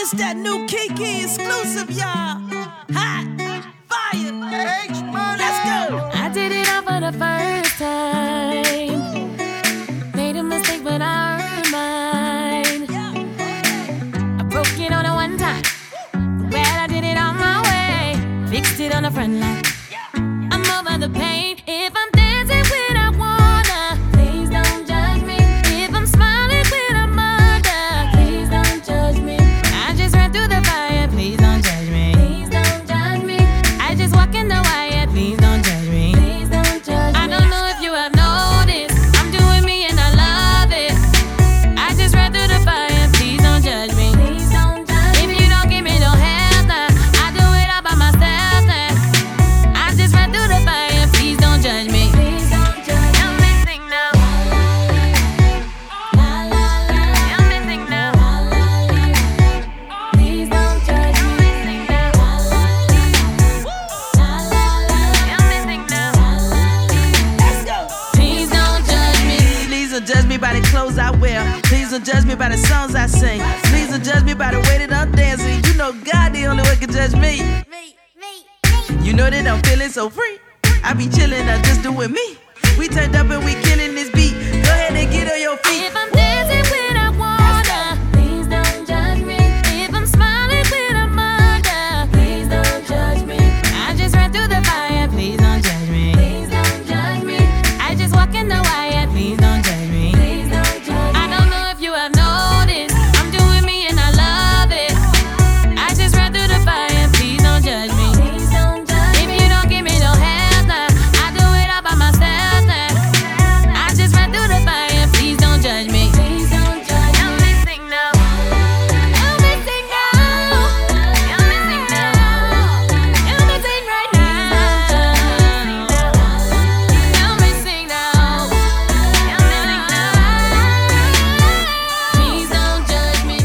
This 0.00 0.12
that 0.12 0.34
new 0.34 0.66
Kiki 0.66 1.24
exclusive, 1.24 1.90
y'all. 1.90 2.40
Hot, 2.96 3.26
fire, 3.84 4.32
H 4.88 4.96
Let's 5.36 5.60
go. 5.68 6.08
I 6.14 6.30
did 6.32 6.52
it 6.52 6.66
all 6.72 6.82
for 6.88 7.00
the 7.04 7.12
first 7.20 7.76
time. 7.76 9.36
Made 10.16 10.36
a 10.36 10.42
mistake, 10.42 10.82
but 10.82 11.02
I 11.02 11.44
earned 11.44 11.70
mine. 11.70 12.86
I 14.40 14.42
broke 14.44 14.78
it 14.80 14.90
on 14.90 15.04
a 15.04 15.14
one 15.14 15.36
time. 15.36 15.64
Well, 16.50 16.80
I 16.80 16.86
did 16.86 17.04
it 17.04 17.18
on 17.18 17.36
my 17.36 17.60
way. 17.68 18.16
Fixed 18.48 18.80
it 18.80 18.94
on 18.94 19.02
the 19.02 19.10
front 19.10 19.34
line. 19.34 19.69
Please 71.90 72.04
don't 72.04 72.14
judge 72.14 72.24
me 72.24 72.36
by 72.36 72.48
the 72.48 72.56
songs 72.56 72.94
I 72.94 73.06
sing. 73.08 73.40
Please 73.64 73.90
don't 73.90 74.04
judge 74.04 74.22
me 74.22 74.32
by 74.32 74.52
the 74.52 74.60
way 74.60 74.78
that 74.78 74.92
I'm 74.92 75.10
dancing. 75.10 75.58
You 75.64 75.76
know 75.76 75.90
God 75.90 76.32
the 76.32 76.46
only 76.46 76.62
one 76.62 76.76
can 76.76 76.88
judge 76.88 77.14
me. 77.14 77.42
Me, 77.66 77.96
me, 78.14 78.46
me. 78.62 79.04
You 79.04 79.12
know 79.12 79.28
that 79.28 79.44
I'm 79.44 79.60
feeling 79.62 79.88
so 79.88 80.08
free. 80.08 80.38
I 80.84 80.94
be 80.94 81.06
chillin', 81.06 81.50
I 81.50 81.60
just 81.62 81.82
doing 81.82 82.12
me. 82.12 82.38
We 82.78 82.86
turned 82.86 83.16
up 83.16 83.28
and 83.30 83.44
we 83.44 83.54
killing 83.66 83.96
this 83.96 84.08
beat. 84.14 84.34
Go 84.62 84.70
ahead 84.70 84.94
and 84.94 85.10
get 85.10 85.32
on 85.32 85.40
your 85.42 85.56
feet. 85.66 85.90
If 85.90 85.96
I'm 85.96 86.12
dancing 86.12 86.62
when 86.70 86.94
I 86.94 87.10
wanna, 87.10 87.98
please 88.14 88.46
don't 88.46 88.86
judge 88.86 89.26
me. 89.26 89.42
If 89.82 89.92
I'm 89.92 90.06
smiling 90.06 90.62
when 90.70 90.94
I'm 90.94 91.18
under, 91.18 92.06
please 92.14 92.46
don't 92.46 92.86
judge 92.86 93.26
me. 93.26 93.42
I 93.82 93.96
just 93.98 94.14
ran 94.14 94.30
through 94.30 94.46
the 94.46 94.62
fire, 94.62 95.08
please 95.08 95.38
don't 95.42 95.58
judge 95.58 95.90
me. 95.90 96.14
Please 96.14 96.48
don't 96.54 96.86
judge 96.86 97.24
me. 97.26 97.38
I 97.82 97.96
just 97.98 98.14
walk 98.14 98.32
in 98.38 98.46
the 98.46 98.62
wire, 98.62 99.10
please 99.10 99.38
don't 99.42 99.49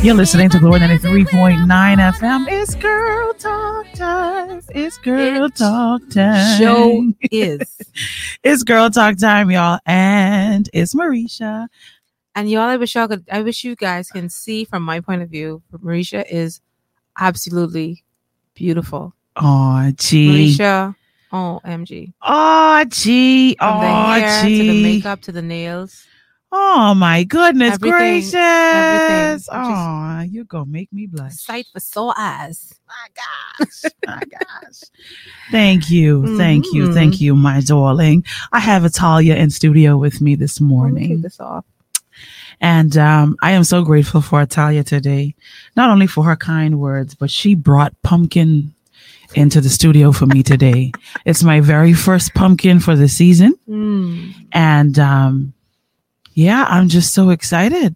You're 0.06 0.14
listening 0.14 0.52
to 0.52 0.60
Glory 0.60 0.80
93.9 0.82 1.66
FM. 1.66 2.46
It's 2.48 2.76
girl 2.76 3.34
talk 3.34 3.92
time. 3.94 4.62
It's 4.70 5.00
girl 5.00 5.46
It 5.46 5.56
talk 5.56 6.08
time. 6.12 6.60
Show 6.60 7.12
is. 7.32 7.82
it's 8.44 8.62
girl 8.62 8.92
talk 8.92 9.18
time, 9.18 9.50
y'all. 9.50 9.80
And 9.88 10.70
it's 10.74 10.94
Mericha. 10.94 11.70
And 12.36 12.52
y'all, 12.52 12.62
I 12.62 12.78
wish 12.78 12.94
y'all 12.94 13.08
could 13.08 13.26
I 13.32 13.42
wish 13.42 13.64
you 13.64 13.76
guys 13.76 14.12
can 14.12 14.30
see 14.30 14.64
from 14.64 14.84
my 14.84 15.00
point 15.00 15.24
of 15.24 15.30
view, 15.30 15.64
Mericha 15.74 16.24
is 16.30 16.62
absolutely 17.20 18.04
beautiful. 18.54 19.16
Oh, 19.38 19.92
gee. 19.98 20.56
Mericha, 20.56 20.96
OMG. 21.34 22.14
Oh, 22.22 22.86
gee. 22.90 23.56
From 23.56 23.80
the 23.80 23.88
Oh, 23.88 24.06
hair 24.20 24.44
to 24.44 24.50
the 24.50 24.60
gee. 24.60 24.84
makeup 24.84 25.22
to 25.22 25.32
the 25.32 25.42
nails. 25.42 26.06
Oh, 26.52 26.94
my 26.96 27.24
goodness 27.24 27.74
Everything- 27.74 27.92
gracious. 28.00 28.34
everything. 28.36 29.50
Oh, 29.52 30.22
you're 30.30 30.46
going 30.46 30.66
to 30.66 30.72
make 30.72 30.92
me 30.94 31.08
blush. 31.08 31.34
Sight 31.34 31.66
for 31.74 31.80
sore 31.80 32.14
eyes. 32.18 32.74
My 32.88 33.08
gosh. 33.66 33.92
My 34.06 34.22
gosh. 34.22 34.82
Thank 35.52 35.90
you. 35.90 36.38
Thank 36.38 36.66
you. 36.72 36.94
Thank 36.94 37.20
you, 37.20 37.36
my 37.36 37.60
darling. 37.62 38.24
I 38.54 38.60
have 38.60 38.86
Italia 38.86 39.36
in 39.36 39.50
studio 39.50 39.98
with 39.98 40.22
me 40.22 40.36
this 40.36 40.62
morning. 40.62 41.10
take 41.10 41.22
this 41.24 41.40
off. 41.40 41.66
And 42.62 42.96
um, 42.96 43.36
I 43.42 43.52
am 43.52 43.66
so 43.66 43.84
grateful 43.84 44.22
for 44.22 44.42
Italia 44.42 44.84
today, 44.84 45.36
not 45.76 45.90
only 45.90 46.08
for 46.08 46.24
her 46.24 46.38
kind 46.38 46.80
words, 46.80 47.14
but 47.16 47.30
she 47.30 47.54
brought 47.54 47.94
pumpkin 48.02 48.74
into 49.34 49.60
the 49.60 49.68
studio 49.70 50.14
for 50.14 50.26
me 50.28 50.42
today. 50.42 50.94
it's 51.26 51.44
my 51.44 51.60
very 51.60 51.92
first 51.92 52.34
pumpkin 52.34 52.80
for 52.80 52.96
the 52.96 53.10
season. 53.10 53.56
Mm. 53.68 54.34
And 54.54 54.98
um, 55.00 55.54
yeah, 56.36 56.66
I'm 56.70 56.90
just 56.90 57.14
so 57.14 57.30
excited 57.30 57.96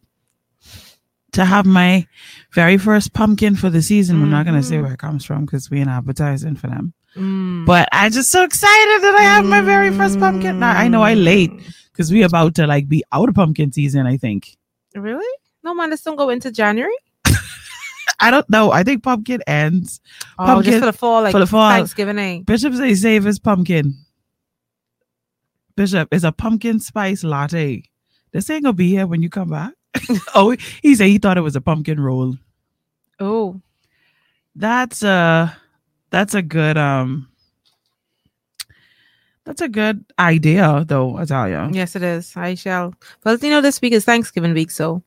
to 1.33 1.45
have 1.45 1.65
my 1.65 2.07
very 2.53 2.77
first 2.77 3.13
pumpkin 3.13 3.55
for 3.55 3.69
the 3.69 3.81
season. 3.81 4.19
We're 4.21 4.27
not 4.27 4.45
going 4.45 4.59
to 4.59 4.63
say 4.65 4.79
where 4.81 4.93
it 4.93 4.97
comes 4.99 5.23
from 5.23 5.45
because 5.45 5.69
we 5.69 5.79
ain't 5.79 5.89
advertising 5.89 6.55
for 6.55 6.67
them. 6.67 6.93
Mm. 7.15 7.65
But 7.65 7.87
I'm 7.91 8.11
just 8.11 8.31
so 8.31 8.43
excited 8.43 9.03
that 9.03 9.15
I 9.15 9.21
have 9.23 9.45
my 9.45 9.61
very 9.61 9.91
first 9.91 10.19
pumpkin. 10.19 10.59
Now, 10.59 10.71
I 10.71 10.87
know 10.87 11.03
I 11.03 11.13
late 11.13 11.51
because 11.91 12.11
we 12.11 12.23
about 12.23 12.55
to 12.55 12.65
like 12.65 12.87
be 12.87 13.03
out 13.11 13.29
of 13.29 13.35
pumpkin 13.35 13.71
season, 13.71 14.07
I 14.07 14.17
think. 14.17 14.57
Really? 14.95 15.37
No 15.63 15.73
man, 15.75 15.89
let's 15.91 16.01
don't 16.01 16.15
go 16.15 16.29
into 16.29 16.51
January. 16.51 16.95
I 18.19 18.31
don't 18.31 18.49
know. 18.49 18.71
I 18.71 18.83
think 18.83 19.03
pumpkin 19.03 19.41
ends. 19.45 20.01
Oh, 20.39 20.45
Pumpkin 20.45 20.71
just 20.71 20.79
for 20.79 20.85
the 20.87 20.93
fall, 20.93 21.21
like 21.23 21.31
for 21.31 21.39
the 21.39 21.47
fall. 21.47 21.69
Thanksgiving. 21.71 22.17
eh? 22.19 22.39
Bishop 22.45 22.73
say 22.73 22.95
save 22.95 23.23
his 23.25 23.37
pumpkin. 23.39 23.93
Bishop 25.75 26.13
is 26.13 26.23
a 26.23 26.31
pumpkin 26.31 26.79
spice 26.79 27.23
latte. 27.23 27.83
This 28.31 28.49
ain't 28.49 28.63
gonna 28.63 28.73
be 28.73 28.89
here 28.89 29.07
when 29.07 29.21
you 29.21 29.29
come 29.29 29.49
back. 29.49 29.73
oh, 30.35 30.55
he 30.81 30.95
said 30.95 31.07
he 31.07 31.17
thought 31.17 31.37
it 31.37 31.41
was 31.41 31.55
a 31.55 31.61
pumpkin 31.61 31.99
roll. 31.99 32.35
Oh, 33.19 33.59
That's 34.55 35.03
uh 35.03 35.51
that's 36.09 36.33
a 36.33 36.41
good 36.41 36.77
um 36.77 37.27
that's 39.45 39.61
a 39.61 39.67
good 39.69 40.05
idea 40.19 40.85
though, 40.87 41.17
Italia. 41.17 41.69
yes, 41.71 41.95
it 41.95 42.03
is. 42.03 42.35
I 42.37 42.53
shall. 42.55 42.93
Well, 43.25 43.37
you 43.37 43.49
know, 43.49 43.61
this 43.61 43.81
week 43.81 43.93
is 43.93 44.05
Thanksgiving 44.05 44.53
week, 44.53 44.69
so 44.71 45.01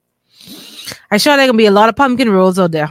I 1.11 1.17
sure 1.19 1.37
there 1.37 1.47
gonna 1.47 1.57
be 1.57 1.67
a 1.67 1.71
lot 1.71 1.89
of 1.89 1.97
pumpkin 1.97 2.29
rolls 2.31 2.59
out 2.59 2.73
there. 2.73 2.89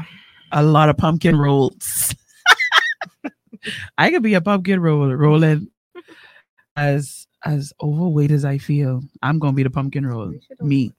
A 0.54 0.64
lot 0.64 0.90
of 0.90 0.98
pumpkin 0.98 1.38
rolls. 1.38 2.16
I 3.98 4.10
could 4.12 4.24
be 4.24 4.34
a 4.34 4.42
pumpkin 4.42 4.80
roll 4.80 5.12
rolling 5.14 5.68
as 6.76 7.21
as 7.46 7.74
overweight 7.82 8.32
as 8.32 8.46
I 8.46 8.58
feel. 8.58 9.02
I'm 9.22 9.40
gonna 9.40 9.54
be 9.54 9.64
the 9.64 9.70
pumpkin 9.70 10.06
roll. 10.06 10.34
Me. 10.60 10.94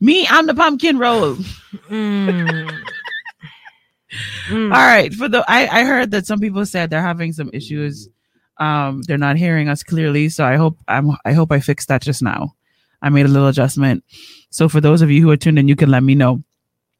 Me, 0.00 0.26
I'm 0.28 0.46
the 0.46 0.54
pumpkin 0.54 0.98
roll. 0.98 1.36
Mm. 1.88 2.70
Mm. 4.48 4.64
All 4.74 4.86
right. 4.86 5.12
For 5.12 5.28
the 5.28 5.44
I, 5.48 5.80
I 5.80 5.84
heard 5.84 6.10
that 6.10 6.26
some 6.26 6.40
people 6.40 6.66
said 6.66 6.90
they're 6.90 7.02
having 7.02 7.32
some 7.32 7.50
issues. 7.52 8.08
Um, 8.58 9.02
they're 9.02 9.18
not 9.18 9.36
hearing 9.36 9.68
us 9.68 9.82
clearly. 9.82 10.28
So 10.28 10.44
I 10.44 10.56
hope 10.56 10.78
I'm 10.88 11.10
I 11.24 11.32
hope 11.32 11.52
I 11.52 11.60
fixed 11.60 11.88
that 11.88 12.02
just 12.02 12.22
now. 12.22 12.54
I 13.02 13.08
made 13.08 13.26
a 13.26 13.28
little 13.28 13.48
adjustment. 13.48 14.04
So 14.50 14.68
for 14.68 14.80
those 14.80 15.00
of 15.02 15.10
you 15.10 15.22
who 15.22 15.30
are 15.30 15.36
tuned 15.36 15.58
in, 15.58 15.68
you 15.68 15.76
can 15.76 15.90
let 15.90 16.02
me 16.02 16.14
know. 16.14 16.42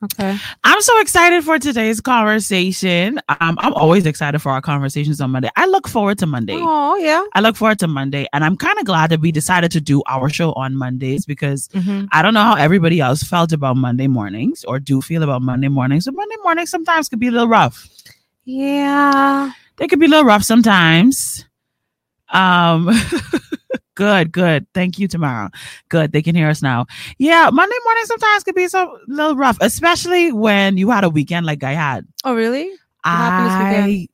Okay. 0.03 0.39
I'm 0.65 0.81
so 0.81 0.99
excited 1.01 1.45
for 1.45 1.59
today's 1.59 2.01
conversation. 2.01 3.19
Um, 3.29 3.59
I'm 3.61 3.75
always 3.75 4.07
excited 4.07 4.39
for 4.41 4.51
our 4.51 4.63
conversations 4.63 5.21
on 5.21 5.31
Monday. 5.31 5.51
I 5.57 5.67
look 5.67 5.87
forward 5.87 6.17
to 6.21 6.27
Monday. 6.27 6.57
Oh 6.57 6.97
yeah. 6.97 7.23
I 7.35 7.41
look 7.41 7.55
forward 7.55 7.79
to 7.81 7.87
Monday, 7.87 8.27
and 8.33 8.43
I'm 8.43 8.57
kind 8.57 8.79
of 8.79 8.87
glad 8.87 9.11
that 9.11 9.21
we 9.21 9.31
decided 9.31 9.71
to 9.73 9.81
do 9.81 10.03
our 10.09 10.31
show 10.31 10.53
on 10.55 10.75
Mondays 10.75 11.27
because 11.27 11.69
Mhm. 11.69 12.09
I 12.13 12.23
don't 12.23 12.33
know 12.33 12.43
how 12.43 12.55
everybody 12.55 12.99
else 13.01 13.23
felt 13.23 13.53
about 13.53 13.77
Monday 13.77 14.07
mornings 14.07 14.65
or 14.65 14.79
do 14.81 15.03
feel 15.03 15.23
about 15.23 15.43
Monday 15.43 15.69
mornings. 15.69 16.05
So 16.07 16.13
Monday 16.13 16.37
mornings 16.43 16.71
sometimes 16.71 17.11
could 17.11 17.21
be 17.21 17.29
a 17.29 17.33
little 17.33 17.49
rough. 17.49 17.87
Yeah. 18.47 19.51
They 19.77 19.87
could 19.87 20.01
be 20.01 20.07
a 20.07 20.09
little 20.09 20.25
rough 20.25 20.45
sometimes. 20.45 21.45
Um, 22.33 22.89
good, 24.01 24.33
good. 24.33 24.67
Thank 24.73 24.99
you, 24.99 25.07
Tamara. 25.07 25.51
Good, 25.91 26.13
they 26.13 26.23
can 26.23 26.35
hear 26.35 26.49
us 26.49 26.63
now. 26.63 26.87
Yeah, 27.19 27.51
Monday 27.53 27.77
morning 27.85 28.05
sometimes 28.07 28.43
could 28.45 28.55
be 28.55 28.67
so 28.67 28.97
a 28.97 28.99
little 29.09 29.37
rough, 29.37 29.59
especially 29.61 30.33
when 30.33 30.79
you 30.79 30.89
had 30.89 31.05
a 31.05 31.11
weekend 31.11 31.45
like 31.45 31.63
I 31.63 31.75
had. 31.75 32.07
Oh 32.25 32.35
really? 32.35 32.71
I? 33.05 34.09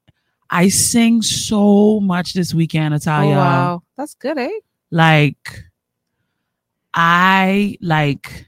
I 0.51 0.69
sing 0.69 1.23
so 1.23 2.01
much 2.01 2.35
this 2.35 2.53
weekend, 2.53 2.95
Natalia. 2.95 3.35
Oh 3.35 3.39
wow. 3.39 3.83
That's 3.97 4.15
good, 4.15 4.39
eh? 4.39 4.59
Like 4.91 5.63
I 6.93 7.79
like 7.81 8.47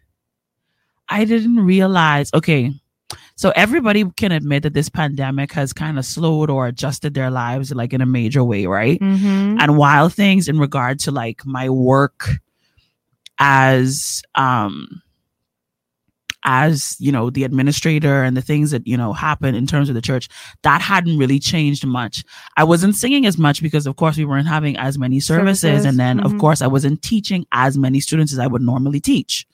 I 1.09 1.25
didn't 1.25 1.61
realize. 1.65 2.31
Okay, 2.35 2.73
so 3.39 3.53
everybody 3.55 4.05
can 4.17 4.33
admit 4.33 4.65
that 4.65 4.75
this 4.75 4.89
pandemic 4.89 5.53
has 5.53 5.73
kind 5.73 5.97
of 5.97 6.05
slowed 6.05 6.51
or 6.51 6.67
adjusted 6.67 7.15
their 7.15 7.31
lives 7.31 7.73
like 7.73 7.93
in 7.93 8.01
a 8.01 8.07
major 8.07 8.43
way, 8.43 8.67
right? 8.67 9.01
Mm-hmm. 9.01 9.59
and 9.61 9.79
while 9.79 10.09
things 10.09 10.49
in 10.49 10.59
regard 10.59 10.99
to 11.01 11.13
like 11.13 11.47
my 11.47 11.71
work 11.71 12.29
as 13.39 14.23
um 14.35 15.03
as 16.45 16.97
you 16.99 17.13
know 17.13 17.31
the 17.31 17.45
administrator 17.45 18.23
and 18.23 18.37
the 18.37 18.43
things 18.43 18.71
that 18.71 18.87
you 18.87 18.97
know 18.97 19.13
happen 19.13 19.55
in 19.55 19.67
terms 19.67 19.89
of 19.89 19.95
the 19.95 20.01
church 20.01 20.29
that 20.63 20.81
hadn't 20.81 21.19
really 21.19 21.39
changed 21.39 21.85
much 21.85 22.25
i 22.57 22.65
wasn't 22.65 22.95
singing 22.95 23.27
as 23.27 23.37
much 23.37 23.61
because 23.63 23.87
of 23.87 23.97
course 23.97 24.17
we 24.17 24.25
weren't 24.25 24.47
having 24.47 24.77
as 24.77 24.99
many 24.99 25.21
services, 25.21 25.61
Services, 25.61 25.85
and 25.85 25.99
then 25.99 26.21
of 26.21 26.33
mhm. 26.33 26.41
course 26.41 26.63
i 26.63 26.67
wasn't 26.67 27.01
teaching 27.03 27.45
as 27.53 27.77
many 27.77 28.01
students 28.01 28.33
as 28.33 28.39
i 28.39 28.47
would 28.47 28.63
normally 28.63 29.01
teach 29.01 29.47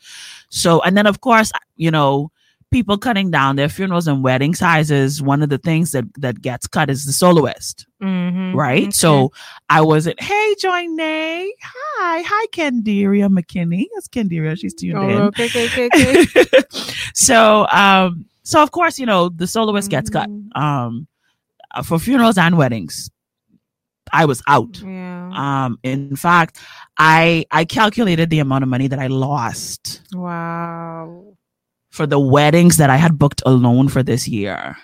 so 0.51 0.81
and 0.83 0.97
then 0.97 1.07
of 1.07 1.21
course 1.21 1.51
you 1.77 1.91
know 1.91 2.31
people 2.71 2.99
cutting 2.99 3.31
down 3.31 3.57
their 3.57 3.69
funerals 3.69 4.07
and 4.09 4.23
wedding 4.25 4.55
sizes 4.55 5.23
one 5.23 5.43
of 5.43 5.49
the 5.49 5.59
things 5.59 5.93
that 5.93 6.05
that 6.19 6.41
gets 6.43 6.67
cut 6.67 6.91
is 6.91 7.05
the 7.07 7.13
soloist 7.13 7.87
Mm-hmm. 8.03 8.55
right? 8.55 8.93
So 8.93 9.33
I 9.71 9.81
wasn't, 9.81 10.21
hey, 10.21 10.55
Joy 10.61 10.85
Nay. 10.89 11.51
Hi. 11.63 12.23
Hi, 12.27 12.47
Kendiria 12.53 13.29
McKinney. 13.33 13.87
That's 13.95 14.09
Kendiria. 14.09 14.59
She's 14.61 14.75
tuned 14.75 14.99
Oh, 14.99 15.09
in. 15.09 15.17
okay, 15.23 15.47
okay, 15.47 15.87
okay, 15.87 16.21
okay. 16.37 16.63
so, 17.15 17.67
um, 17.69 18.27
so 18.43 18.63
of 18.63 18.73
course, 18.73 18.99
you 18.99 19.07
know, 19.07 19.31
the 19.31 19.47
soloist 19.47 19.89
gets 19.91 20.11
cut 20.11 20.29
Mhm. 20.29 20.55
um, 20.55 21.07
for 21.83 21.99
funerals 21.99 22.37
and 22.37 22.59
weddings. 22.59 23.11
I 24.13 24.27
was 24.27 24.43
out. 24.47 24.79
Yeah. 24.85 25.31
Um, 25.35 25.79
in 25.83 26.15
fact, 26.15 26.59
I 26.99 27.47
I 27.51 27.65
calculated 27.65 28.29
the 28.29 28.41
amount 28.41 28.65
of 28.65 28.69
money 28.69 28.87
that 28.89 28.99
I 28.99 29.07
lost 29.07 30.03
Wow. 30.13 31.34
For 31.95 32.07
the 32.07 32.19
weddings 32.19 32.77
that 32.79 32.91
I 32.91 32.97
had 32.97 33.19
booked 33.19 33.41
alone 33.47 33.89
for 33.89 34.03
this 34.03 34.27
year. 34.27 34.77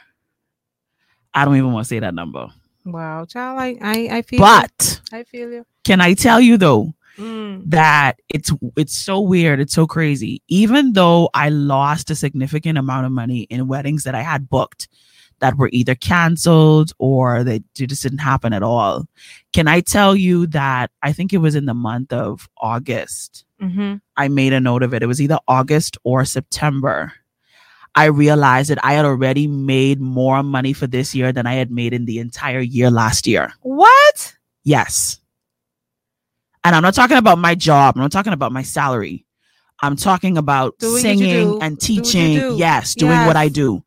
I 1.35 1.45
don't 1.45 1.57
even 1.57 1.73
want 1.73 1.85
to 1.85 1.89
say 1.89 1.99
that 1.99 2.15
number. 2.15 2.47
Wow. 2.85 3.25
Child, 3.25 3.59
I, 3.61 3.77
I, 3.81 4.19
I 4.19 4.23
feel 4.23 4.39
you. 4.39 4.45
But 4.45 5.01
I 5.13 5.25
feel 5.25 5.51
you. 5.51 5.67
can 5.85 6.01
I 6.01 6.15
tell 6.15 6.41
you 6.41 6.57
though, 6.57 6.95
Mm. 7.19 7.69
that 7.71 8.21
it's 8.29 8.53
it's 8.77 8.97
so 8.97 9.21
weird 9.21 9.61
it's 9.61 9.75
so 9.75 9.85
crazy 9.87 10.41
even 10.49 10.93
though 10.95 11.29
i 11.35 11.49
lost 11.51 12.09
a 12.09 12.15
significant 12.15 12.79
amount 12.79 13.05
of 13.05 13.11
money 13.13 13.41
in 13.51 13.67
weddings 13.67 14.05
that 14.05 14.15
i 14.15 14.23
had 14.23 14.49
booked 14.49 14.89
that 15.41 15.57
were 15.59 15.69
either 15.73 15.97
canceled 15.97 16.93
or 16.99 17.43
they 17.43 17.61
just 17.75 18.03
didn't 18.05 18.19
happen 18.21 18.53
at 18.55 18.63
all 18.63 19.07
can 19.53 19.67
i 19.67 19.81
tell 19.81 20.15
you 20.15 20.47
that 20.47 20.91
i 21.03 21.13
think 21.13 21.33
it 21.33 21.39
was 21.39 21.57
in 21.57 21.67
the 21.67 21.75
month 21.75 22.13
of 22.13 22.49
august 22.59 23.45
Mm-hmm. 23.61 23.97
i 24.17 24.29
made 24.29 24.53
a 24.53 24.61
note 24.61 24.83
of 24.83 24.95
it 24.95 25.03
it 25.03 25.07
was 25.07 25.21
either 25.21 25.39
august 25.47 25.99
or 26.03 26.25
september 26.25 27.13
i 27.95 28.07
realized 28.07 28.71
that 28.71 28.83
i 28.85 28.95
had 28.95 29.05
already 29.05 29.47
made 29.47 30.01
more 30.01 30.43
money 30.43 30.73
for 30.73 30.87
this 30.87 31.15
year 31.15 31.33
than 31.33 31.47
i 31.47 31.55
had 31.55 31.71
made 31.71 31.93
in 31.93 32.07
the 32.07 32.19
entire 32.21 32.61
year 32.61 32.91
last 32.91 33.27
year 33.27 33.53
What? 33.63 34.35
Yes. 34.65 35.21
And 36.65 36.77
I'm 36.77 36.83
not 36.83 36.93
talking 36.95 37.17
about 37.17 37.39
my 37.39 37.55
job. 37.55 37.97
I'm 37.97 38.03
not 38.03 38.13
talking 38.13 38.35
about 38.35 38.53
my 38.53 38.63
salary. 38.63 39.25
I'm 39.81 39.97
talking 39.97 40.37
about 40.37 40.77
Doing 40.79 41.01
singing 41.01 41.47
do. 41.53 41.59
and 41.61 41.79
Do 41.79 41.87
teaching. 41.87 42.39
do. 42.39 42.57
Yes, 42.59 42.95
doing 42.95 43.25
what 43.25 43.37
I 43.37 43.49
do. 43.49 43.83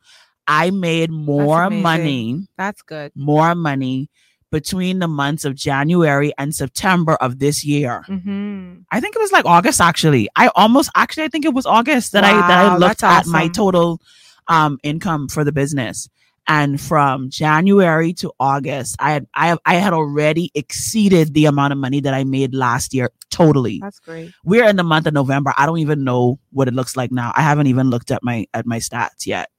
I 0.48 0.72
made 0.72 1.12
more 1.12 1.64
amazing. 1.66 1.84
money, 1.84 2.48
That's 2.58 2.82
good. 2.82 3.12
more 3.16 3.54
money 3.54 4.10
between 4.54 5.00
the 5.00 5.08
months 5.08 5.46
of 5.46 5.56
January 5.56 6.32
and 6.38 6.54
September 6.54 7.16
of 7.16 7.40
this 7.40 7.66
year. 7.66 8.06
Mm-hmm. 8.08 8.82
I 8.92 9.00
think 9.00 9.16
it 9.16 9.20
was 9.20 9.32
like 9.32 9.46
August 9.46 9.82
actually. 9.82 10.30
I 10.36 10.52
almost 10.56 10.92
actually 10.96 11.24
I 11.24 11.28
think 11.28 11.44
it 11.44 11.56
was 11.56 11.66
August 11.66 12.12
that 12.12 12.24
I 12.24 12.34
that 12.48 12.60
I 12.66 12.78
looked 12.78 13.04
at 13.04 13.26
my 13.26 13.48
total 13.48 14.00
um 14.48 14.78
income 14.84 15.28
for 15.28 15.44
the 15.44 15.52
business. 15.52 16.08
And 16.46 16.80
from 16.80 17.30
January 17.30 18.12
to 18.16 18.32
August, 18.40 18.98
I 19.00 19.14
had 19.14 19.26
I 19.34 19.48
have 19.48 19.60
I 19.66 19.76
had 19.76 19.94
already 19.94 20.52
exceeded 20.54 21.34
the 21.34 21.46
amount 21.46 21.74
of 21.74 21.80
money 21.80 22.00
that 22.02 22.14
I 22.14 22.24
made 22.24 22.54
last 22.54 22.94
year 22.94 23.10
totally. 23.32 23.80
That's 23.82 24.00
great. 24.00 24.34
We're 24.44 24.68
in 24.68 24.76
the 24.76 24.84
month 24.84 25.08
of 25.08 25.14
November. 25.14 25.54
I 25.58 25.66
don't 25.66 25.80
even 25.80 26.04
know 26.04 26.38
what 26.52 26.68
it 26.68 26.76
looks 26.76 26.96
like 26.96 27.12
now. 27.12 27.32
I 27.36 27.42
haven't 27.42 27.68
even 27.68 27.90
looked 27.90 28.12
at 28.12 28.22
my 28.22 28.46
at 28.54 28.68
my 28.68 28.78
stats 28.78 29.26
yet. 29.26 29.50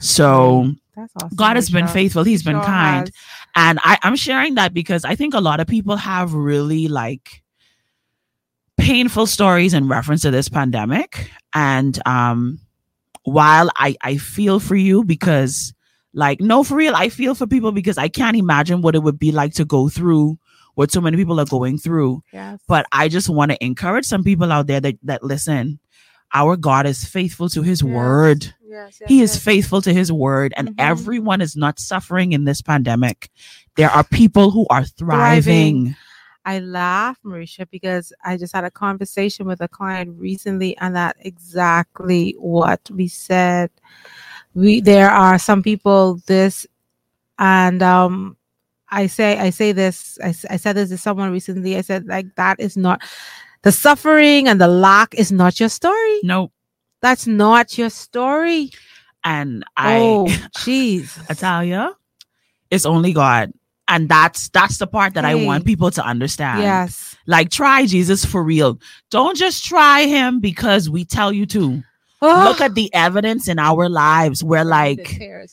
So 0.00 0.72
That's 0.96 1.12
awesome. 1.16 1.36
God 1.36 1.56
has 1.56 1.70
been 1.70 1.86
faithful. 1.86 2.24
He's 2.24 2.42
been 2.42 2.60
kind. 2.60 3.08
has. 3.08 3.12
And 3.56 3.78
I, 3.82 3.98
I'm 4.02 4.16
sharing 4.16 4.56
that 4.56 4.74
because 4.74 5.04
I 5.04 5.14
think 5.14 5.34
a 5.34 5.40
lot 5.40 5.60
of 5.60 5.66
people 5.66 5.96
have 5.96 6.34
really 6.34 6.88
like 6.88 7.42
painful 8.76 9.26
stories 9.26 9.74
in 9.74 9.88
reference 9.88 10.22
to 10.22 10.30
this 10.30 10.48
pandemic. 10.48 11.30
And 11.54 12.00
um 12.06 12.60
while 13.22 13.70
I, 13.76 13.96
I 14.02 14.16
feel 14.18 14.60
for 14.60 14.76
you 14.76 15.02
because 15.02 15.72
like 16.12 16.40
no 16.40 16.62
for 16.64 16.76
real, 16.76 16.94
I 16.94 17.08
feel 17.08 17.34
for 17.34 17.46
people 17.46 17.72
because 17.72 17.96
I 17.96 18.08
can't 18.08 18.36
imagine 18.36 18.82
what 18.82 18.94
it 18.94 19.02
would 19.02 19.18
be 19.18 19.32
like 19.32 19.54
to 19.54 19.64
go 19.64 19.88
through 19.88 20.38
what 20.74 20.90
so 20.90 21.00
many 21.00 21.16
people 21.16 21.38
are 21.40 21.46
going 21.46 21.78
through. 21.78 22.22
Yes. 22.32 22.60
But 22.66 22.84
I 22.92 23.08
just 23.08 23.28
want 23.28 23.52
to 23.52 23.64
encourage 23.64 24.04
some 24.04 24.24
people 24.24 24.50
out 24.52 24.66
there 24.66 24.80
that, 24.80 24.96
that 25.04 25.22
listen, 25.22 25.78
our 26.32 26.56
God 26.56 26.84
is 26.86 27.04
faithful 27.04 27.48
to 27.50 27.62
his 27.62 27.80
Yes. 27.80 27.90
word. 27.92 28.54
Yes, 28.74 28.98
yes, 29.00 29.08
He 29.08 29.22
is 29.22 29.34
yes. 29.34 29.44
faithful 29.44 29.80
to 29.82 29.92
his 29.94 30.10
word, 30.10 30.52
and 30.56 30.70
Mhm. 30.70 30.74
everyone 30.78 31.40
is 31.40 31.54
not 31.54 31.78
suffering 31.78 32.32
in 32.32 32.44
this 32.44 32.60
pandemic. 32.60 33.30
There 33.76 33.90
are 33.90 34.02
people 34.04 34.50
who 34.50 34.66
are 34.68 34.84
thriving. 34.84 35.94
Thriving. 35.94 35.96
I 36.44 36.58
laugh, 36.58 37.16
Mericha, 37.24 37.66
because 37.70 38.12
I 38.24 38.36
just 38.36 38.52
had 38.54 38.64
a 38.64 38.70
conversation 38.70 39.46
with 39.46 39.60
a 39.60 39.68
client 39.68 40.10
recently, 40.18 40.76
and 40.78 40.94
that 40.96 41.16
exactly 41.20 42.34
what 42.38 42.80
we 42.90 43.06
said. 43.08 43.70
We 44.54 44.80
there 44.80 45.10
are 45.10 45.38
some 45.38 45.62
people 45.62 46.20
this, 46.26 46.66
and 47.38 47.82
um, 47.82 48.36
I 48.90 49.06
say 49.06 49.38
I 49.38 49.50
say 49.50 49.72
this. 49.72 50.18
I, 50.22 50.34
I 50.50 50.56
said 50.58 50.74
this 50.76 50.90
to 50.90 50.98
someone 50.98 51.32
recently. 51.32 51.76
I 51.76 51.80
said 51.80 52.06
like 52.06 52.34
that 52.36 52.60
is 52.60 52.76
not 52.76 53.02
the 53.62 53.72
suffering 53.72 54.46
and 54.46 54.60
the 54.60 54.68
lack 54.68 55.14
is 55.14 55.32
not 55.32 55.58
your 55.58 55.70
story. 55.70 56.20
No, 56.22 56.52
That's 57.04 57.26
not 57.26 57.76
your 57.76 57.90
story. 57.90 58.70
and 59.24 59.62
I, 59.76 59.98
oh, 60.00 60.24
jeez. 60.64 61.12
Italia, 61.30 61.92
it's 62.70 62.86
only 62.86 63.12
God, 63.12 63.52
and 63.88 64.08
that's 64.08 64.48
that's 64.48 64.78
the 64.78 64.86
part 64.86 65.12
that 65.14 65.24
I 65.26 65.34
want 65.34 65.66
people 65.66 65.90
to 65.92 66.02
understand. 66.04 66.62
Yes. 66.62 67.14
like 67.26 67.50
try 67.50 67.84
Jesus 67.86 68.24
for 68.24 68.42
real. 68.42 68.78
Don't 69.10 69.36
just 69.36 69.64
try 69.64 70.06
Him 70.06 70.40
because 70.40 70.88
we 70.88 71.04
tell 71.04 71.30
you 71.32 71.44
to. 71.46 71.82
Oh, 72.22 72.44
Look 72.48 72.62
at 72.62 72.74
the 72.74 72.88
evidence 72.94 73.48
in 73.48 73.58
our 73.58 73.90
lives. 73.90 74.42
We're 74.42 74.64
like, 74.64 75.00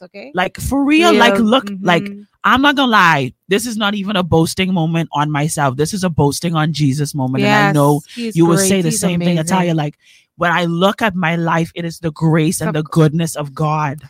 okay. 0.08 0.31
like 0.34 0.55
for 0.58 0.86
real. 0.86 1.12
Like 1.13 1.38
look, 1.38 1.67
like 1.81 2.03
Mhm. 2.03 2.27
I'm 2.46 2.62
not 2.62 2.77
gonna 2.77 2.91
lie. 2.91 3.34
This 3.50 3.65
is 3.67 3.75
not 3.75 3.93
even 3.93 4.15
a 4.15 4.24
boasting 4.24 4.74
moment 4.74 5.10
on 5.12 5.29
myself. 5.31 5.75
This 5.75 5.93
is 5.93 6.05
a 6.05 6.10
boasting 6.10 6.55
on 6.55 6.72
Jesus 6.72 7.13
moment. 7.13 7.43
and 7.43 7.67
I 7.70 7.72
know 7.74 8.01
he's 8.15 8.38
you 8.38 8.46
will 8.46 8.58
say 8.58 8.81
the 8.81 8.88
He's 8.89 9.01
same 9.01 9.20
thing, 9.20 9.38
amazing. 9.38 9.51
Natalia. 9.51 9.74
Like 9.75 9.98
when 10.41 10.51
I 10.51 10.65
look 10.65 11.03
at 11.03 11.13
my 11.13 11.36
life, 11.36 11.71
it 11.75 11.86
is 11.86 12.00
the 12.00 12.12
grace 12.12 12.62
and 12.62 12.74
the 12.74 12.81
goodness 12.81 13.36
of 13.36 13.53
God. 13.53 14.01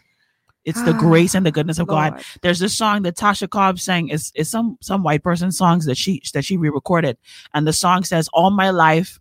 It's 0.64 0.82
the 0.84 0.94
ah, 0.94 0.98
grace 0.98 1.36
and 1.36 1.46
the 1.46 1.52
goodness 1.52 1.78
of 1.78 1.88
God. 1.88 2.24
There's 2.42 2.60
this 2.60 2.78
song 2.78 3.02
that 3.02 3.18
Tasha 3.18 3.50
Cobb 3.50 3.80
sang 3.80 4.08
is 4.08 4.32
is 4.34 4.50
some 4.50 4.78
some 4.80 5.04
white 5.04 5.24
person 5.24 5.52
songs 5.52 5.84
that 5.88 5.98
she 5.98 6.22
that 6.34 6.46
she 6.46 6.56
re-recorded, 6.56 7.18
and 7.54 7.68
the 7.68 7.74
song 7.74 8.06
says, 8.06 8.30
"All 8.32 8.50
my 8.50 8.70
life, 8.70 9.20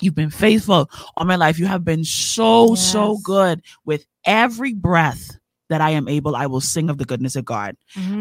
you've 0.00 0.14
been 0.14 0.30
faithful. 0.30 0.88
All 1.16 1.26
my 1.26 1.34
life, 1.34 1.58
you 1.58 1.66
have 1.66 1.84
been 1.84 2.04
so 2.04 2.76
so 2.76 3.18
good. 3.24 3.60
With 3.84 4.06
every 4.24 4.72
breath 4.72 5.36
that 5.68 5.80
I 5.80 5.90
am 5.90 6.08
able, 6.08 6.36
I 6.36 6.46
will 6.46 6.60
sing 6.60 6.90
of 6.90 6.98
the 6.98 7.04
goodness 7.04 7.36
of 7.36 7.44
God. 7.44 7.76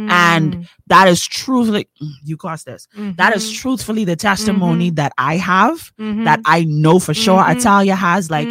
And 0.08 0.68
that 0.88 1.08
is 1.08 1.26
truthfully, 1.26 1.88
mm, 2.02 2.10
you 2.24 2.38
caused 2.38 2.66
this. 2.66 2.88
That 3.18 3.36
is 3.36 3.44
Mhm. 3.46 3.56
truthfully 3.56 4.06
the 4.06 4.16
testimony 4.16 4.90
that 4.92 5.14
I 5.18 5.38
have. 5.38 5.92
That 5.98 6.40
Mhm. 6.40 6.44
I 6.46 6.64
know 6.64 7.00
for 7.00 7.14
sure 7.14 7.44
Mhm. 7.44 7.56
Italia 7.58 7.96
has. 7.96 8.30
Like 8.32 8.50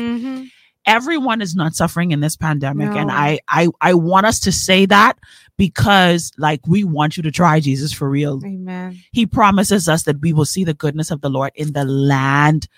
everyone 0.86 1.40
is 1.40 1.54
not 1.54 1.74
suffering 1.74 2.10
in 2.10 2.20
this 2.20 2.36
pandemic 2.36 2.94
and 2.94 3.10
I, 3.10 3.40
I 3.48 3.68
i 3.80 3.94
want 3.94 4.26
us 4.26 4.38
to 4.40 4.52
say 4.52 4.84
that 4.86 5.18
because 5.56 6.30
like 6.36 6.60
we 6.66 6.84
want 6.84 7.16
you 7.16 7.22
to 7.22 7.30
try 7.30 7.58
jesus 7.58 7.90
for 7.90 8.08
real 8.10 8.42
Amen. 8.44 8.98
he 9.12 9.24
promises 9.24 9.88
us 9.88 10.02
that 10.02 10.20
we 10.20 10.34
will 10.34 10.44
see 10.44 10.62
the 10.62 10.74
goodness 10.74 11.10
of 11.10 11.22
the 11.22 11.30
lord 11.30 11.52
in 11.54 11.72
the 11.72 11.84
land 11.86 12.68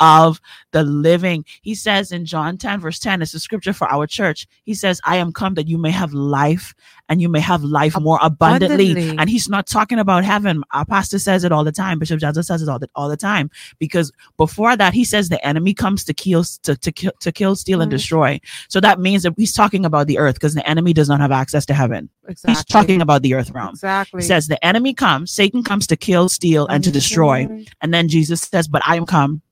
of 0.00 0.40
the 0.72 0.82
living. 0.82 1.44
He 1.62 1.74
says 1.74 2.10
in 2.12 2.24
john 2.24 2.56
10 2.58 2.80
verse 2.80 2.98
10 2.98 3.22
it's 3.22 3.34
a 3.34 3.40
scripture 3.40 3.72
for 3.72 3.90
our 3.92 4.06
church. 4.06 4.46
He 4.64 4.74
says 4.74 5.00
i 5.04 5.16
am 5.16 5.32
come 5.32 5.54
that 5.54 5.68
you 5.68 5.78
may 5.78 5.90
have 5.90 6.12
life 6.12 6.74
and 7.08 7.20
you 7.20 7.28
may 7.28 7.40
have 7.40 7.62
life 7.62 7.98
more 8.00 8.18
abundantly, 8.22 8.90
Abundantly. 8.92 9.18
and 9.18 9.28
he's 9.28 9.48
not 9.48 9.66
talking 9.66 9.98
about 9.98 10.24
heaven. 10.24 10.62
Our 10.72 10.84
pastor 10.86 11.18
says 11.18 11.44
it 11.44 11.52
all 11.52 11.64
the 11.64 11.72
time. 11.72 11.98
Bishop 11.98 12.18
johnson 12.20 12.42
says 12.42 12.62
it 12.62 12.68
all 12.68 12.78
the, 12.78 12.88
all 12.94 13.08
the 13.08 13.16
time. 13.16 13.50
Because 13.78 14.10
before 14.36 14.76
that 14.76 14.94
he 14.94 15.04
says 15.04 15.28
the 15.28 15.44
enemy 15.46 15.74
comes 15.74 16.02
to 16.04 16.14
kill 16.14 16.44
to, 16.62 16.76
to 16.76 16.90
kill 16.92 17.12
to 17.20 17.30
kill 17.32 17.54
steal 17.56 17.80
and 17.80 17.88
Mhm. 17.90 17.94
destroy. 17.96 18.40
So 18.68 18.80
that 18.80 18.98
means 18.98 19.22
that 19.22 19.34
he's 19.36 19.52
talking 19.52 19.84
about 19.84 20.06
the 20.06 20.18
earth 20.18 20.34
because 20.34 20.54
the 20.54 20.68
enemy 20.68 20.92
does 20.92 21.08
not 21.08 21.20
have 21.20 21.30
access 21.32 21.64
to 21.66 21.74
heaven. 21.74 22.08
Exactly. 22.26 22.54
he's 22.54 22.64
talking 22.64 23.00
about 23.02 23.22
the 23.22 23.34
earth 23.34 23.50
realm. 23.50 23.70
Exactly. 23.70 24.22
he 24.22 24.26
says 24.26 24.48
the 24.48 24.62
enemy 24.64 24.92
comes 24.94 25.30
satan 25.30 25.62
comes 25.62 25.86
to 25.86 25.96
kill 25.96 26.28
steal 26.28 26.66
and 26.66 26.82
to 26.82 26.90
destroy. 26.90 27.46
And 27.80 27.92
then 27.94 28.08
jesus 28.08 28.40
says 28.40 28.66
but 28.66 28.82
i 28.86 28.96
am 28.96 29.06
come 29.06 29.42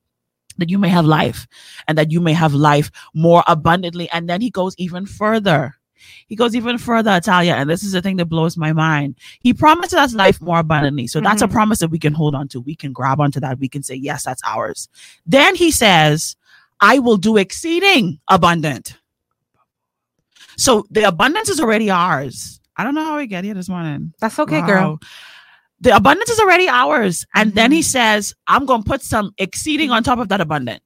that 0.63 0.71
you 0.71 0.79
may 0.79 0.89
have 0.89 1.05
life 1.05 1.47
and 1.89 1.99
that 1.99 2.11
you 2.11 2.21
may 2.21 2.33
have 2.33 2.55
life 2.55 2.91
more 3.15 3.43
abundantly. 3.47 4.09
And 4.11 4.29
then 4.29 4.41
he 4.41 4.51
goes 4.51 4.75
even 4.79 5.05
further. 5.07 5.75
He 6.27 6.35
goes 6.35 6.57
even 6.57 6.79
further 6.79 7.15
Italia, 7.15 7.55
and 7.55 7.71
this 7.71 7.83
is 7.85 7.93
the 7.93 8.03
thing 8.03 8.17
that 8.17 8.27
blows 8.27 8.57
my 8.57 8.73
mind. 8.73 9.17
He 9.41 9.53
promises 9.55 9.95
us 9.95 10.15
life 10.15 10.41
more 10.41 10.59
abundantly. 10.59 11.07
So 11.07 11.21
that's 11.21 11.43
a 11.43 11.47
Mhm. 11.47 11.53
promise 11.53 11.79
that 11.79 11.91
we 11.91 11.99
can 11.99 12.13
hold 12.13 12.35
on 12.35 12.49
to. 12.49 12.61
We 12.61 12.75
can 12.75 12.93
grab 12.93 13.21
onto 13.21 13.39
that. 13.41 13.59
We 13.61 13.69
can 13.69 13.83
say 13.83 13.95
yes 13.95 14.25
that's 14.25 14.43
ours. 14.45 14.89
Then 15.27 15.55
he 15.55 15.71
says 15.71 16.35
i 16.81 16.99
will 16.99 17.17
do 17.17 17.37
exceeding 17.37 18.19
abundant. 18.29 18.99
So 20.57 20.85
the 20.91 21.03
abundance 21.05 21.49
is 21.49 21.61
already 21.61 21.91
ours. 21.91 22.61
I 22.77 22.85
don't 22.85 22.95
know 22.95 23.05
how 23.05 23.17
we 23.19 23.27
get 23.27 23.45
here 23.45 23.55
this 23.55 23.69
morning. 23.69 24.13
That's 24.21 24.39
okay, 24.39 24.61
girl. 24.67 24.99
The 25.83 25.95
abundance 25.95 26.31
is 26.31 26.39
already 26.41 26.69
ours. 26.69 27.27
And 27.35 27.53
then 27.55 27.67
Mm-hmm. 27.71 27.77
he 27.77 27.83
says, 27.83 28.35
I'm 28.47 28.67
going 28.67 28.83
to 28.83 28.89
put 28.89 29.03
some 29.03 29.33
exceeding 29.39 29.91
on 29.91 30.03
top 30.03 30.19
of 30.19 30.29
that 30.31 30.41
abundant. 30.41 30.83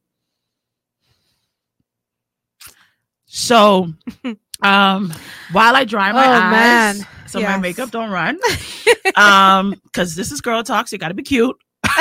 So, 3.26 3.92
um, 4.62 5.12
while 5.52 5.76
I 5.76 5.84
dry 5.84 6.12
my 6.12 6.26
Oh, 6.26 6.30
eyes, 6.30 6.50
man. 6.98 7.06
so 7.26 7.40
my 7.40 7.58
makeup 7.58 7.90
don't 7.90 8.10
run, 8.10 8.38
um, 9.16 9.74
because 9.84 10.14
this 10.14 10.32
is 10.32 10.40
girl 10.40 10.62
talk, 10.62 10.88
so 10.88 10.94
you 10.94 10.98
got 10.98 11.08
to 11.08 11.14
be 11.14 11.22
cute. 11.22 11.56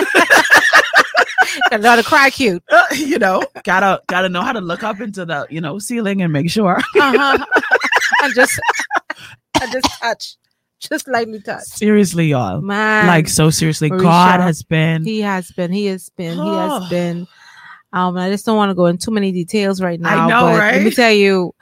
Got 1.72 1.96
to 1.98 2.04
cry 2.04 2.30
cute. 2.30 2.64
you 2.96 3.18
know, 3.20 3.42
gotta 3.64 4.02
gotta 4.08 4.28
know 4.30 4.42
how 4.42 4.52
to 4.52 4.60
look 4.62 4.84
up 4.84 5.00
into 5.00 5.26
the 5.26 5.46
you 5.50 5.62
know 5.62 5.80
ceiling 5.80 6.22
and 6.22 6.32
make 6.34 6.50
sure. 6.50 6.78
Uh-huh. 6.78 7.46
and 8.24 8.34
just, 8.36 8.60
and 9.62 9.72
just 9.72 9.86
touch, 10.02 10.36
just 10.90 11.08
lightly 11.08 11.42
touch. 11.42 11.64
seriously, 11.64 12.28
y'all, 12.28 12.62
Man, 12.62 13.08
like 13.08 13.28
so 13.28 13.50
seriously, 13.50 13.90
Mericha, 13.90 14.02
God 14.02 14.40
has 14.42 14.64
been. 14.64 15.04
he 15.04 15.22
has 15.22 15.52
been, 15.52 15.72
he 15.72 15.86
has 15.88 16.10
been, 16.10 16.38
he 16.38 16.50
has 16.50 16.90
been. 16.90 17.28
Um, 17.94 18.18
I 18.18 18.30
just 18.30 18.46
don't 18.46 18.58
want 18.58 18.72
to 18.72 18.76
go 18.76 18.88
in 18.88 18.98
too 18.98 19.12
many 19.12 19.32
details 19.32 19.82
right 19.82 20.00
now. 20.00 20.26
I 20.26 20.30
know, 20.30 20.58
but 20.58 20.74
Let 20.74 20.84
me 20.84 20.92
tell 20.92 21.14
you, 21.14 21.56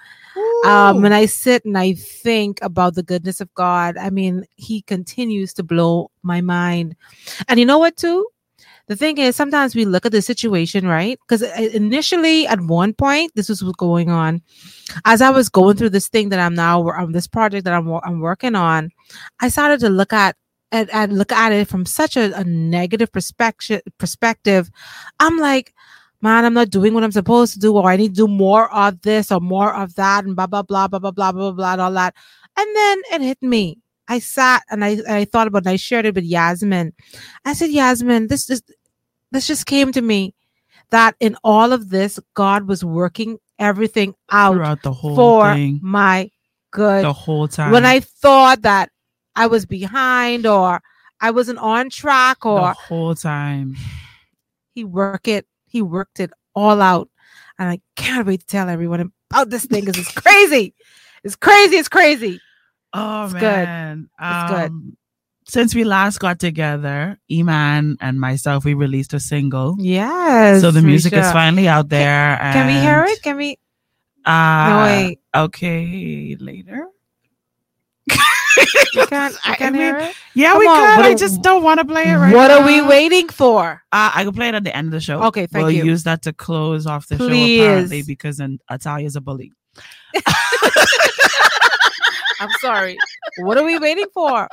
um, 0.66 1.02
when 1.04 1.14
I 1.14 1.28
sit 1.28 1.64
and 1.64 1.78
I 1.78 1.94
think 1.94 2.58
about 2.64 2.96
the 2.96 3.04
goodness 3.04 3.40
of 3.40 3.54
God, 3.54 3.98
I 3.98 4.10
mean, 4.10 4.46
He 4.56 4.82
continues 4.82 5.54
to 5.54 5.64
blow 5.64 6.10
my 6.24 6.42
mind. 6.42 6.96
And 7.48 7.60
you 7.60 7.68
know 7.68 7.78
what, 7.78 7.98
too? 7.98 8.26
The 8.88 8.98
thing 8.98 9.18
is, 9.18 9.36
sometimes 9.36 9.76
we 9.76 9.86
look 9.86 10.06
at 10.06 10.12
the 10.12 10.22
situation, 10.22 10.86
right? 10.86 11.18
Because 11.26 11.42
initially, 11.74 12.46
at 12.48 12.60
one 12.60 12.94
point, 12.94 13.32
this 13.34 13.48
was 13.48 13.64
what's 13.64 13.78
going 13.78 14.10
on. 14.10 14.42
As 15.06 15.22
I 15.22 15.30
was 15.30 15.48
going 15.48 15.78
through 15.78 15.92
this 15.92 16.10
thing 16.10 16.30
that 16.30 16.40
I'm 16.40 16.54
now, 16.54 16.90
um, 16.90 17.14
this 17.14 17.28
project 17.28 17.64
that 17.64 17.74
I'm, 17.74 17.88
I'm 17.90 18.20
working 18.20 18.56
on, 18.56 18.90
I 19.40 19.48
started 19.48 19.80
to 19.82 19.90
look 19.90 20.12
at 20.12 20.36
and, 20.74 20.90
and 20.90 21.18
look 21.18 21.32
at 21.32 21.54
it 21.54 21.70
from 21.70 21.86
such 21.86 22.18
a, 22.18 22.38
a 22.38 22.44
negative 22.44 23.12
perspective. 23.12 23.82
Perspective, 24.00 24.70
I'm 25.20 25.38
like, 25.38 25.74
man, 26.22 26.44
I'm 26.44 26.54
not 26.54 26.70
doing 26.70 26.94
what 26.94 27.04
I'm 27.04 27.12
supposed 27.12 27.54
to 27.54 27.60
do, 27.60 27.78
or 27.78 27.90
I 27.90 27.96
need 27.96 28.10
to 28.10 28.26
do 28.26 28.28
more 28.28 28.74
of 28.74 29.02
this 29.02 29.32
or 29.32 29.40
more 29.40 29.74
of 29.74 29.96
that, 29.96 30.26
and 30.26 30.36
blah 30.36 30.48
blah 30.48 30.64
blah 30.64 30.90
blah 30.90 31.00
blah 31.00 31.12
blah 31.12 31.32
blah 31.32 31.52
blah, 31.52 31.72
and 31.74 31.82
all 31.82 31.94
that. 31.94 32.16
And 32.58 32.76
then 32.76 33.02
it 33.14 33.22
hit 33.22 33.42
me. 33.42 33.83
I 34.08 34.20
sat 34.20 34.64
and 34.70 34.84
I, 34.84 34.98
I 35.08 35.26
thought 35.26 35.48
about 35.48 35.60
it 35.60 35.68
and 35.68 35.74
I 35.74 35.78
shared 35.78 36.06
it 36.06 36.16
with 36.16 36.26
Yasmin. 36.26 36.94
I 37.46 37.54
said, 37.54 37.70
Yasmin, 37.70 38.28
this 38.28 38.50
is 38.50 38.62
this 39.32 39.48
just 39.48 39.66
came 39.66 39.92
to 39.92 40.02
me 40.02 40.36
that 40.92 41.16
in 41.20 41.36
all 41.44 41.74
of 41.74 41.90
this, 41.90 42.20
God 42.36 42.68
was 42.68 42.84
working 42.84 43.40
everything 43.58 44.14
out 44.32 44.54
throughout 44.54 44.84
the 44.84 44.94
whole 44.94 45.16
for 45.16 45.54
thing, 45.54 45.80
my 45.82 46.30
good. 46.72 47.04
the 47.04 47.14
whole 47.14 47.48
time. 47.48 47.72
When 47.72 47.86
I 47.86 48.00
thought 48.00 48.62
that 48.62 48.90
I 49.36 49.48
was 49.48 49.66
behind 49.66 50.46
or 50.46 50.82
I 51.20 51.32
wasn't 51.32 51.60
on 51.60 51.90
track 51.90 52.46
or 52.46 52.60
the 52.60 52.74
whole 52.74 53.16
time. 53.16 53.76
he 54.76 54.84
worked 54.84 55.28
it, 55.28 55.48
he 55.66 55.82
worked 55.82 56.20
it 56.20 56.32
all 56.54 56.82
out. 56.82 57.10
And 57.58 57.70
I 57.70 57.80
can't 57.96 58.28
wait 58.28 58.42
to 58.42 58.46
tell 58.46 58.70
everyone 58.70 59.12
about 59.32 59.50
this 59.50 59.66
thing 59.66 59.86
because 59.86 60.00
it's 60.00 60.12
crazy. 60.12 60.74
It's 61.24 61.36
crazy. 61.36 61.78
It's 61.78 61.90
crazy. 61.90 62.40
Oh 62.94 63.26
It's 63.26 63.34
good. 63.34 63.42
man, 63.42 64.10
It's 64.22 64.52
good. 64.52 64.70
Um, 64.70 64.98
Since 65.48 65.76
we 65.76 65.84
last 65.84 66.20
got 66.20 66.40
together, 66.40 67.18
Iman 67.32 67.98
and 68.00 68.20
myself, 68.20 68.64
we 68.66 68.74
released 68.76 69.14
a 69.14 69.20
single. 69.20 69.76
Yes. 69.80 70.62
so 70.62 70.72
the 70.72 70.82
music 70.82 71.14
is 71.14 71.30
finally 71.32 71.68
out 71.68 71.90
there. 71.90 72.38
Can 72.54 72.68
we 72.68 72.74
hear 72.80 73.04
it? 73.08 73.22
Can 73.24 73.36
we? 73.38 73.58
Uh, 74.26 74.70
No, 74.70 74.84
wait. 74.86 75.20
Okay, 75.36 76.38
later. 76.40 76.88
You 78.94 79.08
can't, 79.08 79.34
you 79.48 79.56
can't 79.56 79.74
mean, 79.74 79.82
hear 79.82 79.98
it? 79.98 80.16
Yeah, 80.36 80.52
Come 80.52 80.60
we 80.60 80.68
on, 80.68 80.96
could. 80.98 81.06
I 81.06 81.16
just 81.16 81.42
don't 81.42 81.64
want 81.64 81.80
to 81.80 81.86
play 81.86 82.04
it 82.04 82.14
right 82.16 82.30
now. 82.30 82.36
what 82.38 82.52
are 82.52 82.64
we 82.64 82.84
waiting 82.84 83.28
for? 83.28 83.82
Uh, 83.92 84.12
I 84.14 84.24
can 84.24 84.34
play 84.34 84.50
it 84.50 84.54
at 84.56 84.64
the 84.64 84.76
end 84.76 84.88
of 84.90 84.92
the 84.92 85.00
show. 85.00 85.24
Okay, 85.24 85.48
thank 85.48 85.72
you. 85.72 85.78
we'll 85.80 85.86
use 85.88 86.04
that 86.04 86.22
to 86.24 86.34
close 86.34 86.86
off 86.86 87.08
the 87.08 87.18
Please. 87.18 87.58
show 87.58 87.64
apparently 87.66 88.04
because 88.04 88.38
then 88.38 88.60
Italia's 88.70 89.16
a 89.16 89.22
bully. 89.22 89.52
I'm 92.40 92.50
sorry. 92.62 92.98
what 93.40 93.58
are 93.58 93.64
we 93.64 93.78
waiting 93.80 94.06
for? 94.14 94.48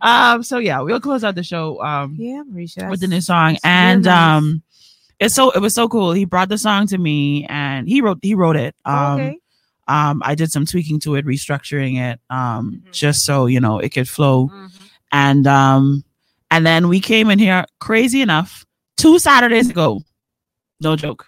Um, 0.00 0.42
so 0.42 0.58
yeah, 0.58 0.80
we'll 0.80 1.00
close 1.00 1.22
out 1.24 1.34
the 1.34 1.42
show. 1.42 1.80
Um, 1.82 2.16
Yeah, 2.18 2.42
Mericha. 2.50 2.90
with 2.90 3.00
the 3.00 3.08
new 3.08 3.20
song 3.20 3.56
and 3.64 4.04
nice. 4.04 4.36
um 4.38 4.62
it's 5.20 5.34
so 5.34 5.50
it 5.52 5.60
was 5.60 5.74
so 5.74 5.88
cool 5.88 6.12
he 6.12 6.24
brought 6.24 6.48
the 6.48 6.58
song 6.58 6.86
to 6.88 6.98
me 6.98 7.46
and 7.48 7.88
he 7.88 8.00
wrote 8.00 8.18
he 8.22 8.34
wrote 8.34 8.56
it 8.56 8.74
um 8.84 9.20
okay. 9.20 9.38
um 9.86 10.20
i 10.24 10.34
did 10.34 10.50
some 10.50 10.66
tweaking 10.66 10.98
to 10.98 11.14
it 11.14 11.24
restructuring 11.24 11.96
it 12.00 12.18
um 12.28 12.82
Mhm. 12.86 12.90
just 12.92 13.24
so 13.24 13.46
you 13.46 13.60
know 13.60 13.78
it 13.78 13.90
could 13.90 14.08
flow 14.08 14.48
Mhm. 14.48 14.70
and 15.12 15.46
um 15.46 16.02
and 16.50 16.66
then 16.66 16.88
we 16.88 16.98
came 16.98 17.30
in 17.30 17.38
here 17.38 17.64
crazy 17.78 18.20
enough 18.20 18.66
two 18.96 19.20
saturdays 19.20 19.70
ago 19.70 20.00
no 20.80 20.96
joke 20.96 21.26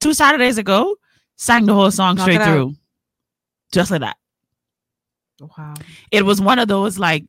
two 0.00 0.14
saturdays 0.14 0.56
ago 0.58 0.94
sang 1.34 1.66
the 1.66 1.74
whole 1.74 1.90
song 1.90 2.14
Knock 2.16 2.22
straight 2.24 2.40
out. 2.40 2.46
through 2.54 2.74
just 3.72 3.90
like 3.90 4.02
that 4.02 4.16
Wow. 5.40 5.74
it 6.10 6.24
was 6.24 6.40
one 6.40 6.58
of 6.58 6.68
those 6.68 6.98
like 6.98 7.24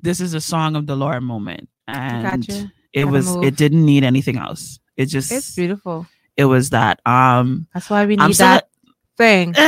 this 0.00 0.20
is 0.20 0.34
a 0.34 0.40
song 0.40 0.76
of 0.76 0.86
the 0.86 0.96
lord 0.96 1.22
moment 1.22 1.68
and 1.88 2.46
Gotcha. 2.46 2.72
it 2.92 3.02
Gotta 3.04 3.12
was 3.12 3.26
move. 3.34 3.44
it 3.44 3.56
didn't 3.56 3.84
need 3.84 4.04
anything 4.04 4.36
else 4.38 4.78
it 4.96 5.06
just 5.06 5.32
It's 5.32 5.54
beautiful. 5.54 6.06
it 6.36 6.44
was 6.44 6.70
that 6.70 7.00
um 7.06 7.66
That's 7.72 7.88
why 7.88 8.04
we 8.06 8.16
need 8.16 8.34
that 8.36 8.68
thing 9.16 9.54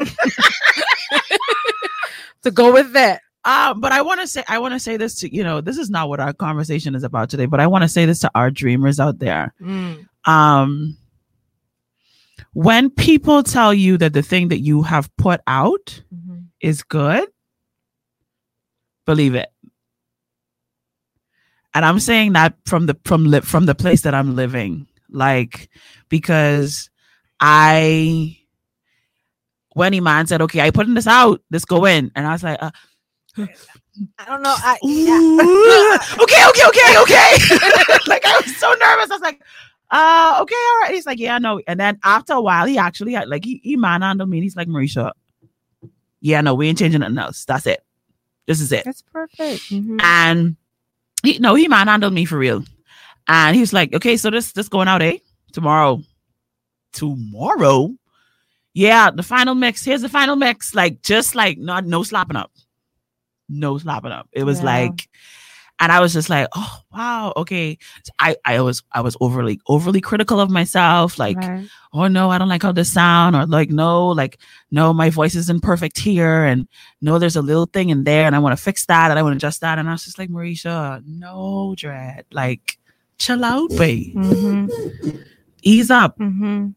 to 2.42 2.50
go 2.50 2.72
with 2.72 2.94
it. 2.96 3.20
uh, 3.44 3.74
but 3.74 3.92
I 3.92 4.02
want 4.02 4.20
to 4.20 4.26
say 4.26 4.44
I 4.48 4.58
want 4.58 4.74
to 4.74 4.80
say 4.80 4.96
this 4.96 5.16
to 5.16 5.34
you 5.34 5.42
know 5.42 5.60
this 5.60 5.78
is 5.78 5.90
not 5.90 6.08
what 6.08 6.20
our 6.20 6.32
conversation 6.32 6.94
is 6.94 7.02
about 7.02 7.30
today 7.30 7.46
but 7.46 7.60
I 7.60 7.66
want 7.66 7.82
to 7.82 7.88
say 7.88 8.06
this 8.06 8.20
to 8.20 8.30
our 8.34 8.50
dreamers 8.50 9.00
out 9.00 9.18
there 9.18 9.54
Mm. 9.60 10.06
um 10.26 10.96
when 12.52 12.90
people 12.90 13.42
tell 13.44 13.72
you 13.72 13.96
that 13.98 14.12
the 14.12 14.22
thing 14.22 14.48
that 14.48 14.58
you 14.60 14.82
have 14.82 15.14
put 15.16 15.40
out 15.46 16.02
Mhm. 16.12 16.19
Is 16.60 16.82
good 16.82 17.28
believe 19.06 19.34
it 19.34 19.48
and 21.74 21.84
I'm 21.84 22.00
saying 22.00 22.34
that 22.34 22.54
from 22.66 22.86
the 22.86 22.96
from 23.04 23.24
li- 23.24 23.40
from 23.40 23.66
the 23.66 23.74
place 23.74 24.02
that 24.02 24.14
I'm 24.14 24.36
living 24.36 24.86
like 25.08 25.68
because 26.08 26.90
I 27.40 28.36
when 29.74 29.94
Iman 29.94 30.26
said, 30.26 30.42
"Okay, 30.42 30.60
I 30.60 30.70
putting 30.70 30.94
this 30.94 31.06
out, 31.06 31.40
let's 31.50 31.64
go 31.64 31.84
in," 31.86 32.10
and 32.14 32.26
I 32.26 32.32
was 32.32 32.42
like, 32.42 32.58
uh, 32.60 32.70
I 33.38 34.24
don't 34.26 34.42
know. 34.42 34.54
I, 34.56 34.78
Ooh, 34.84 35.98
okay, 36.22 36.44
okay, 36.48 36.66
okay, 36.68 36.98
okay. 37.02 37.98
like 38.06 38.24
I 38.24 38.40
was 38.44 38.56
so 38.56 38.68
nervous. 38.70 39.10
I 39.10 39.14
was 39.14 39.20
like, 39.20 39.40
uh, 39.90 40.38
okay, 40.42 40.54
all 40.54 40.80
right. 40.82 40.90
He's 40.92 41.06
like, 41.06 41.18
yeah, 41.18 41.38
no. 41.38 41.60
And 41.66 41.78
then 41.78 41.98
after 42.04 42.34
a 42.34 42.40
while, 42.40 42.66
he 42.66 42.78
actually 42.78 43.14
like 43.26 43.44
he, 43.44 43.60
he 43.62 43.76
man 43.76 44.02
handled 44.02 44.28
me. 44.28 44.38
And 44.38 44.44
he's 44.44 44.56
like, 44.56 44.68
Mericha, 44.68 45.12
yeah, 46.20 46.40
no, 46.40 46.54
we 46.54 46.68
ain't 46.68 46.78
changing 46.78 47.00
nothing 47.00 47.18
else. 47.18 47.44
That's 47.44 47.66
it. 47.66 47.84
This 48.46 48.60
is 48.60 48.72
it. 48.72 48.84
That's 48.84 49.02
perfect. 49.02 49.62
Mhm. 49.70 50.00
And 50.02 50.56
he 51.22 51.38
no, 51.38 51.54
he 51.54 51.68
manhandled 51.68 52.12
me 52.12 52.24
for 52.24 52.38
real. 52.38 52.64
And 53.28 53.54
he 53.54 53.60
was 53.60 53.72
like, 53.72 53.94
okay, 53.94 54.16
so 54.16 54.30
this 54.30 54.52
this 54.52 54.68
going 54.68 54.88
out, 54.88 55.02
eh? 55.02 55.18
Tomorrow. 55.52 56.02
Tomorrow? 56.92 57.94
Yeah, 58.74 59.10
the 59.10 59.22
final 59.22 59.54
mix. 59.54 59.84
Here's 59.84 60.02
the 60.02 60.08
final 60.08 60.36
mix. 60.36 60.74
Like 60.74 61.02
just 61.02 61.34
like 61.34 61.58
not 61.58 61.84
no 61.86 62.02
slapping 62.02 62.36
up. 62.36 62.50
No 63.48 63.78
slapping 63.78 64.12
up. 64.12 64.28
It 64.32 64.44
was 64.44 64.58
Yeah. 64.60 64.64
like 64.66 65.08
and 65.80 65.90
I 65.90 65.98
was 66.00 66.12
just 66.12 66.28
like, 66.30 66.46
oh 66.54 66.80
wow, 66.92 67.32
okay. 67.36 67.78
I 68.18 68.36
I 68.44 68.60
was 68.60 68.82
I 68.92 69.00
was 69.00 69.16
overly 69.20 69.60
overly 69.66 70.00
critical 70.00 70.38
of 70.40 70.50
myself, 70.50 71.18
like 71.18 71.36
Right. 71.38 71.66
oh 71.92 72.06
no, 72.08 72.30
I 72.30 72.38
don't 72.38 72.48
like 72.48 72.62
how 72.62 72.72
this 72.72 72.92
sound, 72.92 73.34
or 73.34 73.46
like 73.46 73.70
no, 73.70 74.08
like 74.08 74.38
no, 74.70 74.92
my 74.92 75.10
voice 75.10 75.34
isn't 75.34 75.62
perfect 75.62 75.98
here, 75.98 76.44
and 76.44 76.68
no, 77.00 77.18
there's 77.18 77.36
a 77.36 77.42
little 77.42 77.66
thing 77.66 77.88
in 77.88 78.04
there, 78.04 78.26
and 78.26 78.36
I 78.36 78.38
want 78.38 78.56
to 78.56 78.62
fix 78.62 78.86
that, 78.86 79.10
and 79.10 79.18
I 79.18 79.22
want 79.22 79.32
to 79.32 79.36
adjust 79.38 79.62
that, 79.62 79.78
and 79.78 79.88
I 79.88 79.92
was 79.92 80.04
just 80.04 80.18
like, 80.18 80.28
Mericha, 80.30 81.02
no, 81.06 81.74
dread, 81.76 82.26
like 82.30 82.78
chill 83.18 83.44
out, 83.44 83.70
babe, 83.70 84.14
Mhm. 84.16 84.68
ease 85.62 85.90
up. 85.90 86.18
Mhm. 86.18 86.74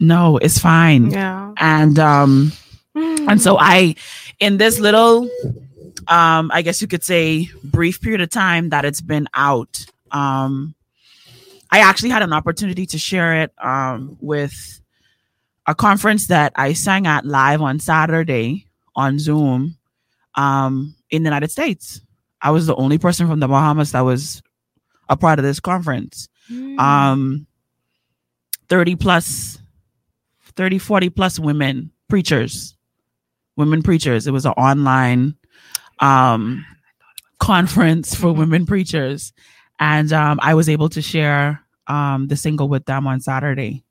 No, 0.00 0.36
it's 0.38 0.58
fine, 0.58 1.10
Yeah. 1.10 1.52
and 1.58 1.98
um, 1.98 2.52
and 2.94 3.40
so 3.40 3.56
I, 3.60 3.94
in 4.40 4.56
this 4.58 4.80
little, 4.80 5.28
um, 6.08 6.50
I 6.52 6.62
guess 6.62 6.80
you 6.82 6.88
could 6.88 7.04
say 7.04 7.50
brief 7.62 8.00
period 8.00 8.20
of 8.20 8.30
time 8.30 8.70
that 8.70 8.84
it's 8.84 9.00
been 9.00 9.28
out, 9.34 9.84
um, 10.10 10.74
I 11.70 11.78
actually 11.78 12.10
had 12.10 12.22
an 12.22 12.32
opportunity 12.32 12.86
to 12.86 12.98
share 12.98 13.42
it 13.42 13.52
um, 13.58 14.16
with 14.20 14.80
a 15.66 15.74
conference 15.74 16.26
that 16.26 16.52
I 16.56 16.72
sang 16.72 17.06
at 17.06 17.24
live 17.24 17.62
on 17.62 17.78
Saturday 17.78 18.66
on 18.94 19.18
Zoom 19.18 19.76
um, 20.34 20.94
in 21.10 21.22
the 21.22 21.28
United 21.28 21.50
States. 21.50 22.00
I 22.40 22.50
was 22.50 22.66
the 22.66 22.74
only 22.74 22.98
person 22.98 23.28
from 23.28 23.40
the 23.40 23.48
Bahamas 23.48 23.92
that 23.92 24.00
was 24.00 24.42
a 25.08 25.16
part 25.16 25.38
of 25.38 25.44
this 25.44 25.60
conference. 25.60 26.28
Mm. 26.50 26.78
Um, 26.78 27.46
30 28.68 28.96
plus, 28.96 29.58
30, 30.56 30.78
40 30.78 31.10
plus 31.10 31.38
women 31.38 31.90
preachers, 32.08 32.76
women 33.56 33.82
preachers. 33.82 34.26
It 34.26 34.32
was 34.32 34.44
an 34.44 34.52
online 34.52 35.36
um, 36.02 36.66
conference 37.38 38.14
for 38.14 38.32
women 38.32 38.66
preachers. 38.66 39.32
And 39.80 40.12
um, 40.12 40.38
I 40.42 40.54
was 40.54 40.68
able 40.68 40.90
to 40.90 41.00
share 41.00 41.60
um, 41.86 42.28
the 42.28 42.36
single 42.36 42.68
with 42.68 42.84
them 42.84 43.06
on 43.06 43.20
Saturday. 43.20 43.82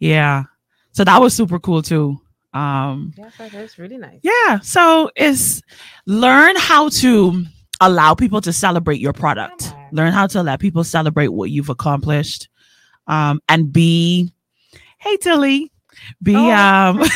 Yeah. 0.00 0.44
So 0.90 1.04
that 1.04 1.20
was 1.20 1.34
super 1.34 1.60
cool 1.60 1.82
too. 1.82 2.18
Um, 2.52 3.14
yeah, 3.16 3.30
that 3.38 3.54
is 3.54 3.78
really 3.78 3.96
nice. 3.96 4.20
yeah. 4.22 4.58
So 4.60 5.10
it's 5.16 5.62
learn 6.06 6.54
how 6.56 6.90
to 6.90 7.44
allow 7.80 8.14
people 8.14 8.42
to 8.42 8.52
celebrate 8.52 9.00
your 9.00 9.14
product. 9.14 9.72
Learn 9.92 10.12
how 10.12 10.26
to 10.26 10.42
let 10.42 10.60
people 10.60 10.84
celebrate 10.84 11.28
what 11.28 11.50
you've 11.50 11.70
accomplished. 11.70 12.48
Um, 13.06 13.40
and 13.48 13.72
be 13.72 14.30
hey 14.98 15.16
Tilly. 15.16 15.71
Be 16.22 16.34
Oh, 16.36 16.50
um 16.50 17.02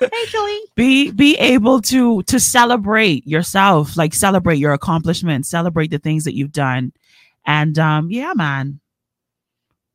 Hey, 0.00 0.60
be 0.76 1.10
be 1.10 1.36
able 1.38 1.80
to 1.82 2.22
to 2.24 2.38
celebrate 2.38 3.26
yourself, 3.26 3.96
like 3.96 4.14
celebrate 4.14 4.56
your 4.58 4.72
accomplishments, 4.72 5.48
celebrate 5.48 5.90
the 5.90 5.98
things 5.98 6.24
that 6.24 6.34
you've 6.36 6.52
done. 6.52 6.92
And 7.46 7.78
um, 7.78 8.10
yeah, 8.10 8.32
man. 8.34 8.80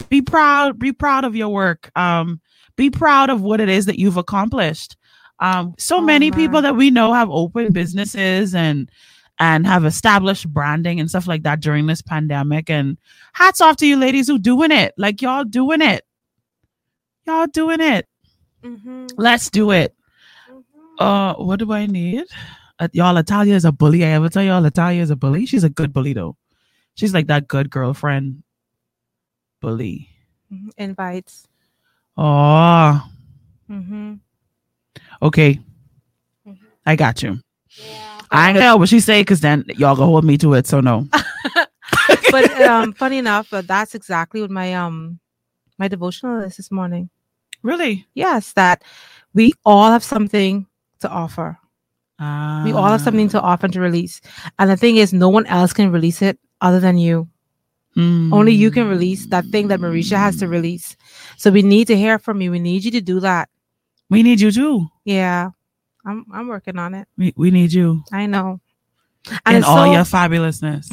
Be 0.09 0.21
proud, 0.21 0.79
be 0.79 0.91
proud 0.91 1.23
of 1.23 1.35
your 1.35 1.49
work. 1.49 1.89
Um, 1.95 2.41
be 2.75 2.89
proud 2.89 3.29
of 3.29 3.41
what 3.41 3.61
it 3.61 3.69
is 3.69 3.85
that 3.85 3.99
you've 3.99 4.17
accomplished. 4.17 4.97
Um, 5.39 5.73
so 5.77 5.97
Oh, 5.97 6.01
many 6.01 6.29
man. 6.31 6.39
people 6.39 6.61
that 6.61 6.75
we 6.75 6.89
know 6.91 7.13
have 7.13 7.29
opened 7.29 7.73
businesses 7.73 8.53
and 8.55 8.89
and 9.39 9.65
have 9.65 9.85
established 9.85 10.51
branding 10.53 10.99
and 10.99 11.09
stuff 11.09 11.27
like 11.27 11.43
that 11.43 11.59
during 11.59 11.85
this 11.87 12.01
pandemic. 12.01 12.69
And 12.69 12.97
hats 13.33 13.61
off 13.61 13.77
to 13.77 13.87
you 13.87 13.95
ladies 13.97 14.27
who 14.27 14.37
doing 14.37 14.71
it. 14.71 14.93
Like 14.97 15.21
y'all 15.21 15.43
doing 15.43 15.81
it. 15.81 16.05
Y'all 17.25 17.47
doing 17.47 17.79
it. 17.81 18.07
Mhm. 18.63 19.09
Let's 19.17 19.49
do 19.49 19.71
it. 19.71 19.95
Uh, 20.99 21.33
what 21.35 21.59
do 21.59 21.71
I 21.71 21.85
need? 21.85 22.25
Uh, 22.79 22.87
y'all, 22.93 23.17
Italia 23.17 23.55
is 23.55 23.65
a 23.65 23.71
bully. 23.71 24.03
I 24.03 24.09
ever 24.09 24.29
tell 24.29 24.43
y'all, 24.43 24.63
Italia 24.65 25.01
is 25.01 25.09
a 25.09 25.15
bully. 25.15 25.45
She's 25.45 25.63
a 25.63 25.69
good 25.69 25.93
bully 25.93 26.13
though. 26.13 26.37
She's 26.95 27.13
like 27.13 27.27
that 27.27 27.47
good 27.47 27.69
girlfriend 27.69 28.43
bully. 29.61 30.09
Mhm. 30.51 30.69
Invites. 30.77 31.47
Oh, 32.17 33.07
Mm-hmm. 33.69 34.15
okay. 35.21 35.59
I 36.85 36.95
got 36.95 37.23
you. 37.23 37.39
I 38.29 38.49
ain't 38.49 38.55
gonna 38.55 38.59
tell 38.59 38.79
what 38.79 38.89
she 38.89 38.99
say 38.99 39.21
because 39.21 39.39
then 39.39 39.63
y'all 39.77 39.95
gonna 39.95 40.07
hold 40.07 40.25
me 40.25 40.37
to 40.39 40.53
it. 40.53 40.67
So 40.67 40.79
no. 40.81 41.07
but 42.31 42.61
um, 42.61 42.93
funny 42.93 43.17
enough, 43.17 43.51
uh, 43.53 43.61
that's 43.61 43.95
exactly 43.95 44.41
what 44.41 44.51
my 44.51 44.73
um 44.73 45.19
my 45.79 45.87
devotional 45.87 46.41
is 46.41 46.57
this 46.57 46.69
morning. 46.71 47.09
Really? 47.63 48.07
Yes, 48.13 48.53
that 48.53 48.83
we 49.33 49.53
all 49.65 49.89
have 49.91 50.03
something 50.03 50.67
to 50.99 51.09
offer. 51.09 51.57
We 52.19 52.71
all 52.71 52.87
have 52.91 53.01
something 53.01 53.27
to 53.29 53.41
offer 53.41 53.65
and 53.65 53.73
to 53.73 53.81
release. 53.81 54.21
And 54.57 54.69
the 54.69 54.77
thing 54.77 54.95
is, 54.95 55.11
no 55.11 55.27
one 55.27 55.45
else 55.47 55.73
can 55.73 55.91
release 55.91 56.21
it 56.21 56.39
other 56.61 56.79
than 56.79 56.97
you. 56.97 57.27
Only 57.95 58.53
you 58.53 58.71
can 58.71 58.87
release 58.87 59.27
that 59.27 59.45
thing 59.47 59.67
that 59.67 59.79
Mericha 59.79 60.17
has 60.17 60.37
to 60.37 60.47
release. 60.47 60.95
So 61.37 61.51
we 61.51 61.61
need 61.61 61.87
to 61.87 61.97
hear 61.97 62.17
from 62.17 62.41
you. 62.41 62.49
We 62.49 62.59
need 62.59 62.83
you 62.83 62.91
to 62.91 63.01
do 63.01 63.19
that. 63.19 63.49
We 64.09 64.23
need 64.23 64.41
you 64.41 64.51
too. 64.51 64.87
Yeah. 65.05 65.49
I'm 66.05 66.25
I'm 66.33 66.47
working 66.47 66.79
on 66.79 66.93
it. 66.95 67.07
We, 67.17 67.33
we 67.37 67.51
need 67.51 67.71
you 67.71 68.03
I 68.11 68.25
know. 68.25 68.59
and 69.45 69.57
it's 69.57 69.67
all 69.67 69.85
so- 69.85 69.91
your 69.91 70.03
fabulousness. 70.03 70.87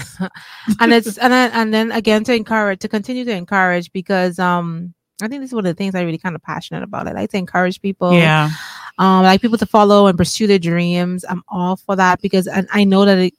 and 0.81 0.93
it's 0.93 1.17
and 1.25 1.33
then, 1.33 1.51
and 1.53 1.75
then 1.75 1.91
again 1.93 2.23
to 2.25 2.35
encourage 2.35 2.81
to 2.81 2.89
continue 2.89 3.25
to 3.25 3.33
encourage 3.33 3.91
because 3.93 4.39
um 4.39 4.95
I 5.23 5.29
think 5.29 5.43
this 5.43 5.51
is 5.51 5.55
one 5.55 5.67
of 5.67 5.71
the 5.71 5.79
things 5.79 5.95
I 5.95 6.03
really 6.03 6.19
kind 6.19 6.35
of 6.35 6.43
passionate 6.43 6.83
about. 6.83 7.09
I 7.09 7.13
like 7.13 7.31
to 7.31 7.39
encourage 7.39 7.81
people. 7.81 8.13
yeah. 8.13 8.51
Um, 8.99 9.21
I 9.25 9.33
like 9.33 9.41
people 9.41 9.59
to 9.59 9.67
follow 9.67 10.09
and 10.09 10.19
pursue 10.19 10.47
their 10.47 10.59
dreams. 10.59 11.25
I'm 11.29 11.43
all 11.49 11.77
for 11.77 11.97
that 11.97 12.21
because 12.21 12.47
and 12.47 12.69
I 12.73 12.85
know 12.85 13.05
that 13.05 13.19
it 13.19 13.35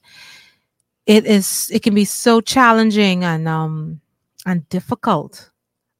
it 1.06 1.26
is 1.26 1.70
it 1.72 1.84
can 1.84 1.94
be 1.94 2.06
so 2.06 2.41
challenging 2.41 3.24
and 3.24 3.48
um 3.48 4.02
and 4.46 4.67
difficult 4.70 5.52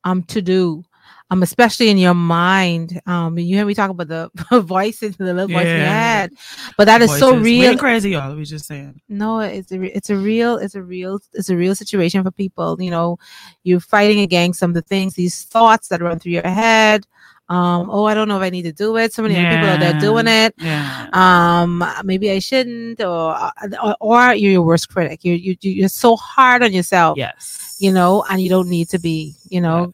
um 0.04 0.24
to 0.24 0.42
do. 0.42 0.84
Um, 1.32 1.42
especially 1.44 1.90
in 1.90 1.98
your 1.98 2.14
mind. 2.14 3.02
Um, 3.06 3.40
you 3.40 3.56
hear 3.56 3.66
me 3.66 3.74
talk 3.74 3.90
about 3.90 4.10
the 4.10 4.30
voices, 4.62 5.16
the 5.16 5.24
little 5.34 5.48
voice 5.48 5.62
in 5.66 5.68
your 5.68 5.78
Yeah. 5.78 6.18
head, 6.20 6.32
but 6.78 6.86
that 6.86 7.02
is 7.02 7.10
so 7.18 7.30
Voices. 7.32 7.44
We 7.44 7.62
real. 7.62 7.72
ain't 7.72 7.80
crazy, 7.80 8.10
y'all. 8.12 8.36
We 8.36 8.44
just 8.44 8.66
saying. 8.66 9.02
No, 9.08 9.40
it's 9.40 9.72
a 9.72 9.82
it's 9.98 10.10
a 10.10 10.18
real 10.18 10.58
it's 10.58 10.76
a 10.76 10.84
real 10.84 11.20
it's 11.34 11.50
a 11.50 11.56
real 11.56 11.74
situation 11.74 12.22
for 12.24 12.32
people. 12.32 12.76
You 12.82 12.92
know, 12.92 13.18
you're 13.64 13.80
fighting 13.80 14.20
against 14.20 14.60
some 14.60 14.72
of 14.72 14.76
the 14.76 14.82
things, 14.82 15.14
these 15.16 15.44
thoughts 15.44 15.88
that 15.88 16.02
run 16.02 16.20
through 16.20 16.34
your 16.34 16.44
head. 16.48 17.08
Um, 17.48 17.90
oh, 17.90 18.06
I 18.06 18.14
don't 18.14 18.28
know 18.30 18.38
if 18.38 18.44
I 18.44 18.50
need 18.50 18.64
to 18.64 18.72
do 18.74 18.96
it. 18.98 19.12
So 19.14 19.24
many 19.24 19.36
other 19.36 19.50
people 19.56 19.70
out 19.70 19.80
there 19.82 20.00
doing 20.00 20.28
it. 20.28 20.54
Yeah. 20.58 21.08
Um, 21.14 21.84
maybe 22.06 22.30
I 22.32 22.40
shouldn't, 22.40 23.02
or 23.02 23.36
or, 23.82 23.96
or 24.02 24.34
you're 24.36 24.52
your 24.52 24.62
worst 24.62 24.90
critic. 24.90 25.24
You 25.24 25.34
you 25.34 25.56
you're 25.62 25.90
so 25.90 26.16
hard 26.18 26.62
on 26.64 26.74
yourself. 26.74 27.18
yes. 27.18 27.76
You 27.80 27.92
know, 27.92 28.24
and 28.30 28.42
you 28.42 28.50
don't 28.50 28.70
need 28.70 28.90
to 28.90 29.00
be. 29.00 29.36
You 29.50 29.60
know, 29.62 29.94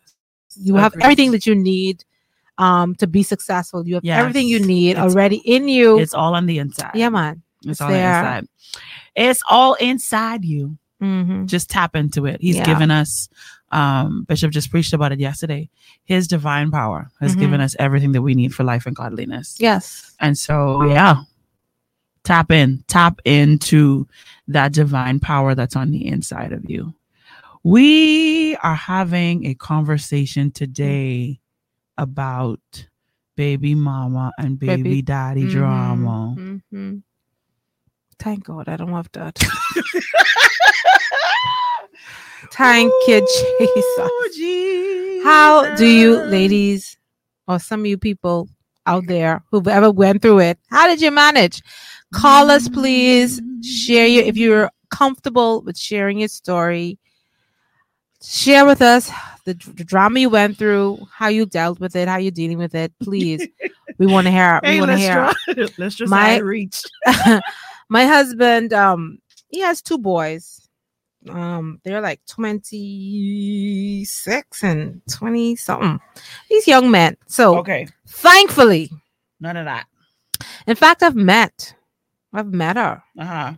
you 0.59 0.75
have 0.75 0.93
Agreed. 0.93 1.03
everything 1.03 1.31
that 1.31 1.45
you 1.45 1.55
need. 1.55 2.03
Um, 2.59 2.95
to 2.95 3.05
be 3.05 3.21
successful, 3.21 3.87
you 3.87 3.95
have 3.95 4.03
everything 4.05 4.47
you 4.47 4.59
need 4.59 4.91
It's- 4.97 5.03
already 5.13 5.35
in 5.45 5.67
you. 5.67 5.99
It's 5.99 6.15
all 6.15 6.33
on 6.33 6.47
the 6.47 6.57
inside. 6.57 6.91
Yeah, 6.95 7.09
man. 7.09 7.43
It's 7.61 7.69
it's 7.73 7.81
all 7.81 7.87
on 7.87 7.93
the 7.93 7.99
there. 7.99 8.17
inside. 8.19 8.47
It's 9.15 9.41
all 9.47 9.73
inside 9.75 10.43
you. 10.43 10.77
Mm-hmm. 10.99 11.45
Just 11.45 11.69
tap 11.69 11.95
into 11.95 12.25
it. 12.25 12.41
He's 12.41 12.55
Yeah. 12.55 12.65
given 12.65 12.89
us, 12.89 13.29
um, 13.71 14.23
Bishop 14.27 14.49
just 14.51 14.71
preached 14.71 14.91
about 14.93 15.11
it 15.11 15.19
yesterday. 15.19 15.69
His 16.05 16.27
divine 16.27 16.71
power 16.71 17.11
has 17.21 17.35
Mhm. 17.35 17.39
given 17.41 17.61
us 17.61 17.75
everything 17.77 18.13
that 18.13 18.23
we 18.23 18.33
need 18.33 18.55
for 18.55 18.63
life 18.63 18.87
and 18.87 18.95
godliness. 18.95 19.57
Yes. 19.59 20.15
And 20.19 20.35
so, 20.35 20.83
yeah, 20.85 21.21
tap 22.23 22.49
in, 22.49 22.83
tap 22.87 23.19
into 23.23 24.07
that 24.47 24.73
divine 24.73 25.19
power 25.19 25.53
that's 25.53 25.75
on 25.75 25.91
the 25.91 26.07
inside 26.07 26.51
of 26.53 26.67
you. 26.67 26.95
We 27.67 28.55
are 28.63 28.75
having 28.75 29.45
a 29.45 29.53
conversation 29.53 30.51
today 30.51 31.41
about 31.97 32.61
baby 33.35 33.75
mama 33.75 34.31
and 34.39 34.57
baby, 34.57 34.83
Baby- 34.83 35.01
daddy 35.01 35.49
drama. 35.49 36.33
Mhm. 36.39 37.03
Thank 38.19 38.45
God 38.45 38.69
I 38.69 38.77
don't 38.77 38.93
have 38.93 39.09
that. 39.11 39.37
Thank 42.53 42.93
you, 43.05 43.19
Jesus. 43.19 44.11
Jesus. 44.37 45.25
How 45.25 45.75
do 45.75 45.85
you, 45.85 46.21
ladies, 46.21 46.97
or 47.49 47.59
some 47.59 47.81
of 47.81 47.87
you 47.87 47.97
people 47.97 48.47
out 48.85 49.07
there 49.07 49.43
who've 49.51 49.67
ever 49.67 49.91
went 49.91 50.21
through 50.21 50.39
it, 50.39 50.57
how 50.69 50.87
did 50.87 51.01
you 51.01 51.11
manage? 51.11 51.61
Call 52.13 52.49
us, 52.49 52.69
please. 52.69 53.41
Share 53.61 54.07
your 54.07 54.23
if 54.23 54.37
you're 54.37 54.71
comfortable 54.89 55.63
with 55.63 55.77
sharing 55.77 56.19
your 56.19 56.29
story. 56.29 56.97
Share 58.23 58.65
with 58.65 58.81
us 58.81 59.11
the, 59.45 59.53
the 59.75 59.83
drama 59.83 60.19
you 60.19 60.29
went 60.29 60.57
through, 60.57 61.05
how 61.13 61.27
you 61.27 61.45
dealt 61.45 61.79
with 61.79 61.95
it, 61.95 62.07
how 62.07 62.17
you're 62.17 62.31
dealing 62.31 62.57
with 62.57 62.73
it. 62.75 62.91
Please, 63.01 63.47
we 63.99 64.07
want 64.07 64.25
to 64.25 64.31
hear. 64.31 64.59
We 64.63 64.79
want 64.79 64.91
to 64.91 64.97
let's, 64.97 65.03
hear. 65.03 65.31
try, 65.55 65.67
let's 65.77 65.95
just 65.95 66.09
My- 66.09 66.37
reach. 66.37 66.81
my 67.89 68.05
husband 68.05 68.73
um 68.73 69.17
he 69.47 69.61
has 69.61 69.81
two 69.81 69.97
boys 69.97 70.67
um 71.29 71.79
they're 71.85 72.01
like 72.01 72.19
26 72.27 74.61
and 74.63 75.01
20 75.09 75.55
something 75.55 75.97
these 76.49 76.67
young 76.67 76.91
men 76.91 77.15
so 77.27 77.59
Okay. 77.59 77.87
thankfully 78.05 78.91
None 79.39 79.55
of 79.55 79.63
that. 79.65 79.85
in 80.67 80.75
fact 80.75 81.01
i've 81.01 81.15
met 81.15 81.73
i've 82.33 82.51
met 82.53 82.75
her 82.75 83.01
Uh-huh. 83.17 83.53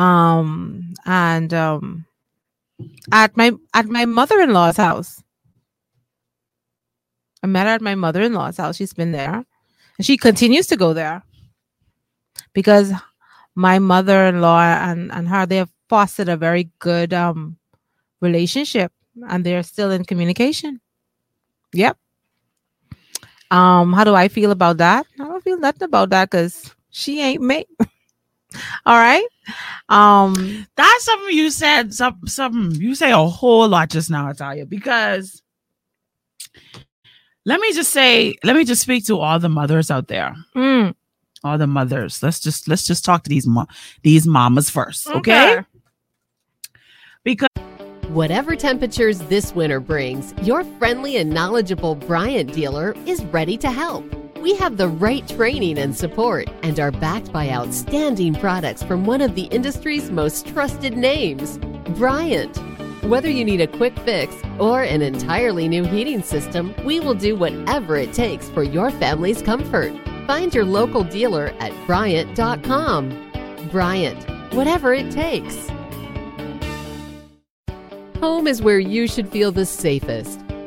um 0.00 0.94
and 1.04 1.52
um 1.52 2.06
at 3.12 3.36
my 3.36 3.52
at 3.74 3.86
my 3.86 4.04
mother-in-law's 4.04 4.76
house. 4.76 5.22
I 7.42 7.46
met 7.46 7.66
her 7.66 7.74
at 7.74 7.82
my 7.82 7.94
mother-in-law's 7.94 8.56
house. 8.56 8.76
She's 8.76 8.92
been 8.92 9.12
there. 9.12 9.44
And 9.98 10.04
she 10.04 10.16
continues 10.16 10.66
to 10.68 10.76
go 10.76 10.92
there 10.92 11.22
because 12.52 12.92
my 13.54 13.78
mother-in-law 13.78 14.60
and 14.60 15.10
and 15.12 15.28
her 15.28 15.46
they 15.46 15.56
have 15.56 15.70
fostered 15.88 16.28
a 16.28 16.36
very 16.36 16.70
good 16.78 17.14
um 17.14 17.56
relationship 18.20 18.92
and 19.28 19.44
they're 19.44 19.62
still 19.62 19.90
in 19.90 20.04
communication. 20.04 20.80
Yep. 21.72 21.96
Um 23.50 23.92
how 23.92 24.04
do 24.04 24.14
i 24.14 24.28
feel 24.28 24.50
about 24.50 24.78
that? 24.78 25.06
I 25.20 25.24
don't 25.24 25.42
feel 25.44 25.58
nothing 25.58 25.84
about 25.86 26.10
that 26.10 26.30
because 26.30 26.74
she 26.90 27.20
ain't 27.20 27.42
me 27.42 27.64
all 28.86 28.96
right 28.96 29.24
um 29.88 30.66
That's 30.76 31.04
something 31.04 31.36
you 31.36 31.50
said. 31.50 31.94
Some 31.94 32.20
something 32.26 32.80
you 32.80 32.94
say 32.94 33.12
a 33.12 33.18
whole 33.18 33.68
lot 33.68 33.90
just 33.90 34.10
now, 34.10 34.28
Italia. 34.28 34.66
Because 34.66 35.42
let 37.44 37.60
me 37.60 37.72
just 37.72 37.92
say, 37.92 38.34
let 38.42 38.56
me 38.56 38.64
just 38.64 38.82
speak 38.82 39.06
to 39.06 39.20
all 39.20 39.38
the 39.38 39.48
mothers 39.48 39.88
out 39.90 40.08
there. 40.08 40.34
mm, 40.56 40.92
All 41.44 41.58
the 41.58 41.68
mothers. 41.68 42.20
Let's 42.22 42.40
just 42.40 42.66
let's 42.66 42.84
just 42.84 43.04
talk 43.04 43.22
to 43.22 43.30
these 43.30 43.46
mo- 43.46 43.68
these 44.02 44.26
mamas 44.26 44.68
first, 44.70 45.06
okay? 45.08 45.60
Because 47.22 47.48
Whatever 48.08 48.56
temperatures 48.56 49.18
this 49.28 49.52
winter 49.54 49.78
brings, 49.80 50.32
your 50.42 50.64
friendly 50.78 51.16
and 51.18 51.30
knowledgeable 51.30 51.94
Bryant 51.96 52.52
dealer 52.52 52.94
is 53.04 53.24
ready 53.26 53.56
to 53.58 53.70
help. 53.70 54.04
We 54.46 54.54
have 54.58 54.76
the 54.76 54.86
right 54.86 55.26
training 55.26 55.76
and 55.76 55.96
support 55.96 56.48
and 56.62 56.78
are 56.78 56.92
backed 56.92 57.32
by 57.32 57.50
outstanding 57.50 58.36
products 58.36 58.80
from 58.80 59.04
one 59.04 59.20
of 59.20 59.34
the 59.34 59.46
industry's 59.46 60.08
most 60.08 60.46
trusted 60.46 60.96
names, 60.96 61.58
Bryant. 61.98 62.56
Whether 63.02 63.28
you 63.28 63.44
need 63.44 63.60
a 63.60 63.66
quick 63.66 63.98
fix 63.98 64.32
or 64.60 64.84
an 64.84 65.02
entirely 65.02 65.66
new 65.66 65.82
heating 65.82 66.22
system, 66.22 66.72
we 66.84 67.00
will 67.00 67.16
do 67.16 67.34
whatever 67.34 67.96
it 67.96 68.12
takes 68.12 68.48
for 68.50 68.62
your 68.62 68.92
family's 68.92 69.42
comfort. 69.42 69.92
Find 70.28 70.54
your 70.54 70.64
local 70.64 71.02
dealer 71.02 71.52
at 71.58 71.72
Bryant.com. 71.88 73.68
Bryant, 73.72 74.30
whatever 74.54 74.94
it 74.94 75.10
takes. 75.10 75.56
Home 78.20 78.46
is 78.46 78.62
where 78.62 78.78
you 78.78 79.08
should 79.08 79.28
feel 79.28 79.50
the 79.50 79.66
safest, 79.66 80.40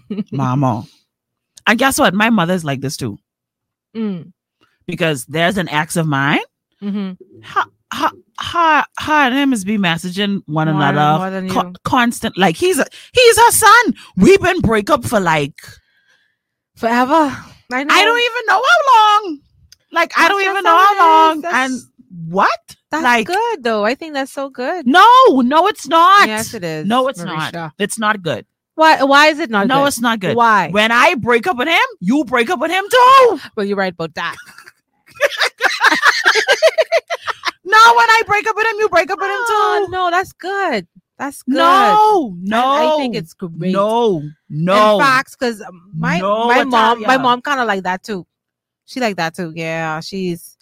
mama. 0.32 0.84
And 1.66 1.78
guess 1.78 1.98
what? 1.98 2.14
My 2.14 2.30
mother's 2.30 2.64
like 2.64 2.80
this 2.80 2.96
too. 2.96 3.18
mm, 3.94 4.32
Because 4.86 5.24
there's 5.26 5.56
an 5.58 5.68
ex 5.68 5.96
of 5.96 6.06
mine. 6.06 6.40
mhm. 6.82 7.16
Her, 7.42 7.64
her, 7.92 8.10
her, 8.40 8.84
her 9.00 9.12
and 9.12 9.34
him 9.34 9.52
is 9.52 9.64
be 9.64 9.76
messaging 9.78 10.42
one 10.46 10.66
More- 10.72 10.82
another 10.82 11.46
co- 11.48 11.72
constant. 11.84 12.36
Like 12.38 12.56
he's 12.56 12.78
a, 12.78 12.86
he's 13.12 13.36
her 13.38 13.50
son. 13.50 13.94
We've 14.16 14.40
been 14.40 14.60
break 14.60 14.88
up 14.90 15.04
for 15.04 15.20
like 15.20 15.54
forever 16.76 17.14
i 17.74 17.80
I 17.88 18.04
don't 18.04 18.18
even 18.20 18.46
know 18.46 18.62
how 18.62 18.78
long. 19.22 19.38
Like 19.92 20.12
I 20.18 20.28
don't 20.28 20.42
even 20.42 20.62
know 20.64 20.70
how 20.76 20.96
how 20.98 21.32
it 21.32 21.36
is. 21.38 21.42
long. 21.44 21.54
And 21.54 21.80
what? 22.30 22.76
that's 22.90 23.02
like 23.04 23.26
good 23.26 23.62
though 23.62 23.86
i 23.86 23.94
think 23.94 24.12
that's 24.12 24.30
so 24.30 24.50
good 24.50 24.86
no, 24.86 25.06
no, 25.42 25.66
it's 25.66 25.88
not. 25.88 26.26
yes 26.28 26.52
it 26.52 26.62
is 26.62 26.86
No, 26.86 27.08
it's 27.08 27.22
Mericha. 27.22 27.52
not. 27.52 27.72
It's 27.78 27.98
not 27.98 28.20
good. 28.22 28.44
Why 28.74 29.02
why 29.02 29.26
is 29.28 29.38
it 29.38 29.50
not 29.50 29.66
no, 29.66 29.80
good? 29.82 29.88
it's 29.88 30.00
not 30.00 30.20
good. 30.20 30.36
why 30.36 30.70
When 30.70 30.90
I 30.90 31.14
break 31.14 31.46
up 31.46 31.56
with 31.58 31.68
him, 31.68 31.80
you 32.00 32.24
break 32.24 32.48
up 32.50 32.58
with 32.60 32.70
him 32.70 32.84
too. 32.90 33.40
well 33.56 33.66
you're 33.66 33.76
right 33.76 33.92
about 33.92 34.14
that 34.14 34.36
No, 37.64 37.78
when 37.96 38.10
I 38.10 38.22
break 38.26 38.46
up 38.48 38.56
with 38.56 38.66
him, 38.66 38.74
you 38.80 38.88
break 38.88 39.10
up 39.10 39.18
with 39.18 39.30
him 39.30 39.36
Oh, 39.38 39.84
too. 39.86 39.92
no 39.92 40.10
that's 40.10 40.32
good 40.32 40.86
that's 41.18 41.42
good 41.42 41.54
No, 41.58 42.34
no. 42.40 42.58
I, 42.72 42.94
I 42.94 42.96
think 42.98 43.14
it's 43.14 43.32
great 43.34 43.72
no, 43.72 44.22
no. 44.50 44.94
in 44.98 45.00
facts 45.04 45.36
because 45.36 45.62
my 45.94 46.18
No, 46.18 46.46
my 46.48 46.64
mom 46.64 47.00
my 47.02 47.16
mom 47.16 47.40
kind 47.42 47.60
of 47.60 47.66
like 47.66 47.84
that 47.84 48.02
too 48.02 48.26
she 48.84 49.00
like 49.00 49.16
that 49.16 49.34
too 49.34 49.52
yeah 49.54 50.00
she's 50.00 50.56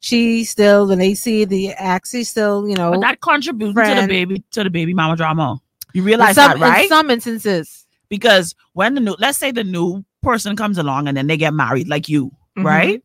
she 0.00 0.44
still 0.44 0.86
when 0.86 0.98
they 0.98 1.14
see 1.14 1.44
the 1.46 1.70
ex 1.70 2.14
still 2.28 2.68
you 2.68 2.76
know 2.76 2.90
but 2.92 3.00
that 3.00 3.20
contributes 3.20 3.74
to 3.74 3.94
the 4.02 4.06
baby 4.06 4.44
to 4.50 4.62
the 4.64 4.70
baby 4.70 4.92
mama 4.94 5.16
drama. 5.16 5.58
You 5.94 6.02
realize 6.02 6.34
some, 6.34 6.58
that, 6.58 6.60
right? 6.60 6.82
in 6.82 6.88
some 6.88 7.08
instances 7.10 7.86
because 8.08 8.54
when 8.74 8.94
the 8.94 9.00
new, 9.00 9.16
let's 9.18 9.38
say 9.38 9.50
the 9.52 9.64
new 9.64 10.04
person 10.22 10.56
comes 10.56 10.76
along 10.76 11.08
and 11.08 11.16
then 11.16 11.28
they 11.28 11.36
get 11.36 11.54
married, 11.54 11.88
like 11.88 12.08
you, 12.08 12.30
Mhm. 12.58 12.64
right? 12.64 13.02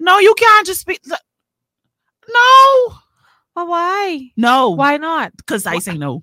No, 0.00 0.18
you 0.18 0.34
can't 0.34 0.66
just 0.66 0.84
be. 0.86 0.98
No, 1.06 2.94
well 3.54 3.66
why 3.68 4.30
no, 4.36 4.70
why 4.70 4.96
not 4.96 5.30
Because 5.36 5.64
I 5.66 5.78
say 5.78 5.96
no. 5.96 6.22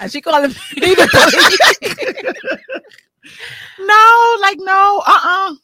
and 0.00 0.10
she 0.10 0.20
called 0.22 0.44
him 0.44 0.54
No, 3.78 4.36
like 4.40 4.58
no, 4.60 5.02
uh, 5.06 5.20
uh 5.24 5.54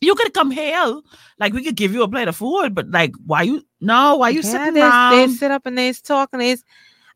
You 0.00 0.14
could 0.14 0.32
come 0.34 0.50
here, 0.50 1.00
like 1.40 1.52
we 1.54 1.64
could 1.64 1.76
give 1.76 1.92
you 1.92 2.02
a 2.02 2.08
plate 2.08 2.28
of 2.28 2.36
food, 2.36 2.74
but 2.74 2.90
like, 2.90 3.12
why 3.24 3.42
you? 3.42 3.62
No, 3.80 4.16
why 4.16 4.28
you 4.28 4.42
Yeah, 4.42 4.50
sitting 4.52 4.74
they, 4.74 4.80
down? 4.80 5.10
they 5.10 5.28
sit 5.34 5.50
up 5.50 5.64
and 5.66 5.76
they 5.76 5.92
talk 5.94 6.28
and 6.32 6.40
they 6.42 6.56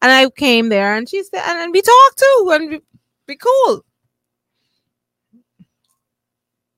and 0.03 0.11
I 0.13 0.29
came 0.31 0.69
there 0.69 0.95
and 0.95 1.09
she 1.09 1.23
said 1.23 1.43
and, 1.47 1.59
and 1.59 1.73
we 1.73 1.83
talked 1.83 2.19
too 2.19 2.51
and 2.53 2.71
we, 2.71 2.81
be 3.27 3.37
cool. 3.37 3.85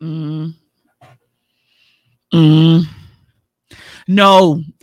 Mm. 0.03 0.55
Mm. 2.35 2.85
No. 4.09 4.61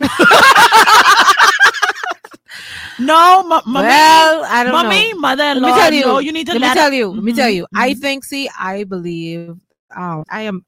no, 2.98 3.42
ma- 3.44 3.62
mommy. 3.66 3.86
well, 3.86 4.44
I 4.44 4.64
don't 4.64 4.72
mommy, 4.72 5.12
know. 5.12 5.18
mother-in-law. 5.20 5.68
Let 5.68 5.74
me 5.74 5.80
tell 5.82 5.92
you. 5.92 6.04
No, 6.06 6.18
you 6.20 6.32
need 6.32 6.46
to 6.46 6.52
let 6.52 6.60
me 6.62 6.68
let 6.68 6.74
tell 6.74 6.92
it- 6.92 6.96
you. 6.96 7.08
Let 7.10 7.22
me 7.24 7.32
tell 7.32 7.50
you. 7.50 7.66
I 7.74 7.94
think. 7.94 8.24
See, 8.24 8.48
I 8.58 8.84
believe. 8.84 9.56
Um, 9.94 10.24
I 10.30 10.42
am. 10.42 10.64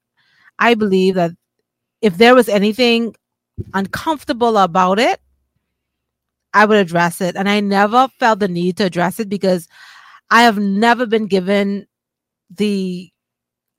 I 0.59 0.75
believe 0.75 1.15
that 1.15 1.31
if 2.01 2.17
there 2.17 2.35
was 2.35 2.47
anything 2.49 3.15
uncomfortable 3.73 4.57
about 4.57 4.99
it, 4.99 5.19
I 6.53 6.65
would 6.65 6.77
address 6.77 7.21
it, 7.21 7.35
and 7.35 7.49
I 7.49 7.59
never 7.59 8.07
felt 8.19 8.39
the 8.39 8.47
need 8.47 8.77
to 8.77 8.85
address 8.85 9.19
it 9.19 9.29
because 9.29 9.67
I 10.29 10.43
have 10.43 10.57
never 10.57 11.05
been 11.05 11.27
given 11.27 11.87
the. 12.49 13.09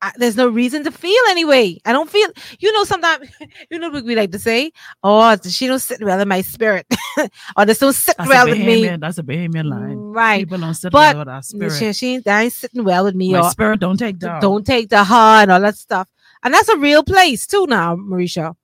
I, 0.02 0.12
there's 0.16 0.36
no 0.36 0.48
reason 0.48 0.84
to 0.84 0.90
feel 0.90 1.22
anyway. 1.30 1.78
I 1.86 1.92
don't 1.92 2.10
feel. 2.10 2.28
You 2.58 2.72
know, 2.72 2.84
sometimes 2.84 3.28
you 3.70 3.78
know 3.78 3.90
what 3.90 4.04
we 4.04 4.14
like 4.14 4.32
to 4.32 4.38
say. 4.38 4.70
Oh, 5.02 5.36
she 5.48 5.66
don't 5.66 5.78
sit 5.78 6.02
well 6.02 6.20
in 6.20 6.28
my 6.28 6.42
spirit, 6.42 6.86
or 7.56 7.64
this 7.64 7.78
don't 7.78 7.92
sit 7.94 8.16
That's 8.18 8.28
well 8.28 8.46
with 8.46 8.58
me. 8.58 8.86
That's 8.96 9.18
a 9.18 9.22
Bahamian 9.22 9.64
line. 9.70 9.96
Right. 9.96 10.40
People 10.40 10.58
don't 10.58 10.74
sit 10.74 10.92
But 10.92 11.14
well 11.14 11.20
with 11.20 11.28
our 11.28 11.42
She, 11.42 11.48
spirit. 11.56 11.96
she 11.96 12.14
ain't, 12.16 12.26
ain't 12.26 12.52
sitting 12.52 12.84
well 12.84 13.04
with 13.04 13.14
me. 13.14 13.32
My 13.32 13.40
or 13.40 13.50
spirit 13.50 13.80
don't 13.80 13.96
take 13.96 14.18
down. 14.18 14.40
don't 14.42 14.66
take 14.66 14.90
the 14.90 15.04
heart 15.04 15.44
and 15.44 15.52
all 15.52 15.60
that 15.60 15.76
stuff. 15.76 16.08
And 16.42 16.52
that's 16.52 16.68
a 16.68 16.76
real 16.76 17.02
place 17.02 17.46
too 17.46 17.66
now, 17.66 17.96
Mericha. 17.96 18.54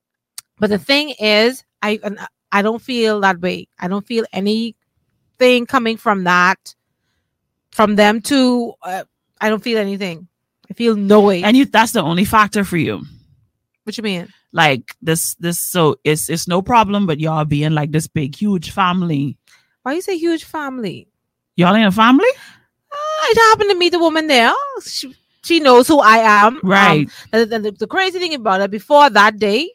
But 0.59 0.69
the 0.69 0.79
thing 0.79 1.15
is, 1.19 1.65
I 1.81 1.99
and 2.05 2.19
I 2.53 2.63
don't 2.63 2.83
feel 2.83 3.21
that 3.21 3.41
way. 3.41 3.69
I 3.79 3.89
don't 3.89 4.07
feel 4.07 4.25
anything 4.33 5.67
coming 5.67 5.97
from 5.97 6.25
that 6.25 6.75
from 7.71 7.97
them 7.97 8.21
to 8.23 8.75
uh, 8.83 9.05
I 9.41 9.49
don't 9.49 9.63
feel 9.63 9.79
anything. 9.79 10.29
I 10.71 10.75
feel 10.75 10.97
no 10.97 11.21
way. 11.21 11.43
And 11.43 11.57
you 11.57 11.65
that's 11.67 11.93
the 11.93 12.03
only 12.03 12.25
factor 12.25 12.65
for 12.65 12.77
you. 12.77 13.03
what 13.85 13.97
you 13.97 14.03
mean? 14.03 14.29
Like 14.53 14.95
this 15.01 15.35
this 15.37 15.61
so 15.61 15.97
it's 16.05 16.29
it's 16.29 16.49
no 16.49 16.63
problem, 16.63 17.07
but 17.07 17.21
y'all 17.21 17.45
being 17.45 17.73
like 17.73 17.93
this 17.93 18.09
big, 18.09 18.35
huge 18.35 18.71
family. 18.73 19.37
Why 19.83 19.95
you 19.95 20.03
say 20.03 20.19
huge 20.19 20.45
family? 20.45 21.09
Y'all 21.57 21.75
in 21.75 21.85
a 21.85 21.93
family? 21.93 22.29
Uh, 22.93 22.97
I 22.97 23.35
happened 23.51 23.71
to 23.71 23.77
meet 23.77 23.95
a 23.95 23.99
woman 23.99 24.27
there. 24.27 24.53
She, 24.85 25.15
she 25.43 25.61
knows 25.61 25.89
who 25.89 26.01
I 26.01 26.19
am. 26.19 26.57
Um, 26.57 26.61
Right. 26.65 27.09
and, 27.33 27.53
and 27.53 27.65
the, 27.65 27.71
the 27.73 27.87
crazy 27.87 28.19
thing 28.19 28.35
about 28.35 28.61
it, 28.61 28.71
before 28.71 29.09
that 29.11 29.39
day, 29.39 29.71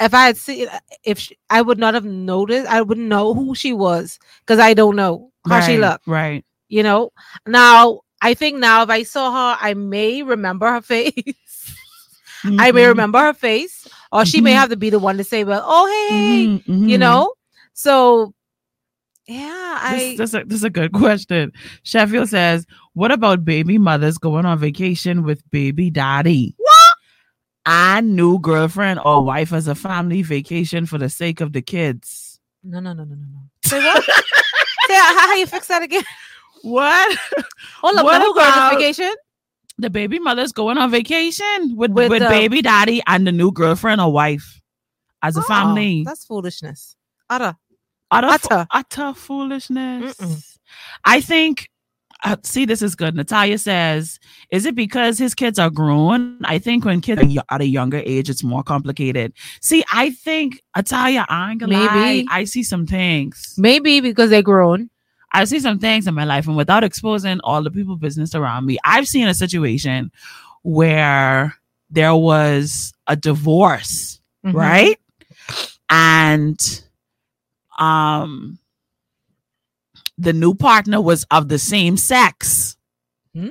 if 0.00 0.14
I 0.14 0.26
had 0.26 0.36
seen, 0.36 0.68
if 1.04 1.18
she, 1.18 1.36
I 1.50 1.62
would 1.62 1.78
not 1.78 1.94
have 1.94 2.04
noticed, 2.04 2.68
I 2.68 2.80
wouldn't 2.82 3.08
know 3.08 3.34
who 3.34 3.54
she 3.54 3.72
was 3.72 4.18
because 4.40 4.58
I 4.58 4.74
don't 4.74 4.96
know 4.96 5.30
how 5.48 5.60
she 5.60 5.76
looked. 5.78 6.06
Right. 6.06 6.44
You 6.68 6.82
know. 6.82 7.12
Now 7.46 8.00
I 8.22 8.34
think 8.34 8.58
now 8.58 8.82
if 8.82 8.90
I 8.90 9.02
saw 9.02 9.30
her, 9.32 9.58
I 9.60 9.74
may 9.74 10.22
remember 10.22 10.70
her 10.70 10.80
face. 10.82 11.76
I 12.58 12.72
may 12.72 12.84
Mhm. 12.84 12.88
remember 12.88 13.18
her 13.18 13.34
face, 13.34 13.86
or 14.12 14.24
she 14.24 14.40
may 14.40 14.52
Mhm. 14.52 14.56
have 14.56 14.70
to 14.70 14.76
be 14.76 14.90
the 14.90 14.98
one 14.98 15.18
to 15.18 15.24
say, 15.24 15.44
"Well, 15.44 15.62
oh 15.64 15.86
hey," 15.86 16.46
Mhm, 16.46 16.62
you 16.90 16.96
mhm. 16.96 17.00
know. 17.00 17.34
So, 17.74 18.32
yeah, 19.28 19.78
I 19.82 20.16
This, 20.18 20.32
this, 20.32 20.42
a, 20.42 20.44
this 20.46 20.56
is 20.58 20.64
a 20.64 20.70
good 20.70 20.92
question. 20.94 21.52
Sheffield 21.82 22.28
says, 22.30 22.66
"What 22.94 23.12
about 23.12 23.44
baby 23.44 23.78
mothers 23.78 24.16
going 24.18 24.46
on 24.46 24.58
vacation 24.58 25.22
with 25.22 25.48
baby 25.50 25.90
daddy? 25.90 26.56
And 27.66 28.16
new 28.16 28.38
girlfriend 28.38 29.00
or 29.04 29.22
wife 29.24 29.52
as 29.52 29.68
a 29.68 29.74
family 29.74 30.22
vacation 30.22 30.86
for 30.86 30.98
the 30.98 31.08
sake 31.10 31.40
of 31.40 31.52
the 31.52 31.62
kids? 31.62 32.38
no, 32.62 32.78
no, 32.80 32.92
no, 32.92 33.04
no, 33.04 33.14
no, 33.14 33.26
no. 33.32 33.40
Say 33.64 33.78
what? 33.84 34.04
say 34.04 34.94
how, 34.94 35.18
how 35.28 35.34
you 35.34 35.46
fix 35.46 35.66
that 35.68 35.82
again? 35.82 36.02
What? 36.62 37.18
Hold 37.80 37.96
up, 37.98 38.04
What 38.04 38.20
who 38.22 38.34
going 38.34 38.46
on 38.52 38.74
vacation? 38.76 39.12
the 39.78 39.88
baby 39.88 40.18
mother's 40.18 40.52
going 40.52 40.76
on 40.76 40.90
vacation 40.90 41.74
with 41.76 41.90
With 41.92 42.10
with, 42.10 42.20
the- 42.22 42.28
baby 42.28 42.60
daddy 42.60 43.02
and 43.06 43.26
the 43.26 43.32
new 43.32 43.50
girlfriend 43.52 44.00
or 44.00 44.12
wife 44.12 44.60
as 45.22 45.36
a 45.36 45.40
Oh, 45.40 45.42
family. 45.44 46.02
That's 46.04 46.24
foolishness. 46.26 46.96
Utter. 47.30 47.56
utter, 48.10 48.26
utter. 48.28 48.66
utter 48.70 49.14
foolishness. 49.14 50.16
Mm-mm. 50.16 50.56
I 51.04 51.20
think. 51.20 51.68
Uh, 52.22 52.36
see, 52.42 52.66
this 52.66 52.82
is 52.82 52.94
good. 52.94 53.14
Natalia 53.14 53.56
says, 53.56 54.20
"Is 54.50 54.66
it 54.66 54.74
because 54.74 55.18
his 55.18 55.34
kids 55.34 55.58
are 55.58 55.70
grown? 55.70 56.38
I 56.44 56.58
think 56.58 56.84
when 56.84 57.00
kids 57.00 57.22
are 57.38 57.44
at 57.50 57.60
a 57.62 57.66
younger 57.66 58.02
age, 58.04 58.28
it's 58.28 58.44
more 58.44 58.62
complicated." 58.62 59.32
See, 59.62 59.82
I 59.92 60.10
think 60.10 60.60
Natalia, 60.76 61.24
I 61.28 61.52
ain't 61.52 61.60
gonna 61.60 61.72
Maybe. 61.78 61.86
lie, 61.86 62.24
I 62.30 62.44
see 62.44 62.62
some 62.62 62.86
things. 62.86 63.54
Maybe 63.56 64.00
because 64.00 64.28
they're 64.30 64.42
grown. 64.42 64.90
I 65.32 65.44
see 65.44 65.60
some 65.60 65.78
things 65.78 66.06
in 66.06 66.14
my 66.14 66.24
life, 66.24 66.46
and 66.46 66.56
without 66.56 66.84
exposing 66.84 67.40
all 67.40 67.62
the 67.62 67.70
people 67.70 67.96
business 67.96 68.34
around 68.34 68.66
me, 68.66 68.76
I've 68.84 69.06
seen 69.06 69.26
a 69.28 69.34
situation 69.34 70.10
where 70.62 71.54
there 71.88 72.14
was 72.14 72.92
a 73.06 73.16
divorce, 73.16 74.20
Mhm. 74.44 74.54
right? 74.54 74.98
And 75.88 76.58
um 77.78 78.58
the 80.20 80.32
new 80.32 80.54
partner 80.54 81.00
was 81.00 81.24
of 81.30 81.48
the 81.48 81.58
same 81.58 81.96
sex. 81.96 82.76
Hmm? 83.34 83.48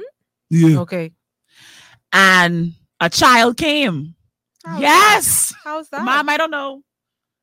Yeah. 0.50 0.80
Okay. 0.82 1.12
And 2.14 2.74
a 3.00 3.10
child 3.10 3.58
came. 3.58 4.16
How's 4.66 4.82
yes. 4.82 5.54
How's 5.64 5.90
that? 5.90 6.04
Mom, 6.04 6.30
I 6.30 6.38
don't 6.38 6.52
know. 6.52 6.84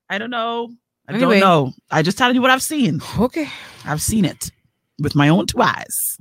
I 0.08 0.18
don't 0.18 0.30
know. 0.30 0.70
I 1.08 1.14
Anyway. 1.14 1.40
don't 1.40 1.48
know. 1.48 1.72
I 1.90 2.02
just 2.02 2.18
telling 2.18 2.34
you 2.34 2.42
what 2.42 2.50
I've 2.50 2.62
seen. 2.62 3.00
Okay. 3.18 3.48
I've 3.84 4.02
seen 4.02 4.24
it 4.24 4.50
with 4.98 5.14
my 5.14 5.28
own 5.28 5.46
two 5.46 5.60
eyes 5.62 6.18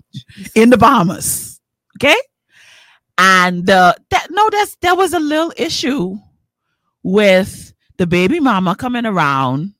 in 0.55 0.69
the 0.69 0.77
Bahamas. 0.77 1.59
Okay. 1.97 2.15
And 3.17 3.69
uh, 3.69 3.93
that 4.09 4.27
no, 4.29 4.49
that's 4.49 4.75
there 4.81 4.95
was 4.95 5.13
a 5.13 5.19
little 5.19 5.53
issue 5.57 6.17
with 7.03 7.73
the 7.97 8.05
baby 8.07 8.39
mama 8.39 8.75
coming 8.75 9.05
around 9.05 9.73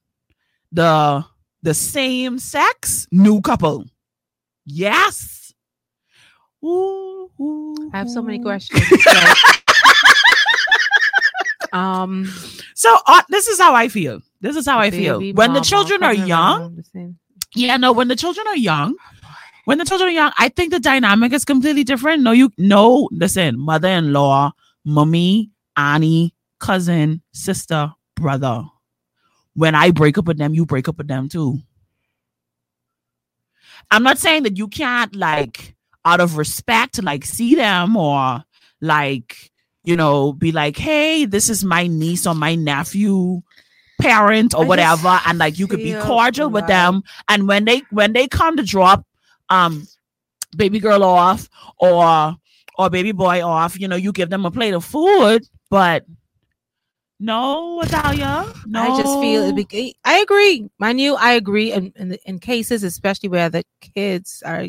the 0.71 1.23
the 1.65 1.73
same 1.73 2.37
sex 2.39 3.07
new 3.11 3.41
couple. 3.41 3.85
Yes. 4.65 5.51
Ooh, 6.63 7.29
ooh, 7.39 7.75
I 7.93 7.97
have 7.97 8.09
so 8.09 8.21
many 8.21 8.39
questions. 8.39 8.81
so, 9.03 9.11
um, 11.77 12.25
So 12.75 12.97
uh, 13.07 13.21
this 13.29 13.47
is 13.47 13.59
how 13.59 13.73
I 13.75 13.87
feel. 13.89 14.21
This 14.41 14.55
is 14.55 14.65
how 14.65 14.79
I 14.79 14.91
feel. 14.91 15.19
When 15.33 15.53
the 15.53 15.61
children 15.61 16.03
are 16.03 16.13
young, 16.13 16.61
around 16.61 16.77
the 16.77 16.83
same- 16.83 17.17
Yeah, 17.55 17.77
no, 17.77 17.91
when 17.91 18.07
the 18.07 18.15
children 18.15 18.45
are 18.47 18.57
young, 18.57 18.95
when 19.65 19.77
the 19.79 19.85
children 19.85 20.09
are 20.09 20.13
young, 20.13 20.31
I 20.37 20.49
think 20.49 20.71
the 20.71 20.79
dynamic 20.79 21.33
is 21.33 21.45
completely 21.45 21.83
different. 21.83 22.21
No, 22.21 22.31
you 22.31 22.51
no, 22.57 23.09
listen, 23.11 23.57
mother-in-law, 23.59 24.51
mummy, 24.85 25.51
Annie, 25.75 26.33
cousin, 26.59 27.21
sister, 27.33 27.91
brother. 28.15 28.63
When 29.55 29.73
I 29.73 29.91
break 29.91 30.17
up 30.17 30.25
with 30.25 30.37
them, 30.37 30.53
you 30.53 30.65
break 30.65 30.87
up 30.87 30.97
with 30.97 31.07
them 31.07 31.29
too. 31.29 31.59
I'm 33.91 34.03
not 34.03 34.17
saying 34.17 34.43
that 34.43 34.57
you 34.57 34.67
can't 34.67 35.15
like 35.15 35.75
out 36.05 36.19
of 36.21 36.37
respect 36.37 37.01
like 37.01 37.25
see 37.25 37.55
them 37.55 37.97
or 37.97 38.43
like 38.79 39.51
you 39.83 39.95
know 39.95 40.31
be 40.33 40.51
like 40.51 40.77
hey 40.77 41.25
this 41.25 41.49
is 41.49 41.63
my 41.63 41.87
niece 41.87 42.27
or 42.27 42.35
my 42.35 42.53
nephew 42.55 43.41
parent 43.99 44.53
or 44.53 44.63
I 44.63 44.67
whatever 44.67 45.19
and 45.25 45.39
like 45.39 45.57
you 45.57 45.67
could 45.67 45.79
be 45.79 45.93
cordial 46.01 46.49
with 46.49 46.67
them 46.67 47.01
and 47.27 47.47
when 47.47 47.65
they 47.65 47.81
when 47.89 48.13
they 48.13 48.27
come 48.27 48.57
to 48.57 48.63
drop 48.63 49.05
um 49.49 49.87
baby 50.55 50.79
girl 50.79 51.03
off 51.03 51.49
or 51.77 52.35
or 52.77 52.89
baby 52.89 53.11
boy 53.11 53.43
off 53.43 53.79
you 53.79 53.87
know 53.87 53.95
you 53.95 54.11
give 54.11 54.29
them 54.29 54.45
a 54.45 54.51
plate 54.51 54.73
of 54.73 54.85
food 54.85 55.43
but 55.69 56.05
no 57.19 57.81
Italia 57.81 58.45
no 58.65 58.81
I 58.81 58.97
just 58.97 59.19
feel 59.19 59.41
it 59.43 59.55
be- 59.55 59.95
I 60.03 60.19
agree. 60.19 60.69
Mind 60.79 60.99
you, 60.99 61.15
I 61.15 61.31
agree 61.33 61.71
in, 61.71 61.93
in 61.95 62.17
in 62.25 62.39
cases, 62.39 62.83
especially 62.83 63.29
where 63.29 63.49
the 63.49 63.63
kids 63.81 64.43
are 64.45 64.65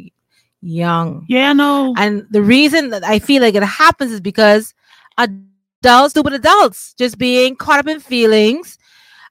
young. 0.62 1.24
yeah 1.28 1.52
no 1.52 1.94
And 1.96 2.26
the 2.30 2.42
reason 2.42 2.90
that 2.90 3.04
I 3.04 3.18
feel 3.18 3.42
like 3.42 3.54
it 3.54 3.62
happens 3.62 4.12
is 4.12 4.20
because 4.20 4.74
adults 5.18 6.14
do 6.14 6.20
adults, 6.22 6.94
just 6.98 7.18
being 7.18 7.56
caught 7.56 7.80
up 7.80 7.87
in 7.88 8.00
feelings, 8.00 8.78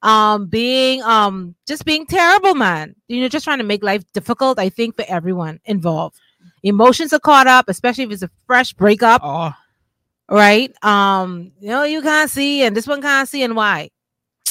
um, 0.02 0.48
being 0.48 1.02
um 1.04 1.56
just 1.68 1.86
being 1.86 2.06
terrible, 2.06 2.56
man. 2.56 2.96
You 3.08 3.22
know, 3.22 3.28
just 3.30 3.46
trying 3.46 3.60
to 3.60 3.64
make 3.64 3.84
life 3.84 4.04
difficult, 4.14 4.60
I 4.60 4.70
think, 4.70 4.96
for 4.96 5.06
everyone 5.08 5.60
involved. 5.66 6.18
Emotions 6.64 7.14
are 7.14 7.20
caught 7.20 7.48
up, 7.48 7.70
especially 7.70 8.04
if 8.06 8.12
it's 8.12 8.24
a 8.24 8.30
fresh 8.48 8.74
breakup, 8.74 9.22
oh 9.24 9.54
right? 10.30 10.72
Um, 10.84 11.52
you 11.60 11.70
know, 11.70 11.84
you 11.84 12.02
can't 12.02 12.30
see, 12.30 12.64
and 12.64 12.76
this 12.76 12.88
one 12.88 13.02
can't 13.02 13.28
see, 13.30 13.44
and 13.44 13.56
why? 13.56 13.90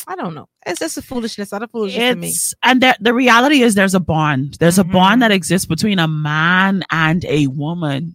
I 0.07 0.17
don't 0.17 0.35
know. 0.35 0.49
It's 0.67 0.81
just 0.81 0.99
a 0.99 1.03
foolishness, 1.03 1.53
not 1.53 1.63
a 1.63 1.69
foolishness 1.69 2.11
to 2.15 2.17
me. 2.17 2.33
and 2.63 2.81
that 2.83 2.99
the 3.03 3.15
reality 3.15 3.63
is 3.63 3.75
there's 3.75 3.95
a 3.95 4.01
bond 4.01 4.55
there's 4.61 4.79
a 4.79 4.85
Mhm. 4.85 4.93
bond 4.93 5.23
that 5.23 5.31
exists 5.31 5.67
between 5.67 5.99
a 5.99 6.09
man 6.09 6.83
and 6.91 7.25
a 7.27 7.47
woman 7.49 8.15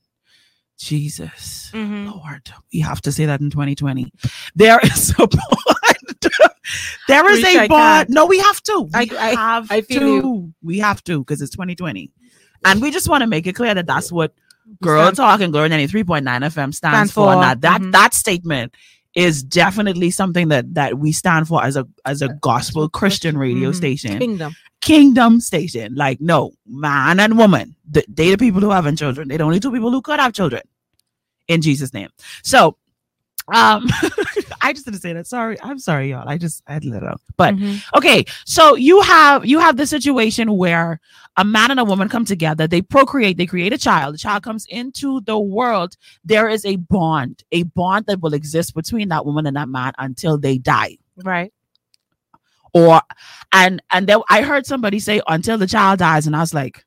jesus 0.77 1.69
Mhm. 1.73 2.11
lord 2.11 2.51
we 2.73 2.79
have 2.79 3.01
to 3.01 3.11
say 3.11 3.25
that 3.25 3.41
in 3.41 3.49
2020 3.49 4.11
there 4.55 4.79
is 4.83 5.09
a 5.19 5.27
bond 5.27 6.31
there 7.07 7.29
is 7.31 7.41
Preach, 7.41 7.55
a 7.55 7.59
I 7.61 7.67
bond 7.67 8.07
can't. 8.07 8.09
no 8.11 8.25
we 8.25 8.39
have 8.39 8.61
to 8.63 8.81
we 8.81 8.89
I- 8.93 9.07
I- 9.19 9.35
have 9.35 9.71
I 9.71 9.81
feel 9.81 9.99
to 9.99 10.05
you. 10.07 10.53
we 10.63 10.79
have 10.79 11.03
to 11.05 11.19
because 11.19 11.41
it's 11.41 11.51
2020 11.51 12.11
and 12.65 12.81
we 12.81 12.91
just 12.91 13.09
want 13.09 13.21
to 13.21 13.27
make 13.27 13.45
it 13.47 13.53
clear 13.53 13.73
that 13.73 13.87
that's 13.87 14.11
what 14.11 14.33
girl. 14.81 15.03
stand- 15.05 15.17
talk 15.17 15.41
and 15.41 15.51
glory 15.53 15.69
93.9 15.69 16.23
fm 16.23 16.53
stands, 16.53 16.77
Stands 16.77 17.11
for, 17.11 17.33
for. 17.33 17.41
that 17.41 17.61
that 17.61 17.81
Mhm. 17.81 17.91
that 17.91 18.13
statement 18.13 18.73
is 19.15 19.41
definitely 19.43 20.11
something 20.11 20.49
that 20.49 20.73
that 20.75 20.99
we 20.99 21.11
stand 21.11 21.47
for 21.47 21.63
as 21.63 21.75
a 21.75 21.87
as 22.05 22.21
a 22.21 22.29
gospel 22.41 22.87
christian 22.89 23.37
radio 23.37 23.71
Mhm. 23.71 23.75
station. 23.75 24.19
Kingdom. 24.19 24.55
kingdom 24.81 25.41
station. 25.41 25.93
Like 25.95 26.21
no 26.21 26.51
man 26.67 27.19
and 27.19 27.37
woman. 27.37 27.75
Th- 27.93 28.05
they 28.07 28.29
the 28.31 28.37
people 28.37 28.61
who 28.61 28.69
having 28.71 28.95
children. 28.95 29.27
They 29.27 29.37
the 29.37 29.43
only 29.43 29.59
two 29.59 29.71
people 29.71 29.91
who 29.91 30.01
could 30.01 30.19
have 30.19 30.31
children. 30.33 30.61
In 31.47 31.61
jesus 31.61 31.93
name. 31.93 32.09
So 32.43 32.77
um 33.53 33.87
i 34.61 34.73
just 34.73 34.85
didn't 34.85 35.01
say 35.01 35.13
that. 35.13 35.25
Sorry. 35.27 35.57
I'm 35.61 35.79
sorry 35.79 36.09
y'all. 36.11 36.27
I 36.27 36.37
just 36.37 36.61
i 36.67 36.73
let 36.79 37.01
it 37.01 37.07
out. 37.07 37.21
But 37.37 37.55
Mhm. 37.55 37.81
okay. 37.95 38.25
So 38.45 38.75
you 38.75 39.01
have 39.01 39.45
you 39.45 39.59
have 39.59 39.77
the 39.77 39.87
situation 39.87 40.57
where 40.57 40.99
a 41.37 41.45
man 41.45 41.71
and 41.71 41.79
a 41.79 41.85
woman 41.85 42.09
come 42.09 42.25
together. 42.25 42.67
They 42.67 42.81
procreate. 42.81 43.37
They 43.37 43.45
create 43.45 43.71
a 43.73 43.77
child. 43.77 44.13
The 44.15 44.17
child 44.19 44.43
comes 44.43 44.65
into 44.69 45.21
the 45.21 45.39
world. 45.39 45.95
There 46.25 46.49
is 46.49 46.65
a 46.65 46.75
bond 46.75 47.43
a 47.51 47.63
bond 47.63 48.05
that 48.07 48.19
will 48.21 48.33
exist 48.33 48.73
between 48.75 49.09
that 49.09 49.25
woman 49.25 49.45
and 49.47 49.55
that 49.55 49.69
man 49.69 49.93
until 49.97 50.37
they 50.37 50.57
die. 50.57 50.97
Right. 51.23 51.51
or 52.73 53.01
and 53.51 53.81
and 53.91 54.07
then 54.07 54.19
i 54.29 54.41
heard 54.43 54.65
somebody 54.65 54.99
say 54.99 55.21
until 55.27 55.57
the 55.57 55.67
child 55.67 55.99
dies. 55.99 56.27
And 56.27 56.35
i 56.35 56.39
was 56.39 56.53
like 56.53 56.85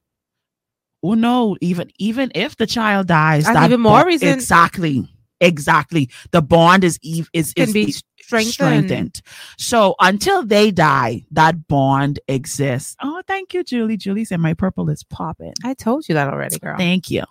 oh 1.02 1.14
no. 1.14 1.56
Even 1.60 1.90
even 1.98 2.30
if 2.34 2.56
the 2.56 2.66
child 2.66 3.08
dies 3.08 3.44
That's 3.44 3.56
that 3.56 3.64
even 3.66 3.80
more 3.80 4.06
reason- 4.06 4.28
exactly 4.28 5.08
exactly 5.42 6.08
the 6.30 6.40
bond 6.40 6.84
is 6.84 6.98
ev- 7.04 7.28
is 7.34 7.52
Can 7.52 7.64
is 7.68 7.72
be 7.74 7.92
strengthened. 7.92 8.52
strengthened. 8.54 9.22
So 9.58 9.94
until 10.00 10.42
they 10.44 10.70
die, 10.70 11.24
that 11.32 11.68
bond 11.68 12.20
exists. 12.28 12.96
Oh, 13.02 13.20
thank 13.26 13.52
you, 13.52 13.62
Julie. 13.64 13.96
Julie 13.98 14.24
said 14.24 14.40
my 14.40 14.54
purple 14.54 14.88
is 14.88 15.02
popping. 15.04 15.52
I 15.64 15.74
told 15.74 16.08
you 16.08 16.14
that 16.14 16.28
already, 16.28 16.58
girl. 16.58 16.78
Thank 16.78 17.10
you. 17.10 17.24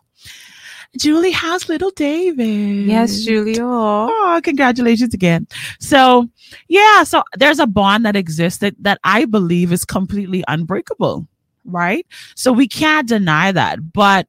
Julie 1.00 1.32
has 1.32 1.70
little 1.70 1.92
David. 1.92 2.86
yes, 2.86 3.22
Julie. 3.24 3.58
Oh. 3.60 4.10
Oh, 4.12 4.42
congratulations 4.44 5.14
again. 5.14 5.48
So, 5.80 6.28
yeah, 6.68 7.04
so 7.04 7.24
there's 7.38 7.60
a 7.60 7.66
bond 7.68 8.06
that 8.06 8.18
exists 8.18 8.60
that, 8.60 8.76
that 8.84 9.00
I 9.06 9.24
believe 9.24 9.72
is 9.72 9.86
completely 9.86 10.44
unbreakable, 10.50 11.28
right? 11.64 12.06
So 12.36 12.52
we 12.52 12.68
can't 12.68 13.08
deny 13.08 13.54
that. 13.54 13.94
But 13.94 14.28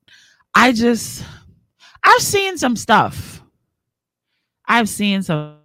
I 0.55 0.71
just, 0.71 1.25
I've 2.05 2.23
seen 2.23 2.57
some 2.59 2.77
stuff. 2.77 3.42
I've 4.73 4.89
seen 4.89 5.23
some 5.23 5.57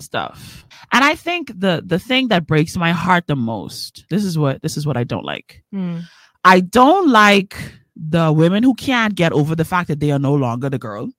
stuff. 0.00 0.64
And 0.92 1.04
I 1.04 1.14
think 1.14 1.52
the 1.54 1.82
the 1.84 1.98
thing 1.98 2.28
that 2.28 2.46
breaks 2.46 2.76
my 2.76 2.92
heart 2.92 3.26
the 3.26 3.36
most, 3.36 4.06
this 4.08 4.24
is 4.24 4.38
what 4.38 4.62
this 4.62 4.76
is 4.76 4.86
what 4.86 4.96
I 4.96 5.04
don't 5.04 5.24
like. 5.24 5.62
Mm. 5.74 6.02
I 6.44 6.60
don't 6.60 7.10
like 7.10 7.56
the 7.94 8.32
women 8.32 8.62
who 8.62 8.74
can't 8.74 9.14
get 9.14 9.32
over 9.32 9.54
the 9.54 9.64
fact 9.64 9.88
that 9.88 10.00
they 10.00 10.10
are 10.10 10.18
no 10.18 10.34
longer 10.34 10.70
the 10.70 10.78
girl. 10.78 11.10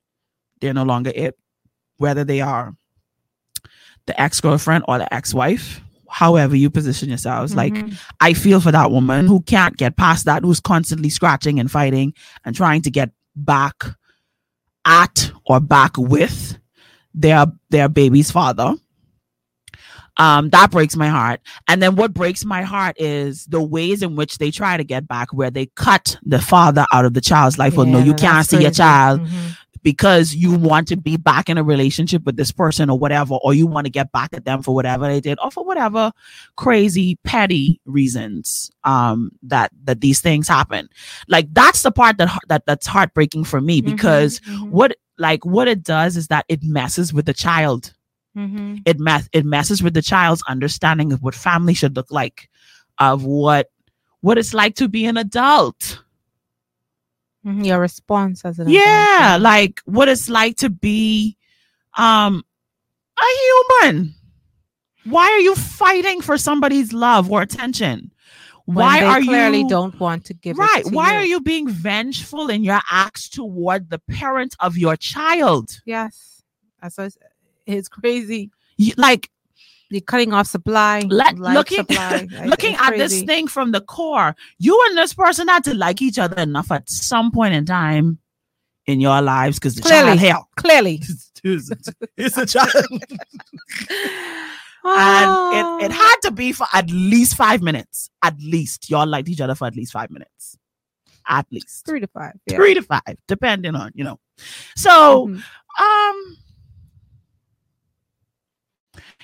They're 0.60 0.74
no 0.74 0.84
longer 0.84 1.12
it, 1.14 1.38
whether 1.98 2.24
they 2.24 2.42
are 2.42 2.74
the 4.08 4.20
ex 4.20 4.42
girlfriend 4.42 4.86
or 4.88 4.98
the 4.98 5.14
ex 5.14 5.32
wife, 5.32 5.80
however 6.10 6.56
you 6.56 6.72
position 6.72 7.10
yourselves. 7.10 7.56
Like, 7.56 7.74
Mhm. 7.76 8.00
I 8.20 8.34
feel 8.34 8.60
for 8.60 8.72
that 8.72 8.90
woman 8.90 9.28
who 9.28 9.42
can't 9.42 9.78
get 9.78 9.96
past 9.96 10.26
that, 10.26 10.44
who's 10.44 10.60
constantly 10.60 11.10
scratching 11.10 11.60
and 11.60 11.70
fighting 11.70 12.14
and 12.44 12.56
trying 12.56 12.82
to 12.82 12.90
get 12.90 13.12
back 13.36 13.84
at 14.86 15.32
or 15.46 15.60
back 15.60 15.98
with 15.98 16.58
their 17.14 17.46
their 17.70 17.90
baby's 17.90 18.32
father. 18.32 18.76
Um, 20.18 20.50
that 20.50 20.72
breaks 20.72 20.96
my 20.96 21.08
heart. 21.08 21.40
And 21.68 21.82
then 21.82 21.96
what 21.96 22.14
breaks 22.14 22.44
my 22.46 22.62
heart 22.64 22.96
is 23.00 23.46
the 23.46 23.62
ways 23.64 24.04
in 24.04 24.16
which 24.16 24.38
they 24.38 24.52
try 24.52 24.78
to 24.78 24.84
get 24.84 25.08
back, 25.08 25.34
where 25.34 25.50
they 25.50 25.68
cut 25.76 26.18
the 26.24 26.40
father 26.42 26.86
out 26.92 27.06
of 27.06 27.14
the 27.14 27.22
child's 27.22 27.58
life. 27.58 27.78
or 27.78 27.86
no, 27.86 27.98
you 28.00 28.14
can't 28.14 28.46
see 28.46 28.58
your 28.62 28.72
child 28.72 29.22
Mhm. 29.22 29.58
because 29.84 30.36
you 30.36 30.52
want 30.52 30.90
to 30.90 30.98
be 30.98 31.16
back 31.18 31.50
in 31.50 31.58
a 31.58 31.64
relationship 31.64 32.24
with 32.26 32.36
this 32.36 32.52
person 32.52 32.90
or 32.90 33.00
whatever, 33.00 33.36
or 33.36 33.54
you 33.54 33.66
want 33.66 33.86
to 33.86 33.90
get 33.92 34.12
back 34.12 34.32
at 34.34 34.44
them 34.46 34.62
for 34.62 34.76
whatever 34.76 35.08
they 35.08 35.22
did, 35.22 35.40
or 35.44 35.50
for 35.50 35.64
whatever 35.66 36.12
crazy 36.58 37.18
petty 37.24 37.80
reasons 37.86 38.70
um 38.84 39.32
that 39.42 39.72
that 39.86 40.02
these 40.02 40.20
things 40.20 40.48
happen. 40.48 40.88
Like 41.30 41.48
that's 41.54 41.82
the 41.84 41.92
part 41.92 42.18
that 42.18 42.38
that 42.50 42.66
that's 42.68 42.86
heartbreaking 42.86 43.46
for 43.46 43.62
me 43.62 43.80
because 43.82 44.40
Mhm, 44.42 44.70
what 44.70 44.96
like 45.22 45.46
what 45.46 45.68
it 45.68 45.84
does 45.84 46.18
is 46.18 46.28
that 46.28 46.46
it 46.50 46.64
messes 46.64 47.14
with 47.14 47.26
the 47.26 47.34
child. 47.34 47.94
Mhm, 48.36 48.82
it 48.86 49.00
mess 49.00 49.30
it 49.34 49.46
messes 49.46 49.84
with 49.84 49.94
the 49.94 50.02
child's 50.02 50.44
understanding 50.48 51.14
of 51.14 51.22
what 51.22 51.36
family 51.36 51.74
should 51.74 51.96
look 51.96 52.12
like 52.12 52.50
of 52.98 53.24
what 53.24 53.70
what 54.22 54.38
it's 54.38 54.54
like 54.54 54.76
to 54.76 54.88
be 54.88 55.06
an 55.06 55.18
adult. 55.18 56.02
Mhm. 57.46 57.66
Your 57.66 57.80
response 57.80 58.46
as 58.46 58.60
an 58.60 58.70
yeah 58.70 59.36
adult, 59.36 59.42
like 59.42 59.82
what 59.86 60.08
it's 60.08 60.30
like 60.30 60.58
to 60.58 60.70
be 60.70 61.38
um 61.98 62.44
a 63.18 63.30
human. 63.82 64.14
Why 65.06 65.26
are 65.32 65.40
you 65.40 65.56
fighting 65.56 66.22
for 66.22 66.38
somebody's 66.38 66.94
love 66.94 67.30
or 67.32 67.42
attention 67.42 68.11
why 68.74 69.04
are 69.04 69.22
clearly 69.22 69.60
you 69.60 69.70
don't 69.70 70.00
want 70.00 70.26
to 70.26 70.34
give 70.34 70.58
right 70.58 70.82
it 70.86 70.90
to 70.90 70.96
why 70.96 71.12
you. 71.14 71.18
are 71.20 71.26
you 71.26 71.42
being 71.42 71.68
vengeful 71.70 72.50
in 72.50 72.64
your 72.64 72.80
acts 72.92 73.30
toward 73.30 73.90
the 73.90 74.00
parent 74.00 74.56
of 74.60 74.78
your 74.78 74.96
child 74.96 75.82
Yes, 75.86 76.44
that's 76.82 76.98
what 76.98 77.06
it's, 77.08 77.18
it's 77.66 77.88
crazy. 77.90 78.52
you, 78.78 78.94
like 78.98 79.30
You're 79.90 80.02
cutting 80.02 80.34
off 80.34 80.48
supply. 80.48 81.02
let 81.10 81.38
looking 81.38 81.78
supply. 81.78 82.28
Like, 82.32 82.50
looking 82.50 82.76
at 82.76 82.98
this 82.98 83.22
thing 83.24 83.48
from 83.48 83.72
the 83.72 83.82
core 83.82 84.36
you 84.58 84.82
and 84.90 84.98
this 84.98 85.14
person 85.14 85.48
had 85.48 85.64
to 85.66 85.74
like 85.74 86.02
each 86.02 86.18
other 86.20 86.42
enough 86.42 86.72
at 86.72 86.90
some 86.90 87.32
point 87.32 87.54
in 87.54 87.66
time 87.66 88.20
in 88.88 89.00
your 89.00 89.22
lives 89.22 89.60
because 89.60 89.76
the 89.76 89.82
Clearly. 89.84 90.18
child 90.18 90.20
hell 90.20 90.50
Clearly, 90.56 91.00
it's, 91.02 91.32
it's 92.18 92.38
a 92.38 92.46
child 92.46 92.74
and 94.84 95.30
Oh. 95.30 95.80
it, 95.82 95.86
it 95.86 95.92
had 95.92 96.16
to 96.24 96.32
be 96.32 96.52
for 96.52 96.66
at 96.74 96.90
least 96.90 97.36
five 97.36 97.62
minutes 97.62 98.10
at 98.24 98.36
least 98.42 98.90
y'all 98.90 99.06
liked 99.08 99.30
each 99.30 99.42
other 99.42 99.56
for 99.56 99.68
at 99.68 99.76
least 99.76 99.92
five 99.94 100.10
minutes 100.10 100.58
at 101.28 101.46
least 101.52 101.86
three 101.86 102.00
to 102.00 102.08
five. 102.08 102.34
Yeah. 102.48 102.56
three 102.56 102.74
to 102.74 102.82
five 102.82 103.16
depending 103.28 103.76
on 103.76 103.92
you 103.94 104.04
know 104.04 104.20
so 104.76 105.28
Mhm. 105.28 105.44
um 105.80 106.38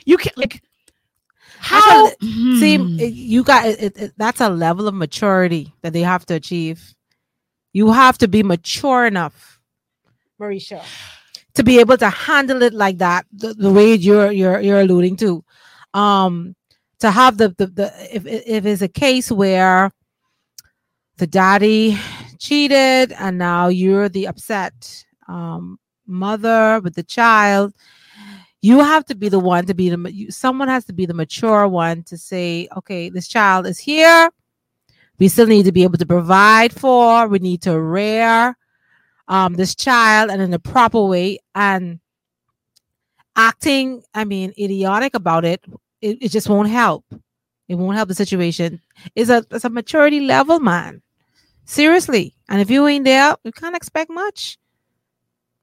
you 0.05 0.17
can't 0.17 0.37
like 0.37 0.61
how 1.59 2.09
See, 2.21 2.77
Hmm. 2.77 2.99
it- 2.99 3.13
you 3.13 3.43
got 3.43 3.65
it, 3.65 3.81
it, 3.81 3.97
it- 3.97 4.13
That's 4.17 4.41
a 4.41 4.49
level 4.49 4.87
of 4.87 4.93
maturity 4.93 5.73
that 5.81 5.91
they 5.91 6.01
have 6.01 6.23
to 6.27 6.35
achieve. 6.35 6.93
You 7.73 7.91
have 7.91 8.17
to 8.19 8.27
be 8.27 8.43
mature 8.43 9.05
enough, 9.07 9.59
Mericha, 10.39 10.83
to 11.55 11.63
be 11.63 11.79
able 11.79 11.97
to 11.97 12.09
handle 12.09 12.61
it 12.61 12.73
like 12.73 12.99
that. 12.99 13.25
The, 13.33 13.53
the 13.55 13.71
way 13.71 13.95
you're 13.95 14.31
you're 14.31 14.59
you're 14.61 14.81
alluding 14.81 15.17
to, 15.17 15.43
um, 15.93 16.55
to 16.99 17.11
have 17.11 17.37
the 17.37 17.49
the, 17.57 17.67
the 17.67 18.15
if 18.15 18.25
if 18.25 18.65
it's 18.65 18.81
a 18.81 18.87
case 18.87 19.31
where 19.31 19.91
the 21.17 21.27
daddy 21.27 21.97
cheated 22.39 23.11
and 23.13 23.37
now 23.37 23.67
you're 23.67 24.09
the 24.09 24.27
upset 24.27 25.05
um, 25.27 25.79
mother 26.05 26.79
with 26.81 26.95
the 26.95 27.03
child 27.03 27.73
you 28.61 28.79
have 28.79 29.05
to 29.05 29.15
be 29.15 29.29
the 29.29 29.39
one 29.39 29.65
to 29.65 29.73
be 29.73 29.89
the 29.89 30.27
someone 30.29 30.67
has 30.67 30.85
to 30.85 30.93
be 30.93 31.05
the 31.05 31.13
mature 31.13 31.67
one 31.67 32.03
to 32.03 32.17
say 32.17 32.67
okay 32.75 33.09
this 33.09 33.27
child 33.27 33.67
is 33.67 33.79
here. 33.79 34.29
We 35.19 35.29
still 35.29 35.47
need 35.47 35.63
to 35.63 35.71
be 35.71 35.83
able 35.83 35.97
to 35.97 36.05
provide 36.05 36.73
for 36.73 37.27
we 37.27 37.39
need 37.39 37.61
to 37.63 37.79
rear 37.79 38.57
um, 39.27 39.53
this 39.55 39.75
child 39.75 40.29
and 40.29 40.41
in 40.41 40.53
a 40.53 40.59
proper 40.59 41.03
way. 41.03 41.39
And 41.55 41.99
acting 43.37 44.03
i 44.13 44.25
mean 44.25 44.53
idiotic 44.57 45.13
about 45.13 45.45
it 45.45 45.63
it, 46.01 46.17
it 46.21 46.31
just 46.31 46.49
won't 46.49 46.69
help. 46.69 47.05
It 47.67 47.75
won't 47.75 47.97
help 47.97 48.07
the 48.07 48.15
situation. 48.15 48.81
It's 49.15 49.29
a 49.29 49.45
it's 49.51 49.65
a 49.65 49.69
maturity 49.69 50.21
level 50.21 50.59
man. 50.59 51.01
Seriously. 51.65 52.33
And 52.49 52.61
if 52.61 52.69
you 52.69 52.87
ain't 52.87 53.05
there 53.05 53.35
you 53.43 53.51
can't 53.51 53.75
expect 53.75 54.09
much. 54.09 54.57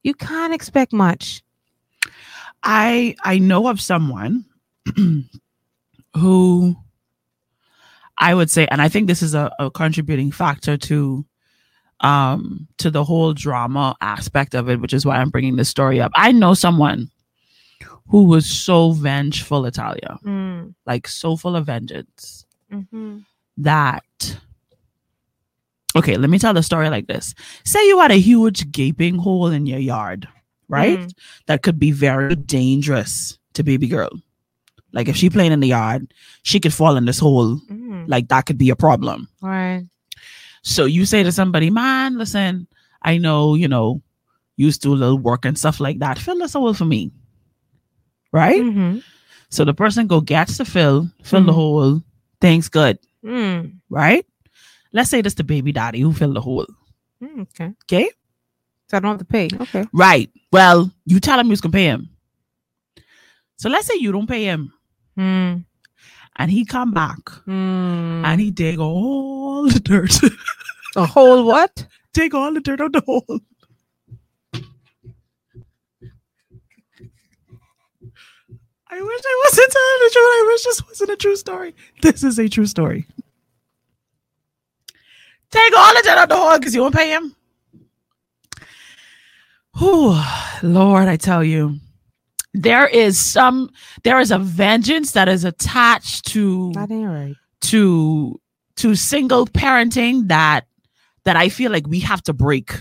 You 0.03 0.13
can't 0.13 0.53
expect 0.53 0.93
much. 0.93 1.41
I 2.63 3.15
I 3.23 3.39
know 3.39 3.67
of 3.67 3.81
someone 3.81 4.45
who 6.15 6.75
I 8.17 8.33
would 8.33 8.49
say, 8.49 8.67
and 8.67 8.81
I 8.81 8.87
think 8.87 9.07
this 9.07 9.21
is 9.21 9.33
a, 9.33 9.51
a 9.59 9.71
contributing 9.71 10.31
factor 10.31 10.77
to 10.77 11.25
um 12.01 12.67
to 12.77 12.91
the 12.91 13.03
whole 13.03 13.33
drama 13.33 13.95
aspect 14.01 14.53
of 14.53 14.69
it, 14.69 14.79
which 14.79 14.93
is 14.93 15.05
why 15.05 15.17
I'm 15.17 15.29
bringing 15.29 15.55
this 15.55 15.69
story 15.69 15.99
up. 16.01 16.11
I 16.13 16.31
know 16.31 16.53
someone 16.53 17.09
who 18.07 18.23
was 18.23 18.45
so 18.45 18.91
vengeful, 18.91 19.65
Italia, 19.65 20.17
mm. 20.23 20.73
like 20.85 21.07
so 21.07 21.35
full 21.35 21.55
of 21.55 21.65
vengeance 21.65 22.45
mm-hmm. 22.71 23.19
that. 23.57 24.39
Okay, 25.95 26.17
let 26.17 26.29
me 26.29 26.39
tell 26.39 26.53
the 26.53 26.61
story 26.61 26.89
like 26.89 27.07
this. 27.07 27.33
Say 27.63 27.87
you 27.87 27.99
had 27.99 28.11
a 28.11 28.19
huge 28.19 28.69
gaping 28.71 29.17
hole 29.17 29.47
in 29.47 29.65
your 29.65 29.79
yard, 29.79 30.27
right? 30.67 30.99
Mm. 30.99 31.13
that 31.47 31.61
could 31.63 31.79
be 31.79 31.91
very 31.91 32.35
dangerous 32.35 33.39
to 33.53 33.63
baby 33.63 33.87
girl. 33.87 34.09
Like 34.91 35.09
if 35.09 35.15
she 35.15 35.29
playing 35.29 35.51
in 35.51 35.59
the 35.59 35.67
yard, 35.67 36.13
she 36.43 36.59
could 36.59 36.73
fall 36.73 36.95
in 36.95 37.05
this 37.05 37.19
hole. 37.19 37.57
Mm. 37.69 38.05
Like 38.07 38.29
that 38.29 38.45
could 38.45 38.57
be 38.57 38.69
a 38.69 38.75
problem. 38.75 39.27
right 39.41 39.83
So 40.63 40.85
you 40.85 41.05
say 41.05 41.23
to 41.23 41.31
somebody, 41.31 41.69
man, 41.69 42.17
listen, 42.17 42.67
I 43.01 43.17
know, 43.17 43.55
you 43.55 43.67
know, 43.67 44.01
you 44.57 44.67
used 44.67 44.81
to 44.81 44.89
do 44.89 44.93
a 44.93 44.95
little 44.95 45.17
work 45.17 45.45
and 45.45 45.57
stuff 45.57 45.79
like 45.79 45.99
that. 45.99 46.17
Fill 46.17 46.39
this 46.39 46.53
hole 46.53 46.73
for 46.73 46.85
me. 46.85 47.11
Right? 48.35 48.59
Mhm. 48.61 48.99
So 49.49 49.63
the 49.63 49.73
person 49.73 50.07
go 50.11 50.19
gets 50.19 50.57
the 50.59 50.65
fill, 50.65 51.07
fill 51.23 51.43
the 51.47 51.51
Mhm. 51.53 51.55
hole, 51.55 52.03
things 52.41 52.67
good. 52.67 52.99
Mm. 53.23 53.79
Right? 53.89 54.25
Let's 54.91 55.09
say 55.09 55.21
this 55.21 55.35
the 55.35 55.43
baby 55.47 55.71
daddy 55.71 56.01
who 56.01 56.11
filled 56.11 56.35
the 56.35 56.41
hole. 56.41 56.67
Mm, 57.23 57.47
okay 57.47 57.71
Okay? 57.87 58.09
so 58.91 58.97
i 58.97 58.99
don't 58.99 59.11
have 59.15 59.19
to 59.23 59.25
pay 59.25 59.47
okay 59.61 59.85
Right. 59.93 60.29
Well, 60.51 60.91
you 61.05 61.19
tell 61.19 61.39
him 61.39 61.49
you 61.49 61.57
can 61.57 61.71
pay 61.71 61.85
him. 61.85 62.09
So 63.57 63.69
let's 63.69 63.87
say 63.87 63.95
you 63.97 64.11
don't 64.11 64.27
pay 64.27 64.43
him 64.43 64.73
mm. 65.17 65.63
and 66.35 66.51
he 66.51 66.65
come 66.65 66.91
back 66.91 67.23
Mm. 67.47 68.25
and 68.27 68.41
he 68.41 68.51
dig 68.51 68.79
all 68.79 69.63
the 69.69 69.79
dirt. 69.79 70.11
a 70.97 71.05
whole 71.05 71.45
what 71.45 71.87
dig 72.13 72.35
all 72.35 72.51
the 72.53 72.59
dirt 72.59 72.81
out 72.81 72.91
the 72.91 73.01
hole. 73.07 73.39
I 78.95 79.01
wish 79.01 79.21
I 79.25 79.41
wasn't 79.45 79.71
telling 79.71 79.99
the 79.99 80.09
truth. 80.13 80.25
I 80.25 80.43
wish 80.47 80.63
this 80.63 80.87
wasn't 80.87 81.09
a 81.11 81.15
true 81.17 81.35
story. 81.35 81.75
This 82.01 82.23
is 82.23 82.39
a 82.39 82.47
true 82.47 82.65
story. 82.65 83.05
Take 85.51 85.73
all 85.77 85.93
the 85.93 86.01
dirt 86.01 86.17
out 86.17 86.29
the 86.29 86.37
hole 86.37 86.57
because 86.57 86.73
you 86.73 86.81
won't 86.81 86.95
pay 86.95 87.09
him. 87.09 87.35
Whew, 89.77 90.17
Lord, 90.63 91.09
I 91.09 91.17
tell 91.17 91.43
you, 91.43 91.77
there 92.53 92.87
is 92.87 93.19
some, 93.19 93.69
there 94.03 94.19
is 94.21 94.31
a 94.31 94.39
vengeance 94.39 95.11
that 95.11 95.27
is 95.27 95.43
attached 95.43 96.27
to 96.27 96.71
That 96.73 96.89
ain't 96.89 97.07
right. 97.09 97.35
to 97.61 98.39
to 98.77 98.95
single 98.95 99.45
parenting 99.45 100.27
that 100.29 100.67
that 101.25 101.35
I 101.35 101.49
feel 101.49 101.71
like 101.71 101.87
we 101.87 101.99
have 102.01 102.21
to 102.23 102.33
break. 102.33 102.71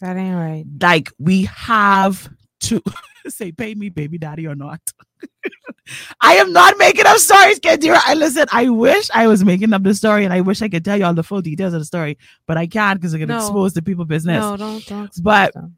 That 0.00 0.16
ain't 0.16 0.36
right. 0.36 0.64
Like 0.80 1.10
we 1.18 1.44
have 1.44 2.28
to 2.62 2.82
say, 3.28 3.52
pay 3.52 3.74
me, 3.74 3.88
baby 3.88 4.18
daddy, 4.18 4.46
or 4.46 4.54
not. 4.54 4.80
I 6.20 6.34
am 6.34 6.52
not 6.52 6.78
making 6.78 7.06
up 7.06 7.18
stories, 7.18 7.58
Kendira. 7.60 8.00
I 8.04 8.14
listen. 8.14 8.46
I 8.52 8.68
wish 8.68 9.08
I 9.12 9.26
was 9.26 9.44
making 9.44 9.72
up 9.72 9.82
the 9.82 9.94
story, 9.94 10.24
and 10.24 10.32
I 10.32 10.40
wish 10.40 10.62
I 10.62 10.68
could 10.68 10.84
tell 10.84 10.96
you 10.96 11.04
all 11.04 11.14
the 11.14 11.22
full 11.22 11.42
details 11.42 11.74
of 11.74 11.80
the 11.80 11.84
story, 11.84 12.16
but 12.46 12.56
I 12.56 12.66
can't 12.66 13.00
because 13.00 13.12
I'm 13.14 13.20
gonna 13.20 13.34
No. 13.34 13.38
expose 13.40 13.72
the 13.74 13.82
people 13.82 14.04
business. 14.04 14.40
No, 14.40 14.56
don't 14.56 14.86
don't. 14.86 15.10
But, 15.22 15.52
them. 15.54 15.76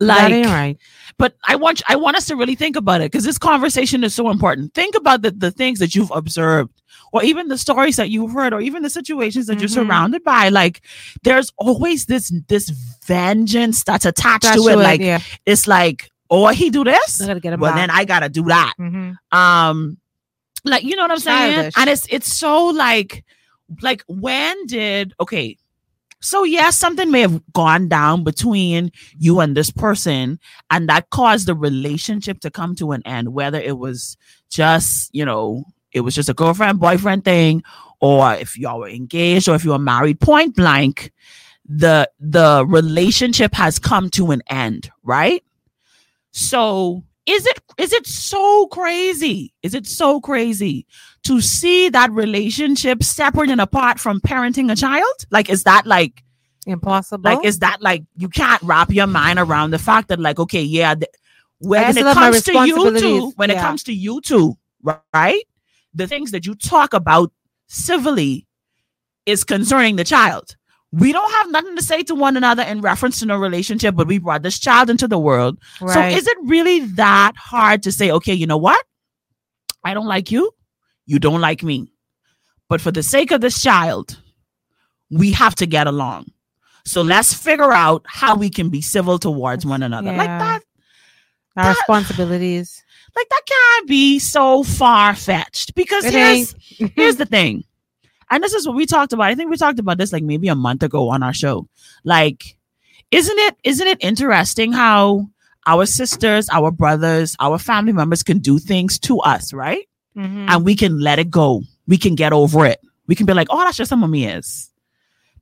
like, 0.00 0.32
right. 0.46 0.76
but 1.18 1.34
I 1.46 1.56
want 1.56 1.82
I 1.88 1.96
want 1.96 2.16
us 2.16 2.26
to 2.26 2.36
really 2.36 2.54
think 2.54 2.76
about 2.76 3.00
it 3.00 3.10
because 3.10 3.24
this 3.24 3.38
conversation 3.38 4.04
is 4.04 4.14
so 4.14 4.30
important. 4.30 4.72
Think 4.74 4.94
about 4.94 5.22
the, 5.22 5.32
the 5.32 5.50
things 5.50 5.80
that 5.80 5.94
you've 5.96 6.12
observed, 6.12 6.70
or 7.12 7.24
even 7.24 7.48
the 7.48 7.58
stories 7.58 7.96
that 7.96 8.10
you've 8.10 8.32
heard, 8.32 8.52
or 8.52 8.60
even 8.60 8.82
the 8.84 8.90
situations 8.90 9.46
that 9.46 9.58
you're 9.58 9.68
Mhm. 9.68 9.74
surrounded 9.86 10.22
by. 10.22 10.50
Like 10.50 10.82
there's 11.24 11.52
always 11.58 12.06
this 12.06 12.32
this 12.46 12.70
vengeance 13.06 13.82
that's 13.82 14.04
attached 14.04 14.44
That's 14.44 14.62
to 14.62 14.68
it. 14.68 14.76
what- 14.76 14.84
Like 14.84 15.00
yeah, 15.00 15.20
it's 15.44 15.66
like, 15.66 16.10
oh, 16.30 16.48
he 16.48 16.70
do 16.70 16.84
this, 16.84 17.20
I 17.20 17.26
gotta 17.26 17.40
get 17.40 17.52
him 17.52 17.60
well 17.60 17.72
back. 17.72 17.78
then 17.78 17.90
I 17.90 18.04
gotta 18.04 18.28
do 18.28 18.44
that. 18.44 18.74
Mhm. 18.78 19.16
Um, 19.32 19.98
like 20.64 20.84
you 20.84 20.96
know 20.96 21.02
what 21.02 21.10
I'm 21.12 21.18
saying? 21.18 21.72
And 21.76 21.90
it's 21.90 22.06
it's 22.10 22.32
so 22.32 22.66
like 22.66 23.24
like 23.82 24.02
when 24.08 24.66
did 24.66 25.14
okay. 25.20 25.56
So 26.20 26.42
yes, 26.42 26.76
something 26.76 27.12
may 27.12 27.20
have 27.20 27.40
gone 27.52 27.88
down 27.88 28.24
between 28.24 28.90
you 29.18 29.38
and 29.38 29.56
this 29.56 29.70
person, 29.70 30.40
and 30.68 30.88
that 30.88 31.10
caused 31.10 31.46
the 31.46 31.54
relationship 31.54 32.40
to 32.40 32.50
come 32.50 32.74
to 32.76 32.90
an 32.90 33.02
end. 33.06 33.32
Whether 33.32 33.60
it 33.60 33.78
was 33.78 34.16
just, 34.50 35.10
you 35.14 35.24
know, 35.24 35.62
it 35.92 36.00
was 36.00 36.16
just 36.16 36.28
a 36.28 36.34
girlfriend 36.34 36.80
boyfriend 36.80 37.24
thing, 37.24 37.62
or 38.00 38.34
if 38.34 38.58
y'all 38.58 38.80
were 38.80 38.88
engaged, 38.88 39.48
or 39.48 39.54
if 39.54 39.64
you 39.64 39.70
were 39.70 39.78
married, 39.78 40.18
point 40.18 40.56
blank, 40.56 41.12
the 41.68 42.10
the 42.18 42.66
relationship 42.66 43.54
has 43.54 43.78
come 43.78 44.10
to 44.10 44.32
an 44.32 44.42
end, 44.50 44.90
right? 45.04 45.44
So 46.32 47.04
is 47.26 47.46
it 47.46 47.60
is 47.76 47.92
it 47.92 48.06
so 48.06 48.66
crazy? 48.68 49.52
Is 49.62 49.74
it 49.74 49.86
so 49.86 50.20
crazy 50.20 50.86
to 51.24 51.40
see 51.40 51.88
that 51.90 52.10
relationship 52.10 53.02
separate 53.02 53.50
and 53.50 53.60
apart 53.60 54.00
from 54.00 54.20
parenting 54.20 54.70
a 54.72 54.76
child? 54.76 55.26
Like, 55.30 55.50
is 55.50 55.64
that 55.64 55.86
like 55.86 56.22
Impossible. 56.68 57.22
like 57.24 57.44
is 57.46 57.60
that 57.60 57.80
like 57.80 58.04
you 58.16 58.28
can't 58.28 58.60
wrap 58.62 58.90
your 58.90 59.06
mind 59.06 59.38
around 59.38 59.70
the 59.70 59.78
fact 59.78 60.08
that 60.08 60.20
like 60.20 60.38
okay 60.38 60.60
yeah 60.60 60.94
th- 60.94 61.10
when 61.60 61.82
it 61.82 61.92
still 61.92 62.06
have 62.08 62.16
my 62.16 62.30
comes 62.30 62.42
to 62.42 62.66
you 62.66 63.00
two 63.00 63.32
when 63.36 63.50
it 63.50 63.56
comes 63.56 63.82
to 63.82 63.94
you 63.94 64.20
two 64.20 64.54
right 65.14 65.44
the 65.94 66.06
things 66.06 66.30
that 66.32 66.44
you 66.44 66.54
talk 66.54 66.92
about 66.92 67.32
civilly 67.68 68.46
is 69.24 69.44
concerning 69.44 69.96
the 69.96 70.04
child 70.04 70.57
we 70.92 71.12
don't 71.12 71.30
have 71.32 71.50
nothing 71.50 71.76
to 71.76 71.82
say 71.82 72.02
to 72.02 72.14
one 72.14 72.36
another 72.36 72.62
in 72.62 72.80
reference 72.80 73.20
to 73.20 73.26
no 73.26 73.36
relationship 73.36 73.94
but 73.94 74.06
we 74.06 74.18
brought 74.18 74.42
this 74.42 74.58
child 74.58 74.88
into 74.88 75.06
the 75.08 75.18
world 75.18 75.58
so 75.78 76.00
is 76.02 76.26
it 76.26 76.36
really 76.44 76.80
that 76.80 77.32
hard 77.36 77.82
to 77.82 77.92
say 77.92 78.10
okay 78.10 78.32
you 78.34 78.46
know 78.46 78.56
what 78.56 78.84
i 79.84 79.92
don't 79.92 80.06
like 80.06 80.30
you 80.30 80.50
you 81.06 81.18
don't 81.18 81.40
like 81.42 81.62
me 81.62 81.92
but 82.68 82.80
for 82.80 82.90
the 82.90 83.02
sake 83.02 83.30
of 83.30 83.40
this 83.40 83.62
child 83.62 84.18
we 85.10 85.32
have 85.32 85.54
to 85.54 85.66
get 85.66 85.86
along 85.86 86.26
so 86.84 87.02
let's 87.02 87.34
figure 87.34 87.70
out 87.72 88.02
how 88.06 88.34
we 88.34 88.48
can 88.48 88.70
be 88.70 88.80
civil 88.80 89.18
towards 89.18 89.66
one 89.66 89.82
another. 89.82 90.10
Like 90.10 90.26
that, 90.26 90.62
our 91.54 91.64
that- 91.64 91.76
responsibilities. 91.76 92.82
like 93.14 93.28
that 93.28 93.42
can't 93.46 93.86
be 93.88 94.18
so 94.18 94.62
far 94.62 95.14
fetched. 95.14 95.74
Because 95.74 96.06
It 96.06 96.14
here's 96.14 96.54
ain't. 96.80 96.92
here's 96.96 97.16
the 97.16 97.26
thing. 97.26 97.64
And 98.30 98.42
this 98.42 98.52
is 98.54 98.66
what 98.66 98.76
we 98.76 98.86
talked 98.86 99.12
about. 99.12 99.24
I 99.26 99.34
think 99.34 99.50
we 99.50 99.56
talked 99.56 99.78
about 99.78 99.98
this 99.98 100.12
like 100.12 100.22
maybe 100.22 100.48
a 100.48 100.54
month 100.54 100.82
ago 100.82 101.08
on 101.08 101.22
our 101.22 101.32
show. 101.32 101.68
Like, 102.04 102.56
isn't 103.10 103.38
it 103.38 103.56
isn't 103.64 103.86
it 103.86 103.98
interesting 104.02 104.72
how 104.72 105.28
our 105.66 105.86
sisters, 105.86 106.48
our 106.50 106.70
brothers, 106.70 107.36
our 107.40 107.58
family 107.58 107.92
members 107.92 108.22
can 108.22 108.38
do 108.38 108.58
things 108.58 108.98
to 109.00 109.20
us, 109.20 109.52
right? 109.52 109.86
Mhm. 110.16 110.50
and 110.50 110.64
we 110.64 110.74
can 110.74 110.98
let 110.98 111.20
it 111.20 111.30
go. 111.30 111.62
We 111.86 111.96
can 111.96 112.16
get 112.16 112.32
over 112.32 112.66
it. 112.66 112.80
We 113.06 113.14
can 113.14 113.24
be 113.24 113.34
like, 113.34 113.46
oh, 113.50 113.58
that's 113.58 113.76
just 113.76 113.90
how 113.90 113.96
mommy 113.96 114.24
is. 114.24 114.68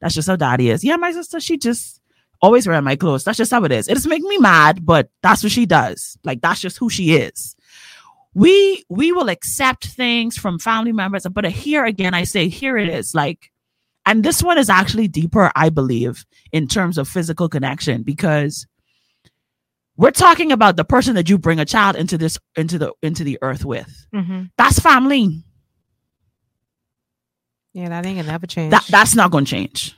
That's 0.00 0.14
just 0.14 0.28
how 0.28 0.36
daddy 0.36 0.68
is. 0.68 0.84
Yeah, 0.84 0.96
my 0.96 1.12
sister, 1.12 1.40
she 1.40 1.56
just 1.56 1.98
always 2.42 2.66
wearing 2.66 2.84
my 2.84 2.94
clothes. 2.96 3.24
That's 3.24 3.38
just 3.38 3.50
how 3.50 3.64
it 3.64 3.72
is. 3.72 3.88
It 3.88 3.94
doesn't 3.94 4.10
make 4.10 4.22
me 4.22 4.36
mad, 4.36 4.84
but 4.84 5.08
that's 5.22 5.42
what 5.42 5.52
she 5.52 5.64
does. 5.64 6.18
Like 6.24 6.42
that's 6.42 6.60
just 6.60 6.76
who 6.76 6.90
she 6.90 7.14
is. 7.16 7.55
We 8.36 8.84
we 8.90 9.12
will 9.12 9.30
accept 9.30 9.86
things 9.86 10.36
from 10.36 10.58
family 10.58 10.92
members, 10.92 11.26
but 11.32 11.46
here 11.46 11.86
again, 11.86 12.12
I 12.12 12.24
say 12.24 12.48
here 12.48 12.76
it 12.76 12.90
is. 12.90 13.14
Like, 13.14 13.50
and 14.04 14.22
this 14.22 14.42
one 14.42 14.58
is 14.58 14.68
actually 14.68 15.08
deeper, 15.08 15.50
I 15.56 15.70
believe, 15.70 16.26
in 16.52 16.68
terms 16.68 16.98
of 16.98 17.08
physical 17.08 17.48
connection 17.48 18.02
because 18.02 18.66
we're 19.96 20.10
talking 20.10 20.52
about 20.52 20.76
the 20.76 20.84
person 20.84 21.14
that 21.14 21.30
you 21.30 21.38
bring 21.38 21.60
a 21.60 21.64
child 21.64 21.96
into 21.96 22.18
this 22.18 22.38
into 22.56 22.78
the 22.78 22.92
into 23.00 23.24
the 23.24 23.38
earth 23.40 23.64
with. 23.64 24.06
Mhm. 24.14 24.50
That's 24.58 24.80
family. 24.80 25.42
Yeah, 27.72 27.88
that 27.88 28.04
ain't 28.04 28.18
gonna 28.18 28.30
never 28.32 28.46
change. 28.46 28.70
That 28.70 28.84
that's 28.90 29.14
not 29.14 29.30
gonna 29.30 29.46
change. 29.46 29.96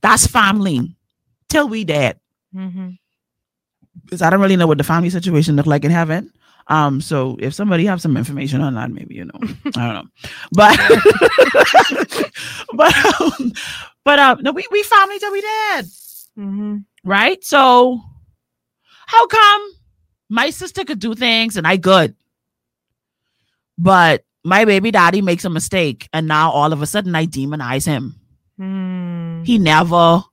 That's 0.00 0.26
family 0.26 0.96
till 1.48 1.68
we 1.68 1.84
dead. 1.84 2.18
Mhm. 2.52 2.98
Because 4.02 4.22
I 4.22 4.30
don't 4.30 4.40
really 4.40 4.56
know 4.56 4.66
what 4.66 4.78
the 4.78 4.84
family 4.84 5.10
situation 5.10 5.54
look 5.54 5.66
like 5.66 5.84
in 5.84 5.92
heaven. 5.92 6.32
Um, 6.68 7.00
so 7.00 7.36
if 7.38 7.54
somebody 7.54 7.86
have 7.86 8.00
some 8.00 8.16
information 8.16 8.60
on 8.60 8.74
that, 8.74 8.90
maybe 8.90 9.14
you 9.14 9.24
know, 9.24 9.38
I 9.76 9.86
don't 9.86 9.94
know, 9.94 10.08
but 10.52 10.76
but 12.74 13.20
um, 13.20 13.52
but 14.04 14.18
um, 14.18 14.42
no, 14.42 14.52
we 14.52 14.66
we 14.72 14.82
family 14.82 15.18
till 15.18 15.32
we 15.32 15.40
dead, 15.40 15.84
Mhm. 16.38 16.84
right? 17.04 17.42
So 17.44 18.00
how 19.06 19.26
come 19.28 19.62
my 20.28 20.50
sister 20.50 20.84
could 20.84 20.98
do 20.98 21.14
things 21.14 21.56
and 21.56 21.66
I 21.66 21.76
good, 21.76 22.14
but 23.78 24.24
my 24.44 24.64
baby 24.64 24.90
daddy 24.90 25.22
makes 25.22 25.44
a 25.44 25.50
mistake 25.50 26.08
and 26.12 26.26
now 26.26 26.50
all 26.50 26.72
of 26.72 26.82
a 26.82 26.86
sudden 26.86 27.14
I 27.14 27.26
demonize 27.26 27.86
him. 27.86 28.20
Mm. 28.58 29.44
he 29.44 29.58
never 29.58 30.24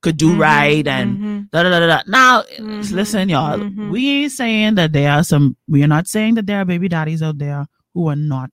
could 0.00 0.16
do 0.16 0.30
Mhm, 0.30 0.38
right 0.38 0.86
and 0.86 1.18
mhm. 1.18 1.27
Da, 1.52 1.62
da, 1.62 1.70
da, 1.70 1.80
da, 1.80 1.86
da. 1.86 2.02
now 2.06 2.42
Mhm, 2.58 2.92
listen 2.92 3.28
y'all 3.28 3.58
mhm. 3.58 3.90
we 3.90 4.08
ain't 4.24 4.32
saying 4.32 4.74
that 4.76 4.92
there 4.92 5.10
are 5.12 5.22
some 5.24 5.56
we 5.66 5.82
are 5.82 5.88
not 5.88 6.06
saying 6.06 6.34
that 6.34 6.46
there 6.46 6.60
are 6.60 6.64
baby 6.64 6.88
daddies 6.88 7.22
out 7.22 7.38
there 7.38 7.66
who 7.94 8.08
are 8.08 8.16
not 8.16 8.50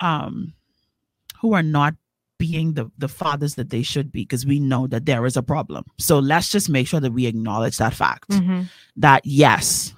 um 0.00 0.52
who 1.40 1.52
are 1.54 1.62
not 1.62 1.94
being 2.38 2.74
the 2.74 2.90
the 2.98 3.08
fathers 3.08 3.56
that 3.56 3.70
they 3.70 3.82
should 3.82 4.12
be 4.12 4.22
because 4.22 4.46
we 4.46 4.60
know 4.60 4.86
that 4.86 5.06
there 5.06 5.26
is 5.26 5.36
a 5.36 5.42
problem 5.42 5.84
so 5.98 6.18
let's 6.20 6.48
just 6.50 6.68
make 6.70 6.86
sure 6.86 7.00
that 7.00 7.12
we 7.12 7.26
acknowledge 7.26 7.76
that 7.78 7.94
fact 7.94 8.30
Mhm. 8.30 8.68
that 8.96 9.22
yes 9.26 9.92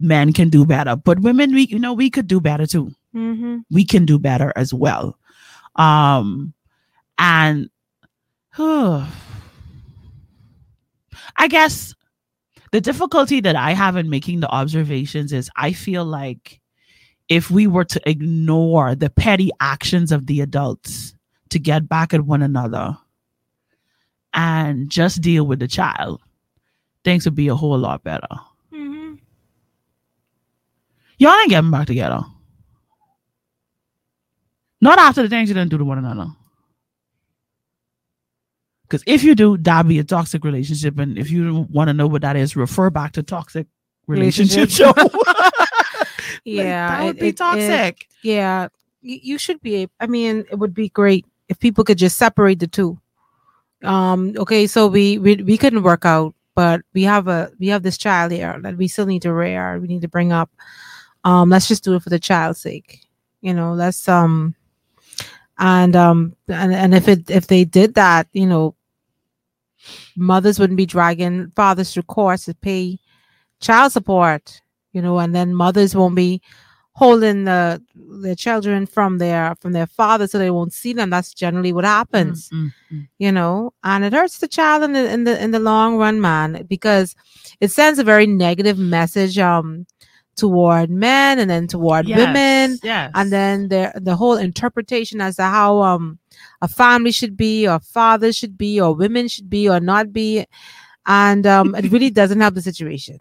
men 0.00 0.32
can 0.32 0.48
do 0.48 0.64
better 0.64 0.96
but 0.96 1.20
women 1.20 1.52
we 1.54 1.66
you 1.66 1.78
know 1.78 1.92
we 1.92 2.08
could 2.10 2.26
do 2.26 2.40
better 2.40 2.66
too 2.66 2.92
Mhm. 3.14 3.64
we 3.70 3.84
can 3.84 4.04
do 4.06 4.18
better 4.18 4.52
as 4.56 4.74
well. 4.74 5.16
Um, 5.76 6.52
and 7.16 7.68
I 11.36 11.48
guess 11.48 11.94
the 12.72 12.80
difficulty 12.80 13.40
that 13.40 13.56
I 13.56 13.72
have 13.72 13.96
in 13.96 14.10
making 14.10 14.40
the 14.40 14.50
observations 14.50 15.32
is 15.32 15.50
I 15.56 15.72
feel 15.72 16.04
like 16.04 16.60
if 17.28 17.50
we 17.50 17.66
were 17.66 17.84
to 17.84 18.00
ignore 18.08 18.94
the 18.94 19.10
petty 19.10 19.50
actions 19.60 20.12
of 20.12 20.26
the 20.26 20.40
adults 20.40 21.14
to 21.50 21.58
get 21.58 21.88
back 21.88 22.12
at 22.12 22.22
one 22.22 22.42
another 22.42 22.96
and 24.32 24.90
just 24.90 25.20
deal 25.20 25.46
with 25.46 25.60
the 25.60 25.68
child, 25.68 26.20
things 27.04 27.24
would 27.24 27.34
be 27.34 27.48
a 27.48 27.54
whole 27.54 27.78
lot 27.78 28.02
better. 28.02 28.26
Mhm. 28.72 29.20
Y'all 31.18 31.32
ain't 31.40 31.50
getting 31.50 31.70
back 31.70 31.86
together. 31.86 32.24
Not 34.80 34.98
after 34.98 35.22
the 35.22 35.28
things 35.28 35.48
you 35.48 35.54
didn't 35.54 35.70
do 35.70 35.78
to 35.78 35.84
one 35.84 35.98
another. 35.98 36.26
Because 38.84 39.02
if 39.06 39.24
you 39.24 39.34
do, 39.34 39.56
that'd 39.56 39.88
be 39.88 39.98
a 39.98 40.04
toxic 40.04 40.44
relationship. 40.44 40.98
And 40.98 41.18
if 41.18 41.30
you 41.30 41.66
want 41.70 41.88
to 41.88 41.94
know 41.94 42.06
what 42.06 42.22
that 42.22 42.36
is, 42.36 42.54
refer 42.56 42.90
back 42.90 43.12
to 43.12 43.22
toxic 43.22 43.66
relationship 44.06 44.70
show. 44.70 44.92
Relationship. 44.92 45.20
Like, 46.46 46.56
Yeah, 46.56 46.88
that 46.98 47.04
would 47.04 47.16
it- 47.16 47.20
be 47.20 47.26
it- 47.28 47.30
it- 47.30 47.36
toxic. 47.38 48.08
yeah, 48.22 48.68
you, 49.00 49.38
should 49.38 49.60
be. 49.62 49.88
I 50.00 50.06
mean, 50.06 50.44
it 50.50 50.56
would 50.58 50.74
be 50.74 50.90
great 50.90 51.24
if 51.48 51.58
people 51.58 51.84
could 51.84 51.96
just 51.98 52.16
separate 52.18 52.58
the 52.58 52.66
two. 52.66 52.98
Um. 53.82 54.34
Okay, 54.36 54.66
so 54.66 54.86
we 54.86 55.18
we 55.18 55.36
we 55.36 55.56
couldn't 55.58 55.82
work 55.82 56.04
out, 56.04 56.34
but 56.54 56.82
we 56.94 57.02
have 57.04 57.28
a 57.28 57.50
we 57.58 57.68
have 57.68 57.82
this 57.82 57.96
child 57.98 58.32
here 58.32 58.58
that 58.62 58.76
we 58.76 58.88
still 58.88 59.06
need 59.06 59.22
to 59.22 59.32
rear. 59.32 59.78
We 59.78 59.88
need 59.88 60.02
to 60.02 60.08
bring 60.08 60.32
up. 60.32 60.50
Um. 61.24 61.48
Let's 61.50 61.68
just 61.68 61.84
do 61.84 61.94
it 61.94 62.02
for 62.02 62.10
the 62.10 62.18
child's 62.18 62.60
sake. 62.60 63.00
You 63.40 63.52
know. 63.54 63.72
Let's 63.74 64.06
um. 64.08 64.54
And 65.58 65.94
um 65.94 66.34
and 66.48 66.74
and 66.74 66.94
if 66.94 67.08
it 67.08 67.30
if 67.30 67.46
they 67.46 67.64
did 67.64 67.94
that, 67.94 68.26
you 68.32 68.46
know, 68.46 68.74
mothers 70.16 70.58
wouldn't 70.58 70.76
be 70.76 70.86
dragging 70.86 71.52
fathers 71.54 71.92
through 71.92 72.02
courts 72.04 72.46
to 72.46 72.54
pay 72.54 72.98
child 73.60 73.92
support, 73.92 74.60
you 74.92 75.00
know, 75.00 75.18
and 75.18 75.34
then 75.34 75.54
mothers 75.54 75.94
won't 75.94 76.16
be 76.16 76.40
holding 76.96 77.44
the 77.44 77.82
their 77.94 78.34
children 78.36 78.86
from 78.86 79.18
their 79.18 79.54
from 79.60 79.72
their 79.72 79.86
father 79.86 80.26
so 80.26 80.38
they 80.38 80.50
won't 80.50 80.72
see 80.72 80.92
them. 80.92 81.10
That's 81.10 81.34
generally 81.34 81.72
what 81.72 81.84
happens, 81.84 82.48
Mm, 82.50 82.72
mm. 82.92 83.08
you 83.18 83.32
know, 83.32 83.72
and 83.82 84.04
it 84.04 84.12
hurts 84.12 84.38
the 84.38 84.48
child 84.48 84.82
in 84.84 84.92
the 84.92 85.12
in 85.12 85.24
the 85.24 85.42
in 85.42 85.50
the 85.50 85.58
long 85.58 85.96
run, 85.96 86.20
man, 86.20 86.64
because 86.68 87.14
it 87.60 87.70
sends 87.70 87.98
a 87.98 88.04
very 88.04 88.26
negative 88.26 88.78
message 88.78 89.38
um 89.38 89.86
toward 90.36 90.90
men 90.90 91.38
and 91.38 91.48
then 91.50 91.66
toward 91.66 92.06
women. 92.06 92.70
Yes, 92.72 92.78
yes. 92.82 93.10
and 93.14 93.32
then 93.32 93.68
the 93.68 93.92
the 93.96 94.16
whole 94.16 94.36
interpretation 94.36 95.20
as 95.20 95.36
to 95.36 95.44
how 95.44 95.82
um 95.82 96.18
a 96.62 96.68
family 96.68 97.12
should 97.12 97.36
be 97.36 97.66
or 97.68 97.78
fathers 97.80 98.36
should 98.36 98.56
be 98.58 98.80
or 98.80 98.94
women 98.94 99.28
should 99.28 99.48
be 99.50 99.68
or 99.68 99.80
not 99.80 100.12
be. 100.12 100.46
And 101.06 101.46
um 101.46 101.74
it 101.74 101.90
really 101.92 102.10
doesn't 102.20 102.40
help 102.40 102.54
the 102.54 102.62
situation. 102.62 103.20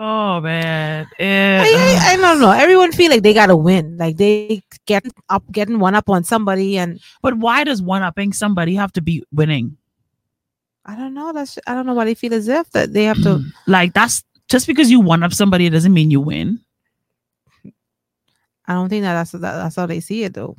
Oh 0.00 0.40
man, 0.40 1.06
I, 1.18 1.24
It- 1.24 1.98
I, 2.08 2.12
I 2.12 2.16
don't 2.16 2.40
know. 2.40 2.52
Everyone 2.52 2.92
feel 2.92 3.10
like 3.10 3.24
they 3.24 3.34
gotta 3.34 3.56
win. 3.56 3.96
Like 3.98 4.16
they 4.16 4.62
get 4.86 5.04
up 5.28 5.42
getting 5.50 5.80
one 5.80 5.96
up 5.96 6.08
on 6.08 6.22
somebody 6.22 6.78
and 6.78 7.00
but 7.20 7.34
why 7.36 7.64
does 7.64 7.82
one 7.82 8.02
upping 8.02 8.32
somebody 8.32 8.74
have 8.76 8.92
to 8.92 9.00
be 9.02 9.24
winning? 9.32 9.76
i 10.86 10.96
don't 10.96 11.12
know. 11.12 11.32
That's 11.34 11.58
i 11.66 11.74
don't 11.74 11.84
know 11.84 11.92
why 11.92 12.06
they 12.06 12.14
feel 12.14 12.32
as 12.32 12.48
if 12.48 12.70
that 12.70 12.94
they 12.94 13.04
have 13.04 13.20
to 13.22 13.42
like 13.66 13.92
that's 13.92 14.24
just 14.48 14.66
because 14.66 14.90
you 14.90 15.00
one 15.00 15.22
up 15.22 15.32
somebody 15.32 15.66
it 15.66 15.70
doesn't 15.70 15.92
mean 15.92 16.10
you 16.10 16.20
win. 16.20 16.60
i 18.66 18.72
don't 18.74 18.88
think 18.88 19.02
that 19.02 19.14
that's 19.14 19.32
that, 19.32 19.40
that's 19.40 19.76
how 19.76 19.86
they 19.86 20.00
see 20.00 20.24
it 20.24 20.34
though 20.34 20.56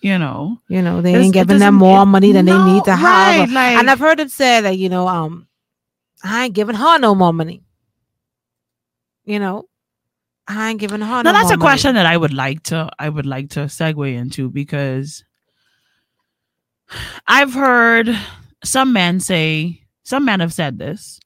You 0.00 0.16
know, 0.18 0.58
you 0.68 0.80
know 0.82 1.02
they 1.02 1.10
It's- 1.10 1.24
ain't 1.24 1.34
giving 1.34 1.58
them 1.58 1.74
more 1.74 2.02
it- 2.02 2.06
money 2.06 2.30
than 2.32 2.44
they 2.46 2.56
need 2.64 2.84
to 2.84 2.94
have 2.96 3.50
like- 3.50 3.78
and 3.78 3.90
i've 3.90 3.98
heard 3.98 4.18
them 4.18 4.28
say 4.28 4.60
that 4.60 4.78
you 4.78 4.88
know 4.88 5.08
um 5.08 5.46
i 6.22 6.44
ain't 6.44 6.54
giving 6.54 6.76
her 6.76 6.98
no 6.98 7.14
more 7.14 7.32
money 7.32 7.62
you 9.24 9.38
know 9.38 9.68
i 10.46 10.70
ain't 10.70 10.80
giving 10.80 11.00
her 11.00 11.22
now 11.22 11.22
no 11.22 11.32
that's 11.32 11.44
more 11.44 11.54
a 11.54 11.56
money. 11.58 11.66
question 11.68 11.94
that 11.94 12.06
I 12.06 12.16
would 12.16 12.32
like 12.32 12.62
to 12.64 12.88
I 12.98 13.08
would 13.08 13.26
like 13.26 13.50
to 13.50 13.60
segue 13.66 14.14
into 14.14 14.50
because 14.50 15.24
I've 17.26 17.52
heard 17.52 18.08
some 18.64 18.92
men 18.94 19.20
say 19.20 19.82
some 20.04 20.24
men 20.24 20.40
have 20.40 20.54
said 20.54 20.78
this. 20.78 21.20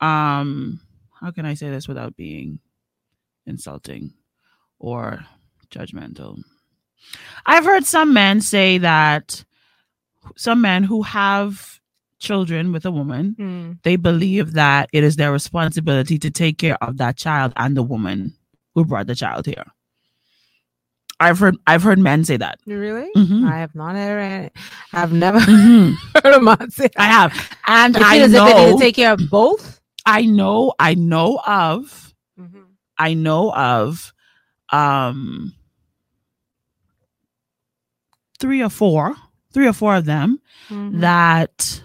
Um, 0.00 0.78
how 1.20 1.30
can 1.30 1.44
I 1.46 1.54
say 1.54 1.70
this 1.70 1.86
without 1.88 2.16
being 2.16 2.58
insulting 3.46 4.14
or 4.78 5.24
judgmental? 5.70 6.42
I've 7.46 7.64
heard 7.64 7.84
some 7.86 8.12
men 8.12 8.40
say 8.40 8.78
that 8.78 9.44
some 10.36 10.60
men 10.60 10.82
who 10.84 11.02
have 11.02 11.80
children 12.18 12.72
with 12.72 12.84
a 12.84 12.90
woman 12.90 13.34
Hmm. 13.38 13.72
they 13.82 13.96
believe 13.96 14.52
that 14.52 14.90
it 14.92 15.02
is 15.02 15.16
their 15.16 15.32
responsibility 15.32 16.18
to 16.18 16.30
take 16.30 16.58
care 16.58 16.76
of 16.82 16.98
that 16.98 17.16
child 17.16 17.52
and 17.56 17.74
the 17.76 17.82
woman 17.82 18.34
who 18.74 18.84
brought 18.84 19.06
the 19.06 19.14
child 19.14 19.46
here. 19.46 19.64
I've 21.18 21.38
heard 21.38 21.56
I've 21.66 21.82
heard 21.82 21.98
men 21.98 22.24
say 22.24 22.36
that. 22.36 22.58
Really? 22.66 23.08
Mhm. 23.16 23.50
I 23.50 23.58
have 23.58 23.74
not 23.74 23.94
heard 23.94 24.44
it. 24.44 24.52
I've 24.92 25.12
never 25.12 25.38
Mhm. 25.40 25.94
heard 26.24 26.34
a 26.34 26.40
man 26.40 26.70
say 26.70 26.88
I 26.98 27.06
have, 27.06 27.56
and 27.66 27.94
They 27.94 28.00
I 28.02 28.18
as 28.18 28.32
if 28.32 28.44
they 28.44 28.54
need 28.54 28.70
know, 28.70 28.76
to 28.78 28.82
take 28.84 28.96
care 28.96 29.12
of 29.12 29.20
both. 29.30 29.79
I 30.06 30.24
know, 30.24 30.72
I 30.78 30.94
know 30.94 31.40
of, 31.46 32.14
Mhm. 32.38 32.64
I 32.98 33.14
know 33.14 33.52
of, 33.52 34.12
um, 34.70 35.54
three 38.38 38.62
or 38.62 38.70
four, 38.70 39.16
three 39.52 39.66
or 39.66 39.72
four 39.72 39.96
of 39.96 40.04
them 40.04 40.40
Mhm. 40.68 41.00
that 41.00 41.82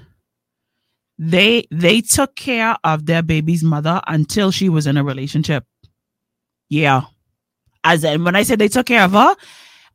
they 1.17 1.65
they 1.71 2.01
took 2.01 2.35
care 2.35 2.77
of 2.83 3.05
their 3.05 3.23
baby's 3.23 3.63
mother 3.63 4.01
until 4.07 4.51
she 4.51 4.67
was 4.69 4.85
in 4.87 4.97
a 4.97 5.03
relationship. 5.03 5.65
Yeah. 6.69 7.03
As 7.83 8.03
in 8.03 8.23
when 8.23 8.35
I 8.35 8.43
say 8.43 8.55
they 8.55 8.67
took 8.67 8.85
care 8.87 9.03
of 9.03 9.11
her, 9.11 9.35